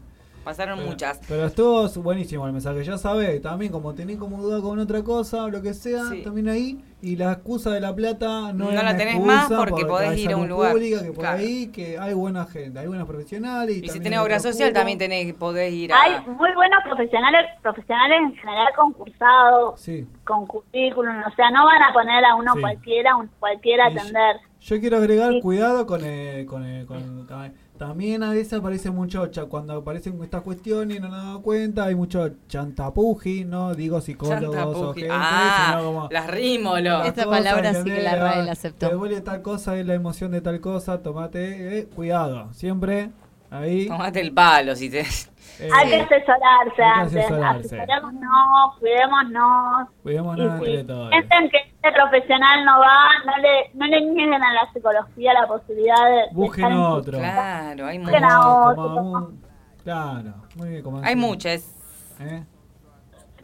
Pasaron 0.49 0.83
muchas. 0.83 1.19
Pero 1.27 1.45
estuvo 1.45 1.87
buenísimo 2.01 2.47
el 2.47 2.53
mensaje. 2.53 2.83
Ya 2.83 2.97
sabés, 2.97 3.39
también 3.39 3.71
como 3.71 3.93
tenés 3.93 4.17
como 4.17 4.41
duda 4.41 4.59
con 4.61 4.79
otra 4.79 5.03
cosa 5.03 5.43
o 5.43 5.49
lo 5.51 5.61
que 5.61 5.75
sea, 5.75 6.01
también 6.23 6.49
ahí. 6.49 6.83
Y 7.03 7.15
la 7.17 7.33
excusa 7.33 7.69
de 7.69 7.79
la 7.79 7.93
plata 7.95 8.51
no, 8.51 8.65
No 8.65 8.69
es 8.71 8.83
la 8.83 8.97
tenés 8.97 9.19
más 9.23 9.47
porque 9.47 9.85
podés 9.85 10.17
ir 10.17 10.31
a 10.33 10.37
un 10.37 10.49
lugar. 10.49 10.71
pública, 10.71 11.01
que 11.03 11.11
por 11.11 11.19
Claro. 11.19 11.37
ahí 11.37 11.67
que 11.67 11.99
hay 11.99 12.15
buena 12.15 12.45
gente, 12.45 12.79
hay 12.79 12.87
buenos 12.87 13.07
profesionales. 13.07 13.77
Y, 13.77 13.85
Y 13.85 13.89
si 13.89 13.99
tenés 13.99 14.17
obra 14.19 14.39
social, 14.39 14.73
también 14.73 14.97
tenés 14.97 15.27
que 15.27 15.33
poder 15.35 15.71
ir 15.71 15.93
a... 15.93 16.01
Hay 16.01 16.13
muy 16.25 16.51
buenos 16.55 16.79
profesionales, 16.83 17.45
profesionales 17.61 18.17
en 18.23 18.35
general 18.35 18.67
concursados, 18.75 19.79
Sí. 19.79 20.07
con 20.25 20.47
currículum, 20.47 21.15
o 21.31 21.35
sea, 21.35 21.51
no 21.51 21.63
van 21.63 21.83
a 21.83 21.93
poner 21.93 22.25
a 22.25 22.33
uno 22.35 22.53
Sí. 22.55 22.59
cualquiera, 22.61 23.15
un 23.15 23.27
cualquiera 23.39 23.85
a 23.85 23.87
atender. 23.89 24.37
Yo 24.61 24.79
quiero 24.79 24.97
agregar 24.97 25.39
cuidado 25.41 25.85
con 25.85 26.03
el, 26.03 26.45
con 26.45 26.65
el- 26.65 26.85
con- 26.85 27.25
ta- 27.27 27.51
también 27.77 28.23
a 28.23 28.31
veces 28.31 28.53
aparece 28.59 28.91
mucho 28.91 29.25
cha- 29.27 29.45
cuando 29.45 29.71
aparecen 29.73 30.21
estas 30.21 30.41
cuestiones 30.41 30.97
y 30.97 30.99
no 30.99 31.07
nos 31.07 31.17
damos 31.23 31.41
cuenta, 31.43 31.85
hay 31.85 31.95
mucho 31.95 32.29
chantapuji, 32.49 33.45
no 33.45 33.73
digo 33.73 34.01
psicólogos 34.01 34.75
o 34.75 34.93
gente, 34.93 35.09
Ah, 35.11 35.75
sino 35.77 35.85
como 35.85 36.09
las 36.11 36.27
rímolos. 36.29 37.07
Esta 37.07 37.25
palabra 37.25 37.73
sí 37.73 37.83
que 37.89 38.01
la 38.01 38.15
RAE 38.15 38.43
la 38.43 38.49
Ah, 38.49 38.51
aceptó. 38.51 38.89
Te 38.89 38.93
duele 38.95 39.21
tal 39.21 39.41
cosa, 39.41 39.77
es 39.79 39.85
la 39.87 39.93
emoción 39.93 40.31
de 40.31 40.41
tal 40.41 40.59
cosa, 40.59 41.01
tomate, 41.01 41.79
eh, 41.79 41.85
cuidado, 41.85 42.49
siempre 42.53 43.11
ahí. 43.51 43.87
Tomate 43.87 44.21
el 44.21 44.33
palo 44.33 44.75
si 44.75 44.89
te... 44.89 44.99
eh, 45.01 45.69
Hay 45.75 45.89
que 45.89 45.95
asesorarse 46.01 46.75
que 46.75 46.83
antes, 46.83 47.17
asesorarse. 47.17 47.75
asesorémonos, 47.81 48.77
cuidémonos. 48.79 49.87
Cuidémonos 50.03 50.53
entre 50.59 50.83
todos. 50.83 51.09
piensan 51.09 51.49
que 51.49 51.57
este 51.57 51.91
profesional 51.91 52.65
no 52.65 52.79
va, 52.79 53.07
no 53.25 53.37
le, 53.37 53.69
no 53.73 53.85
le 53.87 54.01
nieguen 54.01 54.41
a 54.43 54.53
la 54.53 54.71
psicología 54.73 55.33
la 55.33 55.47
posibilidad 55.47 56.05
de, 56.05 56.11
de 56.11 56.27
Busquen 56.33 56.65
en 56.65 56.73
su 56.73 56.81
otro. 56.83 57.17
Claro, 57.19 57.85
hay 57.87 57.97
Busquen 57.99 58.21
muchas. 58.21 58.33
a 58.33 58.37
Como- 58.41 58.65
otro. 58.65 58.83
como 58.95 59.11
un- 59.11 59.43
claro, 59.83 60.33
muy 60.55 60.69
bien, 60.69 60.83
como 60.83 61.01
Hay 61.03 61.15
muchas. 61.15 61.75
¿Eh? 62.19 62.43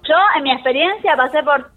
Yo, 0.07 0.15
en 0.37 0.43
mi 0.43 0.51
experiencia, 0.51 1.15
pasé 1.17 1.41
por 1.43 1.71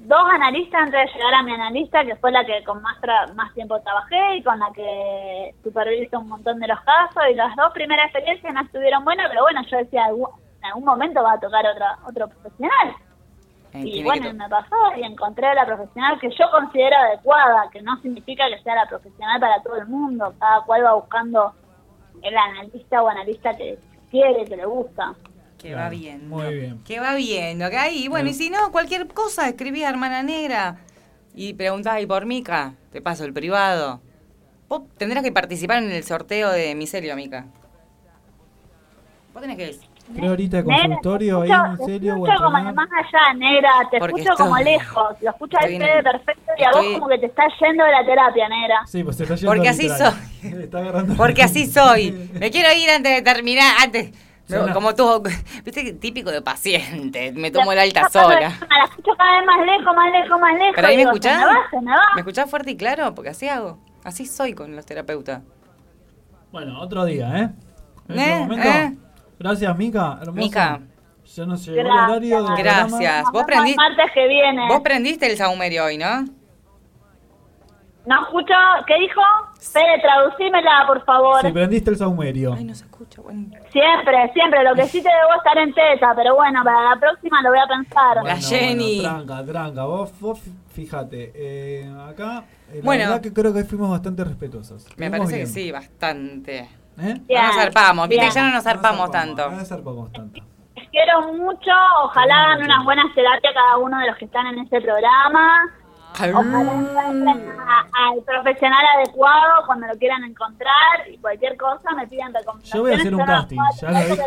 dos 0.00 0.22
analistas 0.32 0.82
antes 0.82 1.00
de 1.00 1.12
llegar 1.18 1.34
a 1.34 1.42
mi 1.42 1.52
analista, 1.52 2.04
que 2.04 2.16
fue 2.16 2.30
la 2.32 2.44
que 2.44 2.62
con 2.64 2.80
más, 2.82 3.00
tra- 3.00 3.32
más 3.34 3.52
tiempo 3.54 3.80
trabajé 3.80 4.36
y 4.36 4.42
con 4.42 4.58
la 4.58 4.70
que 4.74 5.54
superviso 5.62 6.18
un 6.20 6.28
montón 6.28 6.58
de 6.60 6.68
los 6.68 6.80
casos. 6.80 7.22
Y 7.30 7.34
las 7.34 7.54
dos 7.56 7.72
primeras 7.72 8.06
experiencias 8.06 8.52
no 8.54 8.60
estuvieron 8.62 9.04
buenas, 9.04 9.28
pero 9.28 9.42
bueno, 9.42 9.60
yo 9.70 9.76
decía, 9.78 10.04
"Algún- 10.06 10.30
en 10.58 10.64
algún 10.66 10.84
momento 10.84 11.22
va 11.22 11.32
a 11.34 11.40
tocar 11.40 11.66
otra, 11.66 11.98
otro 12.06 12.28
profesional. 12.28 12.94
Eh, 13.72 13.82
Y 13.84 14.02
bueno, 14.04 14.34
me 14.34 14.48
pasó 14.48 14.76
y 14.96 15.02
encontré 15.04 15.46
a 15.46 15.54
la 15.54 15.64
profesional 15.64 16.18
que 16.18 16.28
yo 16.30 16.50
considero 16.50 16.96
adecuada, 16.96 17.70
que 17.70 17.80
no 17.82 17.96
significa 18.00 18.48
que 18.48 18.60
sea 18.62 18.74
la 18.74 18.86
profesional 18.86 19.38
para 19.40 19.62
todo 19.62 19.76
el 19.76 19.86
mundo. 19.86 20.34
Cada 20.40 20.62
cual 20.62 20.84
va 20.84 20.94
buscando 20.94 21.52
el 22.22 22.36
analista 22.36 23.00
o 23.02 23.08
analista 23.08 23.56
que 23.56 23.78
quiere, 24.10 24.44
que 24.44 24.56
le 24.56 24.66
gusta. 24.66 25.14
Que 25.60 25.74
va 25.74 25.88
bien. 25.90 26.28
Muy 26.28 26.54
bien. 26.54 26.82
Que 26.84 27.00
va 27.00 27.14
bien, 27.14 27.62
¿ok? 27.62 27.74
Y 27.92 28.08
bueno, 28.08 28.30
y 28.30 28.34
si 28.34 28.48
no, 28.50 28.72
cualquier 28.72 29.06
cosa, 29.08 29.48
escribí 29.48 29.84
a 29.84 29.90
Hermana 29.90 30.22
Negra 30.22 30.78
y 31.34 31.52
preguntás 31.54 31.94
ahí 31.94 32.06
por 32.06 32.24
Mica, 32.26 32.74
te 32.92 33.02
paso 33.02 33.24
el 33.24 33.32
privado. 33.32 34.00
Vos 34.68 34.82
tendrás 34.96 35.22
que 35.22 35.32
participar 35.32 35.82
en 35.82 35.90
el 35.90 36.04
sorteo 36.04 36.50
de 36.50 36.74
Miserio, 36.74 37.14
Mica. 37.16 37.46
Vos 39.32 39.42
tenés 39.42 39.56
que. 39.56 39.90
Creo 40.14 40.30
ahorita 40.30 40.56
de 40.56 40.62
Negra, 40.64 40.82
consultorio, 40.86 41.42
ahí 41.42 41.48
te 41.48 41.54
en 41.54 41.60
escucho, 41.72 41.84
serio, 41.86 42.14
te 42.14 42.20
escucho 42.32 42.42
como 42.44 42.58
de 42.64 42.72
más 42.72 42.88
allá, 42.90 43.34
negra, 43.38 43.70
te 43.92 43.98
Porque 44.00 44.22
escucho 44.22 44.42
como 44.42 44.58
lejos, 44.58 45.16
lo 45.20 45.30
escucho 45.30 45.56
al 45.60 45.68
Fede 45.68 46.02
perfecto 46.02 46.52
y 46.58 46.64
a 46.64 46.70
vos 46.72 46.84
como 46.94 47.08
que 47.08 47.18
te 47.18 47.26
está 47.26 47.42
yendo 47.60 47.84
de 47.84 47.90
la 47.92 48.04
terapia, 48.04 48.48
negra. 48.48 48.86
Sí, 48.86 49.04
pues 49.04 49.16
se 49.16 49.22
está 49.22 49.36
yendo 49.36 49.52
Porque 49.52 49.68
así 49.68 49.82
literal. 49.82 50.12
soy. 50.12 50.50
Está 50.64 50.78
agarrando- 50.78 51.14
Porque 51.16 51.42
así 51.44 51.66
soy. 51.66 52.10
Me 52.32 52.50
quiero 52.50 52.70
ir 52.76 52.90
antes 52.90 53.14
de 53.14 53.22
terminar, 53.22 53.72
antes. 53.80 54.10
Como 54.72 54.94
tú, 54.94 55.22
viste, 55.64 55.92
típico 55.94 56.30
de 56.30 56.42
paciente. 56.42 57.32
Me 57.32 57.50
tomo 57.50 57.72
el 57.72 57.78
alta 57.78 58.08
sola. 58.08 58.40
La 58.40 58.84
escucho 58.84 59.12
cada 59.16 59.38
vez 59.38 59.46
más 59.46 59.66
lejos, 59.66 59.94
más 59.96 60.12
lejos, 60.12 60.40
más 60.40 60.54
lejos. 60.54 60.72
¿Pero 60.76 60.88
ahí 60.88 60.94
me 60.96 61.00
digo, 61.00 61.10
escuchás? 61.10 61.38
Se 61.40 61.46
me 61.46 61.46
va, 61.46 61.70
se 61.70 61.80
me 61.80 61.90
va. 61.92 62.02
¿Me 62.14 62.20
escuchás 62.20 62.50
fuerte 62.50 62.70
y 62.72 62.76
claro? 62.76 63.14
Porque 63.14 63.30
así 63.30 63.48
hago. 63.48 63.78
Así 64.04 64.26
soy 64.26 64.54
con 64.54 64.74
los 64.74 64.86
terapeutas. 64.86 65.42
Bueno, 66.52 66.80
otro 66.80 67.04
día, 67.04 67.28
¿eh? 67.38 67.50
En 68.08 68.18
¿Eh? 68.18 68.22
este 68.22 68.40
momento. 68.40 68.68
¿Eh? 68.68 68.96
Gracias, 69.38 69.76
Mica. 69.76 70.18
Hermosa. 70.20 70.32
Mica. 70.40 70.80
Ya 71.36 71.46
nos 71.46 71.64
llegó 71.64 71.80
el 71.80 71.86
horario 71.86 72.42
del 72.42 72.56
Gracias. 72.56 72.90
programa. 72.90 73.30
Vos 73.32 73.44
prendiste, 73.44 73.76
martes 73.76 74.10
que 74.12 74.26
viene. 74.26 74.68
vos 74.68 74.80
prendiste 74.80 75.30
el 75.30 75.36
saumerio 75.36 75.84
hoy, 75.84 75.96
¿no? 75.96 76.24
No 78.06 78.22
escucho, 78.22 78.54
¿qué 78.86 78.94
dijo? 78.98 79.20
Fede, 79.60 80.00
traducímela, 80.02 80.84
por 80.88 81.04
favor. 81.04 81.40
Si 81.42 81.52
prendiste 81.52 81.90
el 81.90 81.96
saumerio. 81.96 82.56
Siempre, 83.72 84.32
siempre. 84.32 84.64
Lo 84.64 84.74
que 84.74 84.84
sí 84.86 85.02
te 85.02 85.08
debo 85.08 85.34
estar 85.36 85.56
en 85.58 85.72
teta, 85.72 86.12
pero 86.16 86.34
bueno, 86.34 86.62
para 86.64 86.90
la 86.94 86.96
próxima 87.00 87.40
lo 87.42 87.50
voy 87.50 87.58
a 87.58 87.66
pensar. 87.66 88.18
Bueno, 88.20 88.40
bueno, 88.48 89.02
tranca, 89.26 89.44
tranca. 89.52 89.84
Vos, 89.84 90.20
vos 90.20 90.40
fíjate, 90.72 91.32
eh, 91.34 91.92
acá, 92.08 92.44
eh, 92.72 92.76
la 92.78 92.84
Bueno. 92.84 93.04
verdad 93.04 93.20
que 93.20 93.32
creo 93.32 93.52
que 93.54 93.64
fuimos 93.64 93.90
bastante 93.90 94.24
respetuosos. 94.24 94.86
Me 94.96 95.10
parece 95.10 95.38
que 95.38 95.46
sí, 95.46 95.70
bastante. 95.70 96.68
¿Eh? 97.00 97.14
No 97.28 97.42
nos 97.46 97.56
zarpamos, 97.56 98.08
viste, 98.08 98.30
ya 98.30 98.42
no 98.44 98.50
nos 98.52 98.64
zarpamos 98.64 99.10
tanto. 99.10 99.50
No 99.50 99.64
zarpamos 99.64 100.12
tanto. 100.12 100.40
Les 100.76 100.88
quiero 100.90 101.32
mucho. 101.32 101.70
Ojalá 102.04 102.44
hagan 102.44 102.64
unas 102.64 102.84
buenas 102.84 103.06
terapias 103.14 103.54
cada 103.54 103.78
uno 103.78 103.98
de 104.00 104.06
los 104.08 104.16
que 104.16 104.24
están 104.24 104.46
en 104.48 104.58
este 104.58 104.80
programa. 104.80 105.62
Al 106.14 106.32
profesional 108.24 108.84
adecuado 108.96 109.62
cuando 109.66 109.86
lo 109.86 109.94
quieran 109.94 110.24
encontrar 110.24 111.08
y 111.10 111.16
cualquier 111.18 111.56
cosa 111.56 111.94
me 111.96 112.06
piden 112.08 112.32
recomendaciones. 112.34 112.72
Yo 112.74 112.80
voy 112.82 112.92
a 112.92 112.96
hacer 112.96 113.14
un 113.14 113.24
casting, 113.26 113.58
ya 113.80 113.90
lo 113.90 113.98
dije. 113.98 114.22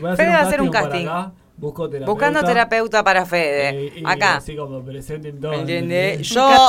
Voy 0.00 0.10
a 0.12 0.16
Fede 0.16 0.32
va 0.32 0.38
a 0.38 0.42
hacer 0.42 0.60
un 0.62 0.70
casting. 0.70 1.06
acá, 1.06 1.32
busco 1.56 1.88
terapeuta. 1.88 2.10
Buscando 2.12 2.42
terapeuta 2.44 3.04
para 3.04 3.24
Fede. 3.26 3.68
Eh, 3.70 3.92
y 3.96 4.04
Acá. 4.06 4.36
Así 4.36 4.56
como 4.56 4.80
presenten 4.82 5.40
todo. 5.40 5.50
¿Me 5.52 5.58
entiendes? 5.60 6.28
Yo, 6.28 6.68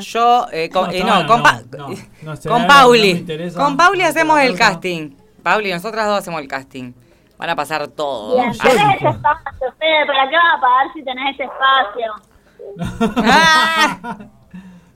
yo, 0.00 0.46
eh, 0.52 0.68
con, 0.70 0.86
No, 0.86 0.92
eh, 0.92 1.04
no, 1.04 1.26
con, 1.26 1.42
Pa- 1.42 1.60
no, 1.76 1.88
no, 1.88 1.94
no, 2.22 2.34
con 2.48 2.66
Pauli. 2.66 3.26
con 3.56 3.76
Pauli 3.76 4.02
hacemos 4.02 4.38
el 4.40 4.56
casting. 4.56 5.10
Pauli, 5.42 5.72
nosotras 5.72 6.06
dos 6.06 6.18
hacemos 6.18 6.40
el 6.40 6.48
casting. 6.48 6.92
Van 7.38 7.50
a 7.50 7.56
pasar 7.56 7.86
todo. 7.88 8.36
Bien, 8.36 8.50
tenés 8.56 8.74
ese 8.96 9.08
espacio, 9.08 9.72
Fede, 9.78 10.06
¿para 10.06 10.26
qué 10.28 10.36
vas 10.36 10.56
a 10.56 10.60
pagar 10.60 10.86
si 10.94 11.04
tenés 11.04 11.34
ese 11.34 11.44
espacio? 11.44 12.14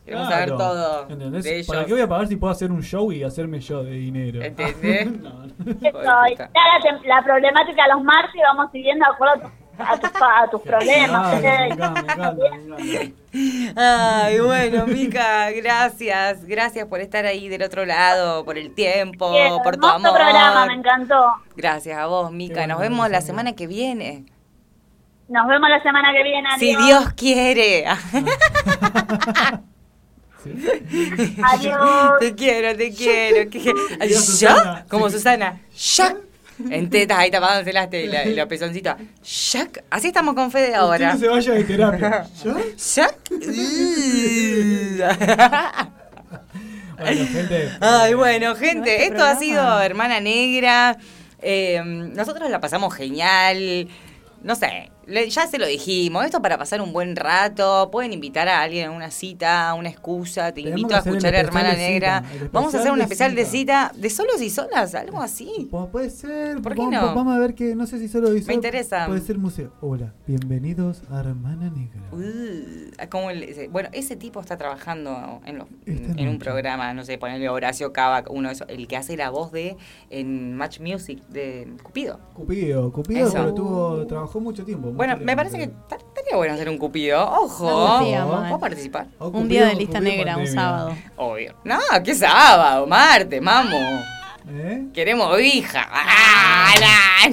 Queremos 0.04 0.28
saber 0.28 0.50
todo 0.56 1.08
¿entendés? 1.08 1.44
de 1.44 1.54
ellos. 1.56 1.66
¿Para 1.68 1.84
qué 1.84 1.92
voy 1.92 2.00
a 2.02 2.08
pagar 2.08 2.26
si 2.26 2.34
puedo 2.36 2.50
hacer 2.50 2.72
un 2.72 2.82
show 2.82 3.12
y 3.12 3.22
hacerme 3.22 3.60
yo 3.60 3.84
de 3.84 3.92
dinero? 3.92 4.42
¿Entendés? 4.42 5.08
Ya 5.80 5.92
la, 5.92 6.24
la 7.06 7.22
problemática 7.22 7.86
los 7.94 8.02
martes 8.02 8.34
y 8.34 8.38
vamos 8.40 8.72
siguiendo 8.72 9.04
de 9.06 9.12
acuerdo 9.12 9.34
a 9.34 9.40
tus, 9.40 9.50
a 9.78 10.00
tus, 10.00 10.10
pa- 10.18 10.40
a 10.42 10.50
tus 10.50 10.62
problemas. 10.62 11.38
Claro, 11.40 11.42
me 11.42 11.42
Fede. 11.42 11.66
encanta, 11.74 12.02
me 12.02 12.12
encanta, 12.12 12.32
me 12.32 13.02
encanta. 13.02 14.24
Ay, 14.24 14.40
bueno, 14.40 14.86
Mica, 14.86 15.50
gracias. 15.52 16.44
Gracias 16.46 16.86
por 16.88 17.00
estar 17.00 17.26
ahí 17.26 17.48
del 17.48 17.62
otro 17.62 17.84
lado, 17.84 18.44
por 18.44 18.56
el 18.58 18.74
tiempo, 18.74 19.30
Bien, 19.32 19.52
por 19.62 19.76
tu 19.76 19.86
amor. 19.86 20.12
programa, 20.14 20.66
me 20.66 20.72
encantó. 20.74 21.24
Gracias 21.56 21.98
a 21.98 22.06
vos, 22.06 22.32
Mica. 22.32 22.66
Nos 22.66 22.80
vemos 22.80 23.08
la 23.10 23.20
semana 23.20 23.52
que 23.54 23.66
viene. 23.66 24.24
Nos 25.30 25.46
vemos 25.46 25.70
la 25.70 25.80
semana 25.80 26.12
que 26.12 26.22
viene. 26.24 26.48
Si 26.58 26.72
adiós. 26.72 26.86
Dios 26.86 27.12
quiere. 27.14 27.84
Adiós. 31.44 32.18
Te 32.18 32.34
quiero, 32.34 32.76
te 32.76 32.90
quiero. 32.92 33.48
¿Yo? 34.08 34.20
Susana. 34.20 34.84
Como 34.88 35.08
Susana. 35.08 35.60
¡Shac! 35.72 36.16
En 36.68 36.90
tetas 36.90 37.18
ahí 37.18 37.30
tapándose 37.30 37.72
las 37.72 37.88
telas 37.88 38.26
y 38.26 38.34
los 38.34 38.48
pezoncitos. 38.48 38.96
¡Shac! 39.22 39.84
Así 39.88 40.08
estamos 40.08 40.34
con 40.34 40.50
Fede 40.50 40.74
ahora. 40.74 41.14
Usted 41.14 41.28
no 41.28 41.40
se 41.40 41.50
vaya 41.50 41.52
de 41.52 41.64
terapia. 41.64 42.26
¿Shac? 42.76 43.30
Bueno, 46.98 47.26
gente. 47.26 47.70
Ay, 47.80 48.14
bueno, 48.14 48.56
gente, 48.56 49.04
esto 49.04 49.22
ha 49.22 49.36
sido 49.36 49.80
Hermana 49.80 50.18
Negra. 50.20 50.98
Eh, 51.40 51.80
nosotros 51.84 52.50
la 52.50 52.60
pasamos 52.60 52.92
genial. 52.94 53.88
No 54.42 54.54
sé, 54.54 54.90
le- 55.10 55.28
ya 55.28 55.46
se 55.46 55.58
lo 55.58 55.66
dijimos. 55.66 56.24
Esto 56.24 56.40
para 56.40 56.56
pasar 56.58 56.80
un 56.80 56.92
buen 56.92 57.16
rato. 57.16 57.90
Pueden 57.90 58.12
invitar 58.12 58.48
a 58.48 58.62
alguien 58.62 58.88
a 58.88 58.90
una 58.92 59.10
cita, 59.10 59.68
a 59.68 59.74
una 59.74 59.88
excusa. 59.88 60.46
Te 60.52 60.62
Tenemos 60.62 60.80
invito 60.80 60.94
a 60.94 60.98
escuchar 60.98 61.34
a 61.34 61.40
Hermana 61.40 61.70
cita, 61.72 61.80
Negra. 61.82 62.24
Vamos 62.52 62.74
a 62.74 62.78
hacer 62.80 62.92
un 62.92 63.00
especial 63.00 63.34
de 63.34 63.44
cita. 63.44 63.90
cita 63.90 64.00
de 64.00 64.10
solos 64.10 64.40
y 64.40 64.50
solas, 64.50 64.94
algo 64.94 65.20
así. 65.20 65.68
Puede 65.92 66.10
ser. 66.10 66.60
¿Por 66.62 66.74
qué 66.74 66.80
vamos, 66.80 66.92
no? 67.02 67.14
Vamos 67.14 67.34
a 67.36 67.38
ver 67.38 67.54
que 67.54 67.74
no 67.74 67.86
sé 67.86 67.98
si 67.98 68.08
solo 68.08 68.30
dice. 68.30 68.48
Me 68.48 68.54
interesa. 68.54 69.06
Puede 69.06 69.20
ser 69.20 69.38
museo. 69.38 69.72
Hola, 69.80 70.14
bienvenidos 70.26 71.02
a 71.10 71.20
Hermana 71.20 71.70
Negra. 71.70 72.00
Uh, 72.12 73.08
como 73.10 73.30
el- 73.30 73.68
bueno, 73.70 73.88
ese 73.92 74.16
tipo 74.16 74.40
está 74.40 74.56
trabajando 74.56 75.40
en, 75.44 75.58
los- 75.58 75.68
en 75.86 76.28
un 76.28 76.38
programa, 76.38 76.94
no 76.94 77.04
sé, 77.04 77.18
ponerle 77.18 77.48
Horacio 77.48 77.92
Cava, 77.92 78.24
uno 78.30 78.48
de 78.48 78.54
esos, 78.54 78.68
el 78.68 78.86
que 78.86 78.96
hace 78.96 79.16
la 79.16 79.30
voz 79.30 79.52
de 79.52 79.76
en 80.10 80.54
Match 80.54 80.80
Music 80.80 81.20
de 81.28 81.72
Cupido. 81.82 82.18
Cupido, 82.34 82.92
Cupido, 82.92 83.30
pero 83.32 83.54
tuvo, 83.54 84.06
trabajó 84.06 84.40
mucho 84.40 84.64
tiempo. 84.64 84.92
Bueno, 85.00 85.16
me 85.18 85.34
parece 85.34 85.56
que 85.56 85.68
ta- 85.88 85.96
estaría 85.96 86.36
bueno 86.36 86.52
hacer 86.52 86.68
un 86.68 86.76
Cupido. 86.76 87.22
Ojo. 87.26 87.64
No 87.70 87.92
estaría 88.00 88.22
mal. 88.26 88.48
¿Puedo 88.50 88.60
participar? 88.60 89.06
Un 89.18 89.32
Cupido- 89.32 89.48
día 89.48 89.64
de 89.68 89.74
lista 89.76 89.98
negra, 89.98 90.36
un 90.36 90.46
sábado. 90.46 90.94
Obvio. 91.16 91.54
No, 91.64 91.78
¿qué 92.04 92.14
sábado? 92.14 92.86
Martes, 92.86 93.40
mamo. 93.40 93.78
¿Eh? 94.48 94.84
Queremos 94.94 95.40
hija. 95.40 95.86
¡Ah, 95.92 96.72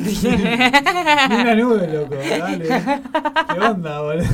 una 1.29 1.55
nube, 1.55 1.87
loco, 1.87 2.15
dale. 2.15 2.67
¿Qué 2.67 3.59
onda, 3.59 4.01
boludo? 4.01 4.25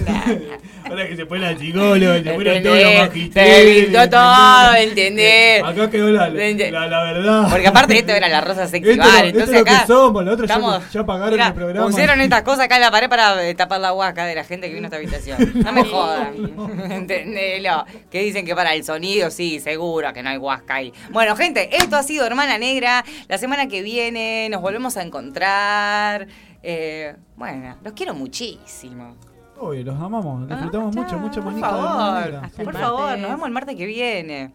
Ahora 0.89 1.07
que 1.07 1.15
se 1.15 1.25
pone 1.25 1.41
la 1.41 1.57
chicolo, 1.57 2.13
se 2.15 2.21
pone 2.33 2.61
todo 2.61 2.73
lo 2.75 2.79
¿Entendés? 2.81 2.99
magisterio. 2.99 3.53
Se 3.53 3.83
pintó 3.85 4.09
todo, 4.09 4.75
¿entendés? 4.75 5.63
Acá 5.63 5.89
quedó 5.89 6.09
la, 6.09 6.29
la, 6.29 6.87
la, 6.87 7.03
verdad. 7.03 7.47
Porque 7.49 7.67
aparte 7.67 7.99
esto 7.99 8.11
era 8.11 8.27
la 8.27 8.41
rosa 8.41 8.63
Esto, 8.63 8.77
esto 8.77 8.91
entonces 8.91 9.49
es 9.49 9.59
lo 9.59 9.65
que 9.65 9.87
somos, 9.87 10.25
lo 10.25 10.33
otro 10.33 10.45
ya- 10.45 10.53
estamos- 10.55 10.91
ya, 10.91 11.05
pagaron 11.05 11.39
el 11.39 11.53
programa. 11.53 11.87
Pusieron 11.87 12.19
estas 12.21 12.41
cosas 12.41 12.65
acá 12.65 12.75
en 12.75 12.81
la 12.81 12.91
pared 12.91 13.07
para 13.09 13.47
eh, 13.47 13.55
tapar 13.55 13.79
la 13.79 13.93
huasca 13.93 14.25
de 14.25 14.35
la 14.35 14.43
gente 14.43 14.67
que 14.67 14.73
vino 14.75 14.85
a 14.85 14.87
esta 14.87 14.97
habitación. 14.97 15.37
No 15.63 15.71
me 15.71 15.85
jodan. 15.85 16.33
Entendelo. 16.91 17.85
Que 18.11 18.21
dicen 18.21 18.45
que 18.45 18.53
para 18.55 18.73
el 18.73 18.83
sonido, 18.83 19.31
sí, 19.31 19.59
seguro 19.61 20.11
que 20.13 20.21
no 20.21 20.29
hay 20.29 20.37
huasca 20.37 20.75
ahí. 20.75 20.91
Bueno, 21.11 21.35
gente, 21.35 21.69
esto 21.77 21.95
ha 21.95 22.03
sido 22.03 22.25
Hermana 22.25 22.57
Negra. 22.63 23.03
La 23.27 23.37
semana 23.37 23.67
que 23.67 23.81
viene 23.81 24.47
nos 24.49 24.61
volvemos 24.61 24.95
a 24.95 25.03
encontrar. 25.03 26.27
Eh, 26.61 27.13
bueno, 27.35 27.75
los 27.83 27.91
quiero 27.93 28.13
muchísimo. 28.13 29.15
Obvio, 29.59 29.83
los 29.83 29.99
amamos, 29.99 30.47
disfrutamos 30.47 30.95
mucho, 30.95 31.17
mucho 31.19 31.43
Por 31.43 31.53
de 31.53 31.59
favor, 31.61 32.41
por 32.63 32.73
favor, 32.73 33.17
nos 33.17 33.29
vemos 33.31 33.47
el 33.47 33.53
martes 33.53 33.75
que 33.75 33.85
viene. 33.85 34.51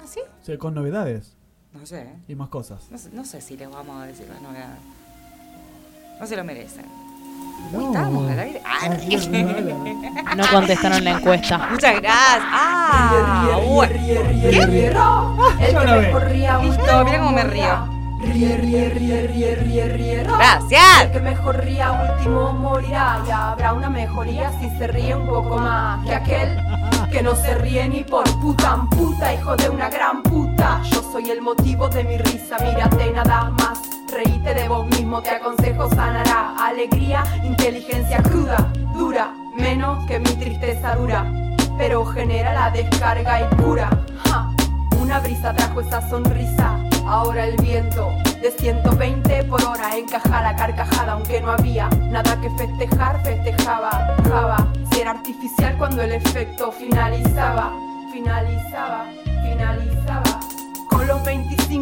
¿Ah, 0.00 0.06
sí? 0.06 0.56
Con 0.56 0.74
novedades 0.74 1.36
No 1.72 1.84
sé. 1.84 2.08
y 2.28 2.34
más 2.34 2.48
cosas. 2.48 2.88
No 2.90 2.98
sé, 2.98 3.10
no 3.12 3.24
sé 3.24 3.40
si 3.40 3.56
les 3.56 3.68
vamos 3.70 4.02
a 4.02 4.06
decir 4.06 4.26
las 4.28 4.40
novedades. 4.40 4.78
No 6.20 6.26
se 6.26 6.36
lo 6.36 6.44
merecen. 6.44 6.86
No. 7.72 7.86
Estamos 7.88 8.30
al 8.30 8.38
aire. 8.38 8.62
Ah, 8.64 8.88
no, 8.88 10.34
No 10.36 10.46
contestaron 10.50 11.04
la 11.04 11.10
encuesta. 11.12 11.68
Muchas 11.70 12.00
gracias. 12.00 12.42
Ah, 12.52 13.58
bueno. 13.66 13.94
¿Qué? 13.94 14.92
Yo 15.72 15.84
la 15.84 15.96
veo. 15.96 16.62
Listo, 16.62 17.04
mira 17.04 17.18
cómo 17.18 17.32
me 17.32 17.44
río. 17.44 17.94
Ríe, 18.20 18.56
ríe, 18.56 18.88
ríe, 18.90 19.26
ríe, 19.26 19.54
ríe, 19.56 19.88
ríe. 19.88 20.22
Gracias. 20.24 21.02
El 21.02 21.10
que 21.12 21.20
mejor 21.20 21.64
ría 21.64 21.92
último 21.92 22.52
morirá 22.52 23.20
y 23.26 23.30
habrá 23.30 23.72
una 23.74 23.90
mejoría 23.90 24.50
si 24.60 24.70
se 24.78 24.86
ríe 24.86 25.14
un 25.14 25.26
poco 25.26 25.58
más 25.58 26.04
que 26.06 26.14
aquel 26.14 26.58
que 27.10 27.22
no 27.22 27.36
se 27.36 27.54
ríe 27.54 27.88
ni 27.88 28.02
por 28.02 28.24
puta 28.40 28.76
en 28.80 28.88
puta, 28.88 29.34
hijo 29.34 29.56
de 29.56 29.68
una 29.68 29.88
gran 29.90 30.22
puta. 30.22 30.80
Yo 30.84 31.02
soy 31.12 31.30
el 31.30 31.42
motivo 31.42 31.88
de 31.88 32.02
mi 32.04 32.16
risa, 32.18 32.56
mírate 32.60 33.10
nada 33.12 33.50
más. 33.50 33.93
Reíte 34.08 34.54
de 34.54 34.68
vos 34.68 34.86
mismo, 34.86 35.22
te 35.22 35.30
aconsejo 35.30 35.88
sanará. 35.90 36.54
Alegría, 36.58 37.24
inteligencia 37.44 38.22
cruda, 38.22 38.72
dura, 38.94 39.34
menos 39.56 40.06
que 40.06 40.18
mi 40.18 40.30
tristeza 40.30 40.94
dura. 40.96 41.30
Pero 41.78 42.04
genera 42.04 42.52
la 42.52 42.70
descarga 42.70 43.40
y 43.40 43.56
cura. 43.56 43.90
Una 45.00 45.20
brisa 45.20 45.52
trajo 45.54 45.82
esa 45.82 46.08
sonrisa 46.08 46.78
Ahora 47.06 47.46
el 47.46 47.56
viento 47.58 48.12
de 48.40 48.50
120 48.50 49.44
por 49.44 49.62
hora 49.62 49.96
encaja 49.96 50.40
la 50.40 50.56
carcajada, 50.56 51.12
aunque 51.12 51.40
no 51.40 51.50
había 51.50 51.88
nada 52.10 52.40
que 52.40 52.48
festejar, 52.50 53.22
festejaba, 53.22 54.16
java. 54.26 54.72
Si 54.90 55.00
era 55.00 55.10
artificial 55.10 55.76
cuando 55.76 56.02
el 56.02 56.12
efecto 56.12 56.72
finalizaba, 56.72 57.72
finalizaba, 58.10 59.06
finalizaba. 59.42 60.40
Con 60.88 61.06
los 61.06 61.22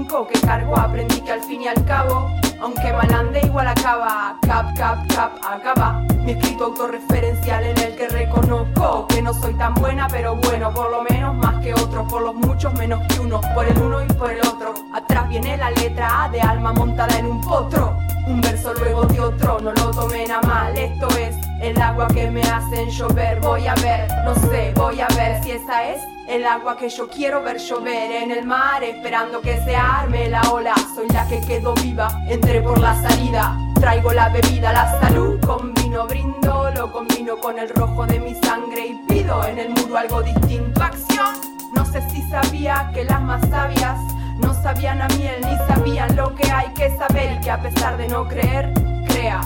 25 0.02 0.26
que 0.26 0.40
cargo 0.40 0.76
aprendí 0.78 1.20
que 1.20 1.32
al 1.32 1.42
fin 1.42 1.62
y 1.62 1.68
al 1.68 1.84
cabo, 1.84 2.30
aunque 2.62 2.92
mal 2.92 3.12
ande 3.12 3.40
igual 3.44 3.66
acaba, 3.66 4.38
cap, 4.42 4.74
cap, 4.76 4.98
cap, 5.12 5.32
acaba. 5.44 6.00
Mi 6.24 6.32
escrito 6.32 6.66
autorreferencial 6.66 7.64
en 7.64 7.78
el 7.78 7.96
que 7.96 8.08
reconozco 8.08 9.06
que 9.08 9.20
no 9.20 9.34
soy 9.34 9.54
tan 9.54 9.74
buena, 9.74 10.06
pero 10.08 10.36
bueno, 10.36 10.72
por 10.72 10.90
lo 10.90 11.02
menos 11.02 11.34
más 11.34 11.60
que 11.62 11.74
otros, 11.74 12.08
por 12.08 12.22
los 12.22 12.34
muchos 12.36 12.72
menos 12.74 13.00
que 13.08 13.20
uno, 13.20 13.40
por 13.54 13.66
el 13.66 13.76
uno 13.78 14.04
y 14.04 14.12
por 14.14 14.30
el 14.30 14.40
otro. 14.40 14.74
Atrás 14.94 15.28
viene 15.28 15.56
la 15.56 15.70
letra 15.72 16.24
A 16.24 16.28
de 16.28 16.40
alma 16.40 16.72
montada 16.72 17.18
en 17.18 17.26
un 17.26 17.40
potro. 17.40 17.96
Un 18.28 18.40
verso 18.40 18.72
luego 18.74 19.04
de 19.06 19.18
otro, 19.18 19.58
no 19.60 19.72
lo 19.72 19.90
tomen 19.90 20.30
a 20.30 20.40
mal, 20.42 20.76
esto 20.78 21.08
es 21.18 21.34
el 21.60 21.80
agua 21.82 22.06
que 22.06 22.30
me 22.30 22.42
hacen 22.42 22.88
llover. 22.88 23.40
Voy 23.40 23.66
a 23.66 23.74
ver, 23.74 24.08
no 24.24 24.34
sé, 24.36 24.72
voy 24.76 25.00
a 25.00 25.08
ver 25.16 25.42
si 25.42 25.50
esa 25.50 25.88
es 25.88 26.00
el 26.28 26.46
agua 26.46 26.76
que 26.76 26.88
yo 26.88 27.08
quiero 27.08 27.42
ver 27.42 27.58
llover 27.58 28.22
en 28.22 28.30
el 28.30 28.46
mar, 28.46 28.82
esperando 28.84 29.40
que 29.40 29.60
se 29.64 29.74
arme 29.74 30.28
la 30.28 30.40
ola. 30.52 30.74
Soy 30.94 31.08
la 31.08 31.26
que 31.26 31.40
quedó 31.40 31.74
viva, 31.74 32.22
por 32.60 32.78
la 32.78 32.94
salida. 33.00 33.56
Traigo 33.80 34.12
la 34.12 34.28
bebida, 34.28 34.72
la 34.72 35.00
salud, 35.00 35.40
con 35.40 35.72
vino 35.74 36.06
brindo, 36.06 36.70
lo 36.76 36.92
combino 36.92 37.38
con 37.38 37.58
el 37.58 37.68
rojo 37.70 38.06
de 38.06 38.20
mi 38.20 38.34
sangre 38.34 38.88
y 38.88 38.94
pido 39.08 39.44
en 39.46 39.58
el 39.58 39.70
muro 39.70 39.96
algo 39.96 40.22
distinto. 40.22 40.82
Acción, 40.82 41.34
no 41.74 41.84
sé 41.86 42.02
si 42.10 42.22
sabía 42.28 42.90
que 42.92 43.04
las 43.04 43.22
más 43.22 43.40
sabias 43.48 43.98
no 44.38 44.52
sabían 44.62 45.00
a 45.00 45.08
miel 45.08 45.40
ni 45.40 45.56
sabían 45.66 46.14
lo 46.14 46.34
que 46.34 46.50
hay 46.50 46.68
que 46.74 46.94
saber 46.96 47.38
y 47.38 47.40
que 47.40 47.50
a 47.50 47.62
pesar 47.62 47.96
de 47.96 48.08
no 48.08 48.28
creer, 48.28 48.72
crea. 49.06 49.40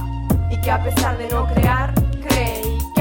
Y 0.51 0.61
que 0.61 0.71
a 0.71 0.83
pesar 0.83 1.17
de 1.17 1.29
no 1.29 1.47
crear, 1.47 1.95
cree. 2.29 2.56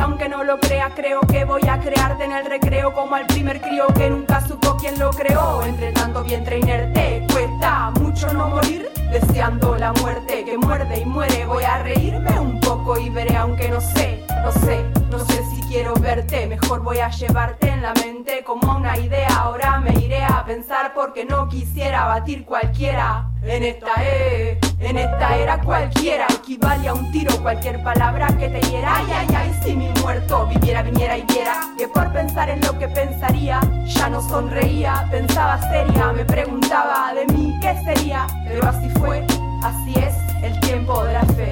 Aunque 0.06 0.30
no 0.30 0.44
lo 0.44 0.60
crea, 0.60 0.92
creo 0.94 1.20
que 1.22 1.46
voy 1.46 1.64
a 1.68 1.80
crearte 1.80 2.26
en 2.26 2.32
el 2.32 2.46
recreo 2.46 2.94
como 2.94 3.16
al 3.16 3.26
primer 3.26 3.60
crío 3.60 3.88
que 3.88 4.08
nunca 4.08 4.40
supo 4.40 4.78
quién 4.78 5.00
lo 5.00 5.10
creó. 5.10 5.64
Entre 5.64 5.92
tanto 5.94 6.24
vientre 6.24 6.60
inerte, 6.60 7.26
cuesta 7.34 7.90
mucho 8.00 8.32
no 8.32 8.50
morir, 8.50 8.88
deseando 9.12 9.76
la 9.76 9.94
muerte 9.94 10.46
que 10.46 10.60
muerde 10.60 11.00
y 11.00 11.06
muere. 11.06 11.48
Voy 11.48 11.64
a 11.64 11.82
reírme 11.82 12.40
un 12.40 12.60
poco 12.60 13.00
y 13.00 13.10
veré, 13.10 13.36
aunque 13.36 13.68
no 13.68 13.82
sé, 13.82 14.24
no 14.44 14.52
sé, 14.52 14.86
no 15.10 15.18
sé 15.26 15.45
quiero 15.76 15.94
verte. 15.96 16.48
Mejor 16.48 16.82
voy 16.84 17.00
a 17.00 17.10
llevarte 17.10 17.68
en 17.68 17.82
la 17.82 17.94
mente 17.96 18.46
como 18.46 18.78
una 18.78 18.98
idea. 18.98 19.28
Ahora 19.28 19.78
me 19.82 19.92
iré 20.00 20.24
a 20.24 20.46
pensar 20.46 20.94
porque 20.94 21.26
no 21.26 21.50
quisiera 21.50 22.06
batir 22.06 22.46
cualquiera. 22.46 23.30
En 23.44 23.62
esta 23.62 23.92
e, 24.02 24.58
en 24.80 24.98
esta 24.98 25.38
era 25.38 25.62
cualquiera 25.62 26.28
equivale 26.30 26.88
a 26.88 26.94
un 26.94 27.12
tiro, 27.12 27.32
cualquier 27.42 27.84
palabra 27.84 28.28
que 28.40 28.48
te 28.48 28.62
hiera. 28.70 28.96
Ay, 28.96 29.06
ay, 29.14 29.28
ay, 29.36 29.60
si 29.64 29.76
mi 29.76 29.90
muerto 30.02 30.48
viviera, 30.48 30.82
viniera 30.82 31.18
y 31.18 31.24
viera 31.24 31.60
que 31.78 31.90
por 31.90 32.12
pensar 32.14 32.50
en 32.50 32.62
lo 32.62 32.80
que 32.80 32.88
pensaría, 32.88 33.60
ya 33.86 34.10
no 34.10 34.22
sonreía, 34.22 35.06
pensaba 35.12 35.62
seria, 35.70 36.14
me 36.14 36.24
preguntaba 36.24 37.14
de 37.14 37.26
mí 37.34 37.54
qué 37.62 37.76
sería, 37.84 38.26
pero 38.48 38.70
así 38.70 38.90
fue, 38.98 39.28
así 39.62 39.94
es 40.00 40.16
el 40.42 40.58
tiempo 40.62 41.04
de 41.04 41.14
la 41.14 41.26
fe. 41.38 41.46